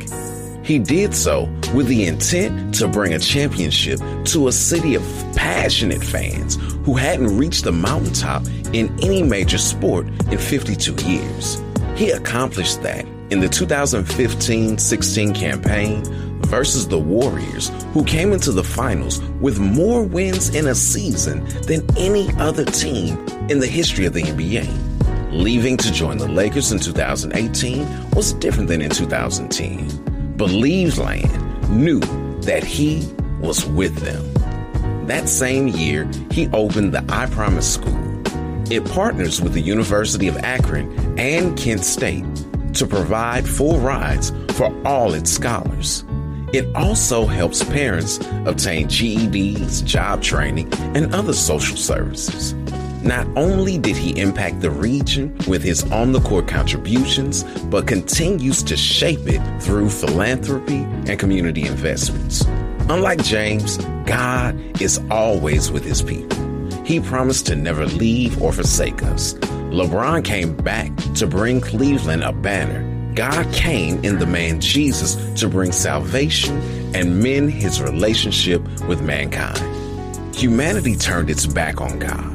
He 0.65 0.79
did 0.79 1.13
so 1.13 1.43
with 1.75 1.85
the 1.85 2.07
intent 2.07 2.73
to 2.75 2.87
bring 2.87 3.13
a 3.13 3.19
championship 3.19 3.99
to 4.25 4.47
a 4.47 4.51
city 4.51 4.95
of 4.95 5.03
passionate 5.35 6.03
fans 6.03 6.55
who 6.83 6.95
hadn't 6.95 7.37
reached 7.37 7.65
the 7.65 7.71
mountaintop 7.71 8.47
in 8.73 8.89
any 9.03 9.21
major 9.21 9.59
sport 9.59 10.07
in 10.31 10.39
52 10.39 10.95
years. 11.05 11.61
He 11.95 12.09
accomplished 12.09 12.81
that 12.81 13.05
in 13.29 13.41
the 13.41 13.47
2015 13.47 14.79
16 14.79 15.33
campaign 15.35 16.03
versus 16.45 16.87
the 16.87 16.97
Warriors, 16.97 17.69
who 17.93 18.03
came 18.03 18.33
into 18.33 18.51
the 18.51 18.63
finals 18.63 19.21
with 19.39 19.59
more 19.59 20.01
wins 20.01 20.49
in 20.55 20.65
a 20.65 20.73
season 20.73 21.45
than 21.67 21.85
any 21.95 22.27
other 22.39 22.65
team 22.65 23.23
in 23.51 23.59
the 23.59 23.67
history 23.67 24.07
of 24.07 24.13
the 24.13 24.23
NBA. 24.23 25.31
Leaving 25.31 25.77
to 25.77 25.91
join 25.91 26.17
the 26.17 26.27
Lakers 26.27 26.71
in 26.71 26.79
2018 26.79 28.09
was 28.11 28.33
different 28.33 28.67
than 28.67 28.81
in 28.81 28.89
2010. 28.89 30.14
Believeland 30.37 31.69
knew 31.69 32.01
that 32.41 32.63
he 32.63 33.07
was 33.39 33.65
with 33.65 33.95
them. 33.97 35.07
That 35.07 35.29
same 35.29 35.67
year, 35.67 36.09
he 36.31 36.47
opened 36.49 36.93
the 36.93 37.05
I 37.07 37.27
Promise 37.27 37.73
School. 37.75 38.21
It 38.69 38.83
partners 38.85 39.41
with 39.41 39.53
the 39.53 39.61
University 39.61 40.27
of 40.27 40.35
Akron 40.37 41.17
and 41.17 41.57
Kent 41.57 41.85
State 41.85 42.25
to 42.73 42.85
provide 42.85 43.47
full 43.47 43.79
rides 43.79 44.33
for 44.53 44.75
all 44.85 45.13
its 45.13 45.31
scholars. 45.31 46.03
It 46.51 46.73
also 46.75 47.25
helps 47.25 47.63
parents 47.63 48.17
obtain 48.45 48.87
GEDs, 48.87 49.85
job 49.85 50.21
training, 50.21 50.73
and 50.95 51.13
other 51.13 51.33
social 51.33 51.77
services. 51.77 52.53
Not 53.05 53.27
only 53.37 53.77
did 53.77 53.95
he 53.95 54.19
impact 54.19 54.61
the 54.61 54.71
region 54.71 55.37
with 55.47 55.61
his 55.61 55.83
on 55.91 56.11
the 56.11 56.19
court 56.21 56.47
contributions, 56.47 57.43
but 57.65 57.85
continues 57.85 58.63
to 58.63 58.75
shape 58.75 59.27
it 59.27 59.61
through 59.61 59.91
philanthropy 59.91 60.77
and 61.07 61.19
community 61.19 61.67
investments. 61.67 62.41
Unlike 62.89 63.23
James, 63.23 63.77
God 64.07 64.59
is 64.81 64.99
always 65.11 65.71
with 65.71 65.85
his 65.85 66.01
people. 66.01 66.35
He 66.83 66.99
promised 66.99 67.45
to 67.45 67.55
never 67.55 67.85
leave 67.85 68.41
or 68.41 68.51
forsake 68.51 69.03
us. 69.03 69.35
LeBron 69.69 70.25
came 70.25 70.55
back 70.55 70.91
to 71.13 71.27
bring 71.27 71.61
Cleveland 71.61 72.23
a 72.23 72.31
banner. 72.31 73.13
God 73.13 73.51
came 73.53 74.03
in 74.03 74.17
the 74.17 74.25
man 74.25 74.59
Jesus 74.59 75.15
to 75.39 75.47
bring 75.47 75.71
salvation 75.71 76.57
and 76.95 77.21
mend 77.21 77.51
his 77.51 77.81
relationship 77.81 78.61
with 78.87 79.01
mankind. 79.01 79.59
Humanity 80.35 80.95
turned 80.95 81.29
its 81.29 81.45
back 81.45 81.81
on 81.81 81.97
God, 81.99 82.34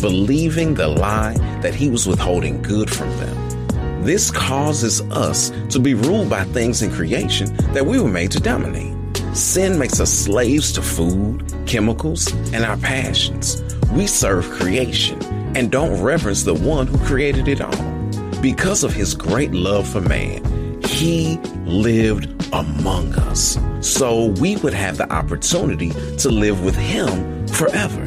believing 0.00 0.74
the 0.74 0.88
lie 0.88 1.34
that 1.62 1.74
he 1.74 1.90
was 1.90 2.06
withholding 2.06 2.62
good 2.62 2.90
from 2.90 3.08
them. 3.18 4.02
This 4.02 4.30
causes 4.30 5.00
us 5.10 5.50
to 5.70 5.78
be 5.78 5.94
ruled 5.94 6.30
by 6.30 6.44
things 6.44 6.82
in 6.82 6.90
creation 6.90 7.54
that 7.72 7.84
we 7.84 8.00
were 8.00 8.08
made 8.08 8.30
to 8.32 8.40
dominate. 8.40 8.96
Sin 9.36 9.78
makes 9.78 10.00
us 10.00 10.12
slaves 10.12 10.72
to 10.72 10.82
food, 10.82 11.52
chemicals, 11.66 12.32
and 12.52 12.64
our 12.64 12.76
passions. 12.78 13.62
We 13.92 14.06
serve 14.06 14.48
creation 14.50 15.22
and 15.56 15.70
don't 15.70 16.00
reverence 16.00 16.44
the 16.44 16.54
one 16.54 16.86
who 16.86 16.98
created 17.06 17.48
it 17.48 17.60
all. 17.60 18.40
Because 18.40 18.84
of 18.84 18.92
his 18.92 19.14
great 19.14 19.52
love 19.52 19.88
for 19.88 20.00
man, 20.00 20.80
he 20.84 21.38
lived 21.66 22.30
among 22.52 23.14
us 23.14 23.58
so 23.80 24.26
we 24.40 24.56
would 24.56 24.74
have 24.74 24.96
the 24.96 25.12
opportunity 25.12 25.90
to 26.18 26.30
live 26.30 26.64
with 26.64 26.76
him 26.76 27.46
forever. 27.48 28.04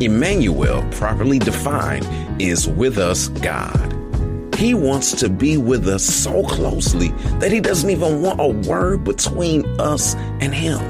Emmanuel, 0.00 0.82
properly 0.92 1.38
defined, 1.38 2.08
is 2.40 2.66
with 2.66 2.96
us 2.96 3.28
God. 3.28 3.96
He 4.56 4.74
wants 4.74 5.12
to 5.20 5.28
be 5.28 5.56
with 5.56 5.86
us 5.86 6.02
so 6.02 6.42
closely 6.44 7.08
that 7.38 7.52
he 7.52 7.60
doesn't 7.60 7.88
even 7.88 8.22
want 8.22 8.40
a 8.40 8.68
word 8.68 9.04
between 9.04 9.64
us 9.80 10.14
and 10.40 10.54
him. 10.54 10.80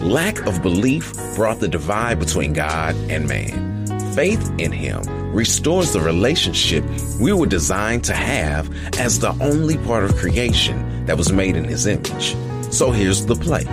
Lack 0.00 0.46
of 0.46 0.62
belief 0.62 1.14
brought 1.34 1.60
the 1.60 1.68
divide 1.68 2.18
between 2.18 2.52
God 2.52 2.94
and 3.10 3.26
man. 3.26 3.86
Faith 4.14 4.52
in 4.58 4.70
him 4.70 5.02
restores 5.32 5.92
the 5.92 6.00
relationship 6.00 6.84
we 7.18 7.32
were 7.32 7.46
designed 7.46 8.04
to 8.04 8.14
have 8.14 8.70
as 8.98 9.18
the 9.18 9.32
only 9.40 9.78
part 9.78 10.04
of 10.04 10.14
creation 10.16 11.06
that 11.06 11.16
was 11.16 11.32
made 11.32 11.56
in 11.56 11.64
his 11.64 11.86
image. 11.86 12.36
So 12.72 12.90
here's 12.90 13.24
the 13.26 13.34
play. 13.34 13.66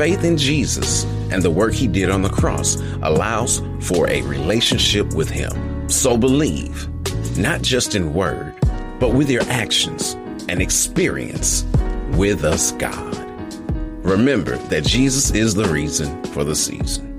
Faith 0.00 0.24
in 0.24 0.38
Jesus 0.38 1.04
and 1.30 1.42
the 1.42 1.50
work 1.50 1.74
he 1.74 1.86
did 1.86 2.08
on 2.08 2.22
the 2.22 2.30
cross 2.30 2.76
allows 3.02 3.60
for 3.80 4.08
a 4.08 4.22
relationship 4.22 5.12
with 5.12 5.28
him. 5.28 5.90
So 5.90 6.16
believe, 6.16 6.88
not 7.36 7.60
just 7.60 7.94
in 7.94 8.14
word, 8.14 8.54
but 8.98 9.10
with 9.10 9.28
your 9.28 9.42
actions 9.42 10.14
and 10.48 10.62
experience 10.62 11.64
with 12.12 12.44
us, 12.44 12.72
God. 12.72 13.14
Remember 14.02 14.56
that 14.56 14.84
Jesus 14.84 15.32
is 15.32 15.54
the 15.54 15.68
reason 15.68 16.24
for 16.32 16.44
the 16.44 16.56
season. 16.56 17.14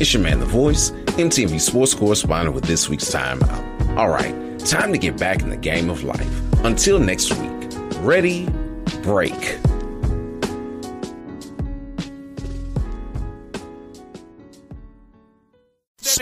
It's 0.00 0.14
your 0.14 0.22
man, 0.22 0.40
The 0.40 0.46
Voice, 0.46 0.90
MTMV 1.18 1.60
Sports 1.60 1.92
Correspondent 1.92 2.54
with 2.54 2.64
this 2.64 2.88
week's 2.88 3.10
timeout. 3.10 3.98
All 3.98 4.08
right, 4.08 4.58
time 4.60 4.90
to 4.92 4.98
get 4.98 5.18
back 5.18 5.42
in 5.42 5.50
the 5.50 5.56
game 5.58 5.90
of 5.90 6.02
life. 6.02 6.64
Until 6.64 6.98
next 6.98 7.30
week, 7.34 7.68
ready, 8.00 8.48
break. 9.02 9.58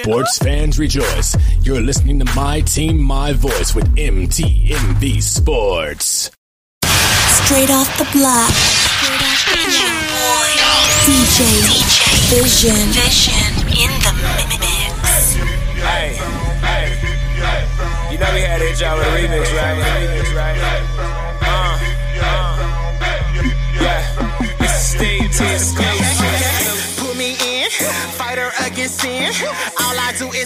Sports 0.03 0.39
fans 0.39 0.79
rejoice. 0.79 1.37
You're 1.63 1.81
listening 1.81 2.19
to 2.21 2.25
My 2.35 2.61
Team, 2.63 3.03
My 3.03 3.33
Voice 3.35 3.75
with 3.75 3.85
MTMV 3.97 5.23
Sports. 5.23 6.31
Straight 7.45 7.71
off 7.71 7.89
the 7.99 8.09
block. 8.17 8.51
DJ, 11.05 11.45
Vision. 12.31 12.77
Vision 12.97 13.53
in 13.77 13.93
the 14.01 14.13
mix. 14.49 15.35
Hey, 15.81 16.17
hey. 16.65 18.13
You 18.13 18.19
know 18.19 18.33
we 18.35 18.41
had 18.41 18.59
to 18.59 18.67
hit 18.67 18.81
y'all 18.81 18.97
with 18.97 19.07
a 19.07 19.11
remix, 19.11 19.53
right? 19.55 19.77
Remix, 19.81 20.35
right? 20.35 20.57
Uh, 21.43 21.79
uh. 22.23 22.61
Yeah. 23.81 24.61
It's 24.61 24.97
Steve 24.97 25.31
T. 25.33 25.41
Put 27.01 27.17
me 27.17 27.33
in, 27.33 27.71
fighter 28.13 28.51
against 28.65 29.01
sin. 29.01 29.33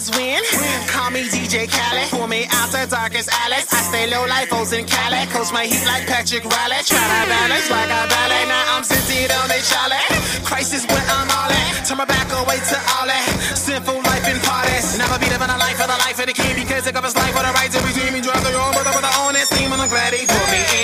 Is. 0.05 0.93
Call 0.93 1.09
me 1.11 1.25
DJ 1.25 1.65
Khaled. 1.65 2.13
Pull 2.13 2.29
me 2.29 2.45
out 2.53 2.69
the 2.69 2.85
darkest 2.85 3.33
alleys. 3.33 3.65
I 3.73 3.81
stay 3.89 4.05
low 4.13 4.29
like 4.29 4.53
foes 4.53 4.73
in 4.77 4.85
Cali. 4.85 5.25
Coach 5.33 5.49
my 5.49 5.65
heat 5.65 5.81
like 5.89 6.05
Patrick 6.05 6.45
Riley. 6.45 6.77
Try 6.85 7.01
to 7.01 7.21
balance 7.25 7.71
like 7.73 7.89
I 7.89 8.05
ballet. 8.13 8.45
Now 8.45 8.77
I'm 8.77 8.85
sitting 8.85 9.33
on 9.33 9.49
the 9.49 9.57
Charlie. 9.65 10.05
Crisis 10.45 10.85
when 10.85 11.01
I'm 11.09 11.31
all 11.33 11.49
at. 11.49 11.89
Turn 11.89 11.97
my 11.97 12.05
back 12.05 12.29
away 12.37 12.61
to 12.61 12.77
all 12.93 13.09
that. 13.09 13.25
Sinful 13.57 13.97
life 14.05 14.29
and 14.29 14.41
parties. 14.45 14.99
Never 15.01 15.17
be 15.17 15.25
living 15.33 15.49
a 15.49 15.57
life 15.57 15.81
for 15.81 15.89
the 15.89 15.97
life 16.05 16.21
of 16.21 16.27
the 16.29 16.37
king 16.37 16.53
because 16.53 16.85
it 16.85 16.93
covers 16.93 17.17
life 17.17 17.33
for 17.33 17.41
the 17.41 17.53
right 17.57 17.73
to 17.73 17.81
redeem 17.81 18.13
me. 18.13 18.21
Drive 18.21 18.45
the 18.45 18.53
own 18.53 18.77
brother 18.77 18.93
with 18.93 19.09
the 19.09 19.15
honest 19.25 19.57
team. 19.57 19.73
And 19.73 19.81
I'm 19.81 19.89
glad 19.89 20.13
he 20.13 20.29
put 20.29 20.47
me 20.53 20.61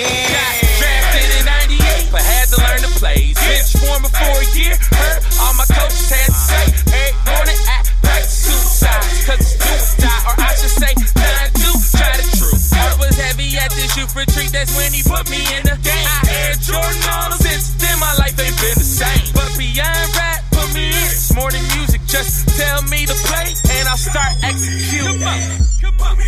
Retreat, 14.21 14.51
that's 14.53 14.75
when 14.77 14.93
he 14.93 15.01
put 15.01 15.29
me 15.29 15.41
in 15.57 15.63
the 15.65 15.77
game. 15.81 16.05
I 16.05 16.21
had 16.29 16.61
Jordan 16.61 17.09
on 17.09 17.31
him, 17.33 17.39
since 17.41 17.73
then 17.81 17.97
my 17.99 18.13
life 18.21 18.37
ain't 18.37 18.57
been 18.61 18.77
the 18.77 18.85
same. 18.85 19.33
But 19.33 19.49
beyond 19.57 20.15
rap, 20.15 20.45
put 20.51 20.69
me 20.73 20.93
in, 20.93 21.09
it's 21.09 21.33
more 21.33 21.49
than 21.49 21.63
music, 21.77 22.01
just 22.05 22.47
tell 22.57 22.81
me 22.83 23.05
to 23.05 23.15
play, 23.25 23.49
and 23.73 23.87
I'll 23.89 23.97
start 23.97 24.37
executing. 24.43 25.19
Come 25.19 25.25
on, 25.25 25.41
come 25.81 26.01
on. 26.01 26.21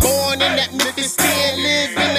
Born 0.00 0.42
in 0.42 0.56
that 0.56 0.70
Memphis 0.72 1.16
10, 1.16 1.56
live 1.58 1.90
in 1.90 1.96
that 1.96 1.98
super 1.98 2.02
state. 2.04 2.13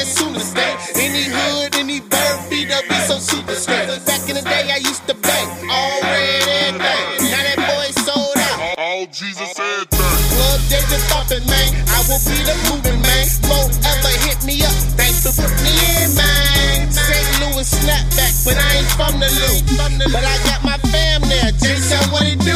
Thumping, 11.35 11.49
man. 11.51 11.83
I 11.91 11.99
will 12.07 12.19
be 12.23 12.37
the 12.47 12.55
moving 12.71 13.01
man. 13.01 13.27
Mo 13.47 13.67
ever 13.83 14.13
hit 14.23 14.39
me 14.45 14.63
up, 14.63 14.71
thanks 14.95 15.23
for 15.23 15.35
putting 15.35 15.63
me 15.63 15.75
in, 15.99 16.15
man. 16.15 16.91
St. 16.91 17.27
Louis 17.43 17.67
snapback, 17.67 18.33
but 18.45 18.55
I 18.55 18.79
ain't 18.79 18.91
from 18.95 19.19
the 19.19 19.27
loop. 19.27 19.67
But 20.11 20.23
I 20.23 20.37
got 20.47 20.63
my 20.63 20.77
fam 20.91 21.21
there. 21.27 21.51
Jason, 21.59 21.99
what 22.11 22.23
it 22.23 22.39
do? 22.39 22.55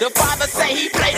The 0.00 0.10
father 0.10 0.46
say 0.46 0.74
he 0.74 0.88
played 0.88 1.13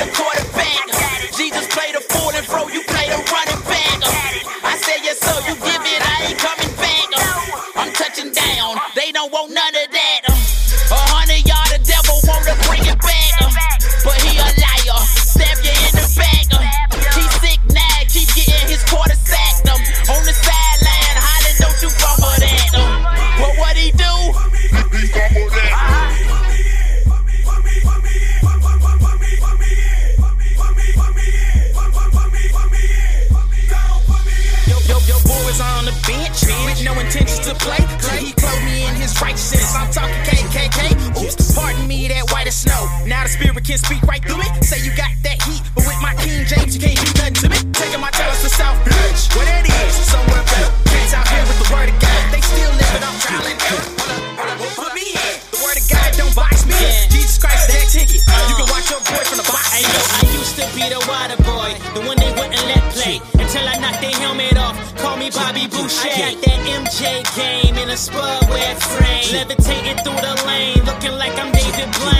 can 43.76 43.84
speak 43.84 44.02
right 44.08 44.22
through 44.24 44.40
me. 44.40 44.48
Say 44.64 44.80
you 44.80 44.92
got 44.96 45.12
that 45.22 45.36
heat, 45.44 45.60
but 45.76 45.84
with 45.84 46.00
my 46.00 46.16
King 46.24 46.48
James, 46.48 46.72
you 46.76 46.80
can't 46.80 46.96
do 46.96 47.12
nothing 47.20 47.36
to 47.44 47.48
me. 47.52 47.58
Taking 47.76 48.00
my 48.00 48.10
talents 48.10 48.40
to 48.42 48.48
South 48.48 48.78
Beach, 48.88 49.20
where 49.36 49.44
that 49.44 49.68
is, 49.68 49.92
somewhere 50.08 50.44
better. 50.48 50.72
Cats 50.88 51.12
out 51.12 51.28
here 51.28 51.44
with 51.44 51.60
the 51.60 51.68
word 51.68 51.88
of 51.92 51.96
God, 52.00 52.22
they 52.32 52.40
still 52.40 52.72
living 52.72 53.04
on 53.04 53.14
trial 53.20 53.44
and 53.44 53.58
error. 53.68 53.84
Hold 54.00 54.10
up, 54.16 54.20
hold 54.40 54.48
up, 54.48 54.58
well, 54.64 54.74
put 54.80 54.92
me 54.96 55.04
in. 55.12 55.34
The 55.52 55.60
word 55.60 55.76
of 55.76 55.86
God 55.92 56.08
don't 56.16 56.32
box 56.32 56.64
me. 56.64 56.72
in. 56.72 57.04
Jesus 57.12 57.36
Christ, 57.36 57.68
that 57.68 57.84
ticket. 57.92 58.24
You 58.24 58.54
can 58.56 58.68
watch 58.72 58.88
your 58.88 59.02
boy 59.04 59.22
from 59.28 59.38
the 59.44 59.48
box. 59.48 59.68
Yo, 59.76 59.92
I 59.92 60.24
used 60.32 60.56
to 60.56 60.64
be 60.72 60.84
the 60.88 61.00
water 61.04 61.38
boy, 61.44 61.70
the 61.92 62.02
one 62.08 62.16
they 62.16 62.32
wouldn't 62.32 62.64
let 62.72 62.82
play. 62.96 63.20
Until 63.36 63.64
I 63.68 63.76
knocked 63.76 64.00
their 64.00 64.16
helmet 64.16 64.56
off, 64.56 64.72
call 64.96 65.20
me 65.20 65.28
Bobby 65.28 65.68
Boucher. 65.68 66.08
I 66.16 66.32
got 66.32 66.34
that 66.48 66.60
MJ 66.64 67.20
game 67.36 67.76
in 67.76 67.92
a 67.92 67.98
Spud 67.98 68.48
Webb 68.48 68.80
frame. 68.80 69.26
Levitating 69.36 70.00
through 70.00 70.20
the 70.24 70.34
lane, 70.48 70.80
looking 70.88 71.12
like 71.20 71.36
I'm 71.36 71.52
David 71.52 71.92
Blaine. 72.00 72.15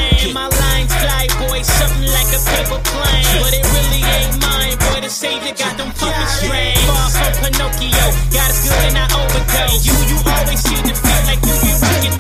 Something 1.67 2.07
like 2.15 2.31
a 2.31 2.41
paper 2.55 2.81
plane. 2.81 3.27
But 3.43 3.53
it 3.53 3.65
really 3.75 4.03
ain't 4.07 4.39
mine, 4.41 4.79
boy, 4.79 5.01
the 5.03 5.11
savior 5.11 5.55
got 5.55 5.77
them 5.77 5.91
puppet 5.99 6.29
strings. 6.39 6.81
Far 6.87 7.11
from 7.11 7.33
Pinocchio, 7.43 8.07
got 8.31 8.49
us 8.51 8.63
good 8.63 8.83
and 8.89 8.99
I 8.99 9.07
overdose. 9.11 9.83
You, 9.87 9.97
you 10.11 10.19
always 10.23 10.61
seem 10.63 10.83
to 10.87 10.95
feel 10.95 11.23
like 11.27 11.43
you 11.43 11.55
be 11.63 11.73
working 11.83 12.17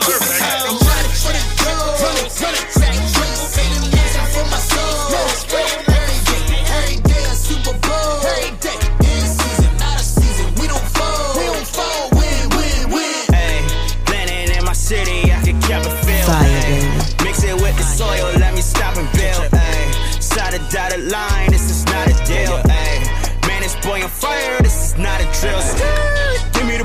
the 17.76 17.82
soil, 17.84 18.25
dotted 20.70 21.10
line, 21.10 21.50
this 21.50 21.70
is 21.70 21.84
not 21.86 22.08
a 22.08 22.14
deal. 22.24 22.56
Ayy, 22.68 23.46
man, 23.46 23.62
it's 23.62 23.76
boy 23.84 24.02
on 24.02 24.08
fire, 24.08 24.58
this 24.62 24.92
is 24.92 24.98
not 24.98 25.20
a 25.20 25.26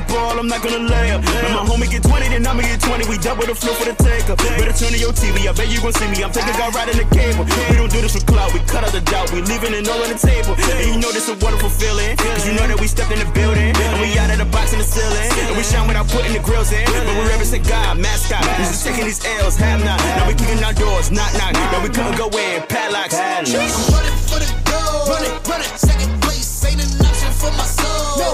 ball, 0.08 0.38
I'm 0.38 0.48
not 0.48 0.62
gonna 0.62 0.84
lay 0.84 1.10
up. 1.10 1.22
When 1.24 1.52
my 1.54 1.64
homie 1.66 1.90
get 1.90 2.02
20, 2.02 2.28
then 2.28 2.46
I'ma 2.46 2.62
get 2.62 2.80
20. 2.80 3.08
We 3.08 3.18
double 3.18 3.46
the 3.46 3.54
flow 3.54 3.74
for 3.74 3.86
the 3.86 3.96
taker. 3.98 4.36
Better 4.36 4.74
turn 4.74 4.92
to 4.92 4.98
your 4.98 5.12
TV, 5.12 5.46
I 5.48 5.52
bet 5.52 5.68
you 5.68 5.80
gon' 5.80 5.92
see 5.92 6.08
me. 6.08 6.24
I'm 6.24 6.32
taking 6.32 6.54
God 6.56 6.74
in 6.88 6.98
the 6.98 7.08
cable. 7.14 7.44
We 7.70 7.76
don't 7.76 7.92
do 7.92 8.00
this 8.00 8.14
for 8.16 8.24
clout, 8.26 8.52
we 8.52 8.60
cut 8.66 8.84
out 8.84 8.92
the 8.92 9.02
doubt. 9.06 9.30
We 9.32 9.42
leaving 9.42 9.74
it 9.74 9.88
all 9.88 10.00
on 10.02 10.10
the 10.10 10.18
table. 10.18 10.54
And 10.56 10.86
you 10.88 10.96
know 10.98 11.12
this 11.12 11.28
a 11.28 11.34
wonderful 11.38 11.70
feeling. 11.70 12.16
Cause 12.16 12.46
you 12.46 12.54
know 12.54 12.66
that 12.66 12.78
we 12.80 12.86
stepped 12.86 13.12
in 13.12 13.20
the 13.20 13.28
building. 13.32 13.72
And 13.72 14.00
we 14.00 14.16
out 14.18 14.30
of 14.30 14.38
the 14.38 14.48
box 14.48 14.72
in 14.72 14.78
the 14.78 14.88
ceiling. 14.88 15.28
And 15.48 15.56
we 15.56 15.62
shine 15.62 15.86
without 15.86 16.08
putting 16.08 16.32
the 16.32 16.42
grills 16.42 16.72
in. 16.72 16.84
But 16.86 17.14
we 17.14 17.24
represent 17.28 17.66
God, 17.68 17.98
mascot. 17.98 18.42
We 18.58 18.64
just 18.64 18.84
taking 18.84 19.04
these 19.04 19.22
L's, 19.44 19.56
have 19.56 19.84
not. 19.84 19.98
Now 20.16 20.26
we 20.26 20.34
kicking 20.34 20.62
our 20.64 20.74
doors, 20.74 21.10
knock 21.10 21.32
knock. 21.34 21.52
Now 21.54 21.82
we 21.82 21.90
couldn't 21.90 22.16
go 22.16 22.28
in, 22.32 22.62
padlocks. 22.66 23.14
I'm 23.14 23.44
running 23.46 24.18
for 24.28 24.38
the 24.40 24.50
goal. 24.64 25.06
Run 25.08 25.22
it, 25.24 25.34
run 25.48 25.60
it. 25.60 25.72
Second 25.78 26.12
place 26.22 26.64
ain't 26.64 26.80
an 26.80 27.06
option 27.06 27.32
for 27.32 27.50
my 27.58 27.66
soul. 27.66 28.18
No. 28.18 28.28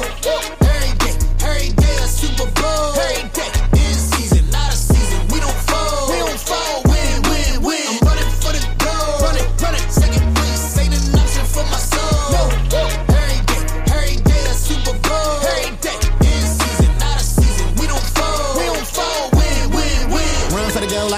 Every 0.62 0.92
day, 1.00 1.07
every 1.48 1.70
day 1.70 1.96
a 1.96 2.06
Super 2.06 2.50
Bowl. 2.60 2.94
Every 3.00 3.27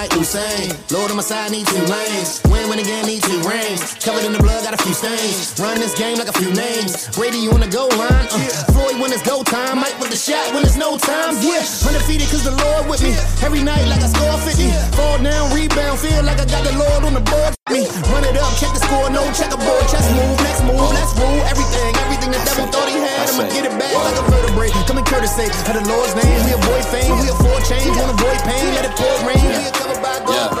like 0.01 0.17
Usain. 0.17 0.73
Lord 0.89 1.13
on 1.13 1.17
my 1.17 1.21
side, 1.21 1.51
need 1.53 1.67
two 1.69 1.85
lanes. 1.85 2.41
Win, 2.49 2.65
win 2.69 2.79
again, 2.81 3.05
need 3.05 3.21
two 3.21 3.37
rings. 3.45 3.93
Covered 4.01 4.25
in 4.25 4.33
the 4.33 4.41
blood, 4.41 4.65
got 4.65 4.73
a 4.73 4.81
few 4.81 4.97
stains. 4.97 5.53
Run 5.61 5.77
this 5.77 5.93
game 5.93 6.17
like 6.17 6.27
a 6.27 6.33
few 6.41 6.49
names. 6.57 7.05
Brady, 7.13 7.37
you 7.37 7.53
on 7.53 7.61
the 7.61 7.69
goal 7.69 7.93
line. 7.93 8.25
Uh, 8.33 8.73
Floyd 8.73 8.97
when 8.97 9.13
it's 9.13 9.21
go 9.21 9.43
time. 9.45 9.77
Mike 9.77 9.93
with 10.01 10.09
the 10.09 10.17
shot 10.17 10.41
when 10.57 10.65
it's 10.65 10.75
no 10.75 10.97
time. 10.97 11.37
Yeah, 11.45 11.61
undefeated 11.85 12.33
cause 12.33 12.45
the 12.49 12.55
Lord 12.65 12.89
with 12.89 13.05
me. 13.05 13.13
Every 13.45 13.61
night 13.61 13.85
like 13.93 14.01
I 14.01 14.09
score 14.09 14.41
50. 14.41 14.73
Fall 14.97 15.21
down, 15.21 15.53
rebound, 15.53 15.99
feel 16.01 16.23
like 16.25 16.41
I 16.41 16.49
got 16.49 16.65
the 16.65 16.73
Lord 16.81 17.05
on 17.05 17.13
the 17.13 17.21
board. 17.21 17.53
Me, 17.69 17.85
run 18.09 18.25
it 18.25 18.33
up, 18.41 18.49
check 18.57 18.73
the 18.73 18.81
score, 18.81 19.05
no 19.13 19.21
checkerboard. 19.37 19.85
Chess 19.85 20.09
move, 20.17 20.37
next 20.41 20.65
move, 20.65 20.81
let's 20.97 21.13
rule 21.13 21.45
everything. 21.45 21.93
Everything 22.01 22.10
the 22.29 22.41
devil 22.45 22.69
thought 22.69 22.85
he 22.85 23.01
had, 23.01 23.25
I'ma 23.33 23.49
get 23.49 23.65
it 23.65 23.73
back 23.81 23.95
like 23.97 24.17
a 24.19 24.25
vertebrae. 24.29 24.69
Come 24.85 25.01
in 25.01 25.05
courtesy 25.05 25.49
of 25.49 25.73
the 25.73 25.81
Lord's 25.89 26.13
name. 26.13 26.37
We 26.45 26.53
avoid 26.53 26.85
fame, 26.93 27.17
we 27.17 27.33
avoid 27.33 27.61
change, 27.65 27.89
won't 27.97 28.13
avoid 28.13 28.37
pain. 28.45 28.65
Let 28.77 28.85
it 28.85 28.93
pour 28.93 29.15
rain, 29.25 29.41
we 29.41 29.65
covered 29.73 30.01
by 30.05 30.21
gold. 30.27 30.53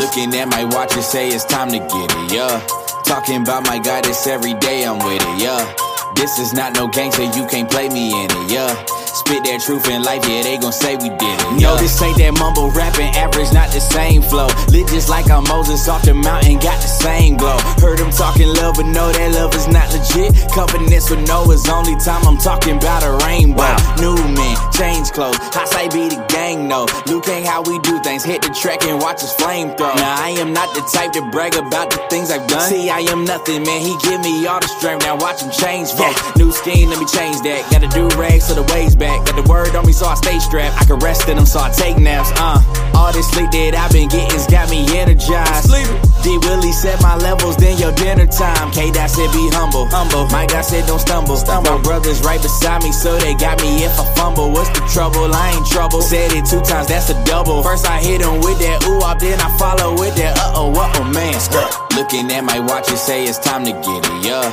Looking 0.00 0.32
at 0.40 0.48
my 0.48 0.64
watch 0.64 0.96
and 0.96 1.04
say 1.04 1.28
it's 1.28 1.44
time 1.44 1.68
to 1.70 1.78
get 1.78 2.08
it, 2.08 2.32
yeah. 2.32 2.64
Talking 3.04 3.42
about 3.42 3.66
my 3.68 3.78
God, 3.78 4.06
it's 4.06 4.26
every 4.26 4.54
day 4.54 4.84
I'm 4.88 4.98
with 5.04 5.20
it, 5.20 5.36
yeah. 5.42 5.60
This 6.16 6.38
is 6.38 6.52
not 6.52 6.74
no 6.74 6.90
so 6.92 7.22
you 7.22 7.46
can't 7.48 7.70
play 7.70 7.88
me 7.88 8.12
in 8.12 8.30
it, 8.30 8.50
yeah. 8.50 9.01
Spit 9.22 9.44
that 9.46 9.62
truth 9.62 9.86
in 9.86 10.02
life, 10.02 10.26
yeah, 10.26 10.42
they 10.42 10.58
gon' 10.58 10.74
say 10.74 10.98
we 10.98 11.06
did 11.14 11.36
it. 11.38 11.62
No, 11.62 11.78
this 11.78 11.94
ain't 12.02 12.18
that 12.18 12.34
mumble 12.34 12.74
rapping 12.74 13.14
average, 13.14 13.54
not 13.54 13.70
the 13.70 13.78
same 13.78 14.20
flow. 14.20 14.50
Lit 14.74 14.90
just 14.90 15.06
like 15.08 15.30
I'm 15.30 15.46
Moses 15.46 15.86
off 15.86 16.02
the 16.02 16.12
mountain, 16.12 16.58
got 16.58 16.82
the 16.82 16.90
same 16.90 17.38
glow. 17.38 17.54
Heard 17.78 18.02
them 18.02 18.10
talking 18.10 18.50
love, 18.50 18.74
but 18.82 18.90
know 18.90 19.14
that 19.14 19.30
love 19.38 19.54
is 19.54 19.70
not 19.70 19.86
legit. 19.94 20.34
Covenants 20.50 21.06
with 21.06 21.22
Noah's 21.30 21.68
only 21.70 21.94
time 22.02 22.26
I'm 22.26 22.36
talking 22.36 22.82
about 22.82 23.06
a 23.06 23.14
rainbow. 23.22 23.70
New 24.02 24.18
men, 24.34 24.56
change 24.74 25.14
clothes. 25.14 25.38
I 25.54 25.70
say 25.70 25.86
be 25.94 26.10
the 26.10 26.18
gang, 26.26 26.66
no. 26.66 26.90
Luke 27.06 27.28
ain't 27.30 27.46
how 27.46 27.62
we 27.62 27.78
do 27.86 28.02
things. 28.02 28.26
Hit 28.26 28.42
the 28.42 28.50
track 28.50 28.82
and 28.82 28.98
watch 28.98 29.22
us 29.22 29.30
flame 29.38 29.70
throw. 29.78 29.94
Now, 29.94 30.18
I 30.18 30.34
am 30.42 30.52
not 30.52 30.74
the 30.74 30.82
type 30.90 31.12
to 31.14 31.22
brag 31.30 31.54
about 31.54 31.94
the 31.94 32.02
things 32.10 32.34
I've 32.34 32.48
done. 32.50 32.66
See, 32.66 32.90
I 32.90 33.06
am 33.06 33.24
nothing, 33.24 33.62
man. 33.62 33.80
He 33.86 33.94
give 34.02 34.18
me 34.20 34.46
all 34.50 34.58
the 34.58 34.66
strength. 34.66 35.06
Now 35.06 35.14
watch 35.14 35.42
him 35.42 35.54
change, 35.54 35.94
folks. 35.94 36.18
New 36.36 36.50
scheme, 36.50 36.90
let 36.90 36.98
me 36.98 37.06
change 37.06 37.38
that. 37.46 37.62
Gotta 37.70 37.88
do 37.88 38.08
rags 38.18 38.50
so 38.50 38.54
the 38.54 38.66
waves 38.74 38.96
back. 38.96 39.11
Got 39.26 39.36
the 39.36 39.46
word 39.50 39.74
on 39.76 39.84
me, 39.86 39.92
so 39.92 40.06
I 40.06 40.14
stay 40.14 40.38
strapped. 40.38 40.80
I 40.80 40.84
can 40.84 40.98
rest 40.98 41.28
in 41.28 41.36
them, 41.36 41.46
so 41.46 41.60
I 41.60 41.70
take 41.70 41.98
naps. 41.98 42.32
Uh, 42.36 42.62
all 42.94 43.12
this 43.12 43.28
sleep 43.28 43.50
that 43.52 43.74
I've 43.74 43.92
been 43.92 44.08
getting's 44.08 44.46
got 44.46 44.70
me 44.70 44.86
energized. 44.96 45.68
D 46.22 46.38
Willie 46.38 46.72
set 46.72 47.02
my 47.02 47.16
levels, 47.16 47.56
then 47.56 47.76
your 47.78 47.92
dinner 47.92 48.26
time. 48.26 48.70
K 48.70 48.90
Dot 48.90 49.10
said 49.10 49.30
be 49.32 49.50
humble, 49.50 49.86
humble. 49.86 50.26
Mike 50.30 50.50
God 50.50 50.62
said 50.62 50.86
don't 50.86 51.00
stumble, 51.00 51.36
stumble. 51.36 51.76
My 51.76 51.82
brothers 51.82 52.22
right 52.22 52.40
beside 52.40 52.82
me, 52.82 52.92
so 52.92 53.18
they 53.18 53.34
got 53.34 53.60
me 53.60 53.82
if 53.82 53.98
I 53.98 54.04
fumble. 54.14 54.50
What's 54.52 54.70
the 54.70 54.86
trouble? 54.86 55.26
I 55.34 55.50
ain't 55.50 55.66
trouble. 55.66 56.00
Said 56.00 56.32
it 56.32 56.46
two 56.46 56.62
times, 56.62 56.88
that's 56.88 57.10
a 57.10 57.18
double. 57.24 57.62
First 57.62 57.86
I 57.86 57.98
hit 57.98 58.22
him 58.22 58.40
with 58.40 58.58
that 58.60 58.84
ooh 58.86 59.02
up, 59.02 59.18
then 59.18 59.40
I 59.40 59.50
follow 59.58 59.98
with 59.98 60.14
that 60.16 60.38
uh 60.38 60.52
oh, 60.54 60.72
uh 60.72 60.92
oh 60.94 61.04
man. 61.10 61.34
Looking 61.96 62.30
at 62.30 62.44
my 62.44 62.60
watch 62.60 62.88
and 62.88 62.98
say 62.98 63.24
it's 63.24 63.38
time 63.38 63.64
to 63.64 63.72
get 63.72 64.00
it, 64.06 64.24
yeah. 64.24 64.46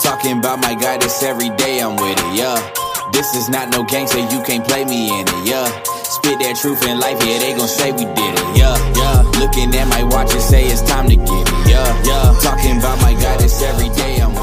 Talking 0.00 0.38
about 0.38 0.60
my 0.60 0.74
God, 0.74 1.02
it's 1.02 1.22
every 1.22 1.50
day 1.50 1.80
I'm 1.80 1.96
with 1.96 2.18
it, 2.18 2.38
yeah. 2.38 2.95
This 3.16 3.34
is 3.34 3.48
not 3.48 3.70
no 3.70 3.82
game, 3.82 4.06
so 4.06 4.18
you 4.18 4.44
can't 4.44 4.62
play 4.68 4.84
me 4.84 5.08
in 5.08 5.24
it, 5.26 5.48
yeah. 5.48 5.64
Spit 6.04 6.36
that 6.36 6.58
truth 6.60 6.84
in 6.84 7.00
life, 7.00 7.16
yeah, 7.24 7.38
they 7.40 7.56
gon' 7.56 7.66
say 7.66 7.90
we 7.90 8.04
did 8.04 8.12
it, 8.12 8.48
yeah, 8.60 8.76
yeah. 8.92 9.24
Looking 9.40 9.72
at 9.72 9.88
my 9.88 10.04
watch 10.04 10.36
and 10.36 10.42
say 10.42 10.66
it's 10.66 10.82
time 10.82 11.08
to 11.08 11.16
get 11.16 11.24
it, 11.48 11.60
yeah, 11.64 11.88
yeah. 12.04 12.36
Talking 12.44 12.76
about 12.76 13.00
my 13.00 13.16
it's 13.40 13.62
every 13.62 13.88
day 13.96 14.20
I'm 14.20 14.35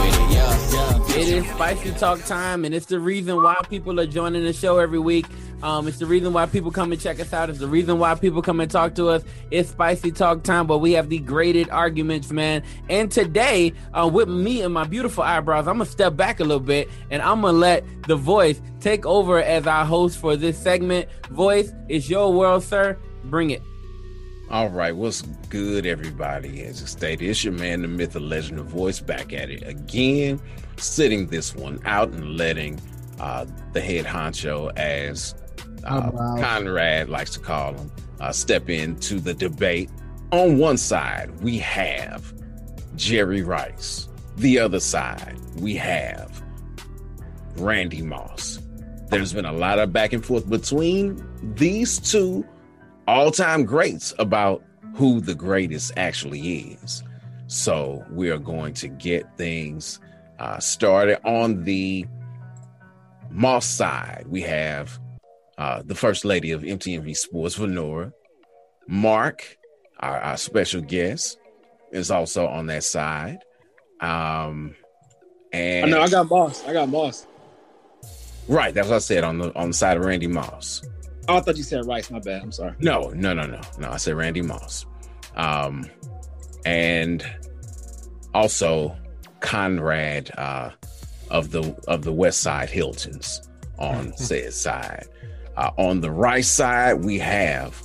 is 1.33 1.49
spicy 1.49 1.91
talk 1.93 2.23
time, 2.25 2.63
and 2.63 2.75
it's 2.75 2.85
the 2.85 2.99
reason 2.99 3.41
why 3.41 3.55
people 3.67 3.99
are 3.99 4.05
joining 4.05 4.43
the 4.43 4.53
show 4.53 4.77
every 4.77 4.99
week. 4.99 5.25
Um, 5.63 5.87
it's 5.87 5.97
the 5.97 6.05
reason 6.05 6.31
why 6.31 6.45
people 6.45 6.69
come 6.69 6.91
and 6.91 7.01
check 7.01 7.19
us 7.19 7.33
out. 7.33 7.49
It's 7.49 7.57
the 7.57 7.67
reason 7.67 7.97
why 7.97 8.13
people 8.13 8.43
come 8.43 8.59
and 8.59 8.69
talk 8.69 8.93
to 8.95 9.09
us. 9.09 9.23
It's 9.49 9.69
spicy 9.69 10.11
talk 10.11 10.43
time, 10.43 10.67
but 10.67 10.77
we 10.77 10.91
have 10.91 11.09
the 11.09 11.17
graded 11.17 11.71
arguments, 11.71 12.31
man. 12.31 12.61
And 12.87 13.11
today, 13.11 13.73
uh, 13.95 14.07
with 14.13 14.29
me 14.29 14.61
and 14.61 14.71
my 14.71 14.83
beautiful 14.83 15.23
eyebrows, 15.23 15.67
I'm 15.67 15.79
gonna 15.79 15.89
step 15.89 16.15
back 16.15 16.39
a 16.39 16.43
little 16.43 16.59
bit, 16.59 16.87
and 17.09 17.19
I'm 17.23 17.41
gonna 17.41 17.57
let 17.57 17.83
the 18.03 18.15
voice 18.15 18.61
take 18.79 19.05
over 19.07 19.41
as 19.41 19.65
our 19.65 19.85
host 19.85 20.19
for 20.19 20.35
this 20.35 20.57
segment. 20.57 21.09
Voice, 21.31 21.73
it's 21.89 22.09
your 22.09 22.31
world, 22.31 22.61
sir. 22.63 22.95
Bring 23.25 23.49
it. 23.49 23.63
All 24.53 24.69
right, 24.69 24.95
what's 24.95 25.23
good, 25.49 25.87
everybody? 25.87 26.61
As 26.61 26.83
I 26.83 26.85
stated, 26.85 27.27
it's 27.27 27.43
your 27.43 27.53
man, 27.53 27.81
the 27.81 27.87
myth, 27.87 28.11
the 28.11 28.19
legend, 28.19 28.59
the 28.59 28.63
voice, 28.63 28.99
back 28.99 29.33
at 29.33 29.49
it 29.49 29.67
again, 29.67 30.39
sitting 30.77 31.25
this 31.25 31.55
one 31.55 31.81
out 31.85 32.09
and 32.09 32.37
letting 32.37 32.79
uh, 33.19 33.47
the 33.71 33.81
head 33.81 34.05
honcho, 34.05 34.71
as 34.77 35.33
uh, 35.85 36.11
wow. 36.13 36.35
Conrad 36.39 37.09
likes 37.09 37.31
to 37.31 37.39
call 37.39 37.73
him, 37.73 37.91
uh, 38.19 38.31
step 38.31 38.69
into 38.69 39.19
the 39.19 39.33
debate. 39.33 39.89
On 40.31 40.59
one 40.59 40.77
side, 40.77 41.31
we 41.41 41.57
have 41.57 42.31
Jerry 42.95 43.41
Rice. 43.41 44.07
The 44.35 44.59
other 44.59 44.79
side, 44.79 45.35
we 45.55 45.73
have 45.77 46.43
Randy 47.55 48.03
Moss. 48.03 48.59
There's 49.09 49.33
been 49.33 49.45
a 49.45 49.51
lot 49.51 49.79
of 49.79 49.91
back 49.91 50.13
and 50.13 50.23
forth 50.23 50.47
between 50.47 51.27
these 51.55 51.97
two 51.97 52.45
all 53.07 53.31
time 53.31 53.65
greats 53.65 54.13
about 54.19 54.63
who 54.95 55.19
the 55.21 55.35
greatest 55.35 55.91
actually 55.97 56.77
is. 56.81 57.03
So 57.47 58.03
we 58.11 58.29
are 58.29 58.37
going 58.39 58.73
to 58.75 58.87
get 58.87 59.37
things 59.37 59.99
uh, 60.39 60.59
started 60.59 61.19
on 61.25 61.63
the 61.63 62.05
Moss 63.29 63.65
side. 63.65 64.25
We 64.27 64.41
have 64.41 64.99
uh, 65.57 65.81
the 65.83 65.95
first 65.95 66.25
lady 66.25 66.51
of 66.51 66.61
MTMV 66.61 67.15
Sports, 67.15 67.57
Venora, 67.57 68.11
Mark, 68.87 69.57
our, 69.99 70.19
our 70.19 70.37
special 70.37 70.81
guest, 70.81 71.37
is 71.91 72.11
also 72.11 72.47
on 72.47 72.67
that 72.67 72.83
side. 72.83 73.39
Um, 73.99 74.75
I 75.53 75.57
and 75.57 75.91
know 75.91 76.01
I 76.01 76.09
got 76.09 76.29
Moss. 76.29 76.63
I 76.65 76.73
got 76.73 76.89
Moss. 76.89 77.27
right, 78.47 78.73
that's 78.73 78.87
what 78.87 78.95
I 78.95 78.99
said 78.99 79.23
on 79.23 79.37
the 79.37 79.55
on 79.55 79.69
the 79.69 79.73
side 79.73 79.97
of 79.97 80.05
Randy 80.05 80.27
Moss. 80.27 80.81
Oh, 81.27 81.37
I 81.37 81.39
thought 81.39 81.57
you 81.57 81.63
said 81.63 81.85
Rice. 81.85 82.11
My 82.11 82.19
bad. 82.19 82.41
I'm 82.41 82.51
sorry. 82.51 82.73
No, 82.79 83.09
no, 83.15 83.33
no, 83.33 83.45
no, 83.45 83.61
no. 83.79 83.91
I 83.91 83.97
said 83.97 84.15
Randy 84.15 84.41
Moss. 84.41 84.85
Um, 85.35 85.89
and 86.65 87.25
also 88.33 88.95
Conrad 89.39 90.31
uh, 90.37 90.71
of 91.29 91.51
the 91.51 91.75
of 91.87 92.03
the 92.03 92.13
West 92.13 92.41
Side 92.41 92.69
Hiltons 92.69 93.49
on 93.77 94.13
said 94.17 94.53
side. 94.53 95.07
Uh, 95.55 95.71
on 95.77 96.01
the 96.01 96.11
right 96.11 96.45
side, 96.45 97.03
we 97.03 97.19
have 97.19 97.79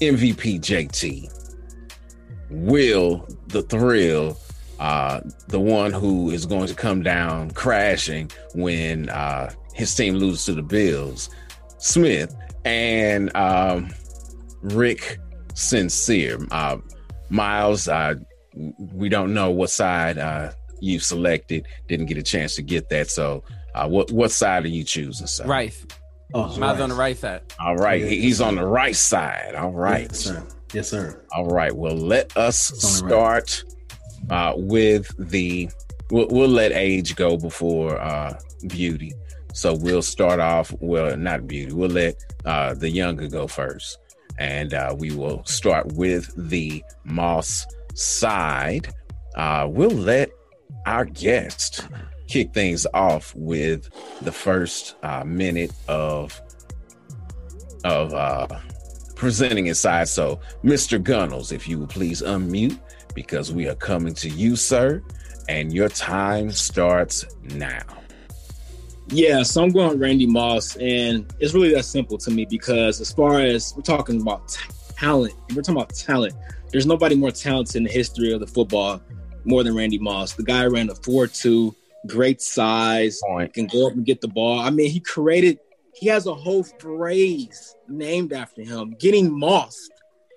MVP 0.00 0.60
JT, 0.60 1.30
Will 2.50 3.26
the 3.48 3.62
Thrill, 3.62 4.36
uh, 4.78 5.20
the 5.48 5.60
one 5.60 5.92
who 5.92 6.30
is 6.30 6.46
going 6.46 6.66
to 6.66 6.74
come 6.74 7.02
down 7.02 7.50
crashing 7.52 8.30
when 8.54 9.08
uh, 9.08 9.50
his 9.72 9.94
team 9.94 10.14
loses 10.14 10.44
to 10.46 10.54
the 10.54 10.62
Bills, 10.62 11.30
Smith, 11.80 12.34
and 12.64 13.34
um, 13.36 13.90
Rick 14.62 15.18
Sincere. 15.54 16.38
Uh, 16.50 16.78
Miles, 17.28 17.88
uh, 17.88 18.14
we 18.92 19.08
don't 19.08 19.32
know 19.32 19.50
what 19.50 19.70
side 19.70 20.18
uh, 20.18 20.52
you 20.80 20.98
selected. 20.98 21.66
Didn't 21.88 22.06
get 22.06 22.18
a 22.18 22.22
chance 22.22 22.54
to 22.56 22.62
get 22.62 22.88
that. 22.90 23.08
So, 23.10 23.44
uh, 23.74 23.88
what 23.88 24.10
what 24.10 24.30
side 24.30 24.64
are 24.64 24.68
you 24.68 24.84
choosing? 24.84 25.26
Sir? 25.26 25.44
Rice. 25.46 25.86
Oh, 26.34 26.56
Miles 26.58 26.80
on 26.80 26.88
the 26.90 26.94
right 26.94 27.16
side. 27.16 27.42
All 27.58 27.76
right, 27.76 28.02
he- 28.02 28.20
he's 28.20 28.40
on 28.40 28.54
the 28.56 28.64
right 28.66 28.94
side. 28.94 29.54
All 29.56 29.72
right, 29.72 30.02
Yes, 30.10 30.20
sir. 30.20 30.46
Yes, 30.72 30.88
sir. 30.88 31.24
All 31.32 31.46
right. 31.46 31.74
Well, 31.74 31.96
let 31.96 32.36
us 32.36 32.70
on 33.02 33.08
the 33.08 33.14
right. 33.16 33.48
start 33.48 33.64
uh, 34.30 34.52
with 34.56 35.10
the. 35.30 35.68
We'll, 36.10 36.26
we'll 36.28 36.48
let 36.48 36.72
age 36.72 37.14
go 37.16 37.36
before 37.36 38.00
uh, 38.00 38.38
beauty. 38.68 39.12
So 39.52 39.74
we'll 39.74 40.02
start 40.02 40.40
off. 40.40 40.74
Well, 40.80 41.16
not 41.16 41.46
beauty. 41.46 41.72
We'll 41.72 41.90
let 41.90 42.16
uh, 42.44 42.74
the 42.74 42.88
younger 42.88 43.28
go 43.28 43.46
first, 43.46 43.98
and 44.38 44.74
uh, 44.74 44.94
we 44.98 45.10
will 45.14 45.44
start 45.44 45.92
with 45.92 46.30
the 46.50 46.82
Moss 47.04 47.66
side. 47.94 48.92
Uh, 49.34 49.66
we'll 49.70 49.90
let 49.90 50.30
our 50.86 51.04
guest 51.04 51.86
kick 52.28 52.54
things 52.54 52.86
off 52.94 53.34
with 53.34 53.90
the 54.22 54.32
first 54.32 54.94
uh, 55.02 55.24
minute 55.24 55.72
of 55.88 56.40
of 57.84 58.14
uh, 58.14 58.46
presenting 59.16 59.66
his 59.66 59.80
side. 59.80 60.08
So, 60.08 60.40
Mr. 60.62 61.02
Gunnels, 61.02 61.52
if 61.52 61.68
you 61.68 61.78
would 61.80 61.88
please 61.88 62.22
unmute 62.22 62.78
because 63.14 63.52
we 63.52 63.68
are 63.68 63.74
coming 63.74 64.14
to 64.14 64.28
you, 64.28 64.56
sir, 64.56 65.02
and 65.48 65.72
your 65.72 65.88
time 65.88 66.50
starts 66.50 67.26
now. 67.42 67.99
Yeah, 69.12 69.42
so 69.42 69.64
I'm 69.64 69.70
going 69.70 69.98
Randy 69.98 70.26
Moss, 70.26 70.76
and 70.76 71.26
it's 71.40 71.52
really 71.52 71.74
that 71.74 71.84
simple 71.84 72.16
to 72.18 72.30
me 72.30 72.44
because 72.44 73.00
as 73.00 73.12
far 73.12 73.40
as 73.40 73.74
we're 73.74 73.82
talking 73.82 74.20
about 74.20 74.46
t- 74.46 74.60
talent, 74.96 75.34
we're 75.50 75.62
talking 75.62 75.76
about 75.76 75.92
talent. 75.92 76.34
There's 76.70 76.86
nobody 76.86 77.16
more 77.16 77.32
talented 77.32 77.74
in 77.74 77.82
the 77.82 77.90
history 77.90 78.32
of 78.32 78.38
the 78.38 78.46
football 78.46 79.02
more 79.44 79.64
than 79.64 79.74
Randy 79.74 79.98
Moss. 79.98 80.34
The 80.34 80.44
guy 80.44 80.64
ran 80.66 80.90
a 80.90 80.94
4-2, 80.94 81.74
great 82.06 82.40
size, 82.40 83.20
can 83.52 83.66
go 83.66 83.88
up 83.88 83.94
and 83.94 84.06
get 84.06 84.20
the 84.20 84.28
ball. 84.28 84.60
I 84.60 84.70
mean, 84.70 84.88
he 84.88 85.00
created, 85.00 85.58
he 85.92 86.06
has 86.06 86.26
a 86.26 86.34
whole 86.34 86.62
phrase 86.62 87.74
named 87.88 88.32
after 88.32 88.62
him, 88.62 88.94
getting 89.00 89.36
mossed. 89.36 89.90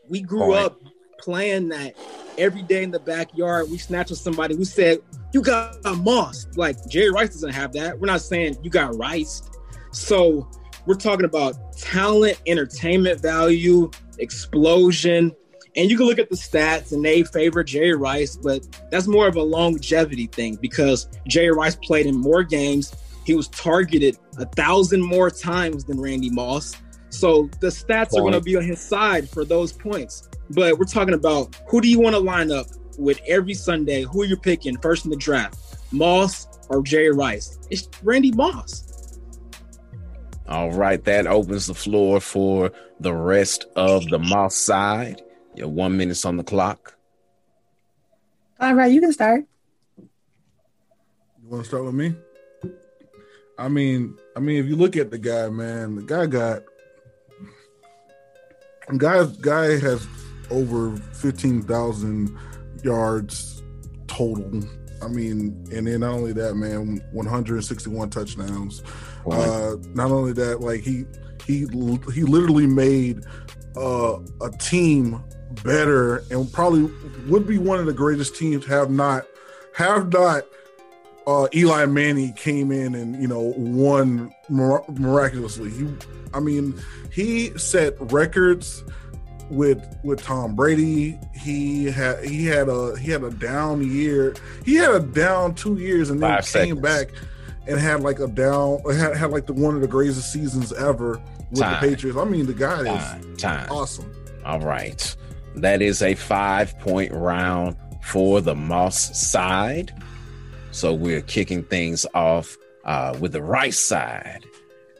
We 0.10 0.22
grew 0.22 0.48
Point. 0.48 0.66
up 0.66 0.80
playing 1.24 1.70
that 1.70 1.96
every 2.38 2.64
day 2.64 2.84
in 2.84 2.92
the 2.92 3.00
backyard. 3.00 3.70
We 3.70 3.78
snatched 3.78 4.10
with 4.10 4.20
somebody 4.20 4.56
We 4.56 4.66
said, 4.66 5.00
You 5.34 5.42
got 5.42 5.78
moss." 5.98 6.48
Like 6.56 6.78
Jerry 6.88 7.12
Rice 7.12 7.30
doesn't 7.30 7.54
have 7.54 7.74
that. 7.74 8.00
We're 8.00 8.08
not 8.08 8.22
saying 8.22 8.58
you 8.64 8.70
got 8.70 8.96
rice. 8.98 9.44
So 9.92 10.50
we're 10.86 10.96
talking 10.96 11.26
about 11.26 11.78
talent, 11.78 12.42
entertainment 12.46 13.22
value, 13.22 13.90
explosion. 14.20 15.34
And 15.76 15.90
you 15.90 15.98
can 15.98 16.06
look 16.06 16.20
at 16.20 16.30
the 16.30 16.36
stats 16.36 16.92
and 16.92 17.04
they 17.04 17.24
favor 17.24 17.64
Jerry 17.64 17.96
Rice, 17.96 18.38
but 18.38 18.68
that's 18.92 19.08
more 19.08 19.28
of 19.28 19.38
a 19.38 19.42
longevity 19.42 20.28
thing 20.28 20.56
because 20.56 21.08
Jerry 21.28 21.52
Rice 21.52 21.76
played 21.76 22.06
in 22.06 22.16
more 22.16 22.44
games. 22.44 22.94
He 23.26 23.34
was 23.34 23.48
targeted 23.48 24.18
a 24.38 24.46
thousand 24.46 25.02
more 25.02 25.32
times 25.32 25.84
than 25.86 26.00
Randy 26.00 26.30
Moss. 26.30 26.76
So 27.10 27.50
the 27.60 27.68
stats 27.68 28.14
are 28.16 28.22
going 28.22 28.34
to 28.34 28.42
be 28.42 28.56
on 28.56 28.64
his 28.64 28.82
side 28.82 29.30
for 29.30 29.46
those 29.46 29.72
points. 29.72 30.30
But 30.50 30.78
we're 30.78 30.86
talking 30.86 31.14
about 31.14 31.56
who 31.68 31.82
do 31.82 31.88
you 31.88 32.00
want 32.00 32.16
to 32.16 32.20
line 32.20 32.52
up 32.52 32.68
with 32.98 33.20
every 33.28 33.54
Sunday? 33.54 34.04
Who 34.04 34.22
are 34.22 34.26
you're 34.26 34.38
picking 34.38 34.78
first 34.78 35.06
in 35.06 35.12
the 35.12 35.18
draft, 35.18 35.58
Moss 35.92 36.48
or 36.70 36.82
Jerry 36.84 37.12
Rice? 37.12 37.58
It's 37.70 37.88
Randy 38.04 38.32
Moss. 38.32 39.20
All 40.48 40.72
right, 40.72 41.04
that 41.06 41.26
opens 41.26 41.68
the 41.68 41.74
floor 41.74 42.20
for 42.20 42.72
the 43.00 43.14
rest 43.14 43.66
of 43.76 44.08
the 44.10 44.20
Moss 44.20 44.56
side. 44.56 45.22
Your 45.56 45.70
one 45.70 45.98
minute's 45.98 46.26
on 46.26 46.38
the 46.38 46.44
clock. 46.44 46.96
All 48.60 48.74
right, 48.74 48.92
you 48.92 49.02
can 49.02 49.14
start. 49.14 49.46
You 49.98 51.50
want 51.50 51.64
to 51.64 51.68
start 51.68 51.86
with 51.86 51.96
me? 51.96 52.16
I 53.58 53.68
mean, 53.68 54.18
I 54.36 54.40
mean, 54.40 54.58
if 54.64 54.68
you 54.68 54.76
look 54.76 54.98
at 54.98 55.12
the 55.12 55.18
guy, 55.18 55.50
man, 55.50 55.96
the 55.96 56.02
guy 56.02 56.26
got 56.26 56.64
guy 58.98 59.26
guy 59.42 59.80
has 59.80 60.06
over 60.54 60.96
fifteen 60.98 61.62
thousand 61.64 62.38
yards 62.84 63.64
total. 64.08 64.62
I 65.02 65.08
mean, 65.08 65.68
and 65.74 65.88
then 65.88 66.00
not 66.00 66.14
only 66.14 66.32
that, 66.34 66.56
man, 66.56 67.04
one 67.12 67.26
hundred 67.26 67.56
and 67.56 67.66
sixty-one 67.66 68.10
touchdowns. 68.10 68.84
Uh, 69.30 69.76
not 69.94 70.12
only 70.12 70.34
that, 70.34 70.62
like 70.62 70.82
he 70.82 71.06
he 71.46 71.68
he 72.14 72.24
literally 72.24 72.68
made 72.68 73.26
uh, 73.76 74.20
a 74.42 74.50
team 74.60 75.24
better 75.64 76.24
and 76.32 76.52
probably 76.52 76.92
would 77.28 77.48
be 77.48 77.58
one 77.58 77.80
of 77.80 77.86
the 77.86 77.94
greatest 77.94 78.36
teams 78.36 78.66
have 78.66 78.90
not 78.90 79.26
have 79.76 80.12
not 80.12 80.44
uh, 81.28 81.48
Eli 81.54 81.86
Manning 81.86 82.34
came 82.34 82.72
in 82.72 82.96
and 82.96 83.22
you 83.22 83.28
know 83.28 83.54
won 83.58 84.34
mir- 84.50 84.84
miraculously. 84.90 85.70
He, 85.70 85.88
I 86.34 86.40
mean, 86.40 86.80
he 87.12 87.58
set 87.58 87.96
records 88.12 88.84
with 89.50 89.98
with 90.04 90.22
Tom 90.22 90.56
Brady. 90.56 91.20
He 91.34 91.86
had 91.86 92.24
he 92.24 92.46
had 92.46 92.70
a 92.70 92.98
he 92.98 93.12
had 93.12 93.24
a 93.24 93.32
down 93.32 93.88
year. 93.90 94.34
He 94.66 94.76
had 94.76 94.92
a 94.92 95.00
down 95.00 95.56
two 95.56 95.78
years 95.78 96.10
and 96.10 96.22
then 96.22 96.30
Five 96.30 96.46
came 96.46 96.82
seconds. 96.82 96.82
back 96.82 97.08
and 97.68 97.80
had 97.80 98.02
like 98.02 98.20
a 98.20 98.28
down 98.28 98.82
had 98.94 99.16
had 99.16 99.32
like 99.32 99.46
the 99.46 99.54
one 99.54 99.76
of 99.76 99.82
the 99.82 99.88
greatest 99.88 100.32
seasons 100.32 100.74
ever 100.74 101.22
with 101.52 101.60
Time. 101.60 101.82
the 101.82 101.90
Patriots. 101.90 102.18
I 102.18 102.26
mean, 102.26 102.46
the 102.46 102.54
guy 102.54 102.82
is 102.82 103.04
Time. 103.04 103.38
Time. 103.38 103.72
awesome. 103.72 104.12
All 104.46 104.60
right. 104.60 105.16
That 105.56 105.82
is 105.82 106.02
a 106.02 106.16
five 106.16 106.78
point 106.80 107.12
round 107.14 107.76
for 108.04 108.42
the 108.42 108.56
Moss 108.56 109.18
side. 109.30 109.94
So 110.72 110.94
we're 110.94 111.22
kicking 111.22 111.64
things 111.64 112.06
off 112.16 112.58
uh, 112.84 113.16
with 113.20 113.34
the 113.34 113.42
right 113.44 113.74
side. 113.74 114.44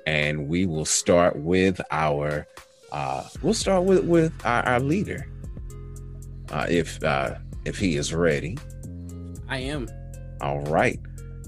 And 0.06 0.48
we 0.48 0.66
will 0.66 0.86
start 0.86 1.38
with 1.38 1.82
our 1.90 2.46
uh, 2.94 3.28
we'll 3.42 3.54
start 3.54 3.84
with, 3.84 4.06
with 4.06 4.34
our, 4.46 4.64
our 4.64 4.80
leader. 4.80 5.28
Uh, 6.52 6.68
if 6.70 7.04
uh, 7.04 7.36
if 7.66 7.78
he 7.78 7.96
is 7.96 8.14
ready. 8.14 8.58
I 9.50 9.58
am. 9.60 9.90
All 10.42 10.62
right. 10.62 11.00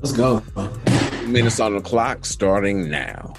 Let's 0.01 0.13
go. 0.13 0.41
Minutes 1.26 1.59
on 1.59 1.76
the 1.76 1.81
clock 1.81 2.26
starting 2.26 2.89
now. 2.89 3.34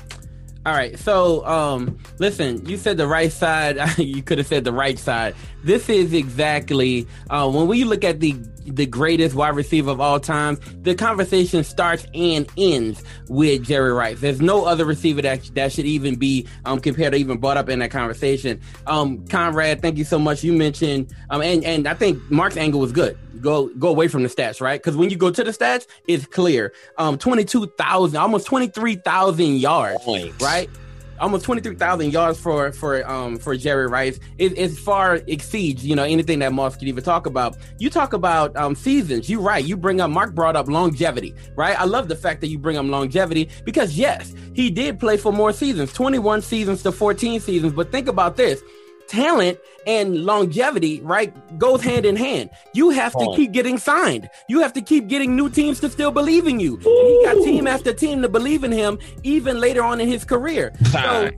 All 0.65 0.73
right. 0.73 0.99
So, 0.99 1.47
um, 1.47 1.99
listen, 2.19 2.65
you 2.67 2.77
said 2.77 2.97
the 2.97 3.07
right 3.07 3.33
side. 3.33 3.79
you 3.99 4.23
could 4.23 4.39
have 4.39 4.47
said 4.47 4.65
the 4.65 4.73
right 4.73 4.99
side. 4.99 5.35
This 5.65 5.89
is 5.89 6.13
exactly 6.13 7.07
uh, 7.31 7.49
when 7.51 7.69
we 7.69 7.85
look 7.85 8.05
at 8.05 8.21
the 8.21 8.37
the 8.67 8.87
greatest 8.87 9.35
wide 9.35 9.57
receiver 9.57 9.91
of 9.91 10.01
all 10.01 10.21
time. 10.21 10.59
The 10.83 10.95
conversation 10.95 11.65
starts 11.65 12.07
and 12.15 12.49
ends 12.57 13.03
with 13.29 13.65
Jerry 13.65 13.93
Rice. 13.93 14.21
There's 14.21 14.41
no 14.41 14.65
other 14.65 14.85
receiver 14.85 15.23
that 15.23 15.51
that 15.55 15.73
should 15.73 15.87
even 15.87 16.17
be 16.17 16.47
um, 16.65 16.81
compared 16.81 17.15
or 17.15 17.17
even 17.17 17.39
brought 17.39 17.57
up 17.57 17.69
in 17.69 17.79
that 17.81 17.91
conversation. 17.91 18.61
Um, 18.87 19.27
Conrad, 19.29 19.83
thank 19.83 19.99
you 19.99 20.05
so 20.05 20.19
much. 20.19 20.45
You 20.45 20.53
mentioned 20.53 21.13
um, 21.31 21.43
and 21.43 21.65
and 21.65 21.87
I 21.87 21.95
think 21.95 22.21
Mark's 22.31 22.57
angle 22.57 22.81
was 22.81 22.93
good. 22.93 23.19
Go 23.41 23.69
go 23.79 23.89
away 23.89 24.09
from 24.09 24.23
the 24.23 24.29
stats, 24.29 24.61
right? 24.61 24.81
Because 24.81 24.97
when 24.97 25.11
you 25.11 25.17
go 25.17 25.31
to 25.31 25.45
the 25.45 25.51
stats, 25.51 25.87
it's 26.09 26.27
clear. 26.27 26.73
Um, 26.99 27.19
twenty 27.19 27.45
two 27.45 27.67
thousand, 27.79 28.19
almost 28.19 28.47
twenty 28.47 28.69
three 28.69 28.97
thousand 28.97 29.57
yards, 29.57 30.03
right? 30.41 30.71
Almost 31.19 31.45
twenty 31.45 31.61
three 31.63 31.77
thousand 31.77 32.13
yards 32.13 32.39
for 32.39 32.73
for 32.73 33.09
um 33.09 33.39
for 33.39 33.57
Jerry 33.57 33.87
Rice. 33.87 34.19
It, 34.39 34.57
it 34.59 34.71
far 34.73 35.17
exceeds 35.27 35.85
you 35.87 35.97
know 35.97 36.05
anything 36.05 36.39
that 36.41 36.53
Moss 36.53 36.77
could 36.77 36.89
even 36.89 37.03
talk 37.03 37.27
about. 37.27 37.57
You 37.79 37.91
talk 37.91 38.13
about 38.13 38.57
um 38.57 38.75
seasons. 38.75 39.29
You're 39.29 39.41
right. 39.41 39.65
You 39.65 39.77
bring 39.77 40.01
up 40.01 40.11
Mark 40.11 40.35
brought 40.35 40.57
up 40.57 40.69
longevity, 40.69 41.35
right? 41.55 41.79
I 41.79 41.85
love 41.85 42.09
the 42.09 42.17
fact 42.17 42.41
that 42.43 42.49
you 42.49 42.59
bring 42.59 42.77
up 42.77 42.87
longevity 42.87 43.49
because 43.65 43.97
yes, 43.97 44.35
he 44.55 44.71
did 44.71 44.99
play 45.01 45.17
for 45.17 45.33
more 45.33 45.53
seasons, 45.53 45.93
twenty 45.93 46.19
one 46.19 46.43
seasons 46.43 46.83
to 46.83 46.93
fourteen 46.93 47.41
seasons. 47.41 47.73
But 47.73 47.91
think 47.91 48.09
about 48.09 48.37
this. 48.37 48.63
Talent 49.09 49.59
and 49.87 50.25
longevity, 50.25 51.01
right, 51.01 51.33
goes 51.59 51.83
hand 51.83 52.05
in 52.07 52.17
hand. 52.17 52.51
You 52.75 52.91
have 52.91 53.13
to 53.13 53.33
keep 53.37 53.53
getting 53.53 53.79
signed. 53.79 54.29
You 54.49 54.61
have 54.61 54.73
to 54.75 54.81
keep 54.81 55.07
getting 55.07 55.37
new 55.37 55.49
teams 55.49 55.81
to 55.81 55.91
still 55.91 56.11
believe 56.11 56.47
in 56.47 56.61
you. 56.61 56.77
He 56.79 57.23
got 57.25 57.35
team 57.45 57.67
after 57.67 57.93
team 57.93 58.23
to 58.23 58.29
believe 58.29 58.65
in 58.65 58.73
him, 58.73 58.99
even 59.23 59.61
later 59.61 59.83
on 59.83 60.01
in 60.01 60.09
his 60.09 60.25
career. 60.25 60.73
So, 60.91 61.31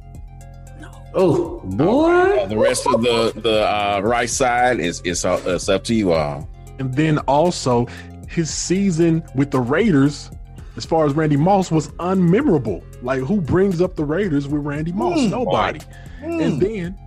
Oh 1.15 1.61
Uh, 1.79 2.47
the 2.47 2.57
rest 2.57 2.87
of 2.87 3.03
the 3.03 3.33
the 3.35 3.67
uh, 3.67 4.01
right 4.05 4.29
side 4.29 4.79
is 4.79 5.01
it's, 5.05 5.25
all, 5.25 5.39
it's 5.47 5.69
up 5.69 5.85
to 5.85 5.95
you 5.95 6.13
all. 6.13 6.49
And 6.79 6.95
then 6.95 7.19
also 7.21 7.87
his 8.29 8.53
season 8.53 9.25
with 9.35 9.51
the 9.51 9.61
Raiders, 9.61 10.31
as 10.77 10.85
far 10.85 11.07
as 11.07 11.15
Randy 11.15 11.37
Moss, 11.37 11.71
was 11.71 11.89
unmemorable. 11.93 12.85
Like 13.03 13.21
who 13.21 13.41
brings 13.41 13.81
up 13.81 13.97
the 13.97 14.05
Raiders 14.05 14.47
with 14.47 14.63
Randy 14.63 14.93
Moss? 14.93 15.19
Mm. 15.19 15.31
Nobody. 15.31 15.81
And 16.23 16.61
then 16.61 16.99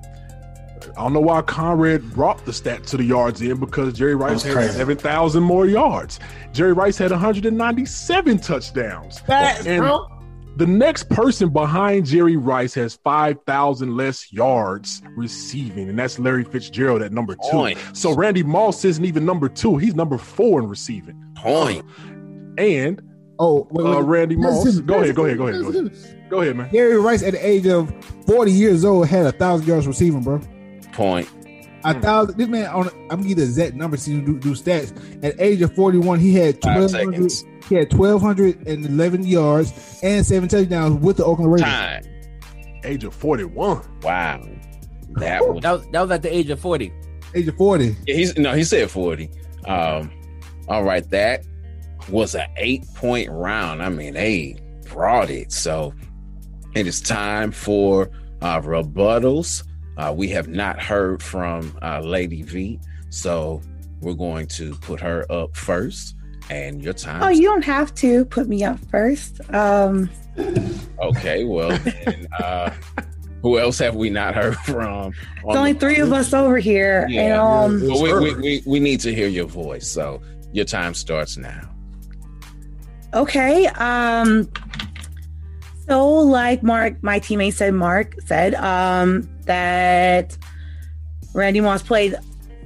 I 0.97 1.03
don't 1.03 1.13
know 1.13 1.19
why 1.21 1.41
Conrad 1.41 2.13
brought 2.13 2.43
the 2.45 2.53
stat 2.53 2.85
to 2.87 2.97
the 2.97 3.03
yards 3.03 3.41
in 3.41 3.59
because 3.59 3.93
Jerry 3.93 4.15
Rice 4.15 4.43
had 4.43 4.53
crazy. 4.53 4.73
seven 4.73 4.97
thousand 4.97 5.43
more 5.43 5.65
yards. 5.65 6.19
Jerry 6.53 6.73
Rice 6.73 6.97
had 6.97 7.11
197 7.11 8.37
touchdowns. 8.39 9.19
Facts, 9.19 9.65
and 9.65 9.81
bro. 9.81 10.07
the 10.57 10.67
next 10.67 11.09
person 11.09 11.49
behind 11.49 12.05
Jerry 12.05 12.35
Rice 12.35 12.73
has 12.73 12.95
5,000 13.03 13.95
less 13.95 14.31
yards 14.33 15.01
receiving, 15.15 15.89
and 15.89 15.97
that's 15.97 16.19
Larry 16.19 16.43
Fitzgerald 16.43 17.01
at 17.01 17.11
number 17.11 17.35
two. 17.35 17.51
Point. 17.51 17.79
So 17.93 18.13
Randy 18.13 18.43
Moss 18.43 18.83
isn't 18.83 19.05
even 19.05 19.25
number 19.25 19.47
two; 19.47 19.77
he's 19.77 19.95
number 19.95 20.17
four 20.17 20.61
in 20.61 20.67
receiving. 20.67 21.15
Point. 21.35 21.85
And 22.57 23.01
oh, 23.39 23.67
wait, 23.71 23.85
uh. 23.85 24.01
Randy 24.01 24.35
Moss. 24.35 24.65
Listen, 24.65 24.85
Go 24.85 25.01
ahead, 25.01 25.15
go 25.15 25.25
ahead, 25.25 25.37
go 25.37 25.47
ahead, 25.47 25.61
go 25.61 25.69
ahead. 25.69 26.17
Go 26.29 26.41
ahead, 26.41 26.55
man. 26.55 26.69
Jerry 26.71 26.97
Rice 26.97 27.23
at 27.23 27.33
the 27.33 27.45
age 27.45 27.67
of 27.67 27.93
40 28.25 28.51
years 28.51 28.85
old 28.85 29.07
had 29.07 29.25
a 29.25 29.33
thousand 29.33 29.67
yards 29.67 29.85
receiving, 29.85 30.21
bro. 30.21 30.39
Point. 30.93 31.29
A 31.83 31.99
thousand. 31.99 32.37
This 32.37 32.47
man 32.47 32.67
on. 32.67 32.87
I'm 32.89 33.07
gonna 33.07 33.21
give 33.23 33.29
you 33.29 33.35
the 33.35 33.43
exact 33.43 33.73
number 33.75 33.97
so 33.97 34.11
you 34.11 34.21
do, 34.21 34.39
do 34.39 34.51
stats. 34.51 35.23
At 35.23 35.39
age 35.41 35.61
of 35.61 35.73
41, 35.73 36.19
he 36.19 36.33
had 36.35 36.61
Five 36.61 36.81
1200. 36.81 37.31
seconds. 37.31 37.45
He 37.67 37.75
had 37.75 37.91
1211 37.93 39.25
yards 39.25 39.99
and 40.03 40.25
seven 40.25 40.47
touchdowns 40.47 40.99
with 41.01 41.17
the 41.17 41.25
Oakland 41.25 41.51
Raiders. 41.53 41.67
Time. 41.67 42.03
Age 42.83 43.03
of 43.03 43.15
41. 43.15 43.81
Wow. 44.03 44.47
That 45.13 45.41
was, 45.47 45.61
that 45.61 45.71
was 45.71 45.87
that 45.91 46.01
was 46.01 46.11
at 46.11 46.21
the 46.21 46.33
age 46.35 46.49
of 46.49 46.59
40. 46.59 46.93
Age 47.33 47.47
of 47.47 47.55
40. 47.57 47.95
Yeah, 48.05 48.15
he's 48.15 48.37
no, 48.37 48.53
he 48.53 48.63
said 48.63 48.89
40. 48.91 49.29
Um, 49.65 50.11
all 50.67 50.83
right, 50.83 51.07
that 51.09 51.43
was 52.09 52.35
an 52.35 52.47
eight 52.57 52.85
point 52.95 53.29
round. 53.31 53.81
I 53.81 53.89
mean, 53.89 54.13
they 54.13 54.57
brought 54.87 55.29
it. 55.29 55.51
So 55.51 55.93
it 56.75 56.85
is 56.87 57.01
time 57.01 57.51
for 57.51 58.09
uh 58.41 58.61
rebuttals. 58.61 59.63
Uh, 60.01 60.11
we 60.11 60.27
have 60.29 60.47
not 60.47 60.81
heard 60.81 61.21
from 61.21 61.77
uh, 61.83 61.99
Lady 61.99 62.41
V, 62.41 62.79
so 63.09 63.61
we're 64.01 64.15
going 64.15 64.47
to 64.47 64.73
put 64.77 64.99
her 64.99 65.31
up 65.31 65.55
first. 65.55 66.15
And 66.49 66.83
your 66.83 66.93
time. 66.93 67.21
Oh, 67.21 67.29
you 67.29 67.43
don't 67.43 67.63
have 67.63 67.93
to 67.95 68.25
put 68.25 68.49
me 68.49 68.63
up 68.63 68.79
first. 68.89 69.39
Um, 69.53 70.09
Okay, 70.99 71.43
well, 71.43 71.77
then, 71.77 72.27
uh, 72.39 72.71
who 73.41 73.59
else 73.59 73.77
have 73.77 73.95
we 73.95 74.09
not 74.09 74.33
heard 74.33 74.55
from? 74.57 75.13
there's 75.43 75.55
only 75.55 75.73
three 75.73 75.97
of 75.99 76.11
us 76.11 76.33
over 76.33 76.57
here, 76.57 77.07
and 77.11 77.33
um, 77.33 77.81
Well, 77.87 78.01
we, 78.01 78.13
we, 78.13 78.35
we, 78.35 78.63
we 78.65 78.79
need 78.79 78.99
to 79.01 79.13
hear 79.13 79.27
your 79.27 79.45
voice. 79.45 79.87
So 79.87 80.21
your 80.51 80.65
time 80.65 80.93
starts 80.95 81.37
now. 81.37 81.69
Okay. 83.13 83.67
Um 83.67 84.49
so 85.87 86.07
like 86.07 86.63
Mark 86.63 87.01
my 87.03 87.19
teammate 87.19 87.53
said 87.53 87.73
Mark 87.73 88.15
said 88.25 88.55
um 88.55 89.29
that 89.45 90.37
Randy 91.33 91.61
Moss 91.61 91.81
played 91.83 92.15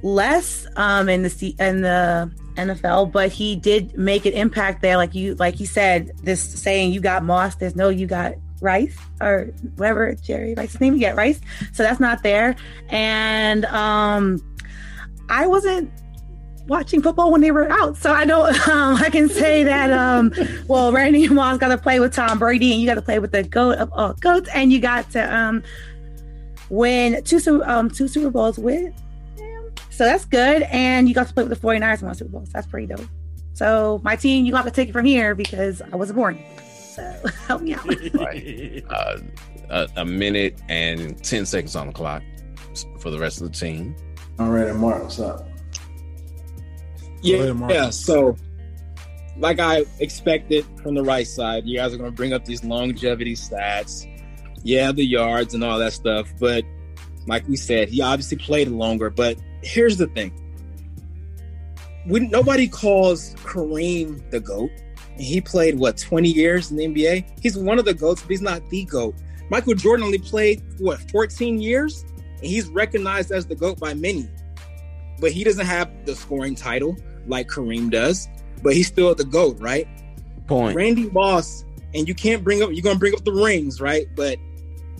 less 0.02 0.66
um 0.76 1.08
in 1.08 1.22
the 1.22 1.30
C- 1.30 1.56
in 1.58 1.82
the 1.82 2.30
NFL 2.56 3.12
but 3.12 3.30
he 3.30 3.56
did 3.56 3.96
make 3.98 4.24
an 4.26 4.32
impact 4.32 4.82
there. 4.82 4.96
Like 4.96 5.14
you 5.14 5.34
like 5.36 5.60
you 5.60 5.66
said 5.66 6.12
this 6.22 6.40
saying 6.40 6.92
you 6.92 7.00
got 7.00 7.22
Moss 7.22 7.56
there's 7.56 7.76
no 7.76 7.88
you 7.88 8.06
got 8.06 8.34
Rice 8.60 8.96
or 9.20 9.52
whatever 9.76 10.14
Jerry 10.14 10.54
Rice's 10.54 10.80
name 10.80 10.94
you 10.94 11.00
get 11.00 11.16
Rice. 11.16 11.40
So 11.72 11.82
that's 11.82 12.00
not 12.00 12.22
there. 12.22 12.56
And 12.88 13.64
um 13.66 14.40
I 15.28 15.46
wasn't 15.46 15.90
watching 16.66 17.02
football 17.02 17.30
when 17.30 17.40
they 17.40 17.50
were 17.50 17.70
out. 17.70 17.96
So 17.96 18.12
I 18.12 18.24
know 18.24 18.46
um, 18.70 18.96
I 18.96 19.08
can 19.10 19.28
say 19.28 19.64
that. 19.64 19.92
Um, 19.92 20.32
well, 20.68 20.92
Randy 20.92 21.28
Moss 21.28 21.58
got 21.58 21.68
to 21.68 21.78
play 21.78 22.00
with 22.00 22.14
Tom 22.14 22.38
Brady, 22.38 22.72
and 22.72 22.80
you 22.80 22.86
got 22.86 22.94
to 22.94 23.02
play 23.02 23.18
with 23.18 23.32
the 23.32 23.42
goat 23.42 23.78
of 23.78 23.92
all 23.92 24.12
goats, 24.14 24.48
and 24.54 24.72
you 24.72 24.80
got 24.80 25.10
to 25.12 25.34
um, 25.34 25.62
win 26.70 27.22
two 27.24 27.62
um, 27.64 27.90
two 27.90 28.08
Super 28.08 28.30
Bowls 28.30 28.58
with. 28.58 28.80
him. 28.80 28.94
So 29.90 30.04
that's 30.04 30.26
good, 30.26 30.62
and 30.64 31.08
you 31.08 31.14
got 31.14 31.28
to 31.28 31.32
play 31.34 31.44
with 31.44 31.58
the 31.58 31.66
49ers 31.66 31.94
and 31.94 32.02
won 32.02 32.14
Super 32.14 32.30
Bowls. 32.30 32.50
That's 32.50 32.66
pretty 32.66 32.86
dope. 32.86 33.06
So 33.54 34.00
my 34.04 34.14
team, 34.16 34.44
you 34.44 34.52
got 34.52 34.64
to 34.66 34.70
take 34.70 34.90
it 34.90 34.92
from 34.92 35.06
here 35.06 35.34
because 35.34 35.80
I 35.80 35.96
wasn't 35.96 36.16
born. 36.18 36.38
So 36.94 37.02
help 37.46 37.62
me 37.62 37.74
out. 37.74 37.86
Right. 38.14 38.84
Uh, 38.90 39.18
a, 39.70 39.88
a 39.96 40.04
minute 40.04 40.60
and 40.68 41.22
10 41.24 41.46
seconds 41.46 41.74
on 41.74 41.86
the 41.86 41.92
clock 41.92 42.22
for 43.00 43.10
the 43.10 43.18
rest 43.18 43.40
of 43.40 43.50
the 43.50 43.58
team. 43.58 43.96
All 44.38 44.50
right, 44.50 44.74
Mark, 44.76 45.02
what's 45.02 45.18
up? 45.18 45.48
Yeah, 47.22 47.52
yeah. 47.68 47.90
So, 47.90 48.36
like 49.38 49.58
I 49.58 49.84
expected 50.00 50.64
from 50.82 50.94
the 50.94 51.02
right 51.02 51.26
side, 51.26 51.64
you 51.66 51.76
guys 51.78 51.94
are 51.94 51.96
going 51.96 52.10
to 52.10 52.16
bring 52.16 52.32
up 52.32 52.44
these 52.44 52.64
longevity 52.64 53.34
stats. 53.34 54.06
Yeah, 54.62 54.92
the 54.92 55.04
yards 55.04 55.54
and 55.54 55.62
all 55.62 55.78
that 55.78 55.92
stuff. 55.92 56.32
But 56.38 56.64
like 57.26 57.46
we 57.48 57.56
said, 57.56 57.88
he 57.88 58.02
obviously 58.02 58.38
played 58.38 58.68
longer. 58.68 59.10
But 59.10 59.38
here's 59.62 59.96
the 59.96 60.06
thing: 60.08 60.32
we 62.06 62.20
nobody 62.20 62.68
calls 62.68 63.34
Kareem 63.36 64.30
the 64.30 64.40
goat. 64.40 64.70
He 65.18 65.40
played 65.40 65.78
what 65.78 65.96
20 65.96 66.28
years 66.28 66.70
in 66.70 66.76
the 66.76 66.86
NBA. 66.86 67.40
He's 67.40 67.56
one 67.56 67.78
of 67.78 67.86
the 67.86 67.94
goats, 67.94 68.20
but 68.20 68.30
he's 68.30 68.42
not 68.42 68.68
the 68.68 68.84
goat. 68.84 69.14
Michael 69.48 69.74
Jordan 69.74 70.04
only 70.04 70.18
played 70.18 70.62
what 70.78 70.98
14 71.10 71.58
years, 71.58 72.04
and 72.18 72.44
he's 72.44 72.68
recognized 72.68 73.32
as 73.32 73.46
the 73.46 73.54
goat 73.54 73.80
by 73.80 73.94
many 73.94 74.28
but 75.20 75.32
he 75.32 75.44
doesn't 75.44 75.66
have 75.66 75.90
the 76.04 76.14
scoring 76.14 76.54
title 76.54 76.96
like 77.28 77.48
Kareem 77.48 77.90
does. 77.90 78.28
But 78.62 78.74
he's 78.74 78.86
still 78.86 79.14
the 79.14 79.24
GOAT, 79.24 79.58
right? 79.60 79.86
Point. 80.46 80.76
Randy 80.76 81.10
Moss, 81.10 81.64
and 81.94 82.08
you 82.08 82.14
can't 82.14 82.42
bring 82.42 82.62
up, 82.62 82.70
you're 82.72 82.82
going 82.82 82.96
to 82.96 83.00
bring 83.00 83.14
up 83.14 83.24
the 83.24 83.32
rings, 83.32 83.80
right? 83.80 84.06
But 84.14 84.38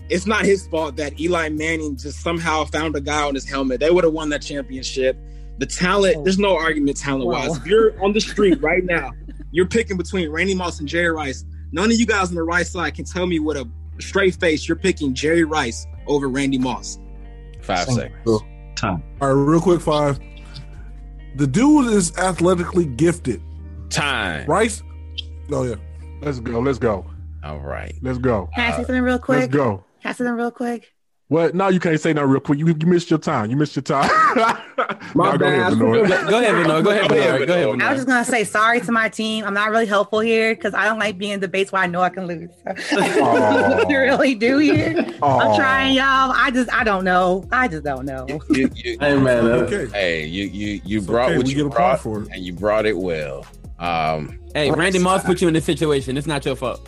it's 0.09 0.27
not 0.27 0.45
his 0.45 0.67
fault 0.69 0.97
that 0.97 1.19
Eli 1.21 1.49
Manning 1.49 1.97
just 1.97 2.21
somehow 2.21 2.65
found 2.65 2.95
a 2.97 3.01
guy 3.01 3.23
on 3.23 3.35
his 3.35 3.49
helmet. 3.49 3.81
They 3.81 3.91
would 3.91 4.05
have 4.05 4.13
won 4.13 4.29
that 4.31 4.43
championship. 4.43 5.17
The 5.59 5.67
talent, 5.67 6.17
oh. 6.19 6.25
there's 6.25 6.39
no 6.39 6.57
argument 6.57 6.97
talent 6.97 7.27
wise. 7.27 7.51
Wow. 7.51 7.57
If 7.57 7.67
you're 7.67 8.05
on 8.05 8.13
the 8.13 8.21
street 8.33 8.61
right 8.61 8.85
now, 8.85 9.13
you're 9.51 9.67
picking 9.67 9.97
between 9.97 10.29
Randy 10.31 10.55
Moss 10.55 10.81
and 10.81 10.89
Jerry 10.89 11.11
Rice. 11.11 11.45
None 11.73 11.91
of 11.91 11.99
you 11.99 12.07
guys 12.07 12.29
on 12.29 12.35
the 12.35 12.43
right 12.43 12.67
side 12.67 12.95
can 12.95 13.05
tell 13.05 13.27
me 13.27 13.39
with 13.39 13.57
a 13.57 13.69
straight 13.99 14.35
face 14.35 14.69
you're 14.69 14.77
picking 14.77 15.15
Jerry 15.15 15.45
Rice 15.45 15.87
over 16.07 16.29
Randy 16.29 16.59
Moss. 16.59 16.99
Five 17.63 17.89
seconds. 17.89 18.43
Time. 18.77 19.03
All 19.21 19.35
right, 19.35 19.51
real 19.51 19.61
quick, 19.61 19.81
five. 19.81 20.21
The 21.37 21.47
dude 21.47 21.93
is 21.93 22.17
athletically 22.17 22.87
gifted. 22.87 23.43
Time. 23.91 24.47
Rice? 24.47 24.83
Oh 25.51 25.65
yeah. 25.65 25.75
Let's 26.23 26.41
go. 26.41 26.61
Let's 26.61 26.79
go. 26.79 27.05
All 27.45 27.59
right. 27.59 27.95
Let's 28.01 28.19
go. 28.19 28.49
Can 28.55 28.65
I 28.65 28.71
say 28.71 28.85
something 28.85 29.03
real 29.03 29.19
quick? 29.19 29.41
Let's 29.41 29.53
go. 29.53 29.85
Can 30.01 30.09
I 30.09 30.13
say 30.13 30.17
something 30.19 30.35
real 30.35 30.51
quick? 30.51 30.95
What? 31.29 31.57
No, 31.57 31.67
you 31.69 31.81
can't 31.81 32.01
say 32.01 32.13
that 32.13 32.25
real 32.25 32.39
quick. 32.39 32.57
You, 32.61 32.69
you 32.69 32.87
missed 32.87 33.11
your 33.11 33.19
time. 33.19 33.51
You 33.51 33.57
missed 33.57 33.75
your 33.75 33.83
time. 33.83 34.09
My 35.15 35.33
No, 35.33 35.39
go 35.39 35.47
ahead, 35.47 35.71
Benoit. 35.73 36.09
Go, 36.09 36.29
go 36.31 36.39
ahead, 36.41 36.55
Benoit. 36.55 36.85
Go 36.85 36.91
ahead, 36.91 37.09
Benoit. 37.09 37.49
Go 37.49 37.55
ahead, 37.73 37.83
I 37.83 37.91
was 37.91 37.97
just 37.99 38.07
gonna 38.07 38.25
say 38.25 38.45
sorry 38.45 38.81
to 38.83 38.93
my 38.93 39.09
team. 39.09 39.45
I'm 39.45 39.53
not 39.55 39.71
really 39.71 39.87
helpful 39.87 40.21
here 40.21 40.55
because 40.55 40.73
I 40.73 40.85
don't 40.85 41.01
like 41.01 41.19
being 41.19 41.33
in 41.33 41.41
debates 41.41 41.73
where 41.73 41.83
I 41.83 41.87
know 41.89 42.01
I 42.01 42.11
can 42.11 42.27
lose. 42.29 42.51
So 42.79 43.01
I 43.01 43.85
really 43.89 44.37
do 44.37 44.59
here. 44.59 44.95
Aw. 45.23 45.39
I'm 45.41 45.57
trying, 45.57 45.95
y'all. 45.97 46.33
I 46.33 46.51
just 46.53 46.73
I 46.73 46.85
don't 46.85 47.03
know. 47.05 47.45
I 47.51 47.67
just 47.67 47.83
don't 47.83 48.07
know. 48.07 48.27
You, 48.51 48.71
you, 48.77 48.97
Hey, 49.01 49.17
man, 49.17 49.47
uh, 49.47 49.49
Okay. 49.67 49.87
Hey, 49.87 50.27
you 50.27 50.45
you 50.47 50.81
you 50.85 51.01
brought 51.03 51.31
okay, 51.31 51.39
what 51.39 51.47
we 51.47 51.53
you 51.55 51.57
get 51.57 51.67
a 51.67 51.71
brought, 51.71 51.99
point 51.99 52.25
for 52.27 52.31
it. 52.31 52.37
and 52.37 52.45
you 52.47 52.53
brought 52.53 52.87
it 52.87 52.97
well. 52.97 53.45
Um, 53.81 54.39
Hey, 54.55 54.71
Randy 54.71 55.01
Moss 55.01 55.25
put 55.25 55.43
you 55.43 55.49
in 55.49 55.55
this 55.55 55.65
situation. 55.65 56.17
It's 56.17 56.27
not 56.29 56.45
your 56.45 56.55
fault. 56.57 56.87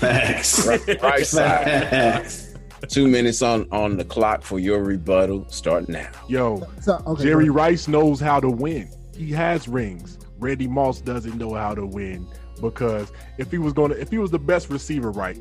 Facts. 0.00 0.66
right, 0.66 1.02
right 1.02 1.26
side. 1.26 1.64
Facts. 1.90 2.47
Two 2.88 3.08
minutes 3.08 3.42
on 3.42 3.66
on 3.72 3.96
the 3.96 4.04
clock 4.04 4.42
for 4.42 4.58
your 4.58 4.82
rebuttal. 4.82 5.48
Start 5.48 5.88
now. 5.88 6.08
Yo, 6.28 6.66
So, 6.80 7.02
okay, 7.06 7.24
Jerry 7.24 7.50
Rice 7.50 7.88
knows 7.88 8.20
how 8.20 8.40
to 8.40 8.48
win. 8.48 8.88
He 9.16 9.30
has 9.32 9.66
rings. 9.68 10.18
Randy 10.38 10.68
Moss 10.68 11.00
doesn't 11.00 11.36
know 11.36 11.54
how 11.54 11.74
to 11.74 11.84
win 11.84 12.26
because 12.60 13.12
if 13.38 13.50
he 13.50 13.58
was 13.58 13.72
gonna, 13.72 13.94
if 13.94 14.10
he 14.10 14.18
was 14.18 14.30
the 14.30 14.38
best 14.38 14.70
receiver, 14.70 15.10
right, 15.10 15.38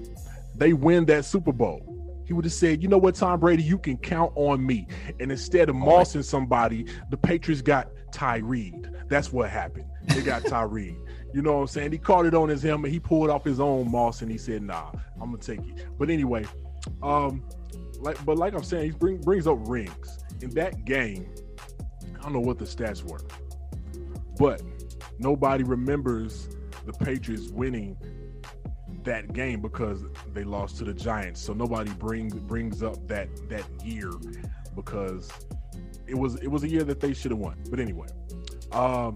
they 0.56 0.74
win 0.74 1.06
that 1.06 1.26
Super 1.26 1.52
Bowl. 1.52 1.94
He 2.26 2.34
would 2.34 2.46
have 2.46 2.54
said, 2.54 2.82
"You 2.82 2.90
know 2.90 2.98
what, 2.98 3.16
Tom 3.16 3.40
Brady, 3.40 3.64
you 3.64 3.78
can 3.78 3.98
count 3.98 4.32
on 4.36 4.66
me." 4.66 4.88
And 5.20 5.32
instead 5.32 5.70
of 5.70 5.76
mossing 5.76 6.24
somebody, 6.24 6.88
the 7.10 7.18
Patriots 7.18 7.62
got 7.62 7.90
Tyreed. 8.12 8.92
That's 9.08 9.32
what 9.32 9.50
happened. 9.50 9.86
They 10.08 10.22
got 10.22 10.42
Tyreed. 10.44 10.98
You 11.34 11.42
know 11.42 11.54
what 11.54 11.62
I'm 11.62 11.68
saying? 11.68 11.92
He 11.92 11.98
caught 11.98 12.26
it 12.26 12.34
on 12.34 12.50
his 12.50 12.64
helmet. 12.64 12.92
He 12.92 13.00
pulled 13.00 13.30
off 13.30 13.44
his 13.44 13.60
own 13.60 13.92
moss 13.92 14.22
and 14.22 14.32
he 14.32 14.38
said, 14.38 14.64
"Nah, 14.64 14.92
I'm 15.22 15.32
gonna 15.32 15.38
take 15.38 15.60
it." 15.60 15.86
But 16.00 16.10
anyway, 16.10 16.46
um, 17.02 17.44
like, 18.00 18.24
but 18.26 18.38
like 18.38 18.54
I'm 18.54 18.64
saying, 18.64 18.92
he 18.92 18.98
bring, 18.98 19.18
brings 19.22 19.48
up 19.48 19.58
rings 19.62 20.20
in 20.42 20.50
that 20.52 20.86
game. 20.86 21.30
I 22.20 22.24
don't 22.24 22.34
know 22.34 22.40
what 22.40 22.60
the 22.60 22.66
stats 22.66 23.04
were, 23.04 23.22
but 24.38 24.62
nobody 25.20 25.64
remembers 25.64 26.50
the 26.86 26.94
Patriots 26.94 27.50
winning 27.50 27.98
that 29.04 29.34
game 29.34 29.62
because 29.62 30.04
they 30.34 30.44
lost 30.44 30.78
to 30.78 30.84
the 30.84 30.94
Giants. 30.94 31.42
So 31.42 31.54
nobody 31.54 31.92
brings 31.92 32.34
brings 32.34 32.84
up 32.84 33.08
that 33.08 33.30
that 33.50 33.64
year 33.84 34.12
because 34.76 35.32
it 36.08 36.16
was 36.16 36.36
it 36.36 36.48
was 36.48 36.64
a 36.64 36.70
year 36.70 36.84
that 36.84 37.00
they 37.00 37.14
should 37.14 37.32
have 37.32 37.40
won. 37.40 37.58
But 37.70 37.80
anyway, 37.80 38.08
um, 38.72 39.16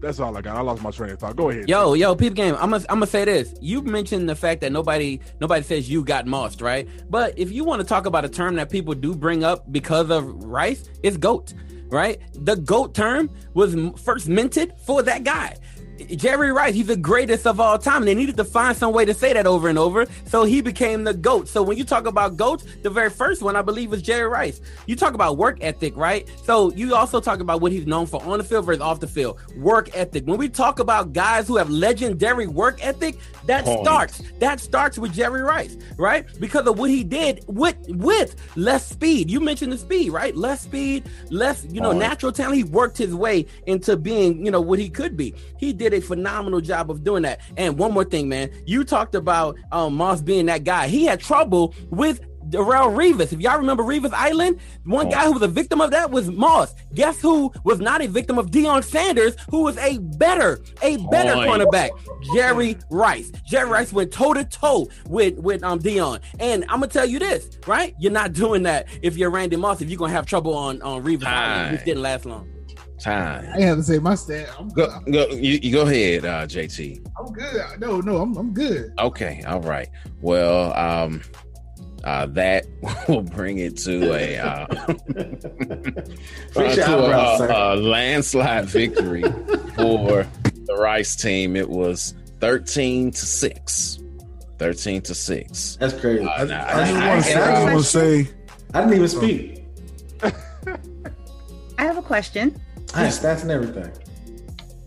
that's 0.00 0.18
all 0.20 0.36
I 0.36 0.40
got. 0.40 0.56
I 0.56 0.60
lost 0.60 0.82
my 0.82 0.90
train 0.90 1.10
of 1.10 1.18
thought. 1.18 1.36
Go 1.36 1.50
ahead. 1.50 1.68
Yo, 1.68 1.94
yo, 1.94 2.14
peep 2.14 2.34
game. 2.34 2.54
I'm 2.54 2.70
gonna, 2.70 2.84
I'm 2.88 2.96
gonna 2.96 3.06
say 3.06 3.24
this. 3.24 3.54
You 3.60 3.82
mentioned 3.82 4.28
the 4.28 4.34
fact 4.34 4.60
that 4.62 4.72
nobody, 4.72 5.20
nobody 5.40 5.62
says 5.62 5.90
you 5.90 6.02
got 6.04 6.26
mossed, 6.26 6.60
right? 6.60 6.88
But 7.10 7.38
if 7.38 7.52
you 7.52 7.64
want 7.64 7.80
to 7.80 7.86
talk 7.86 8.06
about 8.06 8.24
a 8.24 8.28
term 8.28 8.54
that 8.56 8.70
people 8.70 8.94
do 8.94 9.14
bring 9.14 9.44
up 9.44 9.70
because 9.70 10.10
of 10.10 10.24
Rice, 10.44 10.88
it's 11.02 11.16
goat, 11.16 11.52
right? 11.88 12.20
The 12.34 12.56
goat 12.56 12.94
term 12.94 13.30
was 13.54 13.76
first 14.00 14.28
minted 14.28 14.72
for 14.84 15.02
that 15.02 15.24
guy. 15.24 15.56
Jerry 16.16 16.52
Rice, 16.52 16.74
he's 16.74 16.86
the 16.86 16.96
greatest 16.96 17.46
of 17.46 17.60
all 17.60 17.78
time. 17.78 17.98
And 18.02 18.08
They 18.08 18.14
needed 18.14 18.36
to 18.38 18.44
find 18.44 18.76
some 18.76 18.92
way 18.92 19.04
to 19.04 19.14
say 19.14 19.32
that 19.32 19.46
over 19.46 19.68
and 19.68 19.78
over, 19.78 20.06
so 20.26 20.44
he 20.44 20.60
became 20.60 21.04
the 21.04 21.14
GOAT. 21.14 21.48
So 21.48 21.62
when 21.62 21.76
you 21.76 21.84
talk 21.84 22.06
about 22.06 22.36
GOATs, 22.36 22.64
the 22.82 22.90
very 22.90 23.10
first 23.10 23.42
one 23.42 23.56
I 23.56 23.62
believe 23.62 23.90
was 23.90 24.02
Jerry 24.02 24.28
Rice. 24.28 24.60
You 24.86 24.96
talk 24.96 25.14
about 25.14 25.36
work 25.36 25.58
ethic, 25.60 25.96
right? 25.96 26.28
So 26.44 26.72
you 26.72 26.94
also 26.94 27.20
talk 27.20 27.40
about 27.40 27.60
what 27.60 27.72
he's 27.72 27.86
known 27.86 28.06
for 28.06 28.22
on 28.22 28.38
the 28.38 28.44
field 28.44 28.66
versus 28.66 28.82
off 28.82 29.00
the 29.00 29.06
field. 29.08 29.38
Work 29.56 29.90
ethic. 29.94 30.24
When 30.26 30.38
we 30.38 30.48
talk 30.48 30.78
about 30.78 31.12
guys 31.12 31.48
who 31.48 31.56
have 31.56 31.70
legendary 31.70 32.46
work 32.46 32.84
ethic, 32.84 33.18
that 33.46 33.64
Point. 33.64 33.80
starts 33.84 34.22
that 34.38 34.60
starts 34.60 34.98
with 34.98 35.12
Jerry 35.12 35.42
Rice, 35.42 35.76
right? 35.96 36.24
Because 36.38 36.66
of 36.66 36.78
what 36.78 36.90
he 36.90 37.02
did 37.04 37.44
with 37.46 37.76
with 37.88 38.36
less 38.56 38.86
speed. 38.86 39.30
You 39.30 39.40
mentioned 39.40 39.72
the 39.72 39.78
speed, 39.78 40.10
right? 40.10 40.36
Less 40.36 40.60
speed, 40.62 41.08
less, 41.30 41.66
you 41.70 41.80
know, 41.80 41.88
Point. 41.90 42.00
natural 42.00 42.32
talent. 42.32 42.56
He 42.56 42.64
worked 42.64 42.98
his 42.98 43.14
way 43.14 43.46
into 43.66 43.96
being, 43.96 44.44
you 44.44 44.50
know, 44.50 44.60
what 44.60 44.78
he 44.78 44.88
could 44.88 45.16
be. 45.16 45.34
He 45.58 45.72
did 45.72 45.89
a 45.94 46.00
phenomenal 46.00 46.60
job 46.60 46.90
of 46.90 47.04
doing 47.04 47.22
that. 47.22 47.40
And 47.56 47.78
one 47.78 47.92
more 47.92 48.04
thing, 48.04 48.28
man, 48.28 48.50
you 48.66 48.84
talked 48.84 49.14
about 49.14 49.56
um, 49.72 49.94
Moss 49.94 50.20
being 50.20 50.46
that 50.46 50.64
guy. 50.64 50.88
He 50.88 51.04
had 51.04 51.20
trouble 51.20 51.74
with 51.90 52.20
Darrelle 52.48 52.94
Revis. 52.94 53.32
If 53.32 53.40
y'all 53.40 53.58
remember 53.58 53.82
Revis 53.82 54.12
Island, 54.12 54.58
one 54.84 55.08
guy 55.08 55.26
who 55.26 55.32
was 55.32 55.42
a 55.42 55.48
victim 55.48 55.80
of 55.80 55.90
that 55.92 56.10
was 56.10 56.30
Moss. 56.30 56.74
Guess 56.94 57.20
who 57.20 57.52
was 57.64 57.80
not 57.80 58.02
a 58.02 58.08
victim 58.08 58.38
of 58.38 58.50
Deion 58.50 58.82
Sanders, 58.82 59.36
who 59.50 59.62
was 59.62 59.76
a 59.78 59.98
better, 59.98 60.60
a 60.82 60.96
better 61.10 61.34
Point. 61.34 61.48
cornerback? 61.48 61.90
Jerry 62.34 62.76
Rice. 62.90 63.30
Jerry 63.46 63.68
Rice 63.68 63.92
went 63.92 64.12
toe 64.12 64.34
to 64.34 64.44
toe 64.44 64.88
with 65.06 65.38
with 65.38 65.62
um 65.62 65.78
Deion. 65.80 66.20
And 66.40 66.64
I'm 66.64 66.80
gonna 66.80 66.88
tell 66.88 67.06
you 67.06 67.18
this, 67.18 67.58
right? 67.66 67.94
You're 67.98 68.12
not 68.12 68.32
doing 68.32 68.62
that 68.64 68.88
if 69.02 69.16
you're 69.16 69.30
Randy 69.30 69.56
Moss. 69.56 69.80
If 69.80 69.88
you're 69.88 69.98
gonna 69.98 70.12
have 70.12 70.26
trouble 70.26 70.54
on 70.54 70.82
on 70.82 71.04
Revis 71.04 71.24
Island, 71.24 71.72
which 71.72 71.84
didn't 71.84 72.02
last 72.02 72.24
long. 72.26 72.48
Time. 73.00 73.48
I 73.54 73.62
have 73.62 73.78
to 73.78 73.82
say 73.82 73.98
my 73.98 74.14
stat. 74.14 74.50
I'm, 74.58 74.68
Go, 74.68 74.86
go. 75.10 75.26
You, 75.28 75.58
you 75.62 75.72
go 75.72 75.82
ahead, 75.86 76.26
uh, 76.26 76.46
JT. 76.46 77.06
I'm 77.18 77.32
good. 77.32 77.80
No, 77.80 78.00
no, 78.00 78.18
I'm, 78.20 78.36
I'm 78.36 78.52
good. 78.52 78.92
Okay, 78.98 79.42
all 79.46 79.62
right. 79.62 79.88
Well, 80.20 80.74
um, 80.76 81.22
uh, 82.04 82.26
that 82.26 82.66
will 83.08 83.22
bring 83.22 83.56
it 83.58 83.78
to 83.78 84.12
a 84.12 84.36
uh, 84.38 84.66
Fix 86.52 86.76
your 86.76 86.86
to 86.86 86.98
a, 86.98 87.04
eyebrows, 87.06 87.38
sir. 87.38 87.50
a 87.50 87.76
landslide 87.76 88.66
victory 88.66 89.22
for 89.76 90.26
the 90.66 90.76
Rice 90.78 91.16
team. 91.16 91.56
It 91.56 91.68
was 91.70 92.12
thirteen 92.38 93.10
to 93.12 93.24
six. 93.26 93.98
Thirteen 94.58 95.00
to 95.02 95.14
six. 95.14 95.76
That's 95.80 95.98
crazy. 95.98 96.22
Uh, 96.22 96.44
now, 96.44 96.66
I 96.66 96.84
just 96.84 96.94
I- 96.94 97.08
want 97.08 97.24
to 97.24 97.30
say, 97.30 97.40
I 97.40 97.64
want 97.64 97.78
to 97.78 97.84
say, 97.84 98.30
I 98.74 98.80
didn't 98.80 98.94
even 98.96 99.08
speak. 99.08 99.64
I 101.78 101.84
have 101.84 101.96
a 101.96 102.02
question. 102.02 102.60
I 102.94 103.04
had 103.04 103.12
stats 103.12 103.42
and 103.42 103.50
everything. 103.50 103.90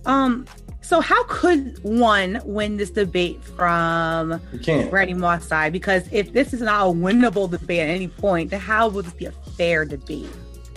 Um, 0.06 0.46
so 0.82 1.00
how 1.00 1.24
could 1.24 1.82
one 1.84 2.42
win 2.44 2.78
this 2.78 2.90
debate 2.90 3.44
from. 3.44 4.42
Randy 4.90 5.14
Moss 5.14 5.48
side? 5.48 5.72
Because 5.72 6.08
if 6.12 6.34
this 6.34 6.54
is 6.54 6.62
not 6.62 6.82
a 6.82 6.92
winnable 6.92 7.50
debate 7.50 7.80
at 7.80 7.90
any 7.90 8.10
point, 8.10 8.50
then 8.50 8.60
how 8.60 8.90
will 8.90 9.02
this 9.02 9.14
be 9.14 9.26
a 9.26 9.32
fair 9.32 9.86
debate? 9.86 10.30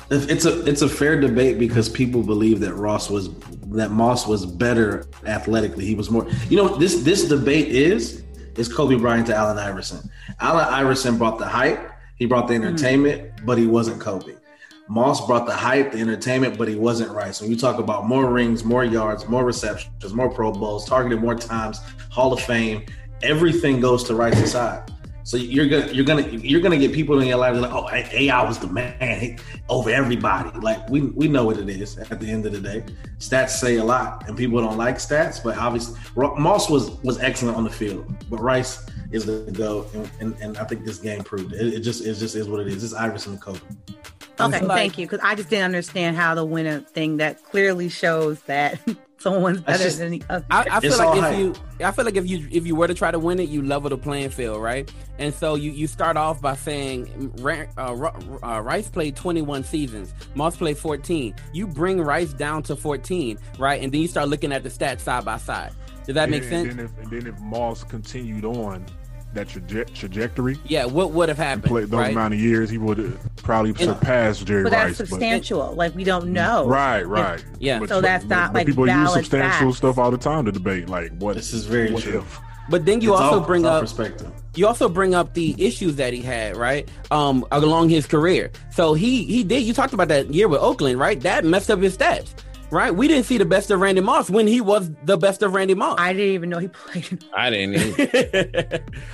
If 0.09 0.31
It's 0.31 0.45
a 0.45 0.65
it's 0.65 0.83
a 0.83 0.89
fair 0.89 1.21
debate 1.21 1.59
because 1.59 1.89
people 1.89 2.23
believe 2.23 2.61
that 2.61 2.75
Ross 2.75 3.11
was 3.11 3.35
that 3.73 3.91
Moss 3.91 4.27
was 4.27 4.47
better 4.47 5.09
athletically. 5.27 5.85
He 5.85 5.97
was 5.97 6.11
more. 6.11 6.29
You 6.49 6.59
know 6.59 6.77
this 6.77 7.03
this 7.03 7.29
debate 7.29 7.69
is 7.69 8.23
is 8.55 8.73
Kobe 8.73 8.95
Bryant 8.95 9.27
to 9.27 9.35
Allen 9.35 9.59
Iverson. 9.59 10.09
Allen 10.39 10.67
Iverson 10.67 11.19
brought 11.19 11.39
the 11.39 11.47
hype. 11.47 11.91
He 12.15 12.25
brought 12.25 12.47
the 12.47 12.55
entertainment, 12.55 13.45
but 13.45 13.59
he 13.59 13.67
wasn't 13.67 14.01
Kobe. 14.01 14.36
Moss 14.89 15.27
brought 15.27 15.47
the 15.47 15.53
hype, 15.53 15.93
the 15.93 15.99
entertainment, 15.99 16.57
but 16.57 16.69
he 16.69 16.77
wasn't 16.77 17.11
Rice. 17.11 17.41
When 17.41 17.51
you 17.51 17.57
talk 17.57 17.79
about 17.79 18.07
more 18.07 18.31
rings, 18.31 18.65
more 18.65 18.85
yards, 18.85 19.29
more 19.29 19.45
receptions, 19.45 20.15
more 20.15 20.31
Pro 20.31 20.53
Bowls, 20.53 20.87
targeted 20.87 21.21
more 21.21 21.35
times, 21.35 21.81
Hall 22.11 22.33
of 22.33 22.41
Fame, 22.41 22.87
everything 23.23 23.81
goes 23.81 24.05
to 24.05 24.15
Rice's 24.15 24.53
side. 24.53 24.91
So 25.25 25.37
you're 25.37 25.67
gonna 25.67 25.93
you're 25.93 26.05
gonna 26.05 26.23
you're 26.29 26.61
gonna 26.61 26.79
get 26.79 26.93
people 26.93 27.21
in 27.21 27.27
your 27.27 27.39
life 27.39 27.57
like, 27.57 27.73
oh, 27.73 27.89
AI 27.91 28.43
was 28.45 28.61
the 28.61 28.69
man 28.69 29.41
over 29.69 29.91
everybody. 29.91 30.57
Like 30.61 30.89
we 30.89 31.01
we 31.01 31.27
know 31.27 31.45
what 31.45 31.59
it 31.59 31.69
is 31.69 31.99
at 31.99 32.21
the 32.21 32.31
end 32.31 32.47
of 32.47 32.53
the 32.53 32.61
day. 32.61 32.85
Stats 33.19 33.51
say 33.51 33.79
a 33.79 33.85
lot, 33.85 34.29
and 34.29 34.39
people 34.39 34.61
don't 34.61 34.79
like 34.79 34.99
stats. 34.99 35.43
But 35.43 35.59
obviously, 35.59 35.99
Moss 36.15 36.71
was 36.71 36.91
was 37.03 37.19
excellent 37.19 37.57
on 37.57 37.65
the 37.65 37.71
field, 37.71 38.07
but 38.31 38.41
Rice 38.41 38.87
is 39.11 39.27
the 39.27 39.51
go, 39.51 39.87
and, 39.95 40.11
and, 40.21 40.37
and 40.41 40.59
I 40.59 40.65
think 40.65 40.85
this 40.85 40.99
game 40.99 41.25
proved 41.25 41.55
it. 41.55 41.75
It 41.75 41.81
just 41.81 42.07
it 42.07 42.15
just 42.15 42.37
is 42.37 42.49
what 42.49 42.61
it 42.61 42.69
is. 42.69 42.85
It's 42.85 42.95
Iverson 42.95 43.33
and 43.33 43.41
Kobe. 43.41 43.59
Okay, 44.39 44.61
like- 44.65 44.77
thank 44.77 44.99
you. 44.99 45.07
Because 45.07 45.21
I 45.23 45.35
just 45.35 45.51
didn't 45.51 45.65
understand 45.67 46.17
how 46.17 46.35
the 46.35 46.45
winner 46.45 46.81
thing 46.81 47.19
that 47.19 47.43
clearly 47.45 47.89
shows 47.89 48.41
that 48.43 48.79
someone's 49.19 49.61
better 49.63 49.85
just- 49.85 49.99
than 49.99 50.11
the 50.11 50.23
other. 50.29 50.45
I, 50.51 50.67
I 50.71 50.81
feel 50.81 50.91
It's 50.91 50.99
like 50.99 51.17
if 51.17 51.23
hype. 51.25 51.39
you, 51.39 51.55
I 51.85 51.91
feel 51.91 52.05
like 52.05 52.17
if 52.17 52.29
you 52.29 52.47
if 52.51 52.67
you 52.67 52.75
were 52.77 52.87
to 52.87 52.95
try 52.95 53.11
to 53.11 53.19
win 53.19 53.39
it, 53.41 53.49
you 53.49 53.63
level 53.63 53.89
the 53.91 53.97
playing 53.99 54.31
field, 54.31 54.61
right? 54.63 54.91
And 55.19 55.33
so 55.35 55.55
you 55.55 55.71
you 55.71 55.87
start 55.87 56.17
off 56.17 56.41
by 56.41 56.55
saying 56.55 57.33
uh, 57.79 58.11
uh, 58.43 58.61
Rice 58.61 58.89
played 58.89 59.17
21 59.17 59.65
seasons, 59.65 60.13
Moss 60.35 60.57
played 60.57 60.77
14. 60.79 61.35
You 61.53 61.67
bring 61.67 62.01
Rice 62.01 62.33
down 62.33 62.63
to 62.65 62.77
14, 62.77 63.39
right? 63.59 63.83
And 63.83 63.91
then 63.93 64.01
you 64.03 64.09
start 64.09 64.29
looking 64.29 64.53
at 64.53 64.63
the 64.63 64.69
stats 64.69 65.01
side 65.01 65.25
by 65.25 65.39
side. 65.39 65.73
Does 66.05 66.15
that 66.15 66.31
make 66.31 66.45
sense? 66.45 66.69
And 66.71 66.79
then, 66.79 66.85
if, 66.87 66.99
and 66.99 67.11
then 67.11 67.27
if 67.27 67.41
Moss 67.41 67.83
continued 67.83 68.45
on 68.45 68.87
that 69.37 69.49
traje- 69.49 69.93
trajectory, 69.95 70.59
yeah. 70.67 70.85
What 70.85 71.13
would 71.13 71.29
have 71.29 71.39
happened? 71.39 71.65
played 71.65 71.85
those 71.89 72.01
right? 72.01 72.13
amount 72.13 72.35
of 72.35 72.41
years, 72.41 72.69
he 72.69 72.79
would 72.79 72.99
have 72.99 73.37
probably 73.37 73.73
surpass 73.75 74.41
Jerry 74.41 74.65
but 74.65 74.73
that's 74.73 74.89
Rice. 74.89 74.99
but- 74.99 75.09
substantial. 75.09 75.73
like 75.75 75.95
we 75.95 76.05
don't 76.05 76.33
know. 76.33 76.67
Right, 76.67 77.03
right. 77.07 77.45
Yeah. 77.61 77.85
So 77.87 78.01
that's 78.01 78.25
not, 78.27 78.53
but 78.53 78.61
like, 78.61 78.67
people 78.67 78.89
use 78.89 79.13
substantial 79.13 79.69
facts. 79.69 79.79
stuff 79.79 79.99
all 79.99 80.11
the 80.11 80.19
time 80.19 80.45
to 80.47 80.53
debate. 80.53 80.89
Like 80.89 81.13
what? 81.19 81.37
This 81.37 81.53
is 81.53 81.65
very 81.67 81.95
true. 81.97 82.19
if? 82.21 82.41
But 82.69 82.85
then 82.85 83.01
you 83.01 83.13
It's 83.13 83.21
also 83.23 83.39
all- 83.41 83.47
bring 83.47 83.65
up 83.65 83.81
perspective. 83.81 84.29
you 84.57 84.67
also 84.67 84.89
bring 84.89 85.15
up 85.15 85.35
the 85.35 85.55
issues 85.57 85.95
that 85.97 86.13
he 86.13 86.21
had, 86.21 86.57
right? 86.57 86.89
Um, 87.13 87.47
along 87.53 87.91
his 87.91 88.07
career. 88.07 88.51
So 88.73 88.95
he 88.95 89.23
he 89.25 89.45
did. 89.45 89.63
You 89.63 89.73
talked 89.73 89.93
about 89.95 90.09
that 90.09 90.35
year 90.35 90.49
with 90.49 90.61
Oakland, 90.61 90.99
right? 90.99 91.21
That 91.21 91.45
messed 91.45 91.71
up 91.71 91.79
his 91.81 91.97
stats, 91.97 92.31
right? 92.77 92.95
We 92.95 93.09
didn't 93.09 93.25
see 93.25 93.39
the 93.39 93.45
best 93.45 93.71
of 93.71 93.81
Randy 93.81 94.01
Moss 94.03 94.29
when 94.31 94.47
he 94.47 94.61
was 94.61 94.91
the 95.05 95.17
best 95.17 95.43
of 95.43 95.55
Randy 95.55 95.75
Moss. 95.75 95.97
I 95.99 96.13
didn't 96.13 96.35
even 96.35 96.51
know 96.51 96.59
he 96.59 96.69
played. 96.69 97.25
I 97.35 97.51
didn't. 97.51 97.75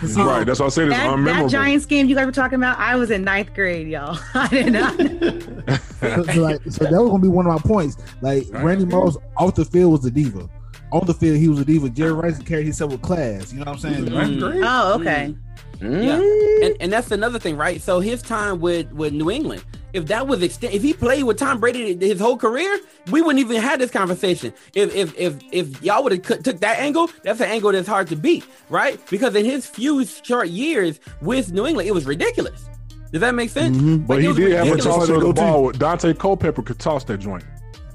Even, 0.02 0.26
right. 0.26 0.44
That's 0.44 0.58
why 0.60 0.66
I 0.66 0.68
said 0.68 0.88
it's 0.88 0.96
That, 0.96 1.06
that 1.06 1.16
unmemorable. 1.16 1.50
Giants 1.50 1.86
game 1.86 2.08
you 2.08 2.14
guys 2.16 2.26
were 2.26 2.32
talking 2.32 2.56
about, 2.56 2.78
I 2.78 2.96
was 2.96 3.10
in 3.10 3.22
ninth 3.24 3.54
grade, 3.54 3.88
y'all. 3.88 4.18
I 4.34 4.48
did 4.48 4.72
not. 4.72 4.96
so, 4.98 6.22
so, 6.34 6.40
like, 6.42 6.60
so 6.68 6.84
that 6.84 6.92
was 7.00 7.10
gonna 7.10 7.22
be 7.22 7.28
one 7.28 7.46
of 7.46 7.52
my 7.52 7.58
points. 7.60 7.96
Like 8.20 8.46
Randy 8.52 8.84
Moss 8.84 9.16
off 9.36 9.54
the 9.54 9.64
field 9.64 9.92
was 9.92 10.04
a 10.04 10.10
diva. 10.10 10.48
On 10.90 11.06
the 11.06 11.14
field, 11.14 11.38
he 11.38 11.48
was 11.48 11.60
a 11.60 11.64
diva. 11.64 11.88
Jerry 11.88 12.12
Rice 12.12 12.38
carried 12.40 12.64
himself 12.64 12.92
with 12.92 13.00
class. 13.02 13.52
You 13.52 13.60
know 13.60 13.70
what 13.70 13.84
I'm 13.84 13.92
saying? 13.92 14.04
Mhm. 14.06 14.62
oh, 14.64 14.94
okay. 15.00 15.34
Yeah, 15.80 16.20
and 16.66 16.76
and 16.80 16.92
that's 16.92 17.10
another 17.10 17.38
thing, 17.38 17.56
right? 17.56 17.80
So 17.80 17.98
his 18.00 18.22
time 18.22 18.60
with 18.60 18.92
with 18.92 19.12
New 19.12 19.30
England, 19.30 19.64
if 19.92 20.06
that 20.06 20.26
was 20.26 20.42
extend, 20.42 20.72
if 20.74 20.82
he 20.82 20.92
played 20.92 21.24
with 21.24 21.38
Tom 21.38 21.60
Brady 21.60 21.96
his 21.96 22.18
whole 22.20 22.36
career, 22.36 22.78
we 23.10 23.20
wouldn't 23.22 23.40
even 23.40 23.60
have 23.60 23.78
this 23.78 23.90
conversation. 23.90 24.52
If 24.74 24.94
if 24.94 25.18
if 25.18 25.38
if 25.52 25.82
y'all 25.82 26.02
would 26.02 26.12
have 26.12 26.42
took 26.42 26.60
that 26.60 26.78
angle, 26.78 27.10
that's 27.22 27.40
an 27.40 27.50
angle 27.50 27.72
that's 27.72 27.88
hard 27.88 28.08
to 28.08 28.16
beat, 28.16 28.44
right? 28.68 29.00
Because 29.10 29.34
in 29.34 29.44
his 29.44 29.66
few 29.66 30.04
short 30.06 30.48
years 30.48 31.00
with 31.20 31.52
New 31.52 31.66
England, 31.66 31.88
it 31.88 31.92
was 31.92 32.06
ridiculous. 32.06 32.68
Does 33.12 33.20
that 33.20 33.34
make 33.34 33.50
sense? 33.50 33.76
Mm-hmm. 33.76 34.06
But 34.06 34.16
Like, 34.16 34.24
it 34.24 34.28
he 34.28 34.34
did 34.34 34.52
have 34.52 34.66
a 34.66 34.70
ridiculous. 34.70 34.84
toss 34.84 35.08
of 35.10 35.20
the 35.20 35.32
ball. 35.34 35.72
Daunte 35.72 36.18
Culpepper 36.18 36.62
could 36.62 36.78
toss 36.78 37.04
that 37.04 37.18
joint. 37.18 37.44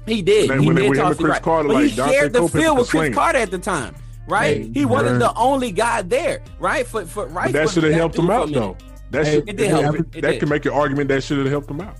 He 0.06 0.22
did. 0.22 0.48
When 0.48 0.60
he 0.60 0.66
when 0.68 0.76
did 0.76 0.88
when 0.90 0.98
him 0.98 1.04
toss 1.04 1.10
and 1.12 1.20
it 1.20 1.22
Cris 1.24 1.32
right. 1.32 1.42
Carter, 1.42 1.68
but 1.68 1.74
like, 1.74 1.84
he 1.90 1.96
Daunte 1.96 2.10
shared 2.12 2.32
the 2.32 2.38
Culpepper 2.38 2.58
field 2.60 2.78
with 2.78 2.88
Cris. 2.88 3.14
Carter 3.14 3.38
at 3.38 3.50
the 3.50 3.58
time, 3.58 3.94
right? 4.28 4.56
Hey, 4.58 4.70
he 4.72 4.84
wasn't 4.84 5.10
man. 5.12 5.18
the 5.18 5.34
only 5.34 5.72
guy 5.72 6.02
there, 6.02 6.40
right? 6.60 6.86
For 6.86 7.04
for 7.04 7.26
right. 7.26 7.46
But 7.52 7.52
that 7.64 7.70
should 7.70 7.82
have 7.82 7.92
helped 7.94 8.16
him 8.16 8.26
dude 8.26 8.28
for 8.28 8.32
a 8.32 8.40
out 8.42 8.48
minute. 8.48 8.60
though. 8.78 8.87
That 9.10 9.26
Hey, 9.26 9.34
should 9.34 9.48
It 9.48 9.56
did 9.56 9.70
help. 9.70 9.82
Hey, 9.82 9.88
It, 9.88 10.06
it 10.16 10.20
that 10.22 10.30
did. 10.32 10.40
can 10.40 10.48
make 10.48 10.64
an 10.66 10.72
argument 10.72 11.08
that 11.08 11.22
should 11.22 11.38
have 11.38 11.48
helped 11.48 11.70
him 11.70 11.80
out. 11.80 11.96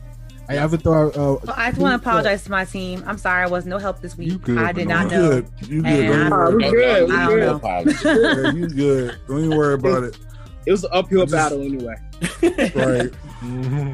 Hey, 0.48 0.56
I 0.56 0.60
have 0.66 0.82
throw. 0.82 1.08
Uh, 1.10 1.12
So 1.12 1.52
I 1.54 1.68
just 1.70 1.80
want 1.80 2.02
to 2.02 2.08
apologize 2.08 2.42
to 2.44 2.50
my 2.50 2.64
team. 2.64 3.04
I'm 3.06 3.18
sorry, 3.18 3.44
I 3.44 3.46
was 3.48 3.66
no 3.66 3.76
help 3.78 4.00
this 4.00 4.16
week. 4.16 4.40
good, 4.42 4.56
I 4.58 4.72
did 4.72 4.88
Bernard. 4.88 5.10
not 5.10 5.12
You 5.12 5.18
know. 5.18 5.28
good? 5.30 5.50
You 5.68 5.82
good? 5.82 6.06
Don't 6.06 6.32
I- 6.32 6.36
worry 6.36 6.56
we 6.56 6.64
about 6.64 6.72
good. 6.72 7.02
it. 7.02 7.08
We 7.08 7.14
I 7.16 7.26
good. 7.26 7.60
don't 7.62 8.04
know. 8.04 8.42
Yeah, 8.42 8.52
you 8.52 8.68
good? 8.68 9.18
Don't 9.28 9.44
even 9.44 9.56
worry 9.58 9.74
about 9.74 10.02
it. 10.04 10.18
It 10.66 10.70
was 10.72 10.84
an 10.84 10.90
uphill 10.92 11.26
Just- 11.26 11.32
battle 11.32 11.60
anyway. 11.62 11.94
Right. 12.74 13.10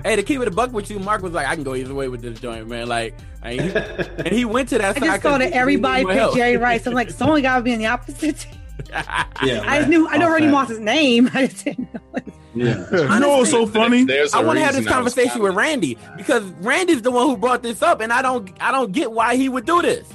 Hey, 0.04 0.16
to 0.16 0.22
keep 0.22 0.40
it 0.40 0.48
a 0.48 0.50
buck 0.50 0.72
with 0.72 0.90
you, 0.90 0.98
Mark 0.98 1.22
was 1.22 1.32
like, 1.34 1.46
I 1.46 1.54
can 1.54 1.64
go 1.64 1.74
either 1.74 1.92
way 1.92 2.08
with 2.08 2.22
this 2.22 2.40
joint, 2.40 2.66
man. 2.68 2.88
Like, 2.88 3.14
and 3.42 3.60
he, 3.60 3.70
and 4.18 4.28
he 4.28 4.44
went 4.46 4.70
to 4.70 4.78
that 4.78 4.96
I 4.96 5.00
side. 5.00 5.02
just 5.04 5.22
thought 5.22 5.40
'cause 5.40 5.50
that 5.50 5.52
everybody 5.52 6.04
needed 6.04 6.08
picked 6.08 6.18
help. 6.20 6.34
Jerry 6.36 6.56
Rice. 6.56 6.86
I'm 6.86 6.94
like, 6.94 7.10
someone 7.10 7.42
got 7.42 7.56
to 7.56 7.62
be 7.62 7.72
in 7.74 7.78
the 7.80 7.86
opposite 7.86 8.38
team. 8.38 8.54
Yeah, 8.90 9.62
I 9.66 9.84
knew 9.86 10.08
I 10.08 10.16
know 10.16 10.30
Randy. 10.30 10.48
Moss's 10.48 10.78
name. 10.78 11.28
I 11.34 11.46
just 11.46 11.64
didn't 11.64 11.92
know. 11.94 12.00
Yeah. 12.54 12.86
You 12.92 13.18
know 13.20 13.38
what's 13.38 13.50
so 13.50 13.66
funny? 13.66 14.06
I 14.32 14.42
want 14.42 14.58
to 14.58 14.64
have 14.64 14.74
this 14.74 14.86
conversation 14.86 15.42
with 15.42 15.54
Randy 15.54 15.98
because 16.16 16.44
Randy's 16.60 17.02
the 17.02 17.10
one 17.10 17.26
who 17.26 17.36
brought 17.36 17.62
this 17.62 17.82
up, 17.82 18.00
and 18.00 18.12
I 18.12 18.22
don't, 18.22 18.50
I 18.60 18.70
don't 18.70 18.92
get 18.92 19.10
why 19.10 19.34
he 19.36 19.48
would 19.48 19.66
do 19.66 19.82
this. 19.82 20.08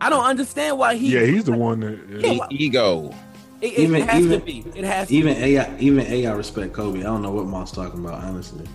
I 0.00 0.10
don't 0.10 0.24
understand 0.24 0.78
why 0.78 0.96
he. 0.96 1.12
Yeah, 1.14 1.24
he's 1.26 1.44
the 1.44 1.52
one 1.52 1.80
that. 1.80 1.98
Yeah, 2.20 2.32
Yeah. 2.32 2.38
why- 2.38 2.48
Ego. 2.50 3.14
It, 3.62 3.66
it 3.72 3.78
Even- 3.78 4.02
has 4.08 4.22
even- 4.24 4.40
to 4.40 4.44
be. 4.44 4.64
It 4.74 4.84
has 4.84 5.08
to. 5.08 5.14
Even 5.14 5.34
be. 5.34 5.56
AI, 5.56 5.76
even 5.78 6.06
AI 6.06 6.32
respect 6.32 6.72
Kobe. 6.74 7.00
I 7.00 7.04
don't 7.04 7.22
know 7.22 7.30
what 7.30 7.46
Moss 7.46 7.70
talking 7.72 8.04
about, 8.04 8.22
honestly. 8.22 8.66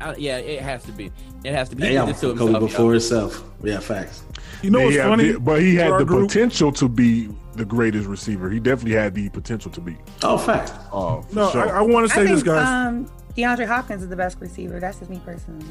I- 0.00 0.14
yeah, 0.16 0.36
it 0.36 0.60
has 0.62 0.84
to 0.84 0.92
be. 0.92 1.10
It 1.42 1.52
has 1.54 1.68
to 1.70 1.76
be. 1.76 1.86
He 1.88 1.96
AI 1.96 2.06
to 2.06 2.12
Kobe 2.12 2.38
himself, 2.52 2.60
before 2.60 2.90
yo. 2.92 2.96
itself. 2.98 3.42
Yeah, 3.64 3.80
facts. 3.80 4.22
You 4.62 4.70
know 4.70 4.82
what's 4.82 4.94
Yeah, 4.96 5.08
funny? 5.08 5.32
But 5.32 5.60
he 5.62 5.74
had 5.74 5.98
the 5.98 6.04
group? 6.04 6.28
potential 6.28 6.70
to 6.72 6.88
be 6.88 7.28
the 7.54 7.64
greatest 7.64 8.06
receiver. 8.06 8.48
He 8.50 8.60
definitely 8.60 8.92
had 8.98 9.14
the 9.14 9.28
potential 9.30 9.70
to 9.72 9.80
be. 9.80 9.96
Oh, 10.22 10.38
fact. 10.38 10.72
Oh, 10.92 11.24
No, 11.32 11.50
sure. 11.50 11.68
I, 11.72 11.78
I 11.78 11.80
want 11.82 12.08
to 12.08 12.12
I 12.12 12.16
say 12.16 12.24
think 12.26 12.36
this, 12.36 12.42
guys. 12.44 12.66
um, 12.66 13.10
DeAndre 13.36 13.66
Hopkins 13.66 14.02
is 14.02 14.08
the 14.08 14.16
best 14.16 14.38
receiver. 14.40 14.78
That's 14.80 14.98
just 14.98 15.10
me 15.10 15.20
personally. 15.24 15.64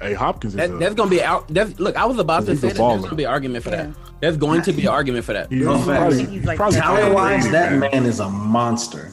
hey, 0.00 0.12
Hopkins 0.14 0.54
is 0.54 0.58
That, 0.58 0.70
a, 0.70 0.78
that's 0.78 0.94
gonna 0.94 1.10
be 1.10 1.22
out. 1.22 1.48
That's, 1.48 1.78
look, 1.80 1.96
I 1.96 2.04
was 2.04 2.18
about 2.18 2.46
to 2.46 2.56
say 2.56 2.68
a 2.68 2.72
that. 2.72 2.76
There's 2.78 3.02
gonna 3.02 3.14
be 3.16 3.24
an 3.24 3.30
argument 3.30 3.64
for 3.64 3.70
that. 3.70 3.90
There's 4.20 4.36
going 4.36 4.62
to 4.62 4.72
be 4.72 4.82
an 4.82 4.88
argument 4.88 5.24
for 5.24 5.32
that. 5.32 5.50
he's, 5.50 5.64
he's 5.66 5.84
probably, 5.84 6.24
He's 6.26 6.44
like 6.44 6.56
probably 6.56 6.78
talent 6.78 7.00
Talent 7.00 7.14
wise, 7.14 7.50
that 7.50 7.72
man 7.78 8.06
is 8.06 8.20
a 8.20 8.28
monster. 8.28 9.10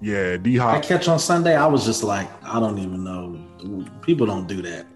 Yeah, 0.00 0.36
D 0.36 0.58
I 0.60 0.74
Hop. 0.76 0.84
catch 0.84 1.08
on 1.08 1.18
Sunday. 1.18 1.56
I 1.56 1.66
was 1.66 1.84
just 1.84 2.02
like, 2.04 2.28
I 2.44 2.60
don't 2.60 2.78
even 2.78 3.02
know. 3.04 3.90
People 4.00 4.26
don't 4.26 4.46
do 4.46 4.62
that. 4.62 4.86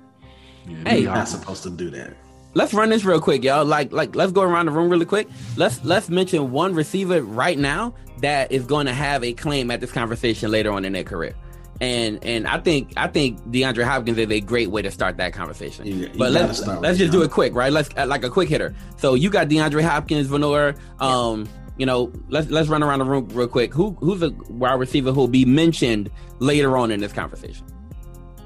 Hey, 0.86 1.00
You're 1.00 1.12
not 1.12 1.28
supposed 1.28 1.64
to 1.64 1.70
do 1.70 1.90
that. 1.90 2.14
Let's 2.54 2.74
run 2.74 2.90
this 2.90 3.04
real 3.04 3.20
quick, 3.20 3.42
y'all. 3.44 3.64
Like, 3.64 3.92
like, 3.92 4.14
let's 4.14 4.32
go 4.32 4.42
around 4.42 4.66
the 4.66 4.72
room 4.72 4.88
really 4.90 5.06
quick. 5.06 5.28
Let's 5.56 5.82
let's 5.84 6.08
mention 6.10 6.50
one 6.52 6.74
receiver 6.74 7.22
right 7.22 7.58
now 7.58 7.94
that 8.20 8.52
is 8.52 8.66
going 8.66 8.86
to 8.86 8.92
have 8.92 9.24
a 9.24 9.32
claim 9.32 9.70
at 9.70 9.80
this 9.80 9.90
conversation 9.90 10.50
later 10.50 10.70
on 10.70 10.84
in 10.84 10.92
their 10.92 11.04
career. 11.04 11.34
And 11.80 12.22
and 12.22 12.46
I 12.46 12.58
think 12.58 12.92
I 12.96 13.08
think 13.08 13.40
DeAndre 13.50 13.84
Hopkins 13.84 14.18
is 14.18 14.30
a 14.30 14.40
great 14.40 14.70
way 14.70 14.82
to 14.82 14.90
start 14.90 15.16
that 15.16 15.32
conversation. 15.32 15.86
You- 15.86 15.94
you 15.94 16.10
but 16.16 16.30
let's 16.30 16.58
start 16.58 16.80
let's 16.82 16.92
with 16.92 17.10
just 17.10 17.12
do 17.12 17.22
it 17.22 17.30
quick, 17.30 17.54
right? 17.54 17.72
Let's 17.72 17.88
uh, 17.96 18.06
like 18.06 18.22
a 18.22 18.30
quick 18.30 18.48
hitter. 18.48 18.74
So 18.98 19.14
you 19.14 19.30
got 19.30 19.48
DeAndre 19.48 19.82
Hopkins, 19.82 20.26
Venor. 20.28 20.74
Um, 21.00 21.48
you 21.78 21.86
know, 21.86 22.12
let's 22.28 22.50
let's 22.50 22.68
run 22.68 22.82
around 22.82 22.98
the 22.98 23.06
room 23.06 23.28
real 23.32 23.48
quick. 23.48 23.72
Who 23.72 23.92
who's 24.00 24.22
a 24.22 24.30
wide 24.50 24.74
receiver 24.78 25.10
who 25.10 25.20
will 25.20 25.28
be 25.28 25.46
mentioned 25.46 26.10
later 26.38 26.76
on 26.76 26.90
in 26.90 27.00
this 27.00 27.12
conversation? 27.14 27.64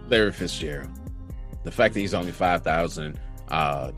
Larry 0.08 0.30
Fitzgerald. 0.32 0.88
The 1.64 1.72
fact 1.72 1.94
that 1.94 2.00
he's 2.00 2.14
only 2.14 2.30
five 2.32 2.62
thousand 2.62 3.18
uh, 3.48 3.90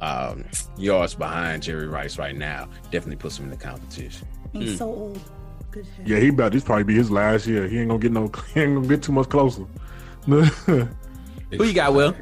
um, 0.00 0.44
yards 0.76 1.14
behind 1.14 1.62
Jerry 1.62 1.86
Rice 1.88 2.18
right 2.18 2.34
now 2.36 2.68
definitely 2.90 3.16
puts 3.16 3.38
him 3.38 3.44
in 3.46 3.50
the 3.50 3.56
competition. 3.56 4.26
He's 4.52 4.74
Mm. 4.74 4.78
so 4.78 4.86
old. 4.86 5.20
Good 5.70 5.86
shit. 5.96 6.06
Yeah, 6.06 6.18
he 6.18 6.28
about 6.28 6.52
this 6.52 6.64
probably 6.64 6.84
be 6.84 6.94
his 6.94 7.10
last 7.10 7.46
year. 7.46 7.68
He 7.68 7.78
ain't 7.78 7.88
gonna 7.88 8.00
get 8.00 8.12
no. 8.12 8.30
He 8.54 8.60
ain't 8.60 8.74
gonna 8.74 8.88
get 8.88 9.02
too 9.02 9.12
much 9.12 9.28
closer. 9.28 9.64
Who 10.26 10.88
you 11.50 11.72
got, 11.72 11.94
Will? 11.94 12.14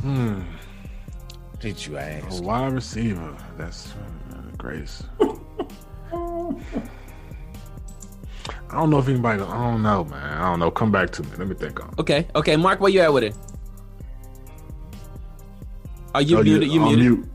hmm. 0.00 0.40
Did 1.60 1.84
you 1.86 1.96
ask? 1.98 2.40
A 2.40 2.42
wide 2.42 2.72
receiver. 2.72 3.36
That's 3.56 3.92
uh, 4.32 4.36
Grace. 4.56 5.02
I 8.70 8.74
don't 8.74 8.90
know 8.90 8.98
if 8.98 9.08
anybody. 9.08 9.42
I 9.42 9.70
don't 9.70 9.82
know, 9.82 10.04
man. 10.04 10.38
I 10.38 10.50
don't 10.50 10.58
know. 10.60 10.70
Come 10.70 10.90
back 10.92 11.10
to 11.12 11.22
me. 11.22 11.30
Let 11.38 11.48
me 11.48 11.54
think 11.54 11.80
on. 11.82 11.94
Okay, 11.98 12.26
okay, 12.34 12.56
Mark, 12.56 12.80
where 12.80 12.90
you 12.90 13.00
at 13.00 13.12
with 13.12 13.24
it? 13.24 13.34
Are 16.18 16.22
you 16.22 16.38
Oh, 16.38 16.42
muted? 16.42 16.68
You 16.68 16.80
on 16.82 16.88
muted? 16.88 17.18
mute. 17.18 17.28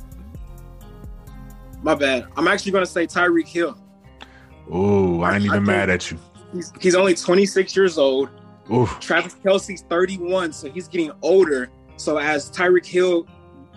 My 1.84 1.96
bad. 1.96 2.28
I'm 2.36 2.50
actually 2.50 2.74
going 2.74 2.84
to 2.84 2.92
say 2.92 3.08
Tyreek 3.08 3.48
Hill. 3.48 3.78
Oh, 4.70 5.22
I 5.22 5.36
ain't 5.36 5.46
even 5.46 5.60
think- 5.60 5.68
mad 5.68 5.90
at 5.90 6.12
you. 6.12 6.20
He's, 6.54 6.74
he's 6.82 6.94
only 6.94 7.16
26 7.16 7.78
years 7.78 7.98
old. 7.98 8.28
Oof. 8.74 8.98
Travis 9.00 9.36
Kelce's 9.36 9.84
31, 9.90 10.52
so 10.52 10.70
he's 10.70 10.90
getting 10.90 11.14
older. 11.22 11.70
So 11.96 12.18
as 12.18 12.52
Tyreek 12.52 12.86
Hill 12.86 13.26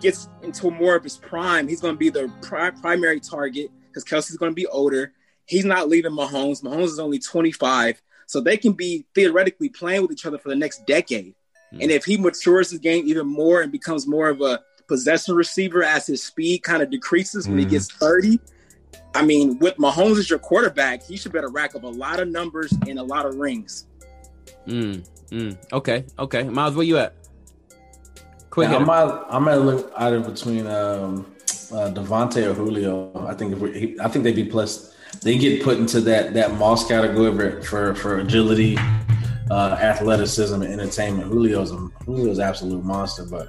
gets 0.00 0.28
into 0.42 0.72
more 0.72 0.96
of 0.96 1.04
his 1.04 1.18
prime, 1.18 1.68
he's 1.68 1.80
going 1.80 1.94
to 1.94 1.98
be 1.98 2.10
the 2.10 2.28
pri- 2.42 2.70
primary 2.70 3.20
target 3.20 3.70
because 3.86 4.02
Kelsey's 4.02 4.36
going 4.36 4.50
to 4.50 4.56
be 4.56 4.66
older. 4.66 5.12
He's 5.44 5.64
not 5.64 5.88
leaving 5.88 6.10
Mahomes. 6.10 6.64
Mahomes 6.64 6.86
is 6.86 6.98
only 6.98 7.20
25, 7.20 8.02
so 8.26 8.40
they 8.40 8.56
can 8.56 8.72
be 8.72 9.06
theoretically 9.14 9.68
playing 9.68 10.02
with 10.02 10.10
each 10.10 10.26
other 10.26 10.38
for 10.38 10.48
the 10.48 10.56
next 10.56 10.84
decade. 10.84 11.36
And 11.70 11.82
mm. 11.82 11.90
if 11.90 12.04
he 12.04 12.16
matures 12.16 12.72
his 12.72 12.80
game 12.80 13.06
even 13.06 13.28
more 13.28 13.60
and 13.62 13.70
becomes 13.70 14.08
more 14.08 14.28
of 14.28 14.40
a 14.40 14.60
possession 14.88 15.34
receiver 15.34 15.82
as 15.82 16.06
his 16.06 16.22
speed 16.22 16.62
kind 16.62 16.82
of 16.82 16.90
decreases 16.90 17.48
when 17.48 17.58
he 17.58 17.64
Mhm. 17.66 17.70
gets 17.70 17.90
30, 17.92 18.40
I 19.14 19.24
mean, 19.24 19.58
with 19.58 19.76
Mahomes 19.76 20.18
as 20.18 20.28
your 20.30 20.38
quarterback, 20.38 21.02
he 21.02 21.16
should 21.16 21.32
better 21.32 21.48
rack 21.48 21.74
up 21.74 21.82
a 21.84 21.88
lot 21.88 22.20
of 22.20 22.28
numbers 22.28 22.72
and 22.86 22.98
a 22.98 23.02
lot 23.02 23.24
of 23.26 23.36
rings. 23.36 23.86
Mm, 24.66 25.06
mm. 25.30 25.56
Okay, 25.72 26.04
okay. 26.18 26.42
Miles, 26.44 26.74
where 26.74 26.84
you 26.84 26.98
at? 26.98 27.14
Quick, 28.50 28.66
Yeah, 28.68 28.78
hitter. 28.78 28.84
I'm 28.84 28.90
out, 28.90 29.26
I'm 29.28 29.48
at 29.48 29.62
look 29.62 29.92
either 29.96 30.20
between 30.20 30.66
um, 30.66 31.26
uh, 31.72 31.90
Davante 31.92 32.46
or 32.46 32.54
Julio. 32.54 33.10
I 33.26 33.34
think 33.34 33.52
if 33.52 33.58
we, 33.58 33.78
he, 33.78 33.96
I 34.00 34.08
think 34.08 34.24
they'd 34.24 34.34
be 34.36 34.44
plus. 34.44 34.92
They 35.22 35.38
get 35.38 35.62
put 35.62 35.78
into 35.78 36.00
that 36.02 36.34
that 36.34 36.54
Moss 36.56 36.86
category 36.86 37.62
for 37.62 37.94
for 37.94 38.18
agility, 38.18 38.76
uh, 39.50 39.76
athleticism, 39.80 40.60
and 40.60 40.72
entertainment. 40.72 41.30
Julio's 41.30 41.70
a 41.72 41.88
Julio's 42.04 42.38
an 42.38 42.44
absolute 42.48 42.84
monster. 42.84 43.24
But 43.24 43.48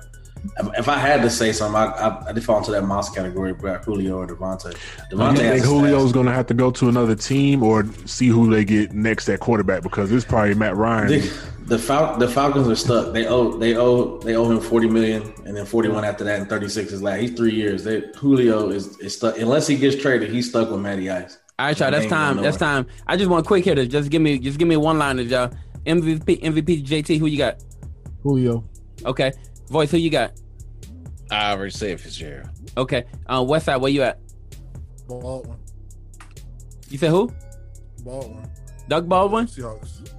if 0.77 0.87
I 0.87 0.97
had 0.97 1.21
to 1.21 1.29
say 1.29 1.51
something, 1.51 1.75
I 1.75 1.85
I, 1.85 2.29
I 2.29 2.39
fall 2.39 2.59
into 2.59 2.71
that 2.71 2.83
Moss 2.83 3.09
category, 3.09 3.53
but 3.53 3.83
Julio 3.83 4.17
or 4.19 4.27
Davante. 4.27 4.75
Do 5.09 5.17
Davante 5.17 5.31
you 5.31 5.37
think 5.37 5.53
has 5.53 5.63
a 5.63 5.65
Julio's 5.65 6.11
gonna 6.11 6.33
have 6.33 6.47
to 6.47 6.53
go 6.53 6.71
to 6.71 6.89
another 6.89 7.15
team 7.15 7.63
or 7.63 7.85
see 8.05 8.27
who 8.27 8.49
they 8.49 8.65
get 8.65 8.93
next 8.93 9.29
at 9.29 9.39
quarterback 9.39 9.83
because 9.83 10.11
it's 10.11 10.25
probably 10.25 10.55
Matt 10.55 10.75
Ryan. 10.75 11.07
The, 11.07 11.49
the, 11.65 11.79
Fal- 11.79 12.17
the 12.17 12.27
Falcons 12.27 12.67
are 12.67 12.75
stuck. 12.75 13.13
They 13.13 13.27
owe 13.27 13.57
they 13.57 13.75
owe 13.75 14.19
they 14.19 14.35
owe 14.35 14.49
him 14.49 14.59
forty 14.59 14.87
million, 14.87 15.33
and 15.45 15.55
then 15.55 15.65
forty 15.65 15.89
one 15.89 16.03
after 16.03 16.23
that, 16.23 16.39
and 16.39 16.49
thirty 16.49 16.69
six 16.69 16.91
is 16.91 17.01
last. 17.01 17.21
He's 17.21 17.33
three 17.33 17.53
years. 17.53 17.83
They, 17.83 18.03
Julio 18.15 18.69
is, 18.69 18.97
is 18.99 19.15
stuck 19.15 19.37
unless 19.37 19.67
he 19.67 19.77
gets 19.77 20.01
traded. 20.01 20.31
He's 20.31 20.49
stuck 20.49 20.69
with 20.69 20.79
Matty 20.79 21.09
Ice. 21.09 21.37
All 21.59 21.65
right, 21.65 21.79
y'all. 21.79 21.91
That's 21.91 22.05
time. 22.05 22.37
That's 22.37 22.57
time. 22.57 22.85
I 23.07 23.17
just 23.17 23.29
want 23.29 23.45
quick 23.47 23.65
hitters. 23.65 23.87
Just 23.87 24.11
give 24.11 24.21
me, 24.21 24.37
just 24.37 24.59
give 24.59 24.67
me 24.67 24.77
one 24.77 24.99
line, 24.99 25.17
of 25.17 25.27
y'all. 25.27 25.51
MVP, 25.87 26.41
MVP, 26.41 26.85
JT. 26.85 27.17
Who 27.17 27.25
you 27.25 27.37
got? 27.37 27.63
Julio. 28.21 28.63
Okay. 29.05 29.31
Voice. 29.69 29.91
Who 29.91 29.97
you 29.97 30.09
got? 30.09 30.33
I 31.29 31.51
already 31.51 31.71
said 31.71 31.99
Fitzgerald. 31.99 32.49
Okay. 32.77 33.05
Uh, 33.27 33.43
West 33.47 33.65
Side. 33.65 33.77
Where 33.77 33.91
you 33.91 34.03
at? 34.03 34.19
Baldwin. 35.07 35.57
You 36.89 36.97
said 36.97 37.09
who? 37.09 37.31
Baldwin. 38.03 38.49
Doug 38.87 39.09
Baldwin. 39.09 39.47
Seahawks. 39.47 40.09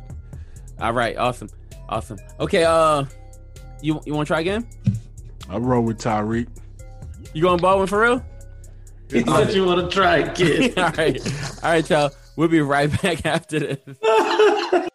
All 0.80 0.92
right. 0.92 1.16
Awesome. 1.16 1.48
Awesome. 1.88 2.18
Okay. 2.40 2.64
Uh, 2.64 3.04
you 3.80 4.00
you 4.04 4.14
want 4.14 4.26
to 4.26 4.30
try 4.32 4.40
again? 4.40 4.68
I 5.48 5.56
roll 5.56 5.82
with 5.82 5.98
Tyreek. 5.98 6.48
You 7.32 7.42
going 7.42 7.60
Baldwin 7.60 7.86
for 7.86 8.00
real? 8.00 8.24
He 9.10 9.24
said 9.24 9.54
you 9.54 9.64
want 9.64 9.90
to 9.90 9.94
try, 9.94 10.28
kid. 10.34 10.78
All 10.78 10.90
right. 10.90 11.62
All 11.62 11.70
right, 11.70 11.88
y'all. 11.88 12.10
We'll 12.36 12.48
be 12.48 12.60
right 12.60 12.90
back 13.02 13.24
after 13.24 13.58
this. 13.58 13.78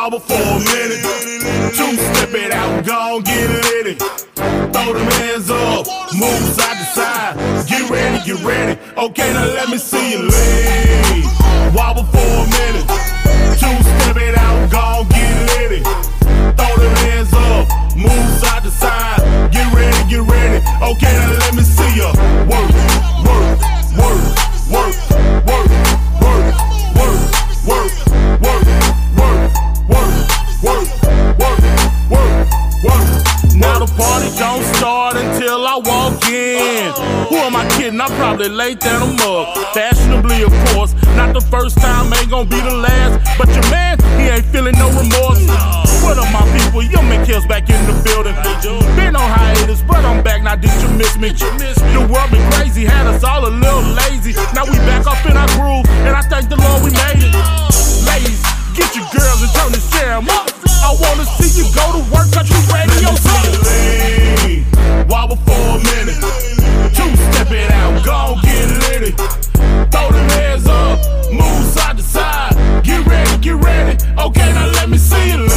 Wobble 0.00 0.20
for 0.20 0.34
a 0.34 0.58
minute. 0.60 1.02
Two 1.74 1.96
step 1.98 2.32
it 2.32 2.52
out, 2.52 2.86
gon' 2.86 3.20
get 3.24 3.50
litty. 3.50 3.94
Throw 3.98 4.92
them 4.94 5.10
hands 5.18 5.50
up, 5.50 5.88
move 6.14 6.38
side 6.54 6.78
to 6.78 6.86
side. 6.94 7.66
Get 7.66 7.90
ready, 7.90 8.24
get 8.24 8.40
ready. 8.44 8.78
Okay, 8.96 9.32
now 9.32 9.44
let 9.44 9.68
me 9.68 9.76
see 9.76 10.12
you 10.12 10.22
lean. 10.22 11.24
Wobble 11.74 12.04
for 12.04 12.16
a 12.16 12.46
minute. 12.46 12.86
Two 13.58 13.74
step 13.82 14.16
it 14.22 14.38
out, 14.38 14.70
gon' 14.70 15.08
get 15.08 15.34
litty. 15.58 15.82
Throw 15.82 16.76
them 16.78 16.96
hands 17.02 17.32
up, 17.34 17.66
move 17.96 18.38
side 18.38 18.62
to 18.62 18.70
side. 18.70 19.50
Get 19.50 19.66
ready, 19.74 19.98
get 20.08 20.22
ready. 20.22 20.64
Okay, 20.80 21.12
now 21.12 21.32
let 21.42 21.54
me 21.56 21.62
see. 21.62 21.98
Work, 21.98 22.14
work, 22.46 22.70
work, 23.26 23.58
work, 23.98 24.94
work, 24.94 25.07
party 33.92 34.30
don't 34.38 34.64
start 34.76 35.16
until 35.16 35.66
I 35.66 35.76
walk 35.78 36.24
in. 36.28 36.92
Who 37.28 37.36
am 37.36 37.56
I 37.56 37.68
kidding? 37.76 38.00
I'm 38.00 38.10
probably 38.16 38.48
late 38.48 38.80
than 38.80 39.02
a 39.02 39.06
mug. 39.06 39.56
Fashionably, 39.74 40.42
of 40.42 40.52
course. 40.72 40.94
Not 41.16 41.34
the 41.34 41.40
first 41.40 41.78
time, 41.78 42.12
ain't 42.14 42.30
gonna 42.30 42.48
be 42.48 42.60
the 42.60 42.74
last. 42.74 43.38
But 43.38 43.48
your 43.50 43.66
man, 43.70 43.98
he 44.18 44.28
ain't 44.28 44.46
feeling 44.46 44.76
no 44.78 44.88
remorse. 44.88 45.42
What 46.02 46.16
up, 46.18 46.30
my 46.32 46.44
people? 46.56 46.82
Young 46.82 47.06
McKill's 47.10 47.46
back 47.46 47.68
in 47.68 47.80
the 47.86 47.94
building. 48.04 48.34
Been 48.96 49.16
on 49.16 49.28
hiatus, 49.28 49.82
but 49.82 50.04
I'm 50.04 50.22
back. 50.22 50.42
Now 50.42 50.56
did 50.56 50.72
you 50.82 50.88
miss 50.96 51.16
me? 51.18 51.30
The 51.30 52.06
world 52.10 52.30
been 52.30 52.44
crazy, 52.52 52.84
had 52.84 53.06
us 53.06 53.24
all 53.24 53.46
a 53.46 53.50
little 53.50 53.82
lazy. 53.94 54.32
Now 54.54 54.64
we 54.64 54.76
back 54.86 55.06
up 55.06 55.24
in 55.26 55.36
our 55.36 55.48
groove, 55.58 55.86
and 56.06 56.14
I 56.14 56.22
thank 56.22 56.48
the 56.48 56.56
Lord 56.56 56.84
we 56.84 56.90
made 56.90 57.22
it. 57.22 57.34
Ladies, 58.06 58.37
get 58.78 58.94
your 58.94 59.06
girls 59.10 59.42
and 59.42 59.50
turn 59.58 59.72
the 59.74 59.82
jam 59.90 60.28
up. 60.30 60.46
I 60.86 60.94
wanna 61.02 61.26
see 61.26 61.50
you 61.58 61.66
go 61.74 61.98
to 61.98 62.02
work, 62.14 62.30
country 62.30 62.62
radio. 62.70 63.10
Lean, 63.66 64.64
wobble 65.10 65.36
for 65.42 65.58
a 65.74 65.82
minute. 65.90 66.18
Two 66.94 67.10
step 67.28 67.50
it 67.50 67.70
out, 67.72 67.98
go 68.06 68.38
get 68.46 68.70
litty. 68.86 69.12
Throw 69.90 70.08
them 70.14 70.28
hands 70.38 70.66
up, 70.66 71.02
move 71.32 71.66
side 71.74 71.96
to 71.96 72.02
side. 72.02 72.54
Get 72.84 73.04
ready, 73.06 73.36
get 73.38 73.56
ready. 73.56 73.98
Okay, 74.16 74.52
now 74.54 74.66
let 74.78 74.88
me 74.88 74.98
see 74.98 75.30
you 75.30 75.47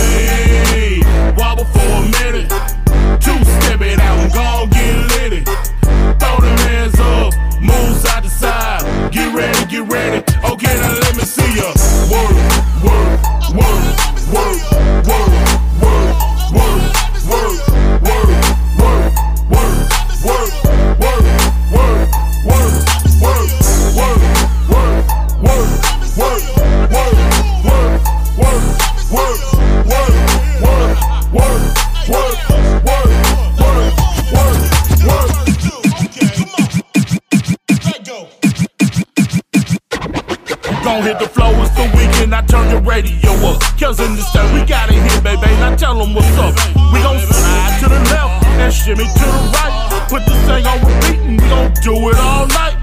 Gon' 41.02 41.18
hit 41.18 41.18
the 41.18 41.34
floor, 41.34 41.50
it's 41.66 41.74
the 41.74 41.90
weekend, 41.98 42.30
I 42.30 42.46
turn 42.46 42.70
your 42.70 42.86
radio 42.86 43.34
up. 43.50 43.58
Cause 43.82 43.98
in 43.98 44.14
the 44.14 44.22
state, 44.22 44.46
we 44.54 44.62
got 44.70 44.86
it 44.94 45.02
here, 45.02 45.22
baby, 45.26 45.50
now 45.58 45.74
tell 45.74 45.98
them 45.98 46.14
what's 46.14 46.30
up. 46.38 46.54
We 46.94 47.02
gon' 47.02 47.18
slide 47.18 47.74
to 47.82 47.90
the 47.90 47.98
left 48.14 48.46
and 48.62 48.70
shimmy 48.70 49.10
to 49.10 49.26
the 49.26 49.42
right. 49.50 49.74
Put 50.14 50.30
this 50.30 50.38
thing 50.46 50.62
on 50.62 50.78
repeat 50.78 51.18
and 51.26 51.42
we 51.42 51.46
gon' 51.50 51.74
do 51.82 51.98
it 52.06 52.22
all 52.22 52.46
night. 52.54 52.78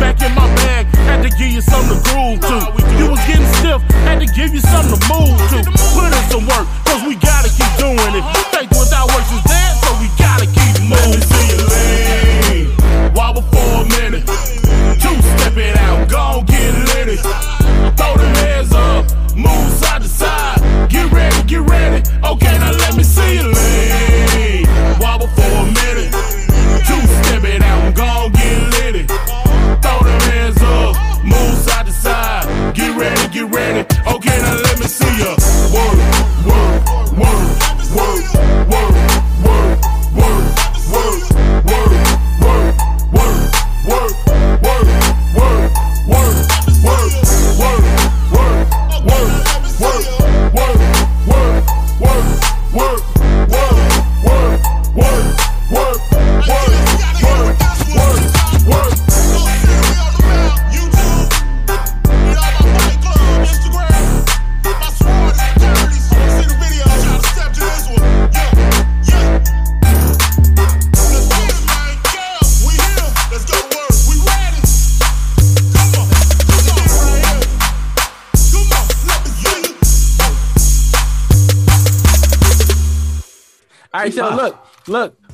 Back 0.00 0.24
in 0.24 0.32
my 0.32 0.48
bag, 0.64 0.88
had 1.04 1.20
to 1.20 1.28
give 1.36 1.52
you 1.52 1.60
something 1.60 1.92
to 1.92 2.08
groove 2.08 2.40
to. 2.48 2.56
You 2.96 3.12
was 3.12 3.20
getting 3.28 3.44
stiff, 3.60 3.84
had 4.08 4.24
to 4.24 4.28
give 4.32 4.56
you 4.56 4.64
something 4.64 4.96
to 4.96 5.00
move 5.12 5.36
to. 5.52 5.60
Put 5.92 6.08
in 6.16 6.24
some 6.32 6.48
work, 6.48 6.64
cause 6.88 7.04
we 7.04 7.12
gotta 7.20 7.52
keep 7.52 7.68
doing 7.76 8.00
it. 8.16 8.24
Faith 8.56 8.72
without 8.72 9.12
works 9.12 9.28
is 9.36 9.44
dead, 9.44 9.72
so 9.84 9.92
we 10.00 10.08
gotta 10.16 10.48
keep 10.48 10.80
moving. 10.88 11.20
See 11.28 11.44
you 11.52 11.60
lean, 11.68 13.12
wobble 13.12 13.44
for 13.52 13.84
a 13.84 13.88
minute. 14.00 14.24
Two 14.96 15.12
step 15.36 15.60
it 15.60 15.76
out, 15.76 16.08
gon' 16.08 16.49
get. 17.16 17.96
Throw 17.96 18.16
them 18.16 18.34
hands 18.36 18.72
up, 18.72 19.04
move 19.36 19.72
side 19.72 20.02
to 20.02 20.08
side. 20.08 20.90
Get 20.90 21.10
ready, 21.12 21.42
get 21.46 21.62
ready. 21.62 22.02
Okay, 22.24 22.49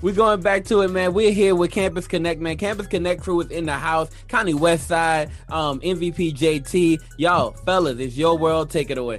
we're 0.06 0.14
going 0.14 0.40
back 0.40 0.64
to 0.64 0.82
it, 0.82 0.88
man. 0.92 1.14
We're 1.14 1.32
here 1.32 1.56
with 1.56 1.72
Campus 1.72 2.06
Connect, 2.06 2.40
man. 2.40 2.56
Campus 2.58 2.86
Connect 2.86 3.20
crew 3.20 3.40
is 3.40 3.50
in 3.50 3.66
the 3.66 3.72
house. 3.72 4.08
County 4.28 4.54
West 4.54 4.86
Side, 4.86 5.32
um, 5.48 5.80
MVP 5.80 6.32
JT. 6.32 7.02
Y'all, 7.18 7.50
fellas, 7.64 7.98
it's 7.98 8.16
your 8.16 8.38
world. 8.38 8.70
Take 8.70 8.90
it 8.90 8.98
away. 8.98 9.18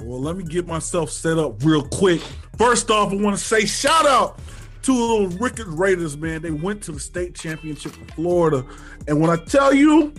Well, 0.00 0.20
let 0.20 0.36
me 0.36 0.44
get 0.44 0.66
myself 0.66 1.08
set 1.08 1.38
up 1.38 1.64
real 1.64 1.88
quick. 1.88 2.20
First 2.58 2.90
off, 2.90 3.12
I 3.12 3.14
want 3.14 3.34
to 3.34 3.42
say 3.42 3.64
shout 3.64 4.04
out 4.04 4.38
to 4.82 4.92
the 4.92 5.00
little 5.00 5.28
Ricketts 5.38 5.70
Raiders, 5.70 6.18
man. 6.18 6.42
They 6.42 6.50
went 6.50 6.82
to 6.82 6.92
the 6.92 7.00
state 7.00 7.34
championship 7.34 7.96
in 7.96 8.04
Florida, 8.08 8.66
and 9.08 9.22
when 9.22 9.30
I 9.30 9.42
tell 9.42 9.72
you, 9.72 10.12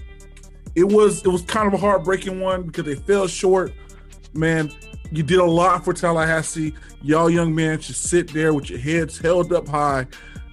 it 0.74 0.86
was 0.86 1.24
it 1.24 1.30
was 1.30 1.44
kind 1.44 1.68
of 1.68 1.76
a 1.76 1.78
heartbreaking 1.78 2.40
one 2.40 2.64
because 2.64 2.86
they 2.86 2.96
fell 2.96 3.28
short. 3.28 3.72
Man, 4.34 4.72
you 5.14 5.22
did 5.22 5.40
a 5.40 5.46
lot 5.46 5.86
for 5.86 5.94
Tallahassee. 5.94 6.74
Y'all 7.04 7.30
young 7.30 7.54
man 7.54 7.80
should 7.80 7.96
sit 7.96 8.34
there 8.34 8.52
with 8.52 8.70
your 8.72 8.80
heads 8.80 9.20
held 9.20 9.54
up 9.54 9.68
high. 9.68 10.08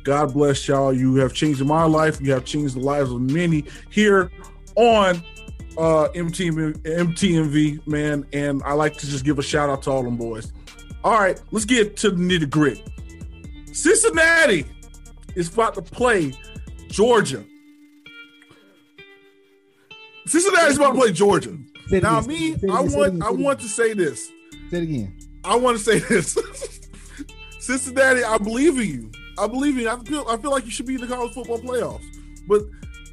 God 0.05 0.35
bless 0.35 0.69
y'all. 0.69 0.93
You 0.93 1.15
have 1.17 1.33
changed 1.33 1.65
my 1.65 1.85
life. 1.85 2.21
You 2.21 2.33
have 2.33 2.45
changed 2.45 2.77
the 2.77 2.81
lives 2.81 3.11
of 3.11 3.23
many 3.23 3.65
here 3.89 4.31
on 4.77 5.23
uh 5.79 6.05
MT, 6.15 6.51
MTMV, 6.51 7.87
man. 7.87 8.27
And 8.35 8.63
I 8.65 8.75
like 8.75 8.99
to 8.99 9.07
just 9.07 9.25
give 9.25 9.39
a 9.39 9.43
shout 9.43 9.71
out 9.71 9.83
to 9.85 9.91
all 9.91 10.03
them 10.03 10.19
boys. 10.19 10.53
All 11.03 11.19
right, 11.19 11.41
let's 11.53 11.65
get 11.65 11.97
to 11.99 12.11
the 12.11 12.17
nitty 12.17 12.51
grit. 12.51 12.83
Cincinnati 13.73 14.67
is 15.37 15.51
about 15.53 15.75
to 15.75 15.83
play 15.83 16.35
Georgia. 16.89 17.43
Cincinnati's 20.27 20.77
about 20.77 20.93
to 20.93 20.99
play 20.99 21.13
Georgia. 21.13 21.57
Now, 21.91 22.21
me, 22.21 22.53
I 22.53 22.57
again. 22.57 22.69
Say 22.69 22.75
it 22.75 22.97
want. 22.99 23.23
I 23.23 23.31
want 23.31 23.61
to 23.61 23.69
say 23.69 23.95
this. 23.95 24.31
Say 24.71 24.79
it 24.79 24.83
again. 24.85 25.19
I 25.45 25.57
want 25.57 25.79
to 25.79 25.83
say 25.83 25.99
this. 25.99 26.39
Cincinnati, 27.59 28.23
I 28.23 28.39
believe 28.39 28.79
in 28.79 28.87
you. 28.87 29.11
I 29.39 29.47
believe 29.47 29.77
in 29.77 29.83
you. 29.83 29.91
I 29.91 29.99
feel, 29.99 30.25
I 30.29 30.37
feel 30.37 30.51
like 30.51 30.65
you 30.65 30.71
should 30.71 30.87
be 30.87 30.95
in 30.95 31.01
the 31.01 31.07
college 31.07 31.33
football 31.33 31.59
playoffs. 31.59 32.05
But 32.47 32.63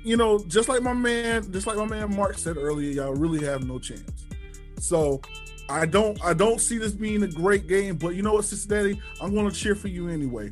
you 0.04 0.18
know, 0.18 0.40
just 0.46 0.70
like 0.70 0.82
my 0.82 0.94
man, 0.94 1.52
just 1.52 1.68
like 1.68 1.78
my 1.78 1.86
man 1.86 2.16
Mark 2.16 2.38
said 2.38 2.58
earlier, 2.58 2.92
y'all 2.92 3.14
really 3.14 3.44
have 3.44 3.68
no 3.68 3.80
chance. 3.80 4.26
So 4.80 5.22
I 5.70 5.86
don't, 5.86 6.24
I 6.24 6.34
don't 6.34 6.62
see 6.62 6.78
this 6.78 6.94
being 6.94 7.24
a 7.24 7.28
great 7.28 7.68
game. 7.68 7.98
But 7.98 8.10
you 8.10 8.22
know 8.22 8.34
what, 8.34 8.46
Cincinnati, 8.46 9.02
I'm 9.20 9.34
going 9.34 9.50
to 9.50 9.56
cheer 9.56 9.76
for 9.76 9.88
you 9.88 10.10
anyway. 10.10 10.52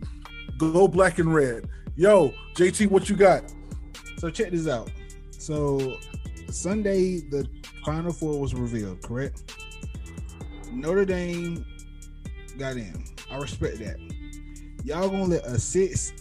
Go 0.58 0.88
black 0.88 1.20
and 1.20 1.34
red. 1.34 1.70
Yo, 1.96 2.34
JT, 2.56 2.90
what 2.90 3.10
you 3.10 3.16
got? 3.16 3.44
So 4.18 4.30
check 4.30 4.52
this 4.52 4.68
out. 4.68 4.92
So 5.32 5.98
Sunday, 6.50 7.20
the 7.20 7.48
Final 7.86 8.12
Four 8.12 8.40
was 8.40 8.54
revealed, 8.54 9.02
correct? 9.02 9.44
Notre 10.76 11.06
Dame 11.06 11.66
got 12.58 12.74
in. 12.74 13.06
I 13.32 13.38
respect 13.38 13.80
that. 13.80 13.98
Y'all 14.84 15.10
gonna 15.10 15.26
let 15.26 15.46
a 15.46 15.58
six 15.58 16.14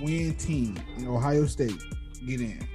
win 0.00 0.34
team 0.36 0.76
in 0.98 1.08
Ohio 1.08 1.46
State 1.46 1.82
get 2.26 2.40
in. 2.40 2.66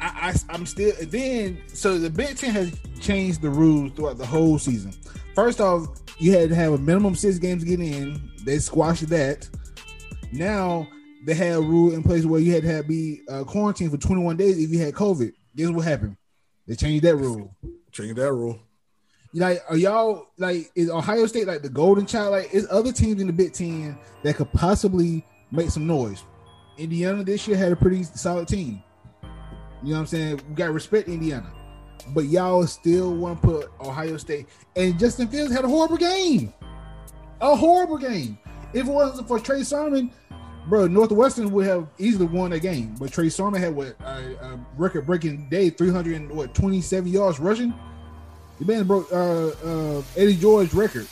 I, 0.00 0.32
I 0.50 0.54
am 0.54 0.66
still 0.66 0.92
then 1.02 1.60
so 1.68 1.98
the 1.98 2.10
Big 2.10 2.36
Ten 2.36 2.50
has 2.52 2.72
changed 3.00 3.42
the 3.42 3.50
rules 3.50 3.92
throughout 3.92 4.18
the 4.18 4.26
whole 4.26 4.58
season. 4.58 4.92
First 5.34 5.60
off, 5.60 5.86
you 6.18 6.32
had 6.32 6.48
to 6.48 6.54
have 6.54 6.72
a 6.72 6.78
minimum 6.78 7.14
six 7.14 7.38
games 7.38 7.62
to 7.62 7.68
get 7.68 7.80
in. 7.80 8.20
They 8.44 8.58
squashed 8.58 9.08
that. 9.08 9.48
Now 10.32 10.88
they 11.24 11.34
had 11.34 11.56
a 11.56 11.60
rule 11.60 11.94
in 11.94 12.02
place 12.02 12.24
where 12.24 12.40
you 12.40 12.52
had 12.52 12.62
to 12.62 12.68
have 12.68 12.88
be 12.88 13.22
uh, 13.28 13.44
quarantined 13.44 13.90
for 13.90 13.98
21 13.98 14.36
days 14.36 14.58
if 14.58 14.70
you 14.70 14.78
had 14.78 14.94
COVID. 14.94 15.32
Guess 15.56 15.70
what 15.70 15.84
happened? 15.84 16.16
They 16.66 16.74
changed 16.74 17.04
that 17.04 17.16
rule. 17.16 17.54
Change 17.92 18.16
that 18.16 18.32
rule. 18.32 18.58
Like, 19.34 19.62
are 19.68 19.76
y'all 19.76 20.28
like 20.38 20.70
is 20.74 20.90
Ohio 20.90 21.26
State 21.26 21.46
like 21.46 21.62
the 21.62 21.68
golden 21.68 22.06
child? 22.06 22.32
Like, 22.32 22.52
is 22.52 22.66
other 22.70 22.92
teams 22.92 23.20
in 23.20 23.26
the 23.26 23.32
Big 23.32 23.52
Ten 23.52 23.98
that 24.22 24.36
could 24.36 24.52
possibly 24.52 25.24
make 25.50 25.70
some 25.70 25.86
noise? 25.86 26.24
Indiana 26.78 27.24
this 27.24 27.46
year 27.46 27.56
had 27.56 27.72
a 27.72 27.76
pretty 27.76 28.04
solid 28.04 28.48
team. 28.48 28.82
You 29.82 29.90
know 29.90 29.94
what 29.94 30.00
I'm 30.00 30.06
saying? 30.06 30.40
We 30.48 30.54
got 30.54 30.72
respect 30.72 31.08
Indiana. 31.08 31.52
But 32.14 32.26
y'all 32.26 32.66
still 32.66 33.14
want 33.14 33.42
to 33.42 33.48
put 33.48 33.70
Ohio 33.80 34.16
State. 34.16 34.46
And 34.76 34.98
Justin 34.98 35.28
Fields 35.28 35.52
had 35.52 35.64
a 35.64 35.68
horrible 35.68 35.96
game. 35.96 36.52
A 37.40 37.54
horrible 37.54 37.98
game. 37.98 38.38
If 38.72 38.86
it 38.86 38.90
wasn't 38.90 39.28
for 39.28 39.38
Trey 39.38 39.62
Sermon, 39.62 40.10
bro, 40.68 40.86
Northwestern 40.86 41.50
would 41.52 41.66
have 41.66 41.88
easily 41.98 42.26
won 42.26 42.50
that 42.50 42.60
game. 42.60 42.94
But 42.98 43.12
Trey 43.12 43.28
Sermon 43.28 43.60
had 43.60 43.74
what 43.74 43.96
a, 44.00 44.36
a 44.40 44.60
record 44.76 45.06
breaking 45.06 45.48
day, 45.48 45.70
300 45.70 46.14
and 46.14 46.30
what 46.30 46.54
27 46.54 47.10
yards 47.10 47.38
rushing. 47.38 47.74
The 48.58 48.64
man 48.64 48.86
broke 48.86 49.10
uh, 49.12 49.48
uh, 49.64 50.02
Eddie 50.16 50.36
George 50.36 50.72
record. 50.74 51.06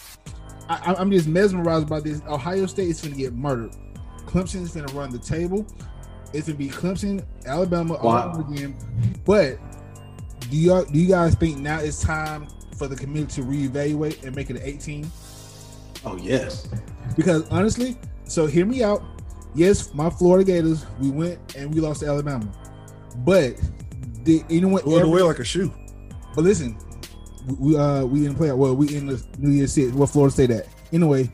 I, 0.69 0.95
I'm 0.99 1.11
just 1.13 1.29
mesmerized 1.29 1.89
by 1.89 2.01
this. 2.01 2.21
Ohio 2.27 2.67
State 2.67 2.89
is 2.89 3.01
going 3.01 3.15
to 3.15 3.19
get 3.21 3.33
murdered. 3.35 3.71
Clemson 4.27 4.63
is 4.63 4.73
going 4.73 4.87
to 4.87 4.95
run 4.95 5.11
the 5.11 5.19
table. 5.19 5.65
It's 6.33 6.49
going 6.49 6.59
to 6.59 6.65
be 6.65 6.69
Clemson, 6.69 7.25
Alabama, 7.47 7.95
all 7.95 8.13
over 8.31 8.41
again. 8.53 8.77
But 9.25 9.59
do 10.51 10.57
you 10.57 10.85
do 10.93 10.99
you 10.99 11.09
guys 11.09 11.35
think 11.37 11.59
now 11.59 11.79
it's 11.79 12.03
time 12.03 12.49
for 12.77 12.89
the 12.89 12.97
committee 12.97 13.27
to 13.27 13.43
reevaluate 13.43 14.25
and 14.25 14.35
make 14.35 14.51
it 14.51 14.57
an 14.57 14.63
18? 14.65 15.09
Oh 16.05 16.17
yes. 16.17 16.69
Because 17.17 17.49
honestly, 17.51 17.97
so 18.25 18.47
hear 18.47 18.67
me 18.67 18.83
out. 18.83 19.03
Yes, 19.55 19.95
my 19.95 20.11
Florida 20.11 20.45
Gators, 20.45 20.85
we 21.01 21.11
went 21.11 21.55
and 21.57 21.73
we 21.73 21.81
lost 21.81 22.01
to 22.01 22.07
Alabama. 22.07 22.47
But 23.19 23.55
did 24.25 24.45
anyone 24.51 24.83
Blew 24.83 24.97
it 24.97 25.01
ever- 25.01 25.07
away 25.09 25.23
like 25.23 25.39
a 25.39 25.45
shoe. 25.45 25.73
But 26.35 26.43
listen, 26.45 26.77
we- 27.47 27.55
we 27.73 27.77
uh 27.77 28.05
we 28.05 28.21
didn't 28.21 28.37
play. 28.37 28.51
Well, 28.53 28.75
we 28.75 28.95
in 28.97 29.07
the 29.07 29.23
New 29.39 29.51
Year's 29.51 29.73
Six. 29.73 29.93
What 29.93 30.11
Florida 30.11 30.33
State 30.33 30.51
at? 30.51 30.67
Anyway, 30.93 31.31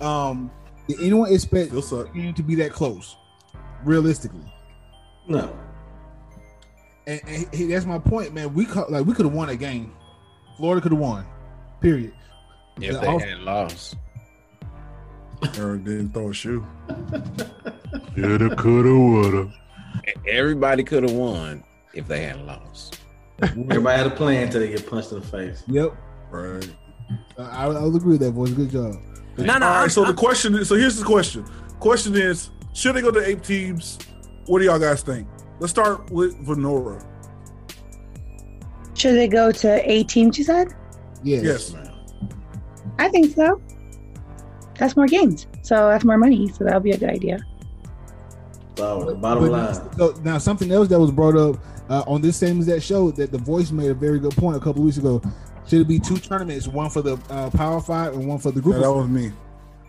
um, 0.00 0.50
did 0.88 1.00
anyone 1.00 1.32
expect 1.32 1.72
game 2.14 2.34
to 2.34 2.42
be 2.42 2.54
that 2.56 2.72
close? 2.72 3.16
Realistically, 3.84 4.40
no. 5.28 5.54
And, 7.06 7.20
and 7.26 7.54
hey, 7.54 7.66
that's 7.66 7.86
my 7.86 7.98
point, 7.98 8.34
man. 8.34 8.52
We 8.54 8.64
co- 8.66 8.86
like 8.88 9.06
we 9.06 9.14
could 9.14 9.26
have 9.26 9.34
won 9.34 9.48
a 9.50 9.56
game. 9.56 9.92
Florida 10.56 10.80
could 10.80 10.92
have 10.92 11.00
won. 11.00 11.24
Period. 11.80 12.12
If 12.80 12.94
The 12.94 13.00
they 13.00 13.06
off- 13.06 13.22
had 13.22 13.38
lost. 13.40 13.96
Eric 15.58 15.84
didn't 15.84 16.12
throw 16.14 16.30
a 16.30 16.34
shoe. 16.34 16.66
Shoulda, 18.16 18.56
coulda, 18.56 18.88
woulda. 18.88 19.52
Everybody 20.26 20.82
could 20.82 21.02
have 21.02 21.12
won 21.12 21.62
if 21.94 22.08
they 22.08 22.22
had 22.24 22.40
lost. 22.40 22.95
Everybody 23.42 23.98
had 23.98 24.06
a 24.06 24.10
plan 24.10 24.44
until 24.44 24.60
they 24.60 24.68
get 24.68 24.88
punched 24.88 25.12
in 25.12 25.20
the 25.20 25.26
face. 25.26 25.62
Yep. 25.68 25.94
Right. 26.30 26.70
I, 27.38 27.66
I 27.66 27.84
would 27.84 27.96
agree 27.96 28.12
with 28.12 28.20
that, 28.20 28.32
boys. 28.32 28.52
Good 28.52 28.70
job. 28.70 28.94
No, 29.38 29.52
All 29.54 29.60
right. 29.60 29.90
so 29.90 30.04
the 30.04 30.14
question 30.14 30.54
is. 30.54 30.68
So 30.68 30.74
here's 30.76 30.96
the 30.96 31.04
question. 31.04 31.44
Question 31.78 32.16
is: 32.16 32.50
Should 32.72 32.96
they 32.96 33.02
go 33.02 33.10
to 33.10 33.24
eight 33.26 33.42
teams? 33.44 33.98
What 34.46 34.60
do 34.60 34.64
y'all 34.64 34.78
guys 34.78 35.02
think? 35.02 35.28
Let's 35.60 35.70
start 35.72 36.10
with 36.10 36.34
Venora. 36.46 37.04
Should 38.94 39.14
they 39.14 39.28
go 39.28 39.52
to 39.52 39.90
eight 39.90 40.08
teams? 40.08 40.38
You 40.38 40.44
said. 40.44 40.68
Yes. 41.22 41.42
Yes. 41.44 41.72
ma'am. 41.72 41.92
I 42.98 43.08
think 43.08 43.34
so. 43.34 43.60
That's 44.78 44.96
more 44.96 45.06
games, 45.06 45.46
so 45.62 45.88
that's 45.88 46.04
more 46.04 46.18
money. 46.18 46.48
So 46.48 46.64
that'll 46.64 46.80
be 46.80 46.92
a 46.92 46.98
good 46.98 47.10
idea. 47.10 47.38
So 48.76 49.04
the 49.04 49.14
bottom 49.14 49.44
But 49.44 49.52
line. 49.52 49.96
So 49.96 50.14
now 50.22 50.38
something 50.38 50.70
else 50.70 50.88
that 50.88 50.98
was 51.00 51.10
brought 51.10 51.36
up 51.36 51.56
uh, 51.88 52.04
on 52.06 52.20
this 52.20 52.36
same 52.36 52.60
as 52.60 52.66
that 52.66 52.82
show 52.82 53.10
that 53.12 53.30
the 53.32 53.38
voice 53.38 53.70
made 53.70 53.90
a 53.90 53.94
very 53.94 54.18
good 54.18 54.34
point 54.36 54.56
a 54.56 54.60
couple 54.60 54.82
weeks 54.82 54.96
ago. 54.98 55.20
Should 55.66 55.80
it 55.80 55.88
be 55.88 55.98
two 55.98 56.16
tournaments, 56.18 56.68
one 56.68 56.90
for 56.90 57.02
the 57.02 57.18
uh, 57.28 57.50
Power 57.50 57.80
Five 57.80 58.14
and 58.14 58.26
one 58.28 58.38
for 58.38 58.52
the 58.52 58.60
group? 58.60 58.76
Yeah, 58.76 58.82
that 58.82 58.92
was 58.92 59.08
me. 59.08 59.32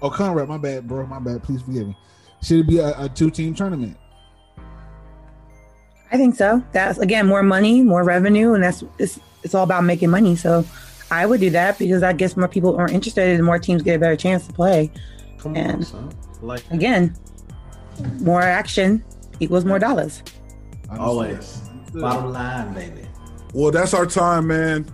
Oh, 0.02 0.10
Conrad, 0.10 0.48
my 0.48 0.57
bad, 0.57 0.88
bro, 0.88 1.06
my 1.06 1.19
bad. 1.19 1.44
Please 1.44 1.61
forgive 1.61 1.88
me. 1.88 1.98
Should 2.41 2.60
it 2.60 2.68
be 2.68 2.80
a, 2.80 2.99
a 2.99 3.10
two-team 3.10 3.53
tournament? 3.56 3.98
I 6.11 6.18
think 6.18 6.36
so. 6.36 6.64
That's 6.72 6.98
again 6.99 7.28
more 7.28 7.44
money, 7.44 7.82
more 7.84 8.03
revenue, 8.03 8.53
and 8.53 8.64
that's 8.64 8.84
it's 8.98 9.19
it's 9.44 9.53
all 9.53 9.64
about 9.64 9.84
making 9.84 10.10
money. 10.10 10.36
So 10.36 10.65
I 11.11 11.26
would 11.26 11.40
do 11.41 11.49
that 11.52 11.78
because 11.78 12.02
I 12.03 12.14
guess 12.14 12.38
more 12.38 12.48
people 12.48 12.76
are 12.78 12.88
interested 12.90 13.28
and 13.36 13.44
more 13.44 13.60
teams 13.60 13.82
get 13.84 13.95
a 13.95 13.99
better 13.99 14.15
chance 14.15 14.48
to 14.48 14.53
play. 14.53 14.91
and 15.45 15.86
Like 16.41 16.64
again, 16.72 17.15
more 18.19 18.41
action 18.41 19.03
equals 19.40 19.65
more 19.65 19.80
dollars. 19.80 20.24
always. 20.98 21.61
Bottom 21.93 22.34
line, 22.34 22.73
baby. 22.73 23.07
Well, 23.53 23.72
that's 23.72 23.93
our 23.93 24.05
time, 24.05 24.47
man. 24.47 24.85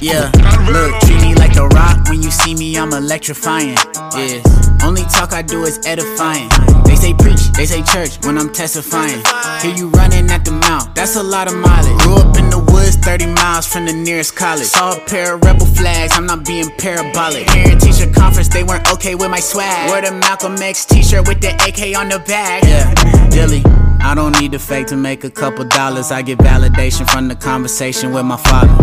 Yeah, 0.00 0.30
look, 0.68 1.00
treat 1.02 1.20
me 1.20 1.34
like 1.34 1.54
the 1.54 1.68
rock. 1.72 2.08
When 2.08 2.22
you 2.22 2.30
see 2.30 2.54
me, 2.54 2.76
I'm 2.76 2.92
electrifying. 2.92 3.76
Yeah, 4.16 4.42
only 4.82 5.02
talk 5.04 5.32
I 5.32 5.42
do 5.42 5.62
is 5.64 5.78
edifying. 5.86 6.48
They 6.84 6.96
say 6.96 7.14
preach, 7.14 7.40
they 7.52 7.66
say 7.66 7.82
church 7.82 8.24
when 8.24 8.38
I'm 8.38 8.52
testifying. 8.52 9.22
Hear 9.62 9.74
you 9.76 9.88
running 9.90 10.30
at 10.30 10.44
the 10.44 10.52
mouth, 10.52 10.92
that's 10.94 11.16
a 11.16 11.22
lot 11.22 11.48
of 11.48 11.54
mileage. 11.54 12.00
Grew 12.02 12.16
up 12.16 12.36
in 12.36 12.50
the 12.50 12.58
woods, 12.58 12.96
30 12.96 13.26
miles 13.26 13.66
from 13.66 13.86
the 13.86 13.92
nearest 13.92 14.36
college. 14.36 14.66
Saw 14.66 14.96
a 14.96 15.00
pair 15.00 15.34
of 15.34 15.42
rebel 15.42 15.66
flags, 15.66 16.16
I'm 16.16 16.26
not 16.26 16.44
being 16.44 16.70
parabolic. 16.78 17.46
Parent 17.46 17.80
teacher 17.80 18.10
conference, 18.10 18.48
they 18.48 18.64
weren't 18.64 18.90
okay 18.92 19.14
with 19.14 19.30
my 19.30 19.40
swag. 19.40 19.90
Wore 19.90 20.00
the 20.00 20.12
Malcolm 20.12 20.56
X 20.56 20.86
t 20.86 21.02
shirt 21.02 21.28
with 21.28 21.40
the 21.40 21.52
AK 21.54 21.96
on 21.96 22.08
the 22.08 22.18
back. 22.20 22.62
Yeah, 22.64 23.28
Dilly. 23.28 23.62
I 24.04 24.14
don't 24.14 24.38
need 24.40 24.52
the 24.52 24.58
fake 24.58 24.86
to 24.88 24.96
make 24.96 25.24
a 25.24 25.30
couple 25.30 25.64
dollars. 25.64 26.12
I 26.12 26.22
get 26.22 26.38
validation 26.38 27.10
from 27.10 27.28
the 27.28 27.34
conversation 27.34 28.12
with 28.12 28.24
my 28.24 28.36
father. 28.36 28.74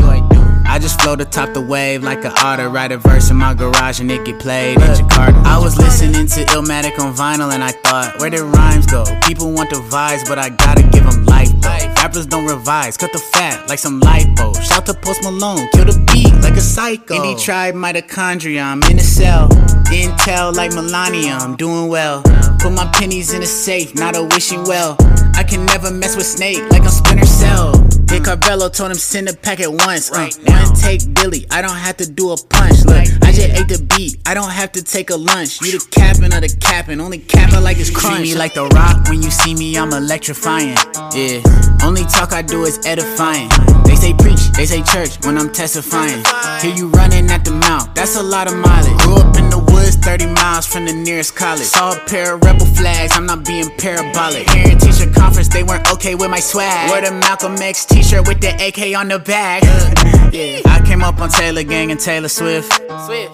I 0.65 0.79
just 0.79 1.01
float 1.01 1.21
atop 1.21 1.53
the 1.53 1.61
wave 1.61 2.01
like 2.01 2.25
an 2.25 2.31
otter. 2.37 2.69
Write 2.69 2.91
a 2.91 2.97
verse 2.97 3.29
in 3.29 3.37
my 3.37 3.53
garage 3.53 3.99
and 3.99 4.09
it 4.09 4.25
get 4.25 4.39
played 4.39 4.75
in 4.77 4.83
Jakarta. 4.83 5.43
I 5.45 5.57
was 5.57 5.77
listening 5.77 6.27
to 6.27 6.45
Illmatic 6.55 6.97
on 6.97 7.13
vinyl 7.13 7.51
and 7.51 7.63
I 7.63 7.71
thought, 7.71 8.19
where 8.19 8.29
did 8.29 8.41
rhymes 8.41 8.87
go? 8.87 9.03
People 9.21 9.51
want 9.53 9.69
the 9.69 9.77
vibes, 9.77 10.27
but 10.27 10.39
I 10.39 10.49
gotta 10.49 10.83
give 10.83 11.03
them 11.09 11.25
life 11.25 11.49
though. 11.61 11.71
Rappers 12.01 12.25
don't 12.25 12.45
revise, 12.45 12.97
cut 12.97 13.11
the 13.13 13.19
fat 13.19 13.69
like 13.69 13.79
some 13.79 14.01
lipo. 14.01 14.59
Shout 14.61 14.85
to 14.87 14.93
Post 14.93 15.23
Malone, 15.23 15.67
kill 15.73 15.85
the 15.85 16.03
beat 16.11 16.33
like 16.41 16.55
a 16.55 16.61
psycho. 16.61 17.15
Indie 17.15 17.39
tribe 17.39 17.75
mitochondria, 17.75 18.63
I'm 18.63 18.81
in 18.83 18.97
a 18.97 19.03
cell. 19.03 19.49
Intel 19.91 20.55
like 20.55 20.73
Melania, 20.73 21.33
I'm 21.33 21.55
doing 21.55 21.89
well. 21.89 22.23
Put 22.59 22.71
my 22.71 22.89
pennies 22.93 23.33
in 23.33 23.41
a 23.41 23.45
safe, 23.45 23.95
not 23.95 24.15
a 24.15 24.23
wishing 24.23 24.63
well. 24.63 24.95
I 25.35 25.43
can 25.43 25.65
never 25.65 25.91
mess 25.91 26.15
with 26.15 26.25
Snake 26.25 26.59
like 26.71 26.83
I'm 26.83 26.89
Splinter 26.89 27.25
Cell. 27.25 27.73
Hit 28.09 28.23
Carvello, 28.23 28.69
told 28.69 28.91
him 28.91 28.97
send 28.97 29.29
a 29.29 29.33
pack 29.33 29.59
at 29.61 29.71
once. 29.71 30.11
Uh, 30.11 30.29
one 30.45 30.75
take 30.75 31.01
Billy, 31.13 31.45
I 31.49 31.61
don't 31.61 31.77
have 31.77 31.97
to 31.97 32.09
do 32.09 32.31
a 32.31 32.37
punch. 32.37 32.83
Look, 32.85 33.07
I 33.23 33.31
just 33.31 33.49
ate 33.49 33.67
the 33.67 33.83
beat, 33.95 34.17
I 34.25 34.33
don't 34.33 34.51
have 34.51 34.71
to 34.73 34.83
take 34.83 35.09
a 35.09 35.15
lunch. 35.15 35.61
You 35.61 35.79
the 35.79 35.87
capping 35.91 36.33
of 36.33 36.41
the 36.41 36.55
capping, 36.59 36.99
only 36.99 37.19
capping 37.19 37.63
like 37.63 37.79
it's 37.79 37.89
crunch. 37.89 38.17
Treat 38.17 38.33
me 38.33 38.35
like 38.35 38.53
the 38.53 38.67
rock, 38.67 39.07
when 39.09 39.21
you 39.21 39.31
see 39.31 39.53
me, 39.55 39.77
I'm 39.77 39.93
electrifying. 39.93 40.75
Yeah, 41.15 41.41
only 41.83 42.03
talk 42.05 42.33
I 42.33 42.41
do 42.41 42.63
is 42.63 42.85
edifying. 42.85 43.49
They 43.85 43.95
say 43.95 44.13
preach, 44.13 44.51
they 44.55 44.65
say 44.65 44.83
church 44.83 45.25
when 45.25 45.37
I'm 45.37 45.51
testifying. 45.51 46.23
Hear 46.61 46.75
you 46.75 46.89
running 46.89 47.29
at 47.31 47.45
the 47.45 47.51
mouth, 47.51 47.95
that's 47.95 48.17
a 48.17 48.23
lot 48.23 48.47
of 48.51 48.57
mileage. 48.57 48.97
Grew 48.99 49.15
up 49.15 49.37
in 49.37 49.49
the 49.49 49.57
woods, 49.57 49.80
30 50.01 50.25
miles 50.27 50.65
from 50.65 50.85
the 50.85 50.93
nearest 50.93 51.35
college. 51.35 51.63
Saw 51.63 51.93
a 51.93 51.99
pair 52.07 52.35
of 52.35 52.41
rebel 52.43 52.65
flags, 52.65 53.15
I'm 53.15 53.25
not 53.25 53.45
being 53.45 53.69
parabolic. 53.77 54.47
Parent 54.47 54.81
teacher 54.81 55.09
conference, 55.11 55.47
they 55.47 55.63
weren't 55.63 55.89
okay 55.91 56.15
with 56.15 56.29
my 56.29 56.39
swag. 56.39 56.89
Wore 56.89 57.01
the 57.01 57.11
Malcolm 57.11 57.55
X 57.55 57.85
t 57.85 58.03
shirt 58.03 58.27
with 58.27 58.41
the 58.41 58.49
AK 58.49 58.97
on 58.97 59.07
the 59.07 59.19
back. 59.19 59.63
yeah, 60.33 60.61
I 60.65 60.81
came 60.85 61.03
up 61.03 61.19
on 61.19 61.29
Taylor 61.29 61.63
Gang 61.63 61.91
and 61.91 61.99
Taylor 61.99 62.29
Swift. 62.29 62.71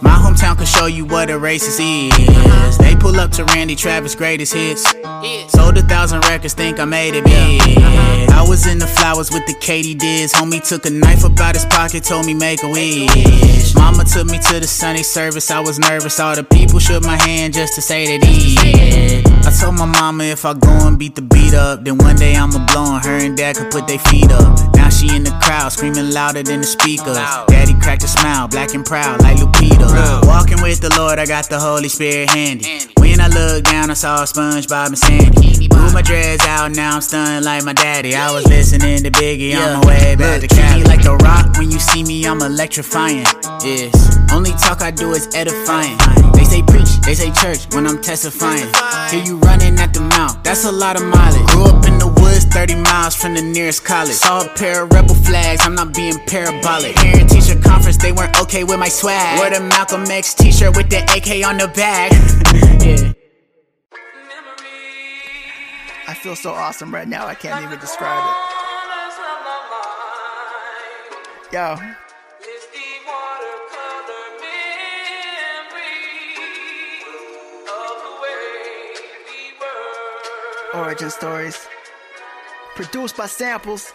My 0.02 0.15
hometown 0.15 0.57
could 0.57 0.68
show 0.68 0.85
you 0.85 1.06
what 1.06 1.30
a 1.30 1.34
racist 1.34 1.80
is. 1.80 2.77
They 2.77 2.95
pull 2.95 3.19
up 3.19 3.31
to 3.31 3.45
Randy 3.45 3.76
Travis' 3.76 4.15
greatest 4.15 4.53
hits. 4.53 4.84
Sold 5.52 5.77
a 5.77 5.81
thousand 5.81 6.26
records, 6.26 6.53
think 6.53 6.80
I 6.80 6.85
made 6.85 7.15
it 7.15 7.23
big. 7.23 7.61
I 8.31 8.45
was 8.48 8.68
in 8.68 8.77
the 8.77 8.88
flowers 8.88 9.31
with 9.31 9.45
the 9.48 9.53
Katie 9.56 9.95
Diz. 9.95 10.34
Homie 10.34 10.65
took 10.68 10.85
a 10.85 10.89
knife 10.89 11.26
up 11.26 11.39
out 11.39 11.56
his 11.56 11.65
pocket, 11.65 12.03
told 12.03 12.26
me 12.26 12.34
make 12.34 12.64
a 12.64 12.69
wish. 12.69 13.76
Mama 13.76 14.03
took 14.06 14.27
me 14.27 14.39
to 14.39 14.60
the 14.60 14.68
Sunday 14.68 15.03
service, 15.03 15.49
I 15.49 15.60
was 15.60 15.80
nervous. 15.80 16.19
All 16.19 16.35
the 16.35 16.44
people 16.58 16.80
shook 16.80 17.04
my 17.04 17.18
hand 17.18 17.54
just 17.54 17.76
to 17.76 17.82
say 17.82 18.18
that 18.18 18.26
he. 18.26 18.58
I 19.48 19.52
told 19.52 19.76
my 19.76 19.86
mama 19.86 20.26
if 20.26 20.44
I 20.44 20.54
go 20.54 20.88
and 20.88 20.98
beat 21.00 21.16
the 21.16 21.22
beat 21.22 21.54
up, 21.54 21.84
then 21.84 21.98
one 21.98 22.16
day 22.16 22.36
I'ma 22.36 22.66
blow 22.68 22.84
on 22.84 23.02
her 23.04 23.18
and 23.18 23.38
dad 23.38 23.56
could 23.56 23.72
put 23.72 23.88
their 23.88 24.00
feet 24.00 24.32
up. 24.32 24.76
Now 24.76 24.90
she 24.90 25.16
in 25.16 25.24
the 25.24 25.32
crowd, 25.42 25.72
screaming 25.72 26.12
louder 26.12 26.44
than 26.44 26.62
the 26.62 26.68
speakers. 26.68 27.18
Daddy 27.48 27.74
cracked 27.80 28.04
a 28.04 28.08
smile, 28.08 28.48
black 28.48 28.74
and 28.74 28.86
proud 28.86 29.22
like 29.22 29.38
Lupita. 29.38 30.26
Walking 30.28 30.62
with 30.62 30.82
the 30.82 30.94
Lord, 30.98 31.20
I 31.20 31.26
got 31.26 31.50
the 31.50 31.60
Holy 31.60 31.90
Spirit 31.90 32.30
handy. 32.30 32.82
When 32.98 33.22
I 33.22 33.28
looked 33.28 33.72
down, 33.72 33.90
I 33.90 33.94
saw 33.94 34.24
SpongeBob 34.24 34.88
and 34.88 34.98
Sandy. 34.98 35.70
Moved 35.70 35.94
my 35.94 36.02
dreads 36.02 36.46
out, 36.46 36.72
now 36.72 36.96
I'm 36.96 37.02
stunned 37.02 37.46
like 37.46 37.64
my 37.64 37.74
daddy. 37.74 38.16
I 38.16 38.32
was 38.32 38.46
listening 38.48 39.04
to 39.04 39.12
Biggie 39.12 39.56
on 39.56 39.80
my 39.80 39.88
way 39.88 40.16
back 40.16 40.42
to 40.42 40.48
Cali. 40.48 40.84
like 40.84 41.04
the 41.04 41.16
rock, 41.16 41.58
when 41.58 41.72
you 41.72 41.80
see 41.80 42.04
me, 42.04 42.26
I'm 42.26 42.42
electrifying. 42.42 43.26
Yes, 43.64 43.96
only 44.34 44.52
talk 44.52 44.82
I 44.82 44.92
do 44.92 45.12
is 45.12 45.34
edifying. 45.34 45.98
They 46.34 46.44
say 46.48 46.64
preach, 46.64 46.90
they 47.06 47.14
say 47.14 47.32
church 47.32 47.74
when 47.74 47.86
I'm 47.86 48.02
testifying. 48.02 48.68
Hear 49.11 49.24
you 49.24 49.38
running 49.38 49.78
at 49.80 49.94
the 49.94 50.02
mouth, 50.02 50.41
that's 50.44 50.65
a 50.65 50.72
lot 50.72 50.95
of 50.95 51.03
mileage. 51.03 51.45
Grew 51.48 51.65
up 51.65 51.86
in 51.86 51.98
the 51.99 52.07
woods, 52.07 52.45
30 52.45 52.76
miles 52.76 53.15
from 53.15 53.36
the 53.36 53.41
nearest 53.41 53.86
college. 53.86 54.14
Saw 54.14 54.45
a 54.45 54.49
pair 54.56 54.84
of 54.84 54.91
rebel 54.91 55.15
flags, 55.15 55.61
I'm 55.65 55.76
not 55.76 55.94
being 55.94 56.18
parabolic. 56.26 56.95
Parent 56.95 57.30
teacher 57.30 57.60
conference, 57.60 57.98
they 57.98 58.11
weren't 58.11 58.40
okay 58.41 58.64
with 58.64 58.80
my 58.80 58.90
swag. 58.90 59.40
Wore 59.40 59.49
the 59.49 59.61
Malcolm 59.61 60.06
X 60.06 60.34
t 60.34 60.52
shirt 60.52 60.76
with 60.76 60.90
the 60.90 61.03
AK 61.03 61.45
on 61.45 61.57
the 61.57 61.68
back. 61.68 62.11
yeah. 62.84 63.14
I 66.07 66.14
feel 66.14 66.36
so 66.36 66.52
awesome 66.52 66.94
right 66.94 67.07
now, 67.07 67.28
I 67.28 67.36
can't 67.36 67.64
even 67.64 67.80
describe 67.80 68.24
it. 68.32 68.57
Yo. 71.53 72.07
Origin 80.78 81.10
stories. 81.10 81.68
Produced 82.76 83.18
by 83.18 83.26
samples. 83.26 83.91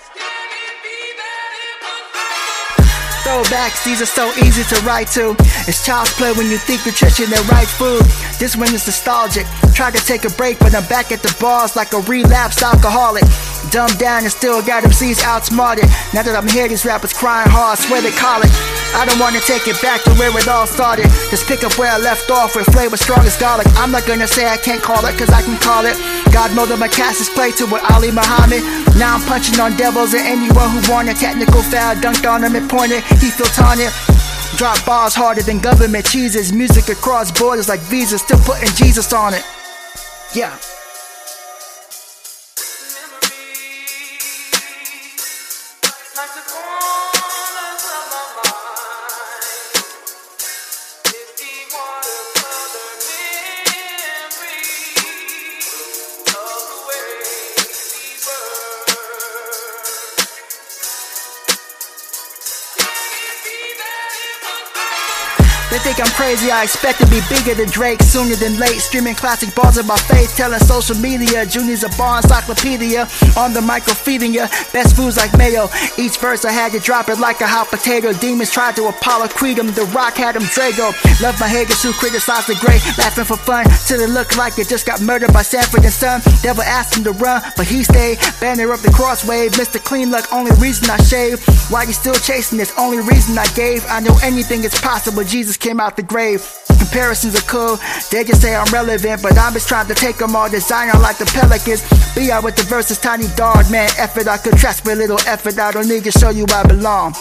Throwbacks, 3.23 3.85
these 3.85 4.03
are 4.03 4.07
so 4.07 4.33
easy 4.45 4.65
to 4.75 4.83
write 4.83 5.07
to. 5.13 5.37
It's 5.69 5.87
child's 5.87 6.13
play 6.15 6.33
when 6.33 6.51
you 6.51 6.59
think 6.59 6.85
you're 6.85 6.93
nutrition 6.93 7.27
and 7.33 7.49
right 7.53 7.69
food. 7.69 8.03
This 8.41 8.57
one 8.57 8.75
is 8.75 8.85
nostalgic. 8.85 9.47
Tried 9.75 9.95
to 9.95 10.05
take 10.05 10.25
a 10.25 10.31
break, 10.31 10.59
but 10.59 10.75
I'm 10.75 10.87
back 10.89 11.13
at 11.13 11.23
the 11.23 11.33
bars 11.41 11.77
like 11.77 11.93
a 11.93 12.01
relapsed 12.01 12.63
alcoholic. 12.63 13.23
Dumbed 13.71 13.99
down 13.99 14.25
and 14.25 14.33
still 14.33 14.61
got 14.61 14.85
MCs 14.85 15.23
outsmarted. 15.23 15.87
Now 16.13 16.23
that 16.23 16.35
I'm 16.35 16.49
here, 16.49 16.69
these 16.69 16.85
rappers 16.85 17.13
crying 17.13 17.49
hard, 17.49 17.79
swear 17.79 18.03
they 18.03 18.11
call 18.11 18.43
it. 18.43 18.51
I 18.93 19.07
don't 19.07 19.19
wanna 19.19 19.41
take 19.41 19.69
it 19.69 19.81
back 19.81 20.03
to 20.05 20.13
where 20.21 20.29
it 20.37 20.49
all 20.49 20.67
started. 20.67 21.09
Just 21.31 21.47
pick 21.47 21.65
up 21.65 21.79
where 21.79 21.91
I 21.91 21.99
left 21.99 22.31
off 22.31 22.57
with 22.57 22.67
flavor 22.73 22.97
strong 22.97 23.25
as 23.25 23.37
garlic. 23.39 23.67
I'm 23.81 23.91
not 23.91 24.05
gonna 24.07 24.27
say 24.27 24.47
I 24.47 24.59
can't 24.59 24.83
call 24.83 25.05
it, 25.07 25.17
cause 25.17 25.31
I 25.31 25.41
can 25.41 25.57
call 25.59 25.87
it. 25.87 25.97
God 26.33 26.53
molded 26.55 26.79
my 26.79 26.89
cast 26.89 27.21
is 27.21 27.29
play 27.31 27.53
to 27.53 27.65
with 27.65 27.83
Ali 27.91 28.11
Muhammad. 28.11 28.61
Now 28.97 29.17
I'm 29.17 29.25
punching 29.25 29.59
on 29.61 29.77
devils 29.77 30.13
and 30.13 30.27
anyone 30.27 30.69
who 30.69 30.81
wanted 30.93 31.17
technical 31.17 31.63
foul. 31.63 31.97
Dunked 31.97 32.29
on 32.29 32.45
him 32.45 32.57
and 32.57 32.69
pointed, 32.69 33.03
he 33.23 33.31
feel 33.31 33.49
taunted. 33.57 33.93
Drop 34.57 34.77
bars 34.85 35.15
harder 35.15 35.43
than 35.43 35.61
government 35.61 36.05
cheeses. 36.05 36.53
Music 36.53 36.89
across 36.89 37.33
borders 37.33 37.69
like 37.69 37.81
visas, 37.81 38.21
still 38.21 38.39
putting 38.41 38.69
Jesus 38.77 39.13
on 39.13 39.33
it. 39.33 39.45
Yeah. 40.35 40.57
Crazy, 66.33 66.51
I 66.51 66.63
expect 66.63 66.99
to 67.01 67.07
be 67.13 67.21
bigger 67.29 67.55
than 67.55 67.69
Drake 67.69 68.01
sooner 68.01 68.37
than 68.37 68.57
late. 68.57 68.81
Streaming 68.81 69.15
classic 69.15 69.55
bars 69.55 69.77
of 69.77 69.87
my 69.87 69.99
faith, 70.09 70.35
telling 70.35 70.59
social 70.61 70.97
media. 70.97 71.45
Junior's 71.45 71.85
a 71.85 71.91
bar 71.99 72.19
encyclopedia. 72.19 73.07
On 73.37 73.53
the 73.53 73.61
micro 73.61 73.93
feeding 73.93 74.33
ya, 74.33 74.49
best 74.73 74.97
foods 74.97 75.19
like 75.19 75.37
mayo. 75.37 75.69
Each 75.99 76.17
verse 76.17 76.45
I 76.47 76.53
had 76.53 76.73
to 76.73 76.81
drop 76.81 77.11
it 77.11 77.19
like 77.19 77.43
a 77.43 77.47
hot 77.47 77.69
potato. 77.69 78.15
Demons 78.15 78.51
tried 78.51 78.77
to 78.77 78.89
Apollo 78.89 79.29
Creed 79.29 79.59
The 79.59 79.85
Rock 79.93 80.15
had 80.15 80.37
him 80.37 80.43
Drago. 80.43 80.97
Love 81.21 81.39
my 81.39 81.49
haters 81.49 81.83
who 81.83 81.93
criticize 81.93 82.47
the 82.47 82.57
great, 82.65 82.81
laughing 82.97 83.25
for 83.25 83.37
fun. 83.37 83.67
Till 83.87 84.01
it 84.01 84.09
looked 84.09 84.39
like 84.39 84.59
it 84.59 84.69
just 84.69 84.87
got 84.87 85.03
murdered 85.03 85.33
by 85.35 85.43
Sanford 85.43 85.85
and 85.85 85.93
Son. 85.93 86.23
Devil 86.41 86.63
asked 86.63 86.97
him 86.97 87.05
to 87.05 87.13
run, 87.13 87.43
but 87.57 87.67
he 87.67 87.85
stayed. 87.85 88.19
Banner 88.41 88.73
up 88.73 88.81
the 88.81 88.89
crosswave, 88.89 89.51
Mr. 89.61 89.83
Clean 89.83 90.11
Luck, 90.11 90.33
only 90.33 90.53
reason 90.57 90.89
I 90.89 90.97
shave. 91.03 91.45
Why 91.69 91.83
you 91.85 91.93
still 91.93 92.15
chasing 92.15 92.57
this? 92.57 92.73
Only 92.79 93.01
reason 93.05 93.37
I 93.37 93.47
gave. 93.53 93.85
I 93.89 94.01
know 94.01 94.17
anything 94.23 94.65
is 94.65 94.75
possible. 94.81 95.25
Jesus 95.25 95.59
came 95.59 95.79
out 95.79 95.97
the 95.97 96.03
grave. 96.03 96.22
Comparisons 96.78 97.35
are 97.35 97.47
cool, 97.49 97.78
they 98.11 98.23
just 98.23 98.43
say 98.43 98.55
I'm 98.55 98.70
relevant, 98.73 99.23
but 99.23 99.36
I'm 99.39 99.53
just 99.55 99.69
trying 99.69 99.89
to 99.89 99.94
take 99.94 100.19
them 100.19 100.36
all 100.36 100.49
designer 100.49 100.99
like 101.01 101.19
the 101.19 101.24
Pelicans. 101.27 101.82
Be 102.15 102.31
out 102.31 102.44
with 102.44 102.55
the 102.55 102.62
verses, 102.65 102.99
tiny 102.99 103.27
dog, 103.35 103.70
man. 103.70 103.90
Effort, 103.99 104.28
I 104.28 104.36
could 104.36 104.57
trust 104.57 104.85
with 104.85 104.99
little 104.99 105.19
effort. 105.27 105.59
I 105.59 105.73
don't 105.73 105.89
need 105.89 106.05
to 106.05 106.12
show 106.12 106.31
you 106.31 106.47
I 106.49 106.62
belong. 106.65 107.15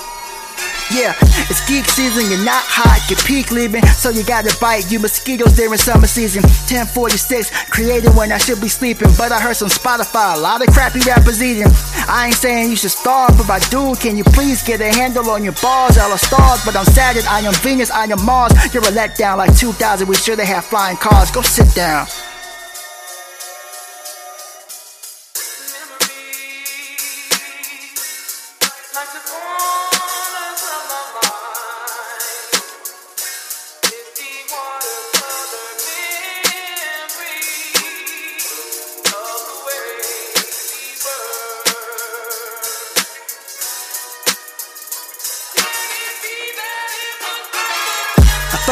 Yeah, 0.92 1.16
it's 1.48 1.64
geek 1.70 1.86
season, 1.86 2.28
you're 2.28 2.44
not 2.44 2.64
hot, 2.68 3.00
you're 3.08 3.20
peak 3.24 3.52
leaving, 3.52 3.82
so 3.96 4.10
you 4.10 4.24
gotta 4.24 4.52
bite. 4.60 4.92
You 4.92 5.00
mosquitoes 5.00 5.54
during 5.56 5.78
summer 5.78 6.06
season. 6.08 6.44
1046, 6.44 7.72
created 7.72 8.14
when 8.14 8.32
I 8.32 8.38
should 8.38 8.60
be 8.60 8.68
sleeping, 8.68 9.08
but 9.18 9.32
I 9.32 9.40
heard 9.40 9.56
some 9.56 9.70
Spotify, 9.70 10.36
a 10.36 10.40
lot 10.40 10.60
of 10.60 10.74
crappy 10.74 11.00
rappers 11.08 11.42
eating. 11.42 11.72
I 12.12 12.28
ain't 12.28 12.36
saying 12.36 12.72
you 12.72 12.76
should 12.76 12.92
starve, 12.92 13.38
but 13.38 13.50
I 13.50 13.60
do. 13.72 13.96
Can 13.96 14.18
you 14.18 14.26
please 14.26 14.64
get 14.64 14.82
a 14.82 14.92
handle 14.92 15.30
on 15.30 15.46
your 15.46 15.56
balls? 15.62 15.98
All 15.98 16.12
are 16.12 16.18
stars, 16.18 16.66
but 16.66 16.76
I'm 16.76 16.86
Saturn, 16.86 17.24
I 17.30 17.40
am 17.40 17.54
Venus, 17.64 17.90
I 17.90 18.06
am 18.06 18.26
Mars. 18.26 18.52
You're 18.74 18.84
a 18.84 18.92
letdown 18.92 19.38
like 19.38 19.56
2000, 19.56 20.08
we 20.08 20.16
should 20.16 20.40
have 20.40 20.66
flying 20.66 20.98
cars. 20.98 21.32
Go 21.32 21.42
sit 21.42 21.74
down. 21.74 22.08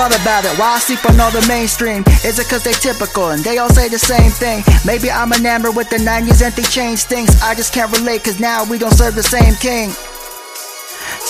About 0.09 0.43
it, 0.43 0.57
why 0.57 0.73
I 0.73 0.79
sleep 0.79 1.05
on 1.05 1.19
all 1.19 1.29
the 1.29 1.45
mainstream? 1.47 2.03
Is 2.25 2.39
it 2.39 2.49
cause 2.49 2.63
they 2.63 2.73
typical 2.73 3.29
and 3.29 3.43
they 3.43 3.59
all 3.59 3.69
say 3.69 3.89
the 3.89 3.99
same 3.99 4.31
thing? 4.31 4.63
Maybe 4.83 5.11
I'm 5.11 5.31
enamored 5.31 5.75
with 5.75 5.91
the 5.91 5.97
90s 5.97 6.41
and 6.43 6.53
they 6.55 6.63
change 6.63 7.03
things. 7.03 7.29
I 7.43 7.53
just 7.53 7.73
can't 7.73 7.95
relate 7.95 8.23
cause 8.23 8.39
now 8.39 8.65
we 8.65 8.79
don't 8.79 8.93
serve 8.93 9.13
the 9.13 9.21
same 9.21 9.53
king. 9.55 9.91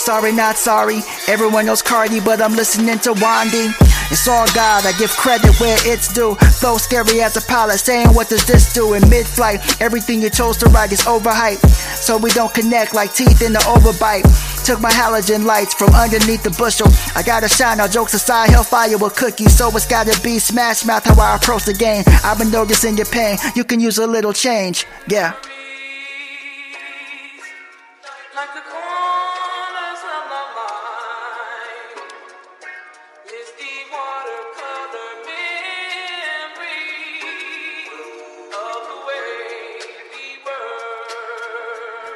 Sorry, 0.10 0.32
not 0.32 0.58
sorry. 0.58 1.02
Everyone 1.28 1.68
knows 1.68 1.84
Cardi, 1.84 2.20
but 2.20 2.42
I'm 2.42 2.56
listening 2.56 2.98
to 3.06 3.14
Wandy. 3.14 3.70
It's 4.10 4.28
all 4.28 4.48
God, 4.56 4.84
I 4.84 4.92
give 4.98 5.12
credit 5.12 5.54
where 5.60 5.78
it's 5.82 6.12
due. 6.12 6.34
Flow 6.34 6.78
scary 6.78 7.22
as 7.22 7.38
a 7.38 7.42
pilot, 7.42 7.78
saying 7.78 8.08
what 8.16 8.28
does 8.28 8.44
this 8.48 8.74
do 8.74 8.96
in 8.96 9.08
mid-flight? 9.08 9.80
Everything 9.80 10.20
you 10.24 10.32
chose 10.32 10.58
to 10.58 10.66
write 10.70 10.92
is 10.92 11.02
overhyped, 11.02 11.64
so 11.96 12.18
we 12.18 12.32
don't 12.32 12.52
connect 12.56 12.96
like 12.96 13.14
teeth 13.14 13.44
in 13.44 13.54
the 13.54 13.60
overbite. 13.60 14.26
Took 14.66 14.82
my 14.82 14.90
halogen 14.90 15.46
lights 15.46 15.76
from 15.76 15.94
underneath 15.94 16.42
the 16.42 16.56
bushel. 16.58 16.88
I 17.16 17.22
gotta 17.22 17.48
shine, 17.48 17.80
all 17.80 17.88
jokes 17.88 18.16
aside, 18.16 18.50
hellfire 18.50 18.98
with 18.98 19.16
cookies, 19.16 19.56
so 19.56 19.70
it's 19.76 19.86
gotta 19.86 20.20
be 20.24 20.40
smash 20.40 20.86
mouth 20.86 21.06
how 21.06 21.22
I 21.22 21.36
approach 21.36 21.66
the 21.66 21.76
game. 21.76 22.04
I've 22.24 22.40
been 22.40 22.50
noticing 22.50 22.98
your 22.98 23.06
pain, 23.06 23.38
you 23.54 23.64
can 23.64 23.80
use 23.80 24.00
a 24.00 24.08
little 24.08 24.34
change, 24.34 24.88
yeah. 25.08 25.36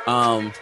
Um, 0.08 0.54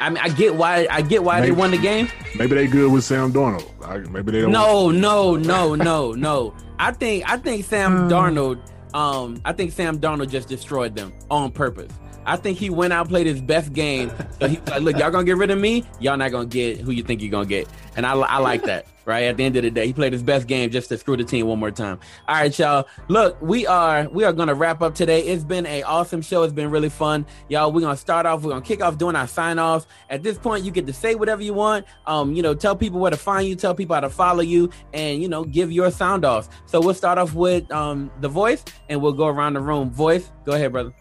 I 0.00 0.08
mean, 0.08 0.18
I 0.18 0.28
get 0.30 0.54
why 0.54 0.86
I 0.90 1.02
get 1.02 1.22
why 1.22 1.40
they 1.40 1.52
won 1.52 1.70
the 1.70 1.78
game. 1.78 2.08
Maybe 2.36 2.54
they 2.54 2.66
good 2.66 2.90
with 2.90 3.04
Sam 3.04 3.32
Darnold. 3.32 3.68
I, 3.84 3.98
maybe 4.10 4.32
they 4.32 4.40
don't. 4.40 4.52
No, 4.52 4.90
no, 4.90 5.36
no, 5.36 5.74
no, 5.74 6.12
no. 6.12 6.54
I 6.78 6.92
think 6.92 7.30
I 7.30 7.36
think 7.36 7.64
Sam 7.66 8.08
Darnold. 8.08 8.60
Um, 8.94 9.40
I 9.44 9.52
think 9.52 9.72
Sam 9.72 9.98
Darnold 10.00 10.30
just 10.30 10.48
destroyed 10.48 10.96
them 10.96 11.12
on 11.30 11.52
purpose. 11.52 11.92
I 12.26 12.36
think 12.36 12.58
he 12.58 12.70
went 12.70 12.92
out 12.92 13.08
played 13.08 13.26
his 13.26 13.40
best 13.40 13.72
game. 13.72 14.10
So 14.38 14.48
he 14.48 14.58
like, 14.58 14.82
look, 14.82 14.98
y'all 14.98 15.10
gonna 15.10 15.24
get 15.24 15.36
rid 15.36 15.50
of 15.50 15.58
me. 15.58 15.84
Y'all 16.00 16.16
not 16.16 16.30
gonna 16.30 16.46
get 16.46 16.78
who 16.78 16.92
you 16.92 17.02
think 17.02 17.20
you're 17.22 17.30
gonna 17.30 17.46
get. 17.46 17.68
And 17.96 18.06
I, 18.06 18.12
I 18.12 18.38
like 18.38 18.62
that. 18.64 18.86
Right 19.10 19.24
at 19.24 19.36
the 19.38 19.44
end 19.44 19.56
of 19.56 19.64
the 19.64 19.72
day, 19.72 19.88
he 19.88 19.92
played 19.92 20.12
his 20.12 20.22
best 20.22 20.46
game 20.46 20.70
just 20.70 20.88
to 20.90 20.96
screw 20.96 21.16
the 21.16 21.24
team 21.24 21.48
one 21.48 21.58
more 21.58 21.72
time. 21.72 21.98
All 22.28 22.36
right, 22.36 22.56
y'all. 22.56 22.86
Look, 23.08 23.42
we 23.42 23.66
are 23.66 24.08
we 24.08 24.22
are 24.22 24.32
gonna 24.32 24.54
wrap 24.54 24.82
up 24.82 24.94
today. 24.94 25.22
It's 25.22 25.42
been 25.42 25.66
an 25.66 25.82
awesome 25.82 26.22
show. 26.22 26.44
It's 26.44 26.52
been 26.52 26.70
really 26.70 26.90
fun, 26.90 27.26
y'all. 27.48 27.72
We're 27.72 27.80
gonna 27.80 27.96
start 27.96 28.24
off. 28.24 28.44
We're 28.44 28.50
gonna 28.50 28.64
kick 28.64 28.84
off 28.84 28.98
doing 28.98 29.16
our 29.16 29.26
sign 29.26 29.58
offs. 29.58 29.88
At 30.10 30.22
this 30.22 30.38
point, 30.38 30.62
you 30.62 30.70
get 30.70 30.86
to 30.86 30.92
say 30.92 31.16
whatever 31.16 31.42
you 31.42 31.54
want. 31.54 31.86
Um, 32.06 32.34
you 32.34 32.42
know, 32.44 32.54
tell 32.54 32.76
people 32.76 33.00
where 33.00 33.10
to 33.10 33.16
find 33.16 33.48
you, 33.48 33.56
tell 33.56 33.74
people 33.74 33.94
how 33.94 34.00
to 34.00 34.10
follow 34.10 34.42
you, 34.42 34.70
and 34.94 35.20
you 35.20 35.28
know, 35.28 35.42
give 35.42 35.72
your 35.72 35.90
sound 35.90 36.24
offs. 36.24 36.48
So 36.66 36.80
we'll 36.80 36.94
start 36.94 37.18
off 37.18 37.34
with 37.34 37.68
um 37.72 38.12
the 38.20 38.28
voice, 38.28 38.64
and 38.88 39.02
we'll 39.02 39.12
go 39.12 39.26
around 39.26 39.54
the 39.54 39.60
room. 39.60 39.90
Voice, 39.90 40.30
go 40.44 40.52
ahead, 40.52 40.70
brother. 40.70 40.94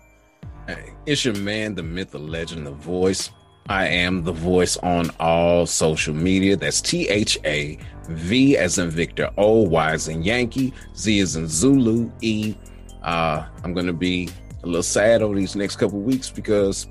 Hey, 0.66 0.94
it's 1.06 1.24
your 1.24 1.36
man, 1.36 1.76
the 1.76 1.84
myth, 1.84 2.10
the 2.10 2.18
legend, 2.18 2.66
the 2.66 2.72
voice. 2.72 3.30
I 3.70 3.86
am 3.86 4.24
the 4.24 4.32
voice 4.32 4.78
on 4.78 5.12
all 5.20 5.68
social 5.68 6.16
media. 6.16 6.56
That's 6.56 6.82
T 6.82 7.08
H 7.08 7.38
A 7.46 7.78
V 8.10 8.58
as 8.58 8.80
in 8.80 8.90
Victor, 8.90 9.30
O 9.38 9.62
Y 9.62 9.92
as 9.92 10.08
in 10.08 10.24
Yankee, 10.24 10.74
Z 10.98 11.20
as 11.20 11.36
in 11.36 11.48
Zulu, 11.48 12.12
E. 12.22 12.56
Uh, 13.04 13.46
I'm 13.64 13.76
gonna 13.76 13.94
be 13.94 14.28
a 14.64 14.66
little 14.66 14.82
sad 14.82 15.22
over 15.22 15.36
these 15.36 15.56
next 15.56 15.76
couple 15.76 16.00
weeks 16.00 16.32
because 16.32 16.88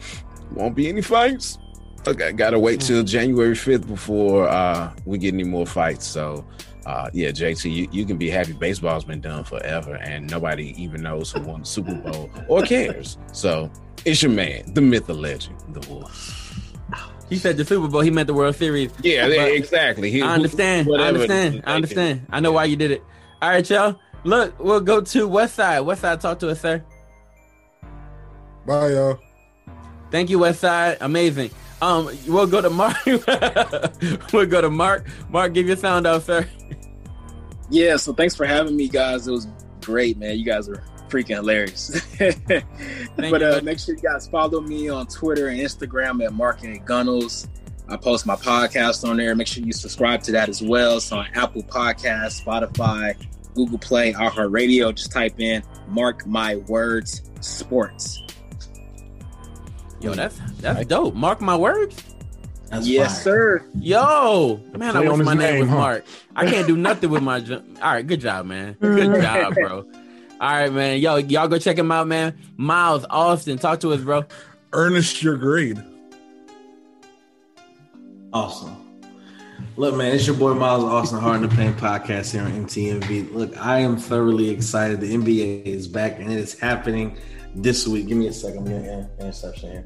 won't 0.52 0.76
be 0.76 0.88
any 0.88 1.02
fights. 1.02 1.58
I 2.06 2.12
gotta 2.12 2.58
wait 2.58 2.80
till 2.80 3.02
January 3.02 3.54
5th 3.54 3.86
before 3.88 4.48
uh, 4.48 4.94
we 5.04 5.18
get 5.18 5.34
any 5.34 5.44
more 5.44 5.66
fights. 5.66 6.06
So 6.06 6.46
uh, 6.86 7.10
yeah, 7.12 7.30
JT, 7.30 7.74
you, 7.74 7.88
you 7.90 8.06
can 8.06 8.16
be 8.16 8.30
happy. 8.30 8.52
Baseball's 8.52 9.04
been 9.04 9.20
done 9.20 9.42
forever, 9.42 9.96
and 9.96 10.30
nobody 10.30 10.80
even 10.80 11.02
knows 11.02 11.32
who 11.32 11.40
won 11.40 11.60
the 11.60 11.66
Super 11.66 11.94
Bowl 11.96 12.30
or 12.46 12.62
cares. 12.66 13.18
So 13.32 13.68
it's 14.04 14.22
your 14.22 14.30
man, 14.30 14.72
the 14.74 14.80
myth, 14.80 15.06
the 15.08 15.14
legend, 15.14 15.58
the 15.74 15.80
voice. 15.80 16.47
He 17.28 17.36
said 17.36 17.56
the 17.56 17.64
Super 17.64 17.88
Bowl. 17.88 18.00
He 18.00 18.10
meant 18.10 18.26
the 18.26 18.34
World 18.34 18.56
Series. 18.56 18.90
Yeah, 19.02 19.26
But 19.28 19.52
exactly. 19.52 20.10
He- 20.10 20.22
I 20.22 20.34
understand. 20.34 20.88
I 20.96 21.08
understand. 21.08 21.62
I 21.66 21.74
understand. 21.74 22.26
I 22.30 22.40
know 22.40 22.52
why 22.52 22.64
you 22.64 22.76
did 22.76 22.90
it. 22.90 23.02
All 23.42 23.50
right, 23.50 23.68
y'all. 23.68 23.96
Look, 24.24 24.58
we'll 24.58 24.80
go 24.80 25.00
to 25.00 25.28
West 25.28 25.54
Side. 25.54 25.80
West 25.80 26.00
Side, 26.00 26.20
talk 26.20 26.38
to 26.40 26.48
us, 26.50 26.60
sir. 26.60 26.82
Bye, 28.66 28.90
y'all. 28.90 29.18
Thank 30.10 30.30
you, 30.30 30.38
West 30.38 30.60
Side. 30.60 30.98
Amazing. 31.00 31.50
Um, 31.80 32.10
we'll 32.26 32.46
go 32.46 32.60
to 32.60 32.70
Mark. 32.70 32.96
we'll 33.06 34.46
go 34.46 34.60
to 34.60 34.70
Mark. 34.70 35.06
Mark, 35.30 35.52
give 35.54 35.66
your 35.66 35.76
sound 35.76 36.06
out, 36.06 36.22
sir. 36.22 36.48
Yeah, 37.70 37.96
so 37.96 38.12
thanks 38.12 38.34
for 38.34 38.46
having 38.46 38.76
me, 38.76 38.88
guys. 38.88 39.28
It 39.28 39.30
was 39.32 39.46
great, 39.82 40.18
man. 40.18 40.38
You 40.38 40.44
guys 40.44 40.68
are 40.68 40.82
freaking 41.08 41.36
hilarious. 41.36 41.90
but 43.16 43.42
uh, 43.42 43.60
make 43.62 43.78
sure 43.78 43.94
you 43.94 44.00
guys 44.02 44.28
follow 44.28 44.60
me 44.60 44.88
on 44.88 45.06
Twitter 45.06 45.48
and 45.48 45.58
Instagram 45.58 46.24
at 46.24 46.32
Marketing 46.32 46.82
Gunnels. 46.84 47.48
I 47.88 47.96
post 47.96 48.26
my 48.26 48.36
podcast 48.36 49.08
on 49.08 49.16
there. 49.16 49.34
Make 49.34 49.46
sure 49.46 49.64
you 49.64 49.72
subscribe 49.72 50.22
to 50.24 50.32
that 50.32 50.48
as 50.48 50.60
well. 50.62 51.00
So 51.00 51.16
on 51.18 51.26
Apple 51.34 51.62
Podcasts, 51.62 52.44
Spotify, 52.44 53.14
Google 53.54 53.78
Play, 53.78 54.12
iHeartRadio. 54.12 54.94
Just 54.94 55.10
type 55.10 55.40
in 55.40 55.62
Mark 55.88 56.26
My 56.26 56.56
Words 56.56 57.22
Sports. 57.40 58.22
Yo, 60.00 60.14
that's 60.14 60.38
that's 60.60 60.86
dope. 60.86 61.14
Mark 61.14 61.40
my 61.40 61.56
words. 61.56 62.04
yes, 62.82 63.24
sir. 63.24 63.64
Yo, 63.80 64.60
man, 64.76 64.94
I 64.96 65.00
play 65.00 65.08
wish 65.08 65.24
my 65.24 65.34
name, 65.34 65.38
name, 65.52 65.60
was 65.60 65.68
huh? 65.70 65.74
Mark. 65.76 66.04
I 66.36 66.46
can't 66.46 66.66
do 66.68 66.76
nothing 66.76 67.10
with 67.10 67.22
my. 67.22 67.40
ju- 67.40 67.64
All 67.82 67.92
right, 67.92 68.06
good 68.06 68.20
job, 68.20 68.46
man. 68.46 68.74
Good 68.80 69.20
job, 69.22 69.54
bro. 69.54 69.86
All 70.40 70.48
right, 70.50 70.72
man. 70.72 71.00
Yo, 71.00 71.16
y'all 71.16 71.48
go 71.48 71.58
check 71.58 71.76
him 71.76 71.90
out, 71.90 72.06
man. 72.06 72.38
Miles 72.56 73.04
Austin, 73.10 73.58
talk 73.58 73.80
to 73.80 73.92
us, 73.92 74.00
bro. 74.00 74.24
Ernest, 74.72 75.22
your 75.22 75.36
grade. 75.36 75.82
Awesome. 78.32 78.84
Look, 79.76 79.96
man, 79.96 80.14
it's 80.14 80.26
your 80.26 80.36
boy 80.36 80.54
Miles 80.54 80.84
Austin, 80.84 81.18
Hard 81.18 81.42
in 81.42 81.48
the 81.48 81.54
Paint 81.54 81.76
podcast 81.76 82.32
here 82.32 82.42
on 82.42 82.66
MTMV. 82.66 83.32
Look, 83.32 83.56
I 83.58 83.78
am 83.78 83.96
thoroughly 83.96 84.50
excited. 84.50 85.00
The 85.00 85.14
NBA 85.14 85.64
is 85.64 85.88
back 85.88 86.18
and 86.18 86.30
it 86.30 86.38
is 86.38 86.58
happening 86.58 87.16
this 87.54 87.86
week. 87.88 88.06
Give 88.08 88.16
me 88.18 88.26
a 88.28 88.32
second. 88.32 88.58
I'm 88.58 88.64
getting 88.66 88.86
an 88.88 89.10
interception 89.18 89.70
here. 89.70 89.84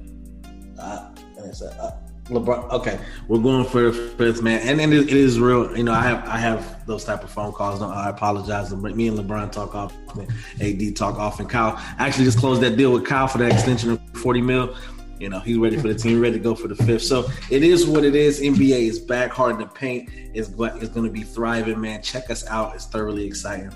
Uh, 0.78 1.10
intercept- 1.38 1.78
uh, 1.78 1.92
LeBron. 2.32 2.70
Okay, 2.70 2.98
we're 3.28 3.38
going 3.38 3.64
for 3.64 3.90
the 3.90 3.92
fifth 3.92 4.42
man, 4.42 4.60
and, 4.66 4.80
and 4.80 4.92
it, 4.92 5.08
it 5.08 5.16
is 5.16 5.38
real. 5.38 5.76
You 5.76 5.84
know, 5.84 5.92
I 5.92 6.02
have 6.02 6.28
I 6.28 6.36
have 6.38 6.86
those 6.86 7.04
type 7.04 7.22
of 7.22 7.30
phone 7.30 7.52
calls. 7.52 7.80
No, 7.80 7.88
I 7.88 8.10
apologize. 8.10 8.74
Me 8.74 9.08
and 9.08 9.18
LeBron 9.18 9.52
talk 9.52 9.74
often. 9.74 10.28
AD 10.60 10.96
talk 10.96 11.18
often. 11.18 11.46
Kyle 11.46 11.74
I 11.98 12.06
actually 12.06 12.24
just 12.24 12.38
closed 12.38 12.60
that 12.62 12.76
deal 12.76 12.92
with 12.92 13.06
Kyle 13.06 13.28
for 13.28 13.38
that 13.38 13.52
extension 13.52 13.90
of 13.90 14.00
forty 14.14 14.40
mil. 14.40 14.76
You 15.18 15.28
know, 15.28 15.38
he's 15.38 15.56
ready 15.56 15.76
for 15.76 15.86
the 15.86 15.94
team, 15.94 16.20
ready 16.20 16.38
to 16.38 16.42
go 16.42 16.56
for 16.56 16.66
the 16.66 16.74
fifth. 16.74 17.04
So 17.04 17.30
it 17.48 17.62
is 17.62 17.86
what 17.86 18.04
it 18.04 18.16
is. 18.16 18.40
NBA 18.40 18.88
is 18.88 18.98
back, 18.98 19.30
hard 19.30 19.52
in 19.52 19.60
the 19.60 19.66
paint. 19.66 20.10
Is 20.34 20.48
is 20.48 20.88
going 20.88 21.06
to 21.06 21.12
be 21.12 21.22
thriving, 21.22 21.80
man. 21.80 22.02
Check 22.02 22.28
us 22.28 22.44
out. 22.48 22.74
It's 22.74 22.86
thoroughly 22.86 23.24
exciting. 23.24 23.70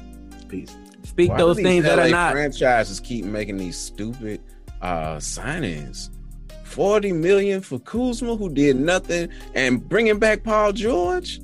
Peace. 0.48 0.76
Speak 1.04 1.30
Why 1.30 1.38
those 1.38 1.56
do 1.56 1.62
these 1.62 1.70
things 1.70 1.84
that 1.84 2.00
are 2.00 2.08
not. 2.08 2.32
franchises 2.32 2.98
keep 2.98 3.24
making 3.24 3.58
these 3.58 3.78
stupid 3.78 4.40
uh 4.82 5.16
signings. 5.16 6.10
40 6.66 7.12
million 7.12 7.60
for 7.60 7.78
Kuzma 7.78 8.36
who 8.36 8.52
did 8.52 8.76
nothing 8.76 9.28
and 9.54 9.86
bringing 9.88 10.18
back 10.18 10.42
Paul 10.42 10.72
George? 10.72 11.40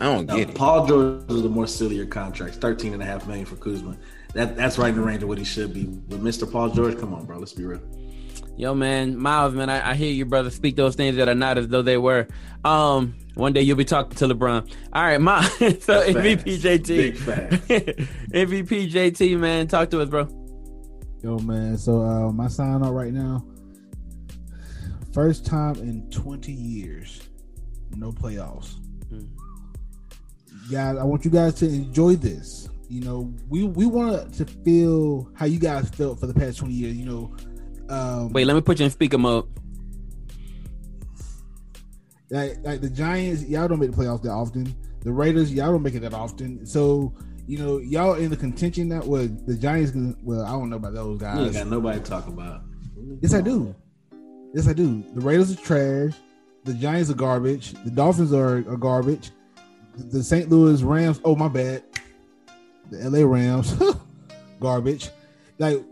I 0.00 0.04
don't 0.04 0.26
Now, 0.26 0.36
get 0.36 0.50
it. 0.50 0.54
Paul 0.56 0.86
George 0.86 1.30
is 1.30 1.42
the 1.42 1.48
more 1.48 1.66
sillier 1.66 2.06
contract. 2.06 2.56
13 2.56 2.92
and 2.94 3.02
a 3.02 3.06
half 3.06 3.26
million 3.26 3.46
for 3.46 3.56
Kuzma. 3.56 3.96
That 4.32 4.56
that's 4.56 4.78
right 4.78 4.88
in 4.88 4.96
the 4.96 5.02
range 5.02 5.22
of 5.22 5.28
what 5.28 5.38
he 5.38 5.44
should 5.44 5.72
be. 5.72 5.84
But 5.84 6.20
Mr. 6.20 6.50
Paul 6.50 6.70
George, 6.70 6.98
come 6.98 7.14
on, 7.14 7.24
bro. 7.24 7.38
Let's 7.38 7.52
be 7.52 7.64
real. 7.64 7.80
Yo, 8.56 8.74
man, 8.74 9.16
Miles, 9.16 9.52
man, 9.54 9.68
I, 9.68 9.90
I 9.90 9.94
hear 9.94 10.12
you, 10.12 10.24
brother. 10.24 10.50
Speak 10.50 10.76
those 10.76 10.94
things 10.94 11.16
that 11.16 11.28
are 11.28 11.34
not 11.34 11.58
as 11.58 11.68
though 11.68 11.82
they 11.82 11.96
were. 11.98 12.26
Um, 12.64 13.14
one 13.34 13.52
day 13.52 13.62
you'll 13.62 13.76
be 13.76 13.84
talking 13.84 14.16
to 14.16 14.28
LeBron. 14.28 14.72
All 14.92 15.02
right, 15.02 15.20
Miles. 15.20 15.46
so 15.58 16.02
MVP 16.02 16.58
JT, 16.60 16.86
Big. 16.86 17.16
MVP 18.30 18.90
JT, 18.90 19.38
man, 19.38 19.66
talk 19.68 19.90
to 19.90 20.00
us, 20.00 20.08
bro. 20.08 20.28
Yo, 21.22 21.38
man. 21.38 21.76
So 21.78 22.02
uh, 22.02 22.30
my 22.32 22.48
sign 22.48 22.84
out 22.84 22.92
right 22.92 23.12
now. 23.12 23.44
First 25.14 25.46
time 25.46 25.76
in 25.76 26.10
20 26.10 26.50
years, 26.50 27.20
no 27.96 28.10
playoffs. 28.10 28.74
Guys, 30.72 30.96
I 30.96 31.04
want 31.04 31.24
you 31.24 31.30
guys 31.30 31.54
to 31.54 31.66
enjoy 31.66 32.16
this. 32.16 32.68
You 32.88 33.00
know, 33.02 33.32
we 33.48 33.62
we 33.62 33.86
want 33.86 34.34
to 34.34 34.44
feel 34.44 35.30
how 35.34 35.46
you 35.46 35.60
guys 35.60 35.88
felt 35.90 36.18
for 36.18 36.26
the 36.26 36.34
past 36.34 36.58
20 36.58 36.74
years. 36.74 36.96
You 36.96 37.06
know, 37.06 37.36
um, 37.88 38.32
Wait, 38.32 38.44
let 38.44 38.54
me 38.54 38.60
put 38.60 38.80
you 38.80 38.86
in 38.86 38.90
speaker 38.90 39.16
mode. 39.16 39.46
like 42.30 42.58
like 42.64 42.80
the 42.80 42.90
Giants, 42.90 43.44
y'all 43.44 43.68
don't 43.68 43.78
make 43.78 43.92
the 43.92 43.96
playoffs 43.96 44.22
that 44.22 44.30
often. 44.30 44.74
The 45.02 45.12
Raiders, 45.12 45.54
y'all 45.54 45.70
don't 45.70 45.82
make 45.82 45.94
it 45.94 46.00
that 46.00 46.14
often. 46.14 46.66
So 46.66 47.14
you 47.46 47.58
know, 47.58 47.78
y'all 47.78 48.14
in 48.14 48.30
the 48.30 48.36
contention 48.36 48.88
that 48.88 49.06
was 49.06 49.30
the 49.44 49.56
Giants. 49.56 49.92
Well, 50.24 50.44
I 50.44 50.50
don't 50.50 50.70
know 50.70 50.76
about 50.76 50.94
those 50.94 51.20
guys. 51.20 51.36
You 51.36 51.44
ain't 51.44 51.52
guys. 51.52 51.62
got 51.62 51.70
nobody 51.70 52.00
to 52.00 52.04
talk 52.04 52.26
about. 52.26 52.62
Yes, 53.20 53.32
I 53.32 53.42
do. 53.42 53.76
Yes, 54.54 54.68
I 54.68 54.72
do. 54.72 55.02
The 55.14 55.20
Raiders 55.20 55.52
are 55.52 55.56
trash. 55.56 56.14
The 56.64 56.72
Giants 56.74 57.10
are 57.10 57.14
garbage. 57.14 57.72
The 57.84 57.90
Dolphins 57.90 58.32
are, 58.32 58.58
are 58.70 58.76
garbage. 58.76 59.30
The 59.96 60.22
St. 60.22 60.48
Louis 60.48 60.82
Rams. 60.82 61.20
Oh, 61.24 61.34
my 61.36 61.48
bad. 61.48 61.82
The 62.90 63.10
LA 63.10 63.26
Rams, 63.26 63.74
garbage. 64.60 65.10
Like, 65.58 65.82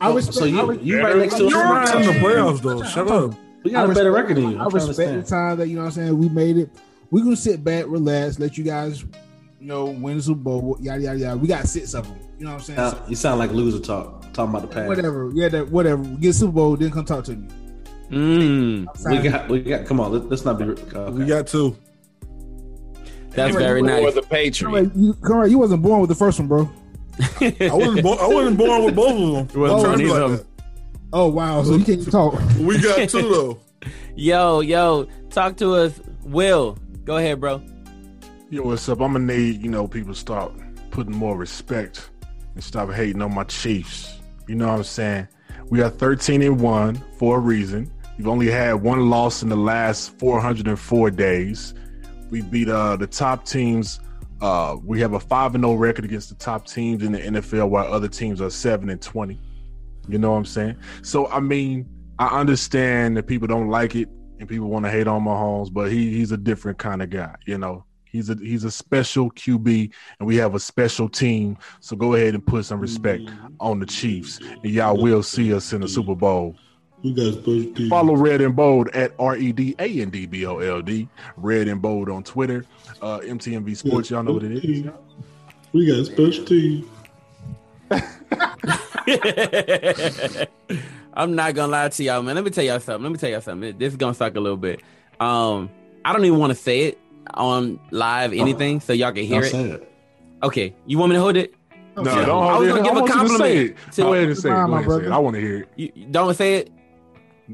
I 0.00 0.08
Oh, 0.10 0.14
respect. 0.14 0.36
so 0.36 0.44
you- 0.44 0.60
I 0.60 0.64
re- 0.64 0.78
you 0.82 1.02
right 1.02 1.16
next 1.16 1.36
to 1.36 1.46
us 1.46 1.52
You're 1.52 1.64
in 1.66 1.84
the- 1.84 1.96
in 1.98 2.06
the 2.06 2.20
playoffs, 2.26 2.60
though. 2.62 2.82
Shut 2.82 3.08
up. 3.10 3.34
We 3.64 3.70
got 3.70 3.88
I 3.88 3.92
a 3.92 3.94
better 3.94 4.12
record 4.12 4.36
than 4.36 4.50
you. 4.50 4.58
I 4.58 4.64
I'm 4.64 4.70
trying 4.70 4.82
to 4.82 4.88
respect 4.88 5.14
the 5.14 5.22
time 5.22 5.56
that 5.58 5.68
you 5.68 5.76
know 5.76 5.82
what 5.82 5.86
I'm 5.86 5.92
saying. 5.92 6.18
We 6.18 6.28
made 6.28 6.58
it. 6.58 6.70
We're 7.10 7.24
gonna 7.24 7.36
sit 7.36 7.64
back, 7.64 7.86
relax, 7.88 8.38
let 8.38 8.58
you 8.58 8.64
guys, 8.64 9.02
you 9.60 9.66
know, 9.66 9.86
win 9.86 10.18
the 10.18 10.22
Super 10.22 10.40
Bowl. 10.40 10.76
Yada 10.80 11.00
yada 11.00 11.18
yada. 11.18 11.36
We 11.38 11.48
got 11.48 11.66
six 11.66 11.94
of 11.94 12.06
them. 12.06 12.18
You 12.38 12.44
know 12.44 12.50
what 12.52 12.56
I'm 12.58 12.62
saying? 12.62 12.76
Now, 12.78 12.98
you 13.08 13.16
sound 13.16 13.38
like 13.38 13.52
loser 13.52 13.78
talk. 13.78 14.20
Talking 14.34 14.50
about 14.54 14.62
the 14.62 14.68
past. 14.74 14.88
whatever. 14.88 15.30
Yeah, 15.32 15.48
that 15.48 15.70
whatever. 15.70 16.02
Get 16.04 16.34
Super 16.34 16.52
Bowl, 16.52 16.76
then 16.76 16.90
come 16.90 17.04
talk 17.06 17.24
to 17.24 17.36
me. 17.36 17.48
Mm. 18.14 18.86
We 19.10 19.28
got, 19.28 19.48
we 19.48 19.60
got. 19.62 19.86
Come 19.86 19.98
on, 20.00 20.12
let, 20.12 20.28
let's 20.28 20.44
not 20.44 20.58
be. 20.58 20.64
Okay. 20.64 21.10
We 21.10 21.26
got 21.26 21.46
two. 21.46 21.76
That's 23.30 23.56
very 23.56 23.82
nice. 23.82 24.14
the 24.14 24.22
Patriot. 24.22 24.70
Conrad, 24.70 24.92
you, 24.94 25.14
Conrad, 25.14 25.50
you 25.50 25.58
wasn't 25.58 25.82
born 25.82 26.00
with 26.00 26.08
the 26.08 26.14
first 26.14 26.38
one, 26.38 26.46
bro. 26.46 26.70
I 27.40 27.70
wasn't, 27.72 28.02
bo- 28.02 28.14
I 28.14 28.26
wasn't 28.28 28.58
born 28.58 28.84
with 28.84 28.94
both 28.94 29.12
of 29.12 29.52
them. 29.52 29.60
wasn't 29.60 29.80
Oh, 29.80 29.82
born 29.82 29.92
it's 29.92 30.00
either 30.02 30.12
like 30.12 30.22
of 30.22 30.38
that. 30.38 30.46
Oh 31.12 31.28
wow, 31.28 31.62
so 31.62 31.74
you 31.74 31.84
can't 31.84 32.10
talk. 32.10 32.40
We 32.58 32.80
got 32.80 33.08
two 33.08 33.22
though. 33.22 33.60
Yo, 34.16 34.60
yo, 34.60 35.06
talk 35.30 35.56
to 35.58 35.74
us. 35.74 36.00
Will, 36.22 36.78
go 37.04 37.16
ahead, 37.16 37.40
bro. 37.40 37.62
Yo, 38.50 38.62
what's 38.62 38.88
up? 38.88 39.00
I'm 39.00 39.12
gonna 39.12 39.24
need 39.36 39.60
you 39.60 39.70
know 39.70 39.88
people 39.88 40.14
start 40.14 40.52
putting 40.90 41.14
more 41.14 41.36
respect 41.36 42.10
and 42.54 42.62
stop 42.62 42.90
hating 42.92 43.20
on 43.20 43.34
my 43.34 43.44
Chiefs. 43.44 44.20
You 44.48 44.54
know 44.54 44.68
what 44.68 44.76
I'm 44.76 44.84
saying? 44.84 45.28
We 45.70 45.82
are 45.82 45.90
13 45.90 46.42
and 46.42 46.60
one 46.60 47.02
for 47.18 47.36
a 47.38 47.40
reason. 47.40 47.90
We've 48.16 48.28
only 48.28 48.48
had 48.48 48.74
one 48.74 49.10
loss 49.10 49.42
in 49.42 49.48
the 49.48 49.56
last 49.56 50.18
404 50.18 51.10
days. 51.10 51.74
We 52.30 52.42
beat 52.42 52.68
uh, 52.68 52.96
the 52.96 53.06
top 53.06 53.44
teams. 53.44 54.00
Uh, 54.40 54.76
we 54.84 55.00
have 55.00 55.14
a 55.14 55.20
five 55.20 55.54
and 55.54 55.64
0 55.64 55.74
record 55.74 56.04
against 56.04 56.28
the 56.28 56.34
top 56.34 56.66
teams 56.66 57.02
in 57.02 57.12
the 57.12 57.18
NFL, 57.18 57.68
while 57.70 57.92
other 57.92 58.08
teams 58.08 58.40
are 58.40 58.50
seven 58.50 58.90
and 58.90 59.00
20. 59.00 59.40
You 60.08 60.18
know 60.18 60.32
what 60.32 60.38
I'm 60.38 60.44
saying? 60.44 60.76
So 61.02 61.28
I 61.28 61.40
mean, 61.40 61.88
I 62.18 62.38
understand 62.38 63.16
that 63.16 63.26
people 63.26 63.48
don't 63.48 63.68
like 63.68 63.96
it 63.96 64.08
and 64.38 64.48
people 64.48 64.68
want 64.68 64.84
to 64.84 64.90
hate 64.90 65.08
on 65.08 65.22
Mahomes, 65.24 65.72
but 65.72 65.90
he 65.90 66.12
he's 66.12 66.32
a 66.32 66.36
different 66.36 66.78
kind 66.78 67.02
of 67.02 67.10
guy. 67.10 67.34
You 67.46 67.58
know, 67.58 67.84
he's 68.04 68.30
a 68.30 68.36
he's 68.36 68.64
a 68.64 68.70
special 68.70 69.30
QB, 69.30 69.92
and 70.18 70.26
we 70.26 70.36
have 70.36 70.54
a 70.54 70.60
special 70.60 71.08
team. 71.08 71.56
So 71.80 71.96
go 71.96 72.14
ahead 72.14 72.34
and 72.34 72.46
put 72.46 72.64
some 72.64 72.80
respect 72.80 73.22
on 73.60 73.80
the 73.80 73.86
Chiefs, 73.86 74.38
and 74.40 74.66
y'all 74.66 74.96
will 74.96 75.22
see 75.22 75.54
us 75.54 75.72
in 75.72 75.80
the 75.80 75.88
Super 75.88 76.14
Bowl. 76.14 76.56
You 77.04 77.12
guys 77.12 77.36
both 77.36 77.74
do. 77.74 77.86
Follow 77.90 78.16
Red 78.16 78.40
and 78.40 78.56
Bold 78.56 78.88
at 78.94 79.12
R 79.18 79.36
E 79.36 79.52
D 79.52 79.74
A 79.78 80.00
N 80.00 80.08
D 80.08 80.24
B 80.24 80.46
O 80.46 80.58
L 80.60 80.80
D. 80.80 81.06
Red 81.36 81.68
and 81.68 81.82
Bold 81.82 82.08
on 82.08 82.22
Twitter. 82.24 82.64
Uh, 83.02 83.18
MTMV 83.18 83.76
Sports, 83.76 84.08
y'all 84.08 84.22
know 84.22 84.32
what 84.32 84.42
it 84.42 84.64
is. 84.64 84.86
We 85.74 85.86
got 85.86 86.06
special 86.06 86.46
team. 86.46 86.88
I'm 91.12 91.34
not 91.34 91.54
gonna 91.54 91.70
lie 91.72 91.90
to 91.90 92.02
y'all, 92.02 92.22
man. 92.22 92.36
Let 92.36 92.44
me 92.44 92.50
tell 92.50 92.64
y'all 92.64 92.80
something. 92.80 93.02
Let 93.02 93.12
me 93.12 93.18
tell 93.18 93.28
y'all 93.28 93.42
something. 93.42 93.76
This 93.76 93.92
is 93.92 93.98
gonna 93.98 94.14
suck 94.14 94.34
a 94.36 94.40
little 94.40 94.56
bit. 94.56 94.80
Um, 95.20 95.68
I 96.06 96.14
don't 96.14 96.24
even 96.24 96.38
want 96.38 96.52
to 96.52 96.58
say 96.58 96.84
it 96.86 96.98
on 97.34 97.78
live 97.90 98.32
anything, 98.32 98.80
so 98.80 98.94
y'all 98.94 99.12
can 99.12 99.24
hear 99.24 99.42
it. 99.42 99.50
say 99.50 99.64
it. 99.64 99.92
Okay, 100.42 100.74
you 100.86 100.96
want 100.96 101.10
me 101.10 101.16
to 101.16 101.20
hold 101.22 101.36
it? 101.36 101.52
No, 101.96 102.00
Okay. 102.10 102.24
don't 102.24 102.42
hold 102.42 102.46
it. 102.46 102.54
I 102.54 102.58
was 102.58 102.68
it. 102.68 102.70
gonna 102.70 102.80
I 102.80 102.84
give 102.84 102.96
a 102.96 103.00
want 103.00 103.08
you 103.08 103.14
to 103.14 103.28
say 103.28 103.28
compliment. 103.28 103.58
it. 103.58 103.76
Go 103.96 104.14
ahead 104.14 104.28
and 104.28 104.38
say 104.38 104.48
it. 104.48 104.52
Go 104.54 104.58
ahead 104.74 104.84
and 104.84 104.92
say 105.02 105.06
it. 105.06 105.12
I 105.12 105.18
want 105.18 105.34
to 105.34 105.40
hear 105.40 105.56
it. 105.58 105.68
You, 105.76 105.92
you 105.94 106.06
don't 106.06 106.34
say 106.34 106.54
it. 106.54 106.70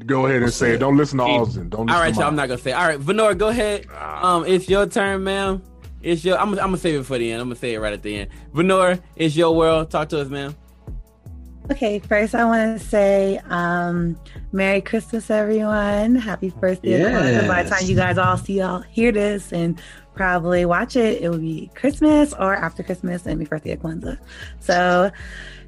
Go 0.05 0.25
ahead 0.25 0.41
and 0.41 0.53
say 0.53 0.75
it. 0.75 0.77
Don't 0.77 0.95
listen 0.95 1.17
to 1.17 1.23
Austin. 1.25 1.69
Don't. 1.69 1.81
All 1.81 1.85
listen 1.85 2.01
right, 2.01 2.13
to 2.13 2.19
y'all. 2.19 2.29
I'm 2.29 2.35
not 2.35 2.47
gonna 2.47 2.61
say. 2.61 2.71
It. 2.71 2.75
All 2.75 2.87
right, 2.87 2.99
Venora, 2.99 3.37
go 3.37 3.49
ahead. 3.49 3.87
Um, 3.91 4.45
it's 4.45 4.69
your 4.69 4.85
turn, 4.87 5.23
ma'am. 5.23 5.61
It's 6.01 6.23
your. 6.23 6.37
I'm. 6.37 6.49
I'm 6.51 6.55
gonna 6.55 6.77
save 6.77 7.01
it 7.01 7.03
for 7.03 7.17
the 7.17 7.31
end. 7.31 7.41
I'm 7.41 7.49
gonna 7.49 7.59
say 7.59 7.73
it 7.73 7.79
right 7.79 7.91
at 7.91 8.01
the 8.01 8.19
end. 8.19 8.29
Venora, 8.53 9.01
it's 9.15 9.35
your 9.35 9.55
world. 9.55 9.91
Talk 9.91 10.09
to 10.09 10.21
us, 10.21 10.29
ma'am. 10.29 10.55
Okay, 11.69 11.99
first 11.99 12.35
I 12.35 12.43
want 12.45 12.79
to 12.79 12.85
say 12.85 13.39
um, 13.45 14.17
Merry 14.51 14.81
Christmas, 14.81 15.29
everyone. 15.29 16.15
Happy 16.15 16.49
birthday. 16.49 16.99
Yes. 16.99 17.47
By 17.47 17.63
the 17.63 17.69
time 17.69 17.85
you 17.85 17.95
guys 17.95 18.17
all 18.17 18.35
see 18.35 18.59
y'all 18.59 18.81
hear 18.81 19.11
this 19.11 19.53
and 19.53 19.81
probably 20.13 20.65
watch 20.65 20.95
it, 20.95 21.21
it 21.21 21.29
will 21.29 21.37
be 21.37 21.71
Christmas 21.75 22.33
or 22.33 22.55
after 22.55 22.83
Christmas 22.83 23.25
and 23.25 23.39
my 23.39 23.45
birthday 23.45 23.71
at 23.71 23.79
Kwanzaa. 23.79 24.17
So 24.59 25.11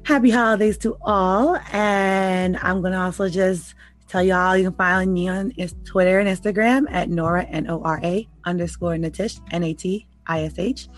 happy 0.02 0.30
holidays 0.30 0.76
to 0.78 0.96
all. 1.02 1.56
And 1.72 2.58
I'm 2.58 2.80
going 2.80 2.92
to 2.92 3.00
also 3.00 3.30
just 3.30 3.74
tell 4.14 4.22
y'all 4.22 4.56
you 4.56 4.62
can 4.62 4.74
find 4.74 5.12
me 5.12 5.26
on 5.28 5.50
is- 5.56 5.74
Twitter 5.84 6.20
and 6.20 6.28
Instagram 6.28 6.86
at 6.88 7.10
Nora, 7.10 7.42
N 7.46 7.68
O 7.68 7.82
R 7.82 8.00
A 8.04 8.28
underscore 8.44 8.94
Natish, 8.94 9.40
N 9.50 9.64
A 9.64 9.74
T 9.74 10.06
I 10.28 10.42
S 10.42 10.54
H. 10.56 10.88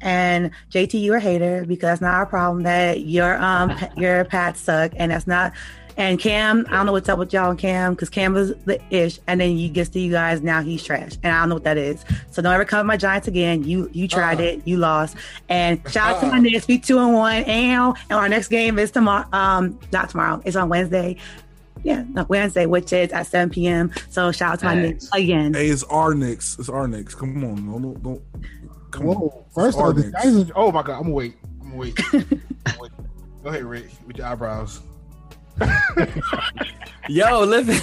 And 0.00 0.52
JT, 0.70 1.02
you're 1.02 1.16
a 1.16 1.20
hater 1.20 1.64
because 1.66 1.88
that's 1.88 2.00
not 2.00 2.14
our 2.14 2.26
problem 2.26 2.62
that 2.62 3.00
your 3.00 3.36
um 3.42 3.76
your 3.96 4.24
pads 4.24 4.60
suck, 4.60 4.92
and 4.96 5.10
that's 5.10 5.26
not. 5.26 5.52
And 5.96 6.20
Cam, 6.20 6.64
I 6.68 6.74
don't 6.74 6.86
know 6.86 6.92
what's 6.92 7.08
up 7.08 7.18
with 7.18 7.32
y'all 7.32 7.50
and 7.50 7.58
Cam 7.58 7.92
because 7.94 8.08
Cam 8.08 8.32
was 8.34 8.54
the 8.64 8.80
ish, 8.90 9.18
and 9.26 9.40
then 9.40 9.50
he 9.50 9.68
gets 9.68 9.90
to 9.90 9.98
you 9.98 10.12
guys 10.12 10.40
now 10.40 10.62
he's 10.62 10.84
trash, 10.84 11.18
and 11.24 11.34
I 11.34 11.40
don't 11.40 11.48
know 11.48 11.56
what 11.56 11.64
that 11.64 11.76
is. 11.76 12.04
So 12.30 12.40
don't 12.40 12.54
ever 12.54 12.64
come 12.64 12.78
at 12.78 12.86
my 12.86 12.96
Giants 12.96 13.26
again. 13.26 13.64
You 13.64 13.90
you 13.92 14.06
tried 14.06 14.38
it, 14.38 14.62
you 14.64 14.76
lost. 14.76 15.16
And 15.48 15.82
shout 15.90 16.14
out 16.14 16.20
to 16.20 16.28
my 16.28 16.38
Knicks, 16.38 16.68
we 16.68 16.78
two 16.78 16.98
and 16.98 17.14
one, 17.14 17.42
and 17.42 17.96
and 18.08 18.18
our 18.18 18.28
next 18.28 18.46
game 18.46 18.78
is 18.78 18.92
tomorrow. 18.92 19.26
Um, 19.32 19.76
not 19.92 20.08
tomorrow. 20.08 20.40
It's 20.44 20.54
on 20.54 20.68
Wednesday. 20.68 21.16
Yeah, 21.82 22.04
no, 22.10 22.24
Wednesday, 22.28 22.66
which 22.66 22.92
is 22.92 23.10
at 23.12 23.26
7 23.26 23.50
p.m. 23.50 23.92
So 24.10 24.32
shout 24.32 24.52
out 24.54 24.58
to 24.60 24.64
my 24.66 24.74
Knicks 24.74 25.08
again. 25.12 25.54
Hey, 25.54 25.68
it's 25.68 25.82
our 25.84 26.14
Knicks. 26.14 26.58
It's 26.58 26.68
our 26.68 26.86
Knicks. 26.86 27.14
Come 27.14 27.42
on, 27.44 27.66
no, 27.66 27.78
no, 27.78 27.94
don't. 27.94 28.22
Come 28.90 29.06
Whoa, 29.06 29.14
on. 29.14 29.44
first 29.54 29.76
It's 29.76 29.82
our 29.82 29.88
off, 29.90 29.96
the 29.96 30.02
Knicks. 30.04 30.22
Giants. 30.22 30.52
Oh 30.54 30.72
my 30.72 30.82
god, 30.82 30.96
I'm 30.96 31.02
gonna 31.04 31.14
wait. 31.14 31.36
I'm 31.62 31.70
gonna 31.70 31.76
wait. 31.76 31.98
Wait. 32.80 32.90
Go 33.42 33.48
ahead, 33.48 33.64
Rick, 33.64 33.86
with 34.06 34.18
your 34.18 34.26
eyebrows. 34.26 34.80
Yo, 37.08 37.44
listen. 37.44 37.80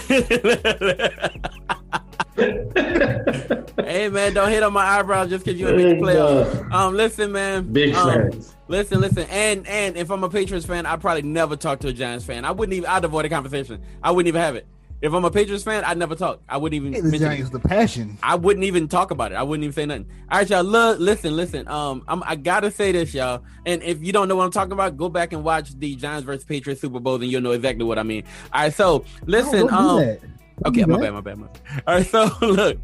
hey 2.37 4.09
man, 4.09 4.31
don't 4.31 4.49
hit 4.49 4.61
on 4.61 4.71
my 4.71 4.85
eyebrows 4.85 5.29
just 5.29 5.43
because 5.43 5.59
you 5.59 5.67
in 5.69 5.77
the 5.77 5.83
Big 5.95 6.01
playoffs. 6.03 6.71
Um, 6.71 6.93
listen, 6.93 7.31
man. 7.31 7.73
Big 7.73 7.95
um, 7.95 8.31
facts. 8.31 8.55
Listen, 8.67 9.01
listen, 9.01 9.25
and 9.31 9.65
and 9.65 9.97
if 9.97 10.11
I'm 10.11 10.23
a 10.23 10.29
Patriots 10.29 10.65
fan, 10.65 10.85
I 10.85 10.97
probably 10.97 11.23
never 11.23 11.55
talk 11.55 11.79
to 11.79 11.87
a 11.87 11.93
Giants 11.93 12.25
fan. 12.25 12.45
I 12.45 12.51
wouldn't 12.51 12.75
even. 12.75 12.87
I'd 12.87 13.03
avoid 13.03 13.25
the 13.25 13.29
conversation. 13.29 13.81
I 14.03 14.11
wouldn't 14.11 14.27
even 14.27 14.39
have 14.39 14.55
it. 14.55 14.67
If 15.01 15.13
I'm 15.13 15.25
a 15.25 15.31
Patriots 15.31 15.63
fan, 15.63 15.83
I'd 15.83 15.97
never 15.97 16.13
talk. 16.15 16.41
I 16.47 16.57
wouldn't 16.57 16.75
even. 16.79 16.93
Hey, 16.93 17.01
the 17.01 17.09
mention 17.09 17.31
it. 17.31 17.35
Giants, 17.35 17.49
the 17.49 17.59
passion. 17.59 18.19
I 18.21 18.35
wouldn't 18.35 18.65
even 18.65 18.87
talk 18.87 19.09
about 19.09 19.31
it. 19.31 19.35
I 19.35 19.41
wouldn't 19.41 19.63
even 19.63 19.73
say 19.73 19.87
nothing. 19.87 20.05
All 20.31 20.37
right, 20.37 20.49
y'all. 20.49 20.63
Look, 20.63 20.99
listen, 20.99 21.35
listen. 21.35 21.67
Um, 21.67 22.03
I'm, 22.07 22.21
I 22.23 22.35
gotta 22.35 22.69
say 22.69 22.91
this, 22.91 23.15
y'all. 23.15 23.43
And 23.65 23.81
if 23.81 24.03
you 24.03 24.13
don't 24.13 24.27
know 24.27 24.35
what 24.35 24.45
I'm 24.45 24.51
talking 24.51 24.73
about, 24.73 24.95
go 24.95 25.09
back 25.09 25.33
and 25.33 25.43
watch 25.43 25.71
the 25.79 25.95
Giants 25.95 26.23
versus 26.23 26.43
Patriots 26.43 26.81
Super 26.81 26.99
Bowls, 26.99 27.21
and 27.21 27.31
you'll 27.31 27.41
know 27.41 27.51
exactly 27.51 27.83
what 27.83 27.97
I 27.97 28.03
mean. 28.03 28.25
All 28.53 28.61
right, 28.61 28.73
so 28.73 29.05
listen. 29.25 29.67
don't 29.67 29.73
um. 29.73 29.97
Don't 29.97 30.37
okay, 30.65 30.85
my 30.85 30.99
bad, 30.99 31.13
my 31.13 31.21
bad, 31.21 31.37
my 31.37 31.47
bad. 31.47 31.83
All 31.87 31.95
right, 31.95 32.05
so 32.09 32.29
look, 32.41 32.77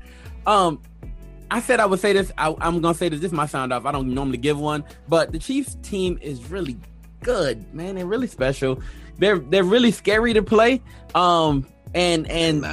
um, 0.45 0.81
I 1.51 1.61
said 1.61 1.79
I 1.79 1.85
would 1.85 1.99
say 1.99 2.13
this. 2.13 2.31
I, 2.37 2.55
I'm 2.61 2.81
gonna 2.81 2.93
say 2.93 3.09
this. 3.09 3.19
This 3.19 3.31
might 3.31 3.49
sound 3.49 3.73
off. 3.73 3.85
I 3.85 3.91
don't 3.91 4.13
normally 4.13 4.37
give 4.37 4.59
one, 4.59 4.83
but 5.07 5.31
the 5.31 5.39
Chiefs 5.39 5.77
team 5.81 6.17
is 6.21 6.49
really 6.49 6.77
good, 7.21 7.73
man. 7.73 7.95
They're 7.95 8.05
really 8.05 8.27
special. 8.27 8.81
They're 9.17 9.39
they're 9.39 9.63
really 9.63 9.91
scary 9.91 10.33
to 10.33 10.43
play. 10.43 10.81
Um, 11.15 11.67
and 11.93 12.29
and 12.29 12.65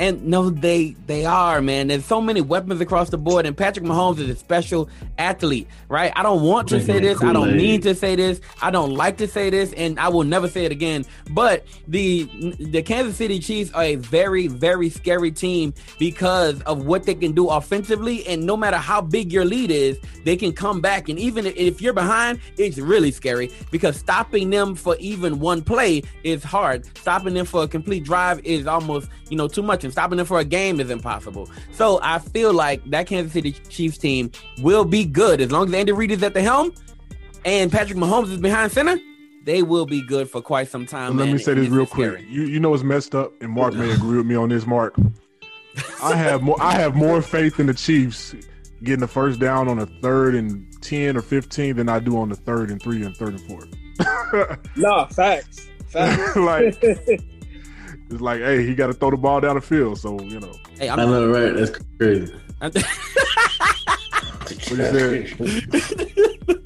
and 0.00 0.24
no, 0.24 0.48
they 0.48 0.96
they 1.06 1.26
are, 1.26 1.60
man. 1.60 1.88
There's 1.88 2.06
so 2.06 2.22
many 2.22 2.40
weapons 2.40 2.80
across 2.80 3.10
the 3.10 3.18
board, 3.18 3.44
and 3.44 3.54
Patrick 3.54 3.84
Mahomes 3.84 4.18
is 4.18 4.30
a 4.30 4.34
special 4.34 4.88
athlete, 5.18 5.68
right? 5.90 6.10
I 6.16 6.22
don't 6.22 6.42
want 6.42 6.68
to 6.68 6.76
Drinking 6.76 6.94
say 6.94 7.00
this. 7.00 7.22
I 7.22 7.34
don't 7.34 7.54
mean 7.54 7.82
to 7.82 7.94
say 7.94 8.16
this. 8.16 8.40
I 8.62 8.70
don't 8.70 8.94
like 8.94 9.18
to 9.18 9.28
say 9.28 9.50
this, 9.50 9.74
and 9.74 10.00
I 10.00 10.08
will 10.08 10.24
never 10.24 10.48
say 10.48 10.64
it 10.64 10.72
again. 10.72 11.04
But 11.32 11.66
the 11.86 12.24
the 12.58 12.82
Kansas 12.82 13.16
City 13.16 13.38
Chiefs 13.40 13.72
are 13.72 13.82
a 13.82 13.96
very 13.96 14.46
very 14.46 14.88
scary 14.88 15.30
team 15.30 15.74
because 15.98 16.62
of 16.62 16.86
what 16.86 17.04
they 17.04 17.14
can 17.14 17.32
do 17.32 17.50
offensively, 17.50 18.26
and 18.26 18.46
no 18.46 18.56
matter 18.56 18.78
how 18.78 19.02
big 19.02 19.30
your 19.30 19.44
lead 19.44 19.70
is, 19.70 19.98
they 20.24 20.34
can 20.34 20.54
come 20.54 20.80
back. 20.80 21.10
And 21.10 21.18
even 21.18 21.44
if 21.44 21.82
you're 21.82 21.92
behind, 21.92 22.40
it's 22.56 22.78
really 22.78 23.10
scary 23.10 23.50
because 23.70 23.96
stopping 23.96 24.48
them 24.48 24.74
for 24.76 24.96
even 24.98 25.40
one 25.40 25.60
play 25.60 26.02
is 26.24 26.42
hard. 26.42 26.86
Stopping 26.96 27.34
them 27.34 27.44
for 27.44 27.64
a 27.64 27.68
complete 27.68 28.04
drive 28.04 28.40
is 28.46 28.66
almost 28.66 29.10
you 29.28 29.36
know 29.36 29.46
too 29.46 29.62
much, 29.62 29.84
and 29.90 29.94
stopping 29.94 30.16
them 30.18 30.26
for 30.26 30.38
a 30.38 30.44
game 30.44 30.80
is 30.80 30.90
impossible. 30.90 31.50
So 31.72 31.98
I 32.02 32.18
feel 32.20 32.52
like 32.52 32.82
that 32.90 33.06
Kansas 33.06 33.32
City 33.32 33.52
Chiefs 33.52 33.98
team 33.98 34.30
will 34.60 34.84
be 34.84 35.04
good 35.04 35.40
as 35.40 35.50
long 35.50 35.68
as 35.68 35.74
Andy 35.74 35.92
Reid 35.92 36.12
is 36.12 36.22
at 36.22 36.34
the 36.34 36.42
helm 36.42 36.72
and 37.44 37.70
Patrick 37.70 37.98
Mahomes 37.98 38.30
is 38.30 38.38
behind 38.38 38.72
center. 38.72 38.98
They 39.44 39.62
will 39.62 39.86
be 39.86 40.02
good 40.02 40.28
for 40.28 40.42
quite 40.42 40.68
some 40.68 40.86
time. 40.86 41.10
And 41.10 41.18
let 41.18 41.24
man, 41.26 41.36
me 41.36 41.42
say 41.42 41.54
this 41.54 41.66
it's 41.66 41.74
real 41.74 41.86
scary. 41.86 42.16
quick. 42.16 42.28
You 42.28 42.42
you 42.42 42.60
know 42.60 42.74
it's 42.74 42.82
messed 42.82 43.14
up, 43.14 43.32
and 43.40 43.50
Mark 43.50 43.74
may 43.74 43.90
agree 43.90 44.18
with 44.18 44.26
me 44.26 44.34
on 44.34 44.50
this. 44.50 44.66
Mark, 44.66 44.94
I 46.02 46.14
have 46.14 46.42
more 46.42 46.60
I 46.60 46.72
have 46.72 46.94
more 46.94 47.22
faith 47.22 47.58
in 47.58 47.66
the 47.66 47.74
Chiefs 47.74 48.34
getting 48.82 49.00
the 49.00 49.08
first 49.08 49.40
down 49.40 49.68
on 49.68 49.78
a 49.78 49.86
third 49.86 50.34
and 50.34 50.66
ten 50.82 51.16
or 51.16 51.22
fifteen 51.22 51.76
than 51.76 51.88
I 51.88 52.00
do 52.00 52.18
on 52.18 52.28
the 52.28 52.36
third 52.36 52.70
and 52.70 52.82
three 52.82 53.02
and 53.02 53.16
third 53.16 53.30
and 53.30 53.40
fourth. 53.40 53.68
Nah, 54.76 55.06
facts. 55.06 55.68
Facts. 55.90 56.36
like 56.36 56.80
it's 58.10 58.20
like, 58.20 58.40
hey, 58.40 58.66
he 58.66 58.74
got 58.74 58.88
to 58.88 58.92
throw 58.92 59.10
the 59.10 59.16
ball 59.16 59.40
down 59.40 59.54
the 59.56 59.60
field. 59.60 59.98
So 59.98 60.20
you 60.20 60.40
know, 60.40 60.52
Hey, 60.78 60.88
I 60.88 60.96
know, 60.96 61.28
right? 61.30 61.54
That's 61.54 61.70
crazy. 61.98 62.32
what 62.60 62.74
he 62.74 62.80
said. 64.58 65.36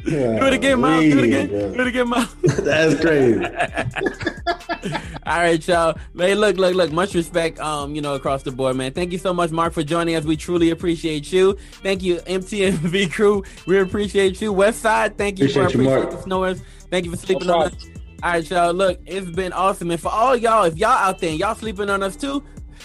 Do 0.04 0.46
it 0.46 0.52
again, 0.52 0.80
Miles. 0.80 1.04
Do 1.04 1.18
it 1.18 1.24
again. 1.24 1.48
Do 1.48 1.80
it 1.80 1.86
again, 1.86 2.08
Miles. 2.08 2.34
That's 2.42 3.00
crazy. 3.00 3.40
All 5.26 5.38
right, 5.38 5.66
y'all. 5.66 5.96
Man, 6.12 6.36
look, 6.38 6.56
look, 6.56 6.74
look. 6.74 6.92
Much 6.92 7.14
respect, 7.14 7.58
um, 7.58 7.94
you 7.94 8.02
know, 8.02 8.14
across 8.14 8.42
the 8.42 8.50
board, 8.52 8.76
man. 8.76 8.92
Thank 8.92 9.12
you 9.12 9.18
so 9.18 9.32
much, 9.32 9.50
Mark, 9.50 9.72
for 9.72 9.82
joining 9.82 10.14
us. 10.16 10.24
We 10.24 10.36
truly 10.36 10.70
appreciate 10.70 11.32
you. 11.32 11.54
Thank 11.82 12.02
you, 12.02 12.16
MTMV 12.16 13.12
crew. 13.12 13.42
We 13.66 13.78
appreciate 13.78 14.40
you. 14.42 14.52
West 14.52 14.80
Side, 14.82 15.16
thank 15.16 15.38
you 15.38 15.46
Appreciate 15.46 15.72
for 15.72 15.78
you, 15.82 15.88
appreciate 15.88 16.04
Mark. 16.04 16.10
the 16.10 16.22
snowers. 16.22 16.62
Thank 16.90 17.06
you 17.06 17.10
for 17.10 17.16
sleeping 17.16 17.50
on 17.50 17.62
us. 17.68 17.86
All 18.24 18.30
right, 18.30 18.50
y'all. 18.50 18.72
Look, 18.72 19.00
it's 19.04 19.28
been 19.28 19.52
awesome, 19.52 19.90
and 19.90 20.00
for 20.00 20.08
all 20.08 20.34
y'all, 20.34 20.64
if 20.64 20.78
y'all 20.78 20.88
out 20.88 21.18
there 21.18 21.28
and 21.28 21.38
y'all 21.38 21.54
sleeping 21.54 21.90
on 21.90 22.02
us 22.02 22.16
too. 22.16 22.42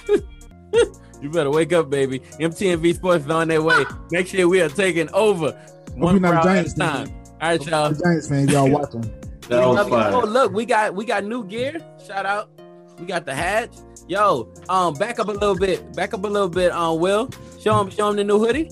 You 1.22 1.30
better 1.30 1.52
wake 1.52 1.74
up, 1.74 1.90
baby. 1.90 2.20
MTMV 2.20 2.96
Sports 2.96 3.26
is 3.26 3.32
on 3.32 3.50
their 3.50 3.62
way. 3.62 3.84
Next 4.12 4.34
year 4.34 4.48
we 4.48 4.62
are 4.62 4.70
taking 4.70 5.10
over 5.12 5.52
one 5.96 6.16
you're 6.16 6.22
not 6.22 6.36
a 6.36 6.42
crowd 6.42 6.58
at 6.58 6.68
a 6.68 6.76
time. 6.76 7.08
fan. 7.08 7.16
All 7.26 7.50
right, 7.50 7.68
y'all. 7.68 7.90
The 7.90 8.04
Giants 8.04 8.30
fans, 8.30 8.52
y'all 8.52 8.70
watching. 8.70 9.02
We 9.50 9.56
love 9.58 9.90
you. 9.90 9.96
Oh, 9.96 10.26
look, 10.26 10.54
we 10.54 10.66
got 10.66 10.96
we 10.96 11.06
got 11.06 11.26
new 11.26 11.44
gear. 11.44 11.80
Shout 12.06 12.26
out. 12.26 12.50
We 13.00 13.06
got 13.06 13.26
the 13.26 13.34
hats. 13.34 13.84
Yo, 14.08 14.54
um, 14.70 14.94
back 14.94 15.20
up 15.20 15.28
a 15.28 15.32
little 15.32 15.58
bit. 15.58 15.94
Back 15.94 16.14
up 16.14 16.24
a 16.24 16.28
little 16.28 16.50
bit. 16.50 16.72
Um, 16.72 17.00
Will, 17.00 17.30
show 17.62 17.80
him 17.82 17.90
show 17.90 18.10
him 18.10 18.16
the 18.16 18.24
new 18.24 18.40
hoodie. 18.40 18.72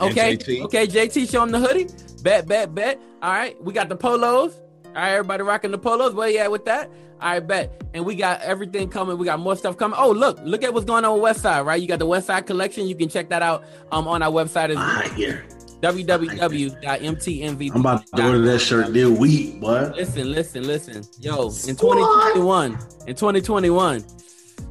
Okay, 0.00 0.36
JT. 0.36 0.64
okay, 0.64 0.86
JT, 0.86 1.30
show 1.30 1.44
him 1.44 1.52
the 1.52 1.60
hoodie. 1.60 1.86
Bet, 2.22 2.48
bet, 2.48 2.74
bet. 2.74 3.00
All 3.22 3.30
right, 3.30 3.62
we 3.62 3.72
got 3.72 3.88
the 3.88 3.96
polos. 3.96 4.61
All 4.94 5.00
right, 5.00 5.12
everybody 5.12 5.42
rocking 5.42 5.70
the 5.70 5.78
polos. 5.78 6.12
Where 6.12 6.28
you 6.28 6.38
at 6.38 6.50
with 6.50 6.66
that? 6.66 6.90
I 7.18 7.40
bet. 7.40 7.82
And 7.94 8.04
we 8.04 8.14
got 8.14 8.42
everything 8.42 8.90
coming. 8.90 9.16
We 9.16 9.24
got 9.24 9.40
more 9.40 9.56
stuff 9.56 9.78
coming. 9.78 9.98
Oh, 9.98 10.10
look, 10.10 10.38
look 10.42 10.62
at 10.62 10.74
what's 10.74 10.84
going 10.84 11.06
on 11.06 11.14
with 11.14 11.22
West 11.22 11.40
Side, 11.40 11.64
right? 11.64 11.80
You 11.80 11.88
got 11.88 11.98
the 11.98 12.04
West 12.04 12.26
Side 12.26 12.46
collection. 12.46 12.86
You 12.86 12.94
can 12.94 13.08
check 13.08 13.30
that 13.30 13.40
out 13.40 13.64
um 13.90 14.06
on 14.06 14.20
our 14.22 14.30
website 14.30 14.68
as 14.68 14.76
well. 14.76 15.02
www.mtmvp. 15.94 17.70
I'm 17.74 17.80
about 17.80 18.06
to 18.06 18.26
order 18.26 18.42
that 18.42 18.58
shirt 18.58 18.92
this 18.92 19.08
week, 19.18 19.60
boy. 19.60 19.92
Listen, 19.96 20.30
listen, 20.30 20.66
listen. 20.66 21.04
Yo, 21.20 21.44
in 21.44 21.74
2021, 21.74 22.72
in 23.06 23.14
2021, 23.14 24.04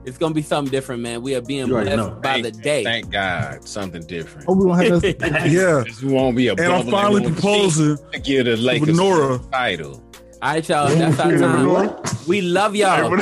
it's 0.05 0.17
gonna 0.17 0.35
be 0.35 0.41
something 0.41 0.71
different, 0.71 1.01
man. 1.01 1.21
We 1.21 1.35
are 1.35 1.41
being 1.41 1.67
blessed 1.67 1.95
know. 1.97 2.19
by 2.21 2.41
the 2.41 2.51
day. 2.51 2.83
Thank 2.83 3.09
God, 3.09 3.67
something 3.67 4.03
different. 4.03 4.45
Oh, 4.47 4.53
we 4.53 4.65
don't 4.67 4.77
have 4.77 5.01
to. 5.01 5.49
Yeah. 5.49 5.83
This 5.85 6.03
won't 6.03 6.37
be 6.37 6.47
a 6.47 6.53
And 6.53 6.61
I'm 6.61 6.89
finally 6.91 7.25
on 7.25 7.31
the 7.31 7.41
proposing 7.41 7.97
sheet 7.97 8.11
to 8.13 8.19
give 8.19 8.45
the 8.45 8.57
Lakers 8.57 8.95
Nora. 8.95 9.35
a 9.35 9.39
title. 9.51 10.03
All 10.41 10.53
right, 10.53 10.67
y'all. 10.67 10.87
That's 10.87 11.19
our 11.19 11.37
time. 11.37 12.03
We 12.27 12.41
love 12.41 12.75
y'all. 12.75 13.15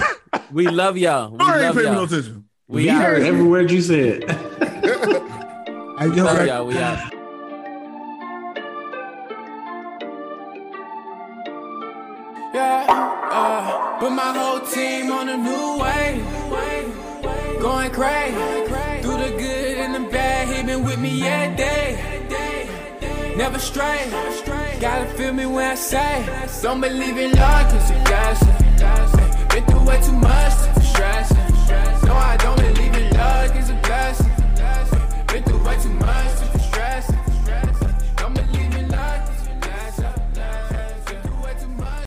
We 0.53 0.67
love 0.67 0.97
y'all. 0.97 1.31
We 1.31 1.37
I 1.41 1.53
ain't 1.55 1.61
love 1.63 1.75
paying 1.75 1.93
no 1.93 2.05
y'all. 2.05 2.43
We 2.69 2.83
We 2.83 2.87
heard 2.87 3.23
every 3.23 3.43
word 3.43 3.71
you 3.71 3.81
said. 3.81 4.23
I 4.29 6.07
We 6.09 6.21
love 6.21 6.45
y'all. 6.47 6.65
We 6.65 6.77
out. 6.77 7.13
Yeah, 12.53 12.85
uh, 12.87 13.99
put 13.99 14.11
my 14.11 14.31
whole 14.37 14.61
team 14.61 15.11
on 15.11 15.27
a 15.27 15.37
new 15.37 15.77
way. 15.77 16.23
Going 17.59 17.91
crazy. 17.91 19.01
Through 19.01 19.17
the 19.17 19.35
good 19.37 19.77
and 19.77 19.93
the 19.93 20.09
bad, 20.09 20.47
he 20.47 20.63
been 20.63 20.85
with 20.85 20.99
me 20.99 21.21
every 21.27 21.57
day. 21.57 23.35
Never 23.35 23.59
stray. 23.59 24.09
Gotta 24.79 25.07
feel 25.17 25.33
me 25.33 25.45
when 25.45 25.71
I 25.71 25.75
say. 25.75 26.25
Don't 26.61 26.79
believe 26.79 27.17
in 27.17 27.31
love, 27.33 27.69
cause 27.69 27.91
it 27.91 28.05
does 28.05 28.39
Been 29.49 29.65
through 29.65 29.85
way 29.85 30.01
too 30.01 30.13
much 30.13 30.53
to 30.63 30.79
be 30.79 30.85
stressing. 30.85 32.07
No, 32.07 32.13
I 32.13 32.37
don't 32.37 32.55
believe 32.55 32.95
in 32.95 33.13
love, 33.17 33.53
it's 33.57 33.69
a 33.69 33.73
blessing. 33.83 34.31
Been 35.27 35.43
through 35.43 35.63
way 35.65 35.77
too 35.81 35.89
much 35.89 36.39
to 36.39 36.45
be 36.53 36.58